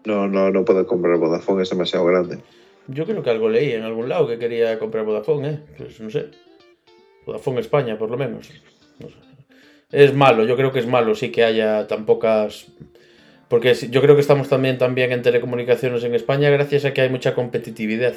No, 0.05 0.27
no, 0.27 0.51
no 0.51 0.65
puede 0.65 0.85
comprar 0.85 1.17
Vodafone, 1.19 1.63
es 1.63 1.71
demasiado 1.71 2.05
grande. 2.05 2.39
Yo 2.89 3.07
creo 3.07 3.23
que 3.23 3.31
algo 3.31 3.49
leí 3.49 3.71
en 3.71 3.85
algún 3.85 4.09
lado 4.09 4.27
que 4.27 4.41
quería 4.41 4.77
comprar 4.81 5.05
Vodafone, 5.05 5.49
¿eh? 5.49 5.61
Pues 5.79 6.01
no 6.01 6.11
sé. 6.11 6.31
Vodafone 7.25 7.61
España, 7.61 7.97
por 7.97 8.11
lo 8.11 8.17
menos. 8.17 8.51
No 8.99 9.09
sé. 9.09 9.15
Es 9.93 10.13
malo, 10.13 10.45
yo 10.47 10.57
creo 10.57 10.73
que 10.73 10.81
es 10.81 10.89
malo 10.89 11.15
sí 11.15 11.31
que 11.31 11.45
haya 11.45 11.87
tan 11.87 12.07
pocas... 12.07 12.67
Porque 13.47 13.73
yo 13.73 14.03
creo 14.03 14.17
que 14.17 14.21
estamos 14.21 14.49
también, 14.49 14.79
también 14.79 15.13
en 15.13 15.23
telecomunicaciones 15.23 16.03
en 16.03 16.17
España 16.17 16.51
gracias 16.51 16.85
a 16.87 16.93
que 16.93 17.03
hay 17.03 17.09
mucha 17.09 17.37
competitividad. 17.37 18.15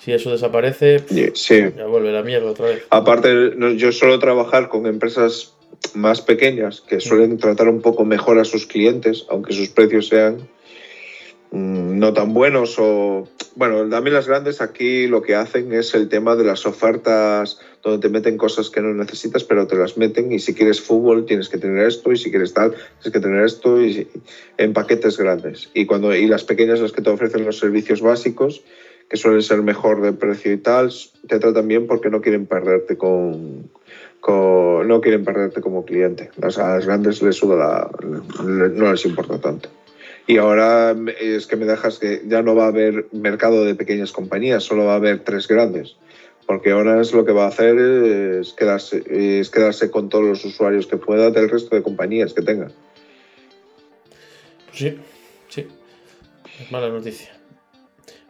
Si 0.00 0.12
eso 0.12 0.32
desaparece, 0.32 0.98
pff, 0.98 1.36
Sí. 1.36 1.60
ya 1.76 1.86
vuelve 1.86 2.10
la 2.10 2.24
mierda 2.24 2.50
otra 2.50 2.66
vez. 2.66 2.84
Aparte, 2.90 3.52
yo 3.76 3.92
suelo 3.92 4.18
trabajar 4.18 4.68
con 4.68 4.86
empresas 4.86 5.53
más 5.94 6.20
pequeñas 6.22 6.80
que 6.80 7.00
suelen 7.00 7.38
tratar 7.38 7.68
un 7.68 7.80
poco 7.80 8.04
mejor 8.04 8.38
a 8.38 8.44
sus 8.44 8.66
clientes, 8.66 9.26
aunque 9.28 9.52
sus 9.52 9.68
precios 9.68 10.08
sean 10.08 10.48
mm, 11.50 11.98
no 11.98 12.12
tan 12.12 12.34
buenos 12.34 12.76
o 12.78 13.28
bueno, 13.56 13.88
también 13.88 14.14
las 14.14 14.26
grandes 14.26 14.60
aquí 14.60 15.06
lo 15.06 15.22
que 15.22 15.36
hacen 15.36 15.72
es 15.72 15.94
el 15.94 16.08
tema 16.08 16.34
de 16.34 16.44
las 16.44 16.66
ofertas 16.66 17.60
donde 17.82 18.00
te 18.00 18.08
meten 18.08 18.36
cosas 18.36 18.68
que 18.70 18.80
no 18.80 18.92
necesitas, 18.92 19.44
pero 19.44 19.66
te 19.66 19.76
las 19.76 19.96
meten 19.96 20.32
y 20.32 20.40
si 20.40 20.54
quieres 20.54 20.80
fútbol 20.80 21.24
tienes 21.26 21.48
que 21.48 21.58
tener 21.58 21.86
esto 21.86 22.10
y 22.10 22.16
si 22.16 22.30
quieres 22.30 22.52
tal 22.52 22.72
tienes 22.72 23.12
que 23.12 23.20
tener 23.20 23.44
esto 23.44 23.80
y 23.84 24.08
en 24.58 24.72
paquetes 24.72 25.18
grandes. 25.18 25.70
Y 25.74 25.86
cuando 25.86 26.14
y 26.14 26.26
las 26.26 26.44
pequeñas 26.44 26.80
las 26.80 26.92
que 26.92 27.02
te 27.02 27.10
ofrecen 27.10 27.44
los 27.44 27.58
servicios 27.58 28.00
básicos 28.00 28.64
que 29.08 29.16
suelen 29.16 29.42
ser 29.42 29.62
mejor 29.62 30.00
de 30.02 30.12
precio 30.12 30.52
y 30.52 30.56
tal, 30.56 30.90
te 31.28 31.38
tratan 31.38 31.68
bien 31.68 31.86
porque 31.86 32.10
no 32.10 32.20
quieren 32.20 32.46
perderte 32.46 32.96
con, 32.96 33.70
no 34.32 35.00
quieren 35.00 35.24
perderte 35.24 35.60
como 35.60 35.84
cliente. 35.84 36.30
A 36.40 36.46
las 36.46 36.86
grandes 36.86 37.22
les 37.22 37.36
suda 37.36 37.56
la, 37.56 37.90
no 38.42 38.92
les 38.92 39.04
importa 39.04 39.40
tanto. 39.40 39.68
Y 40.26 40.38
ahora 40.38 40.96
es 41.20 41.46
que 41.46 41.56
me 41.56 41.66
dejas 41.66 41.98
que 41.98 42.22
ya 42.26 42.42
no 42.42 42.54
va 42.54 42.64
a 42.64 42.68
haber 42.68 43.06
mercado 43.12 43.64
de 43.64 43.74
pequeñas 43.74 44.12
compañías, 44.12 44.64
solo 44.64 44.86
va 44.86 44.92
a 44.94 44.96
haber 44.96 45.20
tres 45.20 45.48
grandes. 45.48 45.96
Porque 46.46 46.72
ahora 46.72 47.00
es 47.00 47.12
lo 47.12 47.24
que 47.24 47.32
va 47.32 47.44
a 47.44 47.48
hacer 47.48 47.78
es 47.78 48.52
quedarse, 48.52 49.02
es 49.08 49.50
quedarse 49.50 49.90
con 49.90 50.08
todos 50.08 50.24
los 50.24 50.44
usuarios 50.44 50.86
que 50.86 50.96
pueda 50.96 51.30
del 51.30 51.48
resto 51.48 51.74
de 51.74 51.82
compañías 51.82 52.34
que 52.34 52.42
tenga. 52.42 52.70
Pues 54.66 54.78
sí, 54.78 54.98
sí. 55.48 55.66
Es 56.60 56.70
mala 56.70 56.88
noticia. 56.88 57.30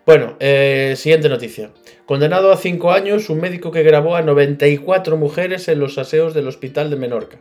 Bueno, 0.06 0.36
eh, 0.38 0.94
siguiente 0.96 1.28
noticia. 1.28 1.70
Condenado 2.06 2.52
a 2.52 2.56
5 2.56 2.92
años 2.92 3.30
un 3.30 3.40
médico 3.40 3.70
que 3.70 3.82
grabó 3.82 4.14
a 4.16 4.22
94 4.22 5.16
mujeres 5.16 5.68
en 5.68 5.78
los 5.80 5.96
aseos 5.96 6.34
del 6.34 6.48
hospital 6.48 6.90
de 6.90 6.96
Menorca. 6.96 7.38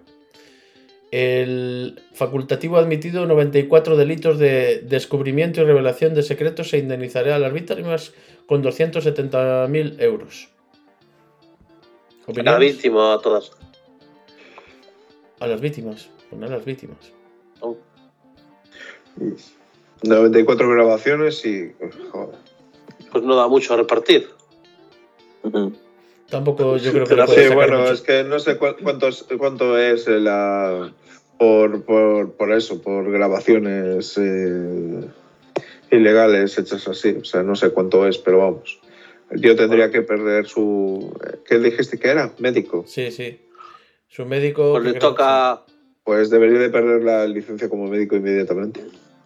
El 1.12 2.02
facultativo 2.14 2.78
ha 2.78 2.80
admitido 2.80 3.26
94 3.26 3.98
delitos 3.98 4.40
de 4.40 4.80
descubrimiento 4.80 5.62
y 5.62 5.66
revelación 5.66 6.16
de 6.16 6.24
secretos 6.24 6.74
e 6.74 6.80
indemnizará 6.80 7.36
a 7.36 7.40
las 7.40 7.54
víctimas 7.54 8.14
con 8.48 8.64
270.000 8.64 10.02
euros. 10.02 10.50
La 12.26 12.32
¿Opiniones? 12.32 12.60
víctima 12.74 13.14
a 13.14 13.20
todas. 13.20 13.52
A 15.40 15.46
las 15.48 15.60
víctimas. 15.60 16.10
Poner 16.30 16.52
a 16.52 16.56
las 16.56 16.66
víctimas. 16.66 17.12
Oh, 17.60 17.78
94 20.04 20.70
grabaciones 20.70 21.46
y... 21.46 21.74
Joder. 22.12 22.36
Pues 23.12 23.24
no 23.24 23.36
da 23.36 23.48
mucho 23.48 23.74
a 23.74 23.78
repartir. 23.78 24.30
Tampoco 26.30 26.78
yo 26.78 26.92
creo 26.92 27.06
que 27.06 27.16
le 27.16 27.22
sí, 27.22 27.28
puede 27.28 27.42
Sí, 27.44 27.50
sacar 27.50 27.56
bueno, 27.70 27.80
mucho. 27.82 27.94
es 27.94 28.02
que 28.02 28.24
no 28.24 28.40
sé 28.40 28.58
cu- 28.58 28.76
cuánto 28.82 29.08
es, 29.10 29.26
cuánto 29.38 29.78
es 29.78 30.08
la, 30.08 30.92
por, 31.38 31.84
por, 31.84 32.32
por 32.34 32.52
eso, 32.54 32.82
por 32.82 33.12
grabaciones 33.12 34.18
eh, 34.18 35.08
ilegales 35.92 36.58
hechas 36.58 36.88
así. 36.88 37.18
O 37.22 37.26
sea, 37.26 37.44
no 37.44 37.56
sé 37.56 37.70
cuánto 37.70 38.08
es, 38.08 38.18
pero 38.18 38.40
vamos. 38.40 38.80
Tío 39.42 39.56
tendría 39.56 39.92
que 39.92 40.02
perder 40.02 40.46
su. 40.48 41.12
¿Qué 41.46 41.60
dijiste 41.60 42.00
que 42.00 42.10
era? 42.10 42.32
Médico. 42.40 42.84
Sí, 42.88 43.12
sí. 43.12 43.40
Su 44.08 44.26
médico. 44.26 44.72
Pues 44.74 44.84
le 44.86 44.94
toca, 44.94 45.62
Pues 46.04 46.30
debería 46.30 46.60
de 46.60 46.70
perder 46.70 47.04
la 47.04 47.26
licencia 47.28 47.68
como 47.70 47.88
médico 47.88 48.16
inmediatamente. 48.16 48.84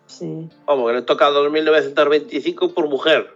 Sí. 0.08 0.50
vamos, 0.66 0.90
que 0.90 0.96
le 0.96 1.02
toca 1.04 1.30
2.925 1.30 2.74
por 2.74 2.88
mujer. 2.90 3.28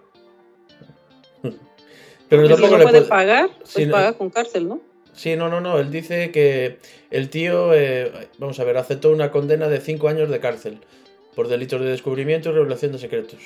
Pero 2.32 2.44
si 2.48 2.50
tampoco 2.54 2.72
no 2.72 2.78
le 2.78 2.84
puede 2.84 2.98
puede- 3.00 3.10
pagar, 3.10 3.50
pues 3.74 3.88
no- 3.88 3.92
paga 3.92 4.14
con 4.14 4.30
cárcel, 4.30 4.68
¿no? 4.70 4.80
Sí, 5.14 5.36
no, 5.36 5.50
no, 5.50 5.60
no. 5.60 5.78
Él 5.80 5.92
dice 5.92 6.32
que 6.32 6.78
el 7.10 7.30
tío, 7.30 7.74
eh, 7.74 8.30
vamos 8.38 8.58
a 8.62 8.64
ver, 8.64 8.78
aceptó 8.78 9.12
una 9.12 9.30
condena 9.30 9.68
de 9.68 9.82
5 9.82 10.08
años 10.08 10.30
de 10.30 10.40
cárcel 10.40 10.80
por 11.36 11.50
delitos 11.50 11.82
de 11.82 11.88
descubrimiento 11.90 12.50
y 12.50 12.54
revelación 12.54 12.94
de 12.94 13.00
secretos. 13.00 13.40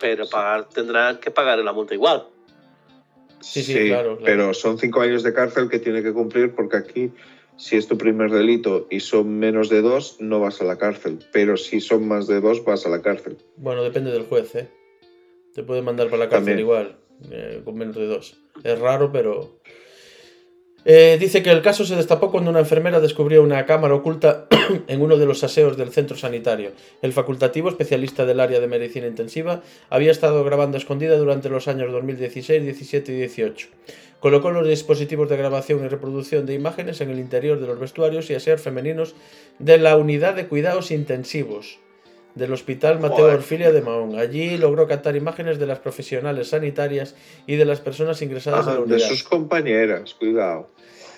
Pero 0.00 0.26
pagar, 0.28 0.68
tendrá 0.70 1.20
que 1.20 1.30
pagar 1.30 1.58
la 1.58 1.72
multa 1.74 1.92
igual. 1.94 2.28
Sí, 3.40 3.62
sí, 3.62 3.74
claro, 3.86 4.16
claro. 4.16 4.24
Pero 4.24 4.54
son 4.54 4.78
cinco 4.78 5.02
años 5.02 5.22
de 5.22 5.34
cárcel 5.34 5.68
que 5.68 5.78
tiene 5.78 6.02
que 6.02 6.14
cumplir 6.14 6.54
porque 6.54 6.78
aquí, 6.78 7.12
si 7.58 7.76
es 7.76 7.86
tu 7.86 7.98
primer 7.98 8.30
delito 8.30 8.86
y 8.90 9.00
son 9.00 9.38
menos 9.38 9.68
de 9.68 9.82
dos, 9.82 10.16
no 10.18 10.40
vas 10.40 10.62
a 10.62 10.64
la 10.64 10.78
cárcel. 10.78 11.18
Pero 11.30 11.58
si 11.58 11.80
son 11.82 12.08
más 12.08 12.26
de 12.26 12.40
dos, 12.40 12.64
vas 12.64 12.86
a 12.86 12.88
la 12.88 13.02
cárcel. 13.02 13.36
Bueno, 13.56 13.82
depende 13.82 14.10
del 14.10 14.24
juez, 14.24 14.54
¿eh? 14.54 14.68
Te 15.54 15.62
puede 15.62 15.82
mandar 15.82 16.08
para 16.08 16.24
la 16.24 16.28
cárcel 16.28 16.46
También. 16.46 16.58
igual, 16.58 16.96
eh, 17.30 17.62
con 17.64 17.76
menos 17.76 17.94
de 17.94 18.06
dos. 18.06 18.36
Es 18.62 18.78
raro, 18.78 19.12
pero... 19.12 19.60
Eh, 20.86 21.16
dice 21.18 21.42
que 21.42 21.50
el 21.50 21.62
caso 21.62 21.86
se 21.86 21.96
destapó 21.96 22.30
cuando 22.30 22.50
una 22.50 22.58
enfermera 22.58 23.00
descubrió 23.00 23.42
una 23.42 23.64
cámara 23.64 23.94
oculta 23.94 24.48
en 24.86 25.00
uno 25.00 25.16
de 25.16 25.24
los 25.24 25.42
aseos 25.42 25.78
del 25.78 25.92
centro 25.92 26.16
sanitario. 26.16 26.72
El 27.00 27.14
facultativo, 27.14 27.70
especialista 27.70 28.26
del 28.26 28.40
área 28.40 28.60
de 28.60 28.66
medicina 28.66 29.06
intensiva, 29.06 29.62
había 29.88 30.10
estado 30.10 30.44
grabando 30.44 30.76
escondida 30.76 31.16
durante 31.16 31.48
los 31.48 31.68
años 31.68 31.90
2016, 31.90 32.64
17 32.64 33.12
y 33.12 33.16
18. 33.16 33.68
Colocó 34.20 34.50
los 34.50 34.68
dispositivos 34.68 35.30
de 35.30 35.36
grabación 35.38 35.84
y 35.84 35.88
reproducción 35.88 36.44
de 36.44 36.54
imágenes 36.54 37.00
en 37.00 37.10
el 37.10 37.18
interior 37.18 37.60
de 37.60 37.66
los 37.66 37.78
vestuarios 37.78 38.28
y 38.28 38.34
aseos 38.34 38.60
femeninos 38.60 39.14
de 39.58 39.78
la 39.78 39.96
unidad 39.96 40.34
de 40.34 40.48
cuidados 40.48 40.90
intensivos 40.90 41.78
del 42.34 42.52
Hospital 42.52 43.00
Mateo. 43.00 43.26
Orfilia 43.26 43.72
de 43.72 43.80
Mahón. 43.82 44.18
Allí 44.18 44.56
logró 44.58 44.86
captar 44.88 45.16
imágenes 45.16 45.58
de 45.58 45.66
las 45.66 45.78
profesionales 45.78 46.48
sanitarias 46.48 47.14
y 47.46 47.56
de 47.56 47.64
las 47.64 47.80
personas 47.80 48.20
ingresadas 48.22 48.66
Ah, 48.66 48.70
la 48.70 48.76
de 48.76 48.82
unidad, 48.82 49.08
sus 49.08 49.22
compañeras, 49.22 50.14
cuidado. 50.14 50.68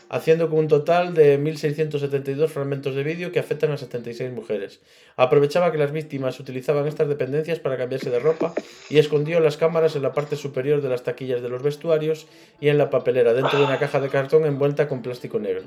haciendo 0.08 0.48
con 0.48 0.60
un 0.60 0.68
total 0.68 1.14
de 1.14 1.36
1.672 1.40 2.46
fragmentos 2.48 2.94
de 2.94 3.02
vídeo 3.02 3.32
que 3.32 3.40
afectan 3.40 3.72
a 3.72 3.76
76 3.76 4.30
mujeres. 4.32 4.78
Aprovechaba 5.16 5.72
que 5.72 5.78
las 5.78 5.90
víctimas 5.90 6.38
utilizaban 6.38 6.86
estas 6.86 7.08
dependencias 7.08 7.58
para 7.58 7.76
cambiarse 7.76 8.10
de 8.10 8.20
ropa 8.20 8.52
y 8.88 8.98
escondió 8.98 9.40
las 9.40 9.56
cámaras 9.56 9.96
en 9.96 10.02
la 10.02 10.12
parte 10.12 10.36
superior 10.36 10.80
de 10.80 10.90
las 10.90 11.02
taquillas 11.02 11.42
de 11.42 11.48
los 11.48 11.62
vestuarios 11.62 12.26
y 12.60 12.68
en 12.68 12.78
la 12.78 12.88
papelera, 12.90 13.32
dentro 13.34 13.58
de 13.58 13.64
una 13.64 13.78
caja 13.80 13.98
de 14.00 14.08
cartón 14.08 14.44
envuelta 14.46 14.86
con 14.86 15.02
plástico 15.02 15.40
negro. 15.40 15.64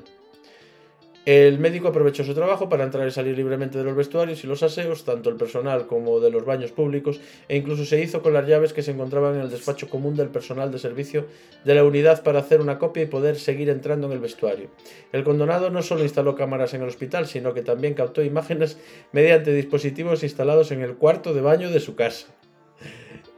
El 1.26 1.58
médico 1.58 1.88
aprovechó 1.88 2.24
su 2.24 2.32
trabajo 2.32 2.70
para 2.70 2.82
entrar 2.84 3.06
y 3.06 3.10
salir 3.10 3.36
libremente 3.36 3.76
de 3.76 3.84
los 3.84 3.94
vestuarios 3.94 4.42
y 4.42 4.46
los 4.46 4.62
aseos, 4.62 5.04
tanto 5.04 5.28
el 5.28 5.36
personal 5.36 5.86
como 5.86 6.18
de 6.18 6.30
los 6.30 6.46
baños 6.46 6.72
públicos, 6.72 7.20
e 7.46 7.58
incluso 7.58 7.84
se 7.84 8.02
hizo 8.02 8.22
con 8.22 8.32
las 8.32 8.46
llaves 8.46 8.72
que 8.72 8.82
se 8.82 8.92
encontraban 8.92 9.34
en 9.34 9.42
el 9.42 9.50
despacho 9.50 9.90
común 9.90 10.16
del 10.16 10.28
personal 10.28 10.72
de 10.72 10.78
servicio 10.78 11.26
de 11.64 11.74
la 11.74 11.84
unidad 11.84 12.22
para 12.22 12.38
hacer 12.38 12.62
una 12.62 12.78
copia 12.78 13.02
y 13.02 13.06
poder 13.06 13.36
seguir 13.36 13.68
entrando 13.68 14.06
en 14.06 14.14
el 14.14 14.18
vestuario. 14.18 14.70
El 15.12 15.22
condonado 15.22 15.68
no 15.68 15.82
solo 15.82 16.04
instaló 16.04 16.34
cámaras 16.36 16.72
en 16.72 16.82
el 16.82 16.88
hospital, 16.88 17.26
sino 17.26 17.52
que 17.52 17.60
también 17.60 17.92
captó 17.92 18.22
imágenes 18.22 18.78
mediante 19.12 19.52
dispositivos 19.52 20.22
instalados 20.22 20.72
en 20.72 20.80
el 20.80 20.94
cuarto 20.94 21.34
de 21.34 21.42
baño 21.42 21.70
de 21.70 21.80
su 21.80 21.96
casa. 21.96 22.28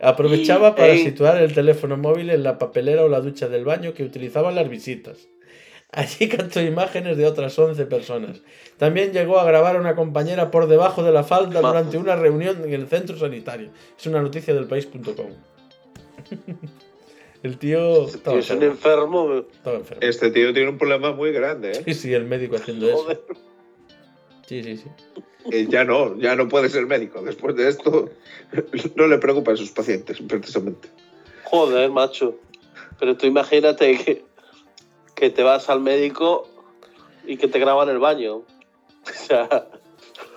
Aprovechaba 0.01 0.77
para 0.77 0.97
situar 0.97 1.43
el 1.43 1.53
teléfono 1.53 1.97
móvil 1.97 2.31
en 2.31 2.45
la 2.45 2.59
papelera 2.59 3.05
o 3.05 3.09
la 3.09 3.21
ducha 3.21 3.49
del 3.49 3.65
baño 3.65 3.93
que 3.93 4.05
utilizaban 4.05 4.55
las 4.55 4.69
visitas. 4.69 5.29
Allí 5.93 6.29
captó 6.37 6.61
imágenes 6.61 7.17
de 7.17 7.27
otras 7.27 7.59
11 7.59 7.87
personas. 7.87 8.41
También 8.79 9.13
llegó 9.13 9.39
a 9.39 9.45
grabar 9.45 9.77
a 9.77 9.81
una 9.81 9.95
compañera 9.95 10.51
por 10.51 10.67
debajo 10.67 11.03
de 11.03 11.13
la 11.13 11.23
falda 11.23 11.61
durante 11.61 11.99
una 11.99 12.17
reunión 12.17 12.65
en 12.65 12.73
el 12.73 12.89
centro 12.89 13.17
sanitario. 13.19 13.71
Es 13.99 14.07
una 14.07 14.21
noticia 14.23 14.55
del 14.55 14.67
país.com. 14.67 15.31
El 17.43 17.59
tío 17.59 18.07
estaba 18.07 18.39
Es 18.39 18.51
un 18.51 18.63
enfermo. 18.63 19.23
enfermo. 19.25 19.47
Estaba 19.53 19.77
enfermo. 19.79 20.01
Este 20.03 20.31
tío 20.31 20.53
tiene 20.55 20.69
un 20.71 20.79
problema 20.79 21.13
muy 21.13 21.33
grande, 21.33 21.73
¿eh? 21.73 21.83
Sí, 21.87 21.95
sí, 21.95 22.15
el 22.15 22.25
médico 22.25 22.55
haciendo 22.55 22.87
eso. 22.89 22.99
Joder. 22.99 23.21
Sí, 24.47 24.63
sí, 24.63 24.77
sí. 24.77 24.85
Eh, 25.51 25.67
ya 25.69 25.83
no, 25.83 26.17
ya 26.21 26.37
no 26.37 26.49
puede 26.49 26.69
ser 26.69 26.87
médico. 26.87 27.21
Después 27.21 27.57
de 27.57 27.69
esto, 27.69 28.11
no 28.95 29.07
le 29.09 29.19
preocupan 29.19 29.57
sus 29.57 29.73
pacientes, 29.73 30.21
precisamente. 30.29 30.89
Joder, 31.43 31.91
macho. 31.91 32.39
Pero 33.01 33.17
tú 33.17 33.27
imagínate 33.27 33.99
que, 33.99 34.25
que 35.23 35.31
te 35.31 35.45
vas 35.45 35.69
al 35.71 35.79
médico 35.81 36.49
y 37.25 37.37
que 37.37 37.47
te 37.47 37.61
graban 37.61 37.89
el 37.89 38.01
baño. 38.01 38.43
O 39.05 39.27
sea, 39.27 39.69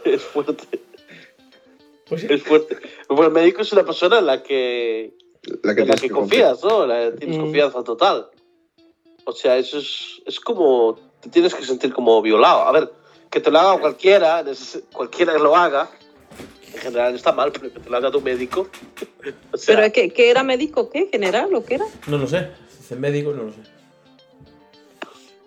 es 0.03 0.21
fuerte. 0.21 0.79
Pues 2.07 2.21
sí. 2.21 2.27
Es 2.29 2.43
fuerte. 2.43 2.77
Pues 3.07 3.19
el 3.27 3.31
médico 3.33 3.63
es 3.63 3.73
una 3.73 3.83
persona 3.83 4.19
en 4.19 4.27
la 4.27 4.43
que, 4.43 5.15
La 5.63 5.73
que, 5.73 5.81
en 5.81 5.87
la 5.87 5.95
que 5.95 6.09
confiar. 6.11 6.51
confías, 6.55 6.63
¿no? 6.63 6.83
En 6.83 6.89
la 6.89 7.11
que 7.11 7.17
tienes 7.17 7.37
Mm. 7.37 7.41
confianza 7.41 7.83
total. 7.83 8.27
O 9.23 9.31
sea, 9.31 9.57
eso 9.57 9.79
es, 9.79 10.21
es 10.27 10.39
como. 10.39 10.99
Te 11.19 11.29
tienes 11.29 11.55
que 11.55 11.63
sentir 11.65 11.91
como 11.93 12.21
violado. 12.21 12.61
A 12.61 12.71
ver, 12.71 12.91
que 13.31 13.39
te 13.39 13.49
lo 13.49 13.57
haga 13.59 13.79
cualquiera, 13.81 14.43
cualquiera 14.93 15.33
que 15.33 15.39
lo 15.39 15.55
haga, 15.55 15.89
en 16.75 16.79
general 16.79 17.15
está 17.15 17.31
mal, 17.31 17.51
pero 17.51 17.73
que 17.73 17.79
te 17.79 17.89
lo 17.89 17.97
haga 17.97 18.11
tu 18.11 18.21
médico. 18.21 18.67
O 19.51 19.57
sea, 19.57 19.75
¿Pero 19.75 19.91
qué, 19.93 20.09
qué 20.13 20.29
era 20.29 20.43
médico? 20.43 20.91
¿Qué? 20.91 21.07
¿General 21.11 21.53
o 21.55 21.65
qué 21.65 21.75
era? 21.75 21.85
No 22.05 22.19
lo 22.19 22.27
sé. 22.27 22.49
Dice 22.77 22.95
médico, 22.95 23.31
no 23.31 23.43
lo 23.45 23.51
sé. 23.51 23.59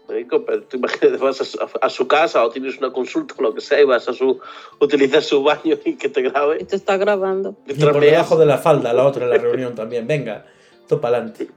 Médico, 0.09 0.45
pero 0.45 0.63
tú 0.63 0.77
imagínate, 0.79 1.17
vas 1.19 1.41
a 1.41 1.45
su, 1.45 1.59
a 1.81 1.91
su 1.91 2.09
casa 2.09 2.45
o 2.45 2.51
tienes 2.51 2.79
una 2.79 2.93
consulta 2.93 3.35
o 3.39 3.43
lo 3.43 3.55
que 3.55 3.61
sea 3.61 3.81
y 3.81 3.85
vas 3.85 4.09
a 4.09 4.13
su. 4.13 4.41
utilizas 4.81 5.27
su 5.27 5.43
baño 5.43 5.77
y 5.85 5.95
que 5.95 6.09
te 6.09 6.21
Y 6.21 6.25
grabe. 6.25 6.65
te 6.65 6.77
está 6.77 6.97
grabando. 6.97 7.57
Y 7.67 7.75
por 7.75 8.01
debajo 8.01 8.37
de 8.37 8.47
la 8.47 8.59
falda, 8.59 8.93
la 8.93 9.07
otra 9.07 9.25
en 9.25 9.31
la 9.31 9.39
reunión 9.39 9.75
también. 9.75 10.07
Venga, 10.07 10.47
topa 10.87 11.09
adelante. 11.09 11.49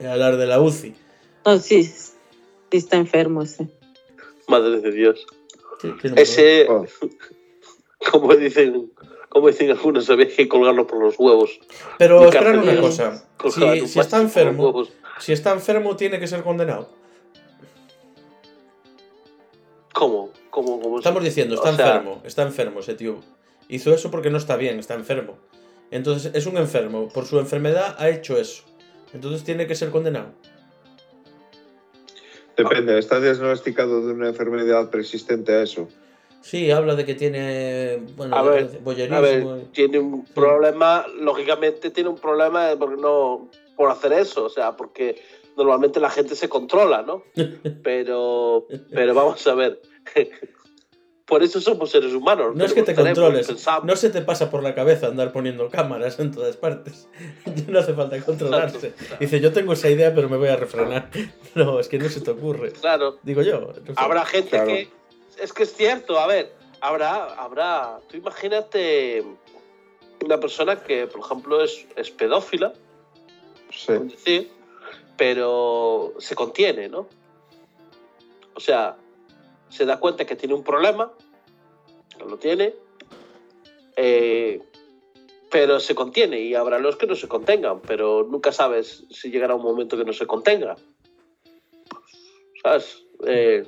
Hablar 0.00 0.36
de 0.36 0.46
la 0.46 0.60
UCI. 0.60 0.94
No, 1.44 1.58
sí, 1.58 1.84
sí 1.84 2.12
está 2.70 2.96
enfermo 2.96 3.42
ese. 3.42 3.68
Madre 4.48 4.80
de 4.80 4.92
Dios. 4.92 5.26
Sí, 5.80 5.92
Ese, 6.16 6.66
Oh, 6.68 6.84
como 8.10 8.34
dicen, 8.34 8.90
como 9.28 9.48
dicen 9.48 9.70
algunos, 9.70 10.08
había 10.10 10.28
que 10.28 10.48
colgarlo 10.48 10.86
por 10.86 11.02
los 11.02 11.18
huevos. 11.18 11.58
Pero 11.98 12.28
cárcel 12.30 12.58
una 12.58 12.80
cosa. 12.80 13.24
Si, 13.50 13.86
si 13.86 14.00
está 14.00 14.20
enfermo, 14.20 14.86
si 15.18 15.32
está 15.32 15.52
enfermo, 15.52 15.96
tiene 15.96 16.18
que 16.18 16.26
ser 16.26 16.42
condenado. 16.42 16.88
¿Cómo? 19.96 20.30
¿Cómo? 20.50 20.78
¿Cómo? 20.78 20.98
Estamos 20.98 21.24
diciendo, 21.24 21.54
está 21.54 21.70
O 21.70 21.74
sea, 21.74 21.86
enfermo, 21.86 22.20
está 22.22 22.42
enfermo 22.42 22.80
ese 22.80 22.94
tío. 22.94 23.16
Hizo 23.68 23.94
eso 23.94 24.10
porque 24.10 24.28
no 24.28 24.36
está 24.36 24.56
bien, 24.56 24.78
está 24.78 24.92
enfermo. 24.92 25.38
Entonces 25.90 26.32
es 26.34 26.44
un 26.44 26.58
enfermo, 26.58 27.08
por 27.08 27.24
su 27.24 27.38
enfermedad 27.38 27.96
ha 27.98 28.10
hecho 28.10 28.36
eso. 28.36 28.62
Entonces 29.14 29.42
tiene 29.42 29.66
que 29.66 29.74
ser 29.74 29.90
condenado. 29.90 30.34
depende, 32.58 32.98
está 32.98 33.20
diagnosticado 33.20 34.06
de 34.06 34.12
una 34.12 34.28
enfermedad 34.28 34.90
persistente 34.90 35.54
a 35.54 35.62
eso. 35.62 35.88
Sí, 36.42 36.70
habla 36.70 36.94
de 36.94 37.06
que 37.06 37.14
tiene, 37.14 38.02
bueno, 38.16 38.36
A 38.36 38.42
ver, 38.42 38.80
boyerismo. 38.84 39.16
A 39.16 39.20
ver, 39.22 39.44
tiene 39.72 39.98
un 39.98 40.26
problema, 40.26 41.06
lógicamente 41.18 41.90
tiene 41.90 42.10
un 42.10 42.18
problema 42.18 42.68
porque 42.78 43.00
no 43.00 43.48
por 43.74 43.90
hacer 43.90 44.12
eso, 44.12 44.44
o 44.44 44.50
sea, 44.50 44.76
porque 44.76 45.22
normalmente 45.56 46.00
la 46.00 46.10
gente 46.10 46.34
se 46.36 46.48
controla, 46.48 47.02
¿no? 47.02 47.22
Pero, 47.82 48.66
pero 48.92 49.14
vamos 49.14 49.46
a 49.46 49.54
ver. 49.54 49.80
Por 51.26 51.42
eso 51.42 51.60
somos 51.60 51.90
seres 51.90 52.12
humanos. 52.12 52.54
No 52.54 52.64
es 52.64 52.72
que 52.72 52.82
te 52.84 52.94
tenemos, 52.94 53.18
controles, 53.18 53.46
pensamos. 53.48 53.84
no 53.84 53.96
se 53.96 54.10
te 54.10 54.22
pasa 54.22 54.48
por 54.48 54.62
la 54.62 54.76
cabeza 54.76 55.08
andar 55.08 55.32
poniendo 55.32 55.68
cámaras 55.70 56.20
en 56.20 56.30
todas 56.30 56.56
partes. 56.56 57.08
No 57.68 57.80
hace 57.80 57.94
falta 57.94 58.20
controlarse. 58.20 58.88
Exacto. 58.88 59.16
Dice, 59.18 59.40
yo 59.40 59.52
tengo 59.52 59.72
esa 59.72 59.90
idea, 59.90 60.14
pero 60.14 60.28
me 60.28 60.36
voy 60.36 60.48
a 60.48 60.56
refrenar. 60.56 61.10
No, 61.56 61.80
es 61.80 61.88
que 61.88 61.98
no 61.98 62.08
se 62.08 62.20
te 62.20 62.30
ocurre. 62.30 62.70
Claro, 62.72 63.18
Digo 63.24 63.42
yo. 63.42 63.60
no 63.60 63.74
sé. 63.74 63.80
habrá 63.96 64.24
gente 64.24 64.50
Claro. 64.50 64.66
que. 64.66 64.88
Es 65.42 65.52
que 65.52 65.64
es 65.64 65.74
cierto, 65.74 66.18
a 66.18 66.26
ver, 66.28 66.52
habrá. 66.80 67.34
habrá 67.34 67.98
tú 68.08 68.16
imagínate 68.16 69.24
una 70.24 70.38
persona 70.38 70.76
que, 70.82 71.06
por 71.08 71.20
ejemplo, 71.20 71.62
es, 71.62 71.86
es 71.96 72.10
pedófila, 72.10 72.72
Sí. 73.70 73.92
decir, 73.94 74.50
pero 75.16 76.14
se 76.18 76.34
contiene, 76.34 76.88
¿no? 76.88 77.06
O 78.54 78.60
sea, 78.60 78.96
se 79.68 79.84
da 79.84 79.98
cuenta 79.98 80.24
que 80.24 80.36
tiene 80.36 80.54
un 80.54 80.64
problema, 80.64 81.12
lo 82.26 82.38
tiene, 82.38 82.74
eh, 83.96 84.62
pero 85.50 85.80
se 85.80 85.94
contiene 85.94 86.40
y 86.40 86.54
habrá 86.54 86.78
los 86.78 86.96
que 86.96 87.06
no 87.06 87.14
se 87.14 87.28
contengan, 87.28 87.80
pero 87.80 88.24
nunca 88.24 88.52
sabes 88.52 89.04
si 89.10 89.30
llegará 89.30 89.54
un 89.54 89.62
momento 89.62 89.96
que 89.96 90.04
no 90.04 90.12
se 90.12 90.26
contenga. 90.26 90.76
¿Sabes? 92.62 93.04
Eh, 93.26 93.64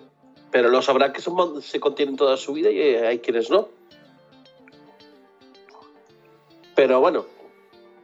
Pero 0.50 0.70
lo 0.70 0.80
sabrá 0.80 1.12
que 1.12 1.20
se 1.20 1.80
contienen 1.80 2.16
toda 2.16 2.38
su 2.38 2.54
vida 2.54 2.70
y 2.70 2.80
hay 2.80 3.18
quienes 3.18 3.50
no. 3.50 3.68
Pero 6.74 7.00
bueno, 7.00 7.26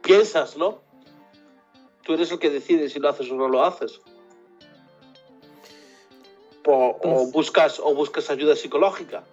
piensas, 0.03 0.55
¿no? 0.55 0.84
Tú 2.05 2.13
eres 2.13 2.31
el 2.31 2.39
que 2.39 2.49
decide 2.49 2.87
si 2.89 2.99
lo 2.99 3.09
haces 3.09 3.29
o 3.31 3.35
no 3.35 3.49
lo 3.49 3.63
haces. 3.65 3.99
O, 6.67 6.97
o 7.03 7.27
buscas 7.31 7.79
o 7.79 7.93
buscas 7.93 8.29
ayuda 8.29 8.55
psicológica, 8.55 9.23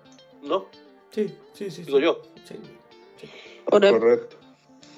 ¿no? 0.42 0.66
Sí, 1.10 1.34
sí, 1.54 1.70
sí. 1.70 1.82
Digo 1.84 1.98
sí. 1.98 2.04
yo. 2.04 2.22
Sí. 2.44 2.54
Ahora 3.70 3.90
Correcto. 3.90 4.36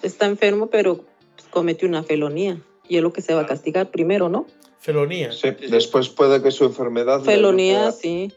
está 0.02 0.26
enfermo, 0.26 0.68
pero 0.68 1.04
cometió 1.50 1.86
una 1.88 2.02
felonía. 2.02 2.60
Y 2.88 2.96
es 2.96 3.02
lo 3.02 3.12
que 3.12 3.22
se 3.22 3.34
va 3.34 3.42
a 3.42 3.46
castigar 3.46 3.90
primero, 3.90 4.28
¿no? 4.28 4.46
Felonía. 4.80 5.32
Sí, 5.32 5.50
Después 5.70 6.08
puede 6.10 6.42
que 6.42 6.50
su 6.50 6.64
enfermedad... 6.64 7.22
Felonía, 7.22 7.90
sí. 7.92 8.32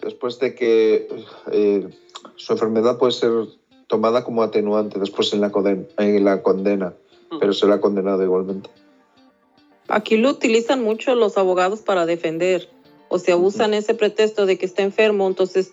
Después 0.00 0.38
de 0.38 0.54
que 0.54 1.08
eh, 1.50 1.88
su 2.36 2.52
enfermedad 2.52 2.98
puede 2.98 3.12
ser 3.12 3.32
tomada 3.88 4.22
como 4.24 4.42
atenuante 4.42 5.00
después 5.00 5.32
en 5.32 5.40
la, 5.40 5.50
coden- 5.50 5.88
en 5.98 6.24
la 6.24 6.42
condena. 6.42 6.94
Pero 7.40 7.52
será 7.52 7.80
condenado 7.80 8.22
igualmente. 8.22 8.70
Aquí 9.88 10.16
lo 10.16 10.30
utilizan 10.30 10.82
mucho 10.82 11.14
los 11.14 11.38
abogados 11.38 11.80
para 11.80 12.06
defender. 12.06 12.68
O 13.08 13.18
sea, 13.18 13.36
usan 13.36 13.72
ese 13.72 13.94
pretexto 13.94 14.44
de 14.44 14.58
que 14.58 14.66
está 14.66 14.82
enfermo, 14.82 15.26
entonces 15.26 15.72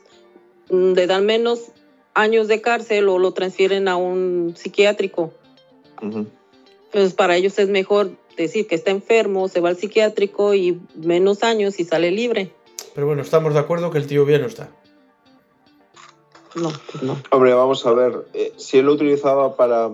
mm, 0.69 0.93
le 0.93 1.07
dan 1.07 1.25
menos 1.25 1.71
años 2.13 2.47
de 2.47 2.61
cárcel 2.61 3.09
o 3.09 3.19
lo 3.19 3.33
transfieren 3.33 3.87
a 3.87 3.97
un 3.97 4.53
psiquiátrico. 4.55 5.33
Entonces, 6.01 7.13
para 7.13 7.35
ellos 7.35 7.59
es 7.59 7.67
mejor 7.67 8.11
decir 8.37 8.67
que 8.67 8.75
está 8.75 8.91
enfermo, 8.91 9.47
se 9.47 9.59
va 9.59 9.69
al 9.69 9.77
psiquiátrico 9.77 10.53
y 10.53 10.79
menos 10.95 11.43
años 11.43 11.79
y 11.79 11.83
sale 11.83 12.11
libre. 12.11 12.53
Pero 12.93 13.07
bueno, 13.07 13.21
estamos 13.21 13.53
de 13.53 13.59
acuerdo 13.59 13.91
que 13.91 13.97
el 13.97 14.07
tío 14.07 14.25
bien 14.25 14.41
no 14.41 14.47
está. 14.47 14.69
No, 16.55 16.71
pues 16.91 17.03
no. 17.03 17.17
Hombre, 17.31 17.53
vamos 17.53 17.85
a 17.85 17.91
ver, 17.91 18.27
eh, 18.33 18.53
si 18.55 18.77
él 18.77 18.85
lo 18.85 18.93
utilizaba 18.93 19.57
para 19.57 19.91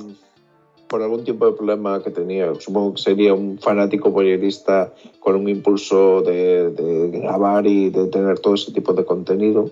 por 0.91 1.01
algún 1.01 1.23
tipo 1.23 1.45
de 1.45 1.53
problema 1.53 2.03
que 2.03 2.11
tenía, 2.11 2.53
supongo 2.59 2.95
que 2.95 3.01
sería 3.01 3.33
un 3.33 3.57
fanático 3.59 4.11
voyerista 4.11 4.93
con 5.21 5.37
un 5.37 5.47
impulso 5.47 6.21
de, 6.21 6.69
de 6.69 7.17
grabar 7.17 7.65
y 7.65 7.89
de 7.89 8.07
tener 8.07 8.39
todo 8.39 8.55
ese 8.55 8.73
tipo 8.73 8.91
de 8.91 9.05
contenido. 9.05 9.71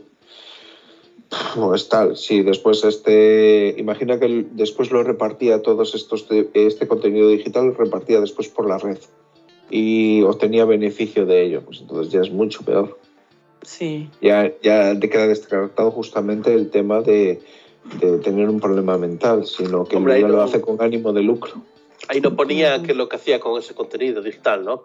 Pues 1.55 1.89
tal, 1.89 2.15
si 2.15 2.41
después 2.41 2.85
este, 2.85 3.75
imagina 3.77 4.17
que 4.17 4.45
después 4.51 4.91
lo 4.91 5.03
repartía 5.03 5.61
todos 5.61 5.93
estos, 5.93 6.25
este 6.53 6.87
contenido 6.87 7.27
digital, 7.27 7.67
lo 7.67 7.73
repartía 7.73 8.21
después 8.21 8.47
por 8.47 8.65
la 8.69 8.77
red 8.77 8.99
y 9.69 10.21
obtenía 10.21 10.63
beneficio 10.63 11.25
de 11.25 11.43
ello, 11.43 11.61
pues 11.65 11.81
entonces 11.81 12.13
ya 12.13 12.21
es 12.21 12.31
mucho 12.31 12.63
peor 12.63 12.97
Sí. 13.61 14.09
ya, 14.21 14.53
ya 14.63 14.97
te 14.97 15.09
queda 15.09 15.27
descartado 15.27 15.91
justamente 15.91 16.53
el 16.53 16.69
tema 16.69 17.01
de, 17.01 17.41
de 17.99 18.17
tener 18.19 18.49
un 18.49 18.59
problema 18.59 18.97
mental, 18.97 19.45
sino 19.45 19.85
que 19.85 19.95
Hombre, 19.97 20.21
no 20.21 20.27
lo 20.29 20.37
no- 20.37 20.41
hace 20.43 20.61
con 20.61 20.81
ánimo 20.81 21.11
de 21.13 21.21
lucro. 21.23 21.53
Ahí 22.07 22.21
no 22.21 22.35
ponía 22.35 22.81
que 22.83 22.93
lo 22.93 23.09
que 23.09 23.17
hacía 23.17 23.39
con 23.39 23.59
ese 23.59 23.73
contenido 23.73 24.21
digital, 24.21 24.63
¿no? 24.65 24.83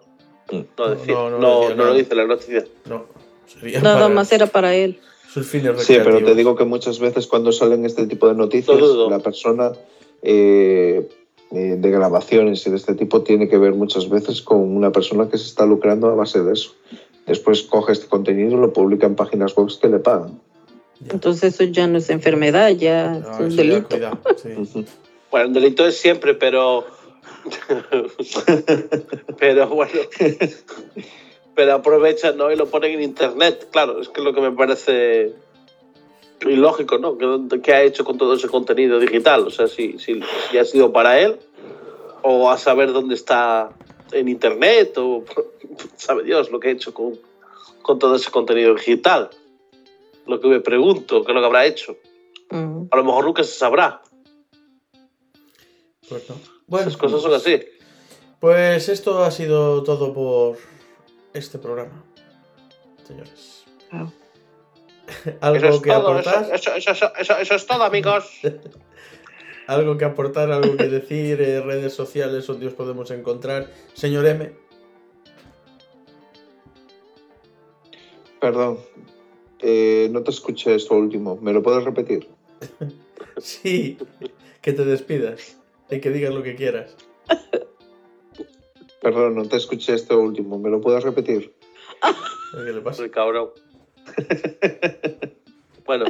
Mm. 0.51 0.59
No, 0.77 0.89
decir, 0.89 1.13
no, 1.13 1.29
no, 1.29 1.39
no 1.39 1.39
no, 1.39 1.59
decía 1.61 1.75
lo 1.75 1.83
nada. 1.85 1.95
dice 1.97 2.15
la 2.15 2.25
noticia. 2.25 2.65
No. 2.89 3.05
Sería 3.47 3.81
Nada 3.81 3.95
para 4.01 4.13
más 4.13 4.31
era 4.31 4.47
para 4.47 4.75
él. 4.75 4.99
sus 5.31 5.47
fines 5.47 5.81
Sí, 5.83 5.97
pero 6.03 6.23
te 6.23 6.35
digo 6.35 6.55
que 6.55 6.65
muchas 6.65 6.99
veces 6.99 7.27
cuando 7.27 7.51
salen 7.51 7.85
este 7.85 8.05
tipo 8.07 8.27
de 8.27 8.35
noticias, 8.35 8.79
la 9.09 9.19
persona 9.19 9.71
eh, 10.21 11.07
eh, 11.51 11.75
de 11.77 11.91
grabaciones 11.91 12.65
y 12.65 12.69
de 12.71 12.75
este 12.77 12.95
tipo 12.95 13.21
tiene 13.21 13.47
que 13.47 13.57
ver 13.57 13.73
muchas 13.73 14.09
veces 14.09 14.41
con 14.41 14.59
una 14.75 14.91
persona 14.91 15.29
que 15.29 15.37
se 15.37 15.45
está 15.45 15.65
lucrando 15.65 16.07
a 16.07 16.15
base 16.15 16.41
de 16.41 16.53
eso. 16.53 16.71
Después 17.27 17.63
coge 17.63 17.93
este 17.93 18.07
contenido 18.07 18.51
y 18.57 18.61
lo 18.61 18.73
publica 18.73 19.05
en 19.07 19.15
páginas 19.15 19.55
web 19.55 19.67
que 19.79 19.87
le 19.87 19.99
pagan. 19.99 20.39
Entonces 21.09 21.53
eso 21.53 21.63
ya 21.65 21.87
no 21.87 21.97
es 21.97 22.09
enfermedad, 22.09 22.69
ya 22.71 23.09
No, 23.11 23.31
es 23.33 23.39
un 23.39 23.49
ya, 23.51 23.55
delito. 23.63 23.89
cuidado, 23.89 24.19
sí. 24.41 24.49
Ujú. 24.57 24.85
Bueno, 25.31 25.47
el 25.47 25.53
delito 25.53 25.85
es 25.85 25.97
siempre, 25.97 26.33
pero. 26.33 26.85
pero 29.39 29.67
bueno. 29.69 29.91
pero 31.55 31.73
aprovechan, 31.73 32.37
¿no? 32.37 32.51
Y 32.51 32.55
lo 32.55 32.67
ponen 32.67 32.93
en 32.93 33.03
internet. 33.03 33.67
Claro, 33.71 34.01
es 34.01 34.09
que 34.09 34.21
es 34.21 34.25
lo 34.25 34.33
que 34.33 34.41
me 34.41 34.51
parece 34.51 35.33
ilógico, 36.41 36.97
¿no? 36.97 37.17
¿Qué, 37.17 37.61
qué 37.61 37.73
ha 37.73 37.83
hecho 37.83 38.03
con 38.03 38.17
todo 38.17 38.33
ese 38.33 38.47
contenido 38.47 38.99
digital? 38.99 39.45
O 39.47 39.49
sea, 39.49 39.67
si, 39.67 39.97
si, 39.99 40.21
si 40.51 40.57
ha 40.57 40.65
sido 40.65 40.91
para 40.91 41.19
él, 41.19 41.37
o 42.23 42.49
a 42.49 42.57
saber 42.57 42.91
dónde 42.93 43.15
está 43.15 43.69
en 44.11 44.27
internet, 44.27 44.97
o 44.97 45.23
sabe 45.95 46.23
Dios 46.23 46.51
lo 46.51 46.59
que 46.59 46.69
ha 46.69 46.71
hecho 46.71 46.93
con, 46.93 47.17
con 47.81 47.99
todo 47.99 48.15
ese 48.15 48.31
contenido 48.31 48.73
digital. 48.75 49.29
Lo 50.27 50.39
que 50.39 50.47
me 50.47 50.59
pregunto, 50.59 51.23
¿qué 51.23 51.31
es 51.31 51.35
lo 51.35 51.41
que 51.41 51.45
habrá 51.45 51.65
hecho? 51.65 51.97
Mm. 52.51 52.83
A 52.91 52.97
lo 52.97 53.03
mejor 53.03 53.25
nunca 53.25 53.43
se 53.43 53.51
sabrá. 53.53 54.01
Pues 56.09 56.29
no. 56.29 56.35
Bueno, 56.67 56.87
Esas 56.87 56.97
cosas 56.99 57.21
son 57.21 57.33
así. 57.33 57.61
Pues 58.39 58.89
esto 58.89 59.23
ha 59.23 59.31
sido 59.31 59.83
todo 59.83 60.13
por 60.13 60.57
este 61.33 61.57
programa, 61.57 62.03
señores. 63.07 63.63
¿Algo 65.41 65.57
Eso 65.57 65.75
es 65.75 65.81
que 65.81 65.89
todo, 65.89 66.09
aportar? 66.11 66.49
eso, 66.53 66.73
eso, 66.75 66.91
eso, 66.91 67.11
eso- 67.17 67.37
eso 67.37 67.55
es 67.55 67.65
todo, 67.65 67.83
amigos. 67.83 68.29
¿Algo 69.67 69.97
que 69.97 70.05
aportar? 70.05 70.51
¿Algo 70.51 70.77
que 70.77 70.87
decir? 70.89 71.41
eh, 71.41 71.59
redes 71.61 71.93
sociales 71.93 72.45
donde 72.45 72.67
os 72.67 72.73
podemos 72.73 73.09
encontrar. 73.11 73.71
Señor 73.93 74.25
M. 74.27 74.53
Perdón, 78.39 78.79
eh, 79.59 80.07
no 80.11 80.23
te 80.23 80.31
escuché 80.31 80.75
esto 80.75 80.95
último. 80.95 81.37
¿Me 81.41 81.53
lo 81.53 81.61
puedes 81.63 81.83
repetir? 81.83 82.27
Sí, 83.37 83.97
que 84.61 84.71
te 84.71 84.85
despidas 84.85 85.57
y 85.91 85.99
que 85.99 86.09
digas 86.09 86.33
lo 86.33 86.41
que 86.41 86.55
quieras. 86.55 86.95
Perdón, 89.01 89.35
no 89.35 89.45
te 89.45 89.57
escuché 89.57 89.93
esto 89.93 90.17
último. 90.19 90.57
¿Me 90.57 90.69
lo 90.69 90.79
puedes 90.79 91.03
repetir? 91.03 91.53
¿Qué 92.53 92.71
le 92.71 92.79
pasa? 92.81 92.97
Soy 92.99 93.09
cabrón. 93.09 93.49
Bueno, 95.85 96.05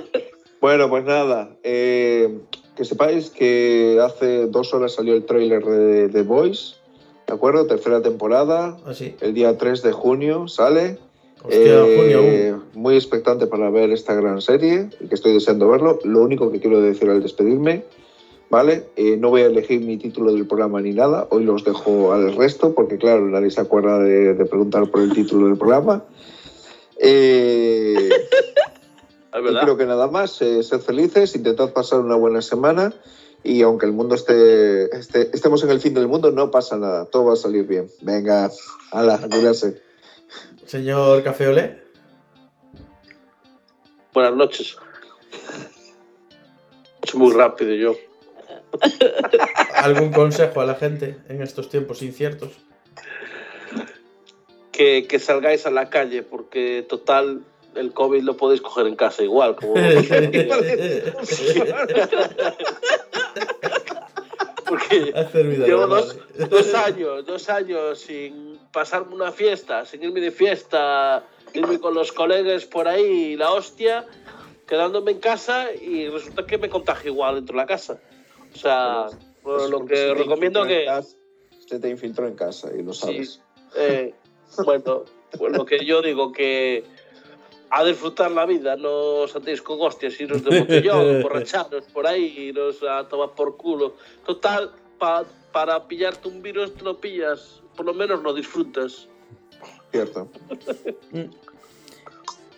Bueno, 0.62 0.90
pues 0.90 1.04
nada. 1.04 1.58
eh, 1.64 2.40
que 2.78 2.86
sepáis 2.86 3.30
que 3.30 4.00
hace 4.02 4.46
dos 4.48 4.74
horas 4.74 4.94
salió 4.94 5.14
el 5.16 5.26
tráiler 5.26 5.66
de 5.66 6.10
The 6.10 6.22
Voice. 6.22 6.76
¿De 7.28 7.34
acuerdo? 7.34 7.68
Tercera 7.68 8.02
temporada. 8.02 8.78
Así. 8.86 9.16
El 9.20 9.34
día 9.34 9.58
3 9.58 9.82
de 9.82 9.92
junio 9.92 10.48
sale. 10.48 10.98
Hostia, 11.44 11.86
Eh, 11.86 11.95
junio 11.98 12.18
aún. 12.56 12.64
muy 12.74 12.95
expectante 12.95 13.45
para 13.48 13.70
ver 13.70 13.91
esta 13.91 14.14
gran 14.16 14.41
serie 14.41 14.90
y 14.99 15.07
que 15.07 15.16
estoy 15.16 15.34
deseando 15.34 15.70
verlo. 15.70 15.99
Lo 16.03 16.22
único 16.22 16.52
que 16.52 16.60
quiero 16.60 16.82
decir 16.82 17.10
al 17.10 17.22
despedirme, 17.22 17.84
¿vale? 18.49 18.86
Eh, 18.95 19.18
no 19.18 19.30
voy 19.30 19.41
a 19.41 19.45
elegir 19.48 19.82
mi 19.82 19.98
título 19.98 20.34
del 20.34 20.48
programa 20.48 20.82
ni 20.82 20.91
nada. 20.94 21.28
Hoy 21.30 21.44
los 21.44 21.64
dejo 21.64 22.14
al 22.14 22.36
resto 22.36 22.74
porque, 22.74 22.98
claro, 22.98 23.28
nadie 23.28 23.52
se 23.52 23.62
acuerda 23.62 23.99
de, 23.99 24.34
de 24.34 24.45
preguntar 24.45 24.90
por 24.90 25.02
el 25.02 25.14
título 25.14 25.48
del 25.48 25.57
programa. 25.57 26.03
Eh, 26.98 28.10
y 29.38 29.56
creo 29.62 29.78
que 29.78 29.86
nada 29.86 30.07
más, 30.07 30.41
eh, 30.41 30.64
sed 30.64 30.80
felices, 30.80 31.36
intentad 31.36 31.72
pasar 31.74 31.99
una 31.99 32.16
buena 32.16 32.41
semana 32.41 32.94
y 33.44 33.62
aunque 33.62 33.86
el 33.86 33.91
mundo 33.91 34.16
esté, 34.16 34.86
esté- 34.98 35.30
estemos 35.34 35.64
en 35.64 35.70
el 35.70 35.80
fin 35.80 35.94
del 35.94 36.07
mundo, 36.07 36.32
no 36.32 36.49
pasa 36.49 36.78
nada, 36.78 37.06
todo 37.06 37.26
va 37.26 37.34
a 37.34 37.36
salir 37.36 37.68
bien. 37.68 37.88
Venga, 38.02 38.49
ala, 38.91 39.16
a 39.16 39.30
cuidarse. 39.30 39.84
Señor 40.66 41.24
Café 41.24 41.48
Olé. 41.48 41.84
Buenas 44.14 44.36
noches. 44.36 44.78
Es 47.04 47.16
muy 47.16 47.34
rápido 47.34 47.74
yo. 47.76 47.96
¿Algún 49.76 50.12
consejo 50.12 50.62
a 50.62 50.66
la 50.66 50.76
gente 50.76 51.18
en 51.30 51.42
estos 51.42 51.70
tiempos 51.70 52.02
inciertos? 52.02 52.52
Que, 54.72 55.06
que 55.08 55.20
salgáis 55.20 55.66
a 55.66 55.72
la 55.72 55.90
calle, 55.90 56.24
porque 56.24 56.86
total, 56.88 57.44
el 57.76 57.94
COVID 57.94 58.24
lo 58.24 58.36
podéis 58.36 58.62
coger 58.62 58.88
en 58.88 58.96
casa 58.96 59.24
igual. 59.24 59.56
Como 59.56 59.76
porque 64.68 65.14
llevo 65.66 65.88
dos, 65.88 66.18
dos 66.50 66.74
años, 66.74 67.26
dos 67.26 67.50
años 67.50 68.00
sin 68.00 68.60
pasarme 68.72 69.16
una 69.16 69.32
fiesta, 69.32 69.86
sin 69.86 70.04
irme 70.04 70.22
de 70.22 70.32
fiesta, 70.32 71.24
irme 71.54 71.80
con 71.80 71.94
los 71.94 72.12
colegas 72.12 72.66
por 72.66 72.88
ahí, 72.88 73.36
la 73.36 73.52
hostia, 73.52 74.06
quedándome 74.68 75.12
en 75.12 75.20
casa 75.20 75.68
y 75.74 76.10
resulta 76.10 76.46
que 76.46 76.58
me 76.58 76.70
contagio 76.70 77.12
igual 77.12 77.36
dentro 77.36 77.54
de 77.54 77.62
la 77.62 77.68
casa. 77.68 78.00
O 78.54 78.58
sea, 78.58 79.08
bueno, 79.44 79.68
lo 79.68 79.86
que 79.86 80.14
recomiendo 80.14 80.66
que... 80.66 80.88
Se 81.68 81.80
te 81.80 81.90
infiltró 81.90 82.28
en 82.28 82.36
casa 82.36 82.70
y 82.78 82.84
lo 82.84 82.94
sabes. 82.94 83.42
Eh, 83.76 84.14
bueno, 84.64 85.06
pues 85.38 85.58
lo 85.58 85.66
que 85.66 85.84
yo 85.84 86.02
digo 86.02 86.32
que 86.32 86.84
a 87.72 87.84
disfrutar 87.84 88.32
la 88.32 88.46
vida, 88.46 88.76
no 88.76 89.24
os 89.24 89.36
andéis 89.36 89.62
con 89.62 89.80
hostias, 89.82 90.20
iros 90.20 90.44
de 90.44 90.60
botellón, 90.60 91.22
borracharos 91.24 91.86
por 91.94 92.08
ahí, 92.08 92.26
iros 92.38 92.82
a 92.84 93.08
tomar 93.08 93.32
por 93.32 93.58
culo. 93.58 93.96
Total, 94.26 94.72
pa- 94.98 95.26
para 95.52 95.88
pillarte 95.88 96.28
un 96.28 96.42
virus 96.42 96.74
te 96.76 96.84
lo 96.84 97.00
pillas, 97.00 97.62
por 97.76 97.86
lo 97.86 97.94
menos 97.94 98.22
lo 98.24 98.34
disfrutas. 98.34 99.08
Cierto. 99.92 100.30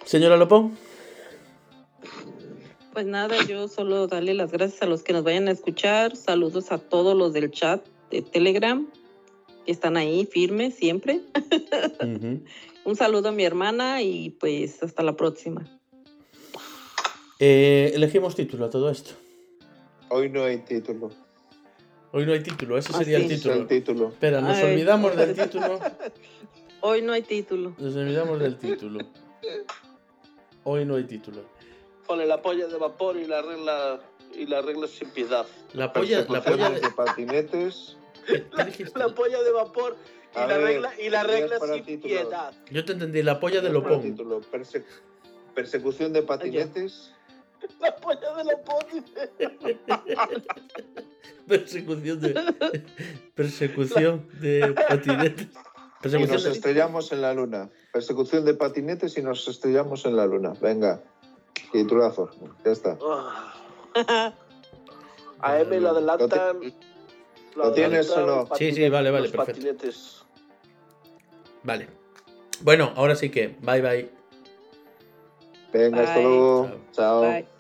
Señora 0.06 0.38
Lopón. 0.38 0.78
Pues 2.94 3.06
nada, 3.06 3.36
yo 3.46 3.68
solo 3.68 4.08
darle 4.08 4.34
las 4.34 4.52
gracias 4.52 4.82
a 4.82 4.88
los 4.88 5.04
que 5.04 5.14
nos 5.14 5.24
vayan 5.24 5.48
a 5.48 5.52
escuchar. 5.52 6.16
Saludos 6.16 6.72
a 6.72 6.80
todos 6.80 7.16
los 7.16 7.32
del 7.34 7.52
chat 7.52 7.86
de 8.10 8.24
Telegram 8.24 8.88
que 9.66 9.72
están 9.72 9.98
ahí 9.98 10.26
firmes 10.26 10.76
siempre. 10.76 11.22
Ujú. 12.02 12.42
Un 12.88 12.96
saludo 12.96 13.28
a 13.28 13.32
mi 13.34 13.44
hermana 13.44 14.02
y 14.02 14.30
pues 14.30 14.82
hasta 14.82 15.04
la 15.04 15.18
próxima. 15.18 15.66
Eh, 17.38 17.92
elegimos 17.94 18.34
título 18.34 18.64
a 18.64 18.70
todo 18.70 18.90
esto. 18.90 19.12
Hoy 20.08 20.30
no 20.30 20.46
hay 20.46 20.60
título. 20.60 21.12
Hoy 22.14 22.26
no 22.26 22.32
hay 22.32 22.42
título, 22.42 22.78
ese 22.78 22.94
Ah, 22.96 23.00
sería 23.00 23.18
el 23.18 23.28
sí. 23.28 23.34
Es 23.34 23.42
título. 23.42 23.56
el 23.56 23.68
título. 23.68 24.08
Espera, 24.08 24.40
nos 24.40 24.56
Ay, 24.56 24.72
olvidamos 24.72 25.18
del 25.18 25.36
título. 25.36 25.80
Hoy 26.80 27.02
no 27.02 27.12
hay 27.12 27.24
título. 27.24 27.76
Nos 27.78 27.94
olvidamos 27.94 28.40
del 28.40 28.58
título. 28.58 29.06
Hoy 30.64 30.86
no 30.86 30.96
hay 30.96 31.04
título. 31.04 31.42
Pone 32.08 32.26
la 32.26 32.42
polla 32.42 32.68
de 32.68 32.78
vapor 32.78 33.18
y 33.18 33.26
la 33.26 33.42
regla 33.42 34.00
y 34.34 34.46
la 34.46 34.62
regla 34.62 34.88
sin 34.88 35.10
piedad. 35.10 35.46
La 35.74 35.92
polla, 35.92 36.26
la 36.30 36.42
polla 36.42 36.70
de... 36.70 36.90
Patinetes. 36.92 37.98
¿Qué 38.26 38.64
dijiste? 38.64 38.98
La 38.98 39.10
polla 39.10 39.44
de 39.44 39.52
vapor 39.52 39.98
y 40.44 40.48
la 40.48 40.58
ver, 40.58 40.62
regla 40.66 40.92
y 41.00 41.10
la 41.10 41.24
regla 41.24 41.60
sin 41.60 41.84
título. 41.86 42.14
piedad. 42.16 42.54
Yo 42.72 42.86
te 42.86 42.94
entendí, 42.94 43.24
la 43.24 43.40
polla 43.40 43.62
de 43.62 43.70
Lopón. 43.70 44.02
título, 44.02 44.42
perse- 44.42 44.84
persecución 45.56 46.14
de 46.14 46.24
patinetes. 46.24 47.12
La 47.82 47.96
polla 47.96 48.36
de 48.36 48.44
Lopón. 48.44 48.86
Persecución 51.48 52.20
de. 52.22 52.34
Persecución 53.36 54.28
de 54.40 54.76
patinetes. 54.88 55.48
Y 55.48 56.02
Persecución 56.02 56.34
nos 56.34 56.44
de. 56.44 56.52
estrellamos 56.52 57.12
en 57.12 57.22
la 57.22 57.34
luna. 57.34 57.70
Persecución 57.92 58.46
de 58.46 58.54
patinetes 58.54 59.18
y 59.18 59.22
nos 59.24 59.48
estrellamos 59.48 60.06
en 60.06 60.16
la 60.16 60.26
luna. 60.28 60.54
Venga. 60.62 61.02
Titulazo. 61.72 62.30
Ya 62.64 62.72
está. 62.72 62.98
Ah. 63.02 64.34
A 65.40 65.60
M 65.60 65.80
lo 65.80 65.90
adelantan. 65.90 66.60
lo 67.56 67.74
tienes 67.74 68.10
o 68.12 68.26
no? 68.26 68.56
Sí, 68.56 68.72
sí, 68.74 68.88
vale, 68.90 69.10
vale, 69.10 69.24
los 69.24 69.32
perfecto. 69.32 69.62
patinetes. 69.62 70.24
Vale. 71.68 71.88
Bueno, 72.62 72.94
ahora 72.96 73.16
sí 73.16 73.30
que. 73.30 73.50
Bye 73.60 73.82
bye. 73.82 74.10
Venga, 75.74 76.02
hasta 76.02 76.22
luego. 76.22 76.66
Chao. 76.66 76.80
Chao. 76.94 77.22
Bye. 77.24 77.57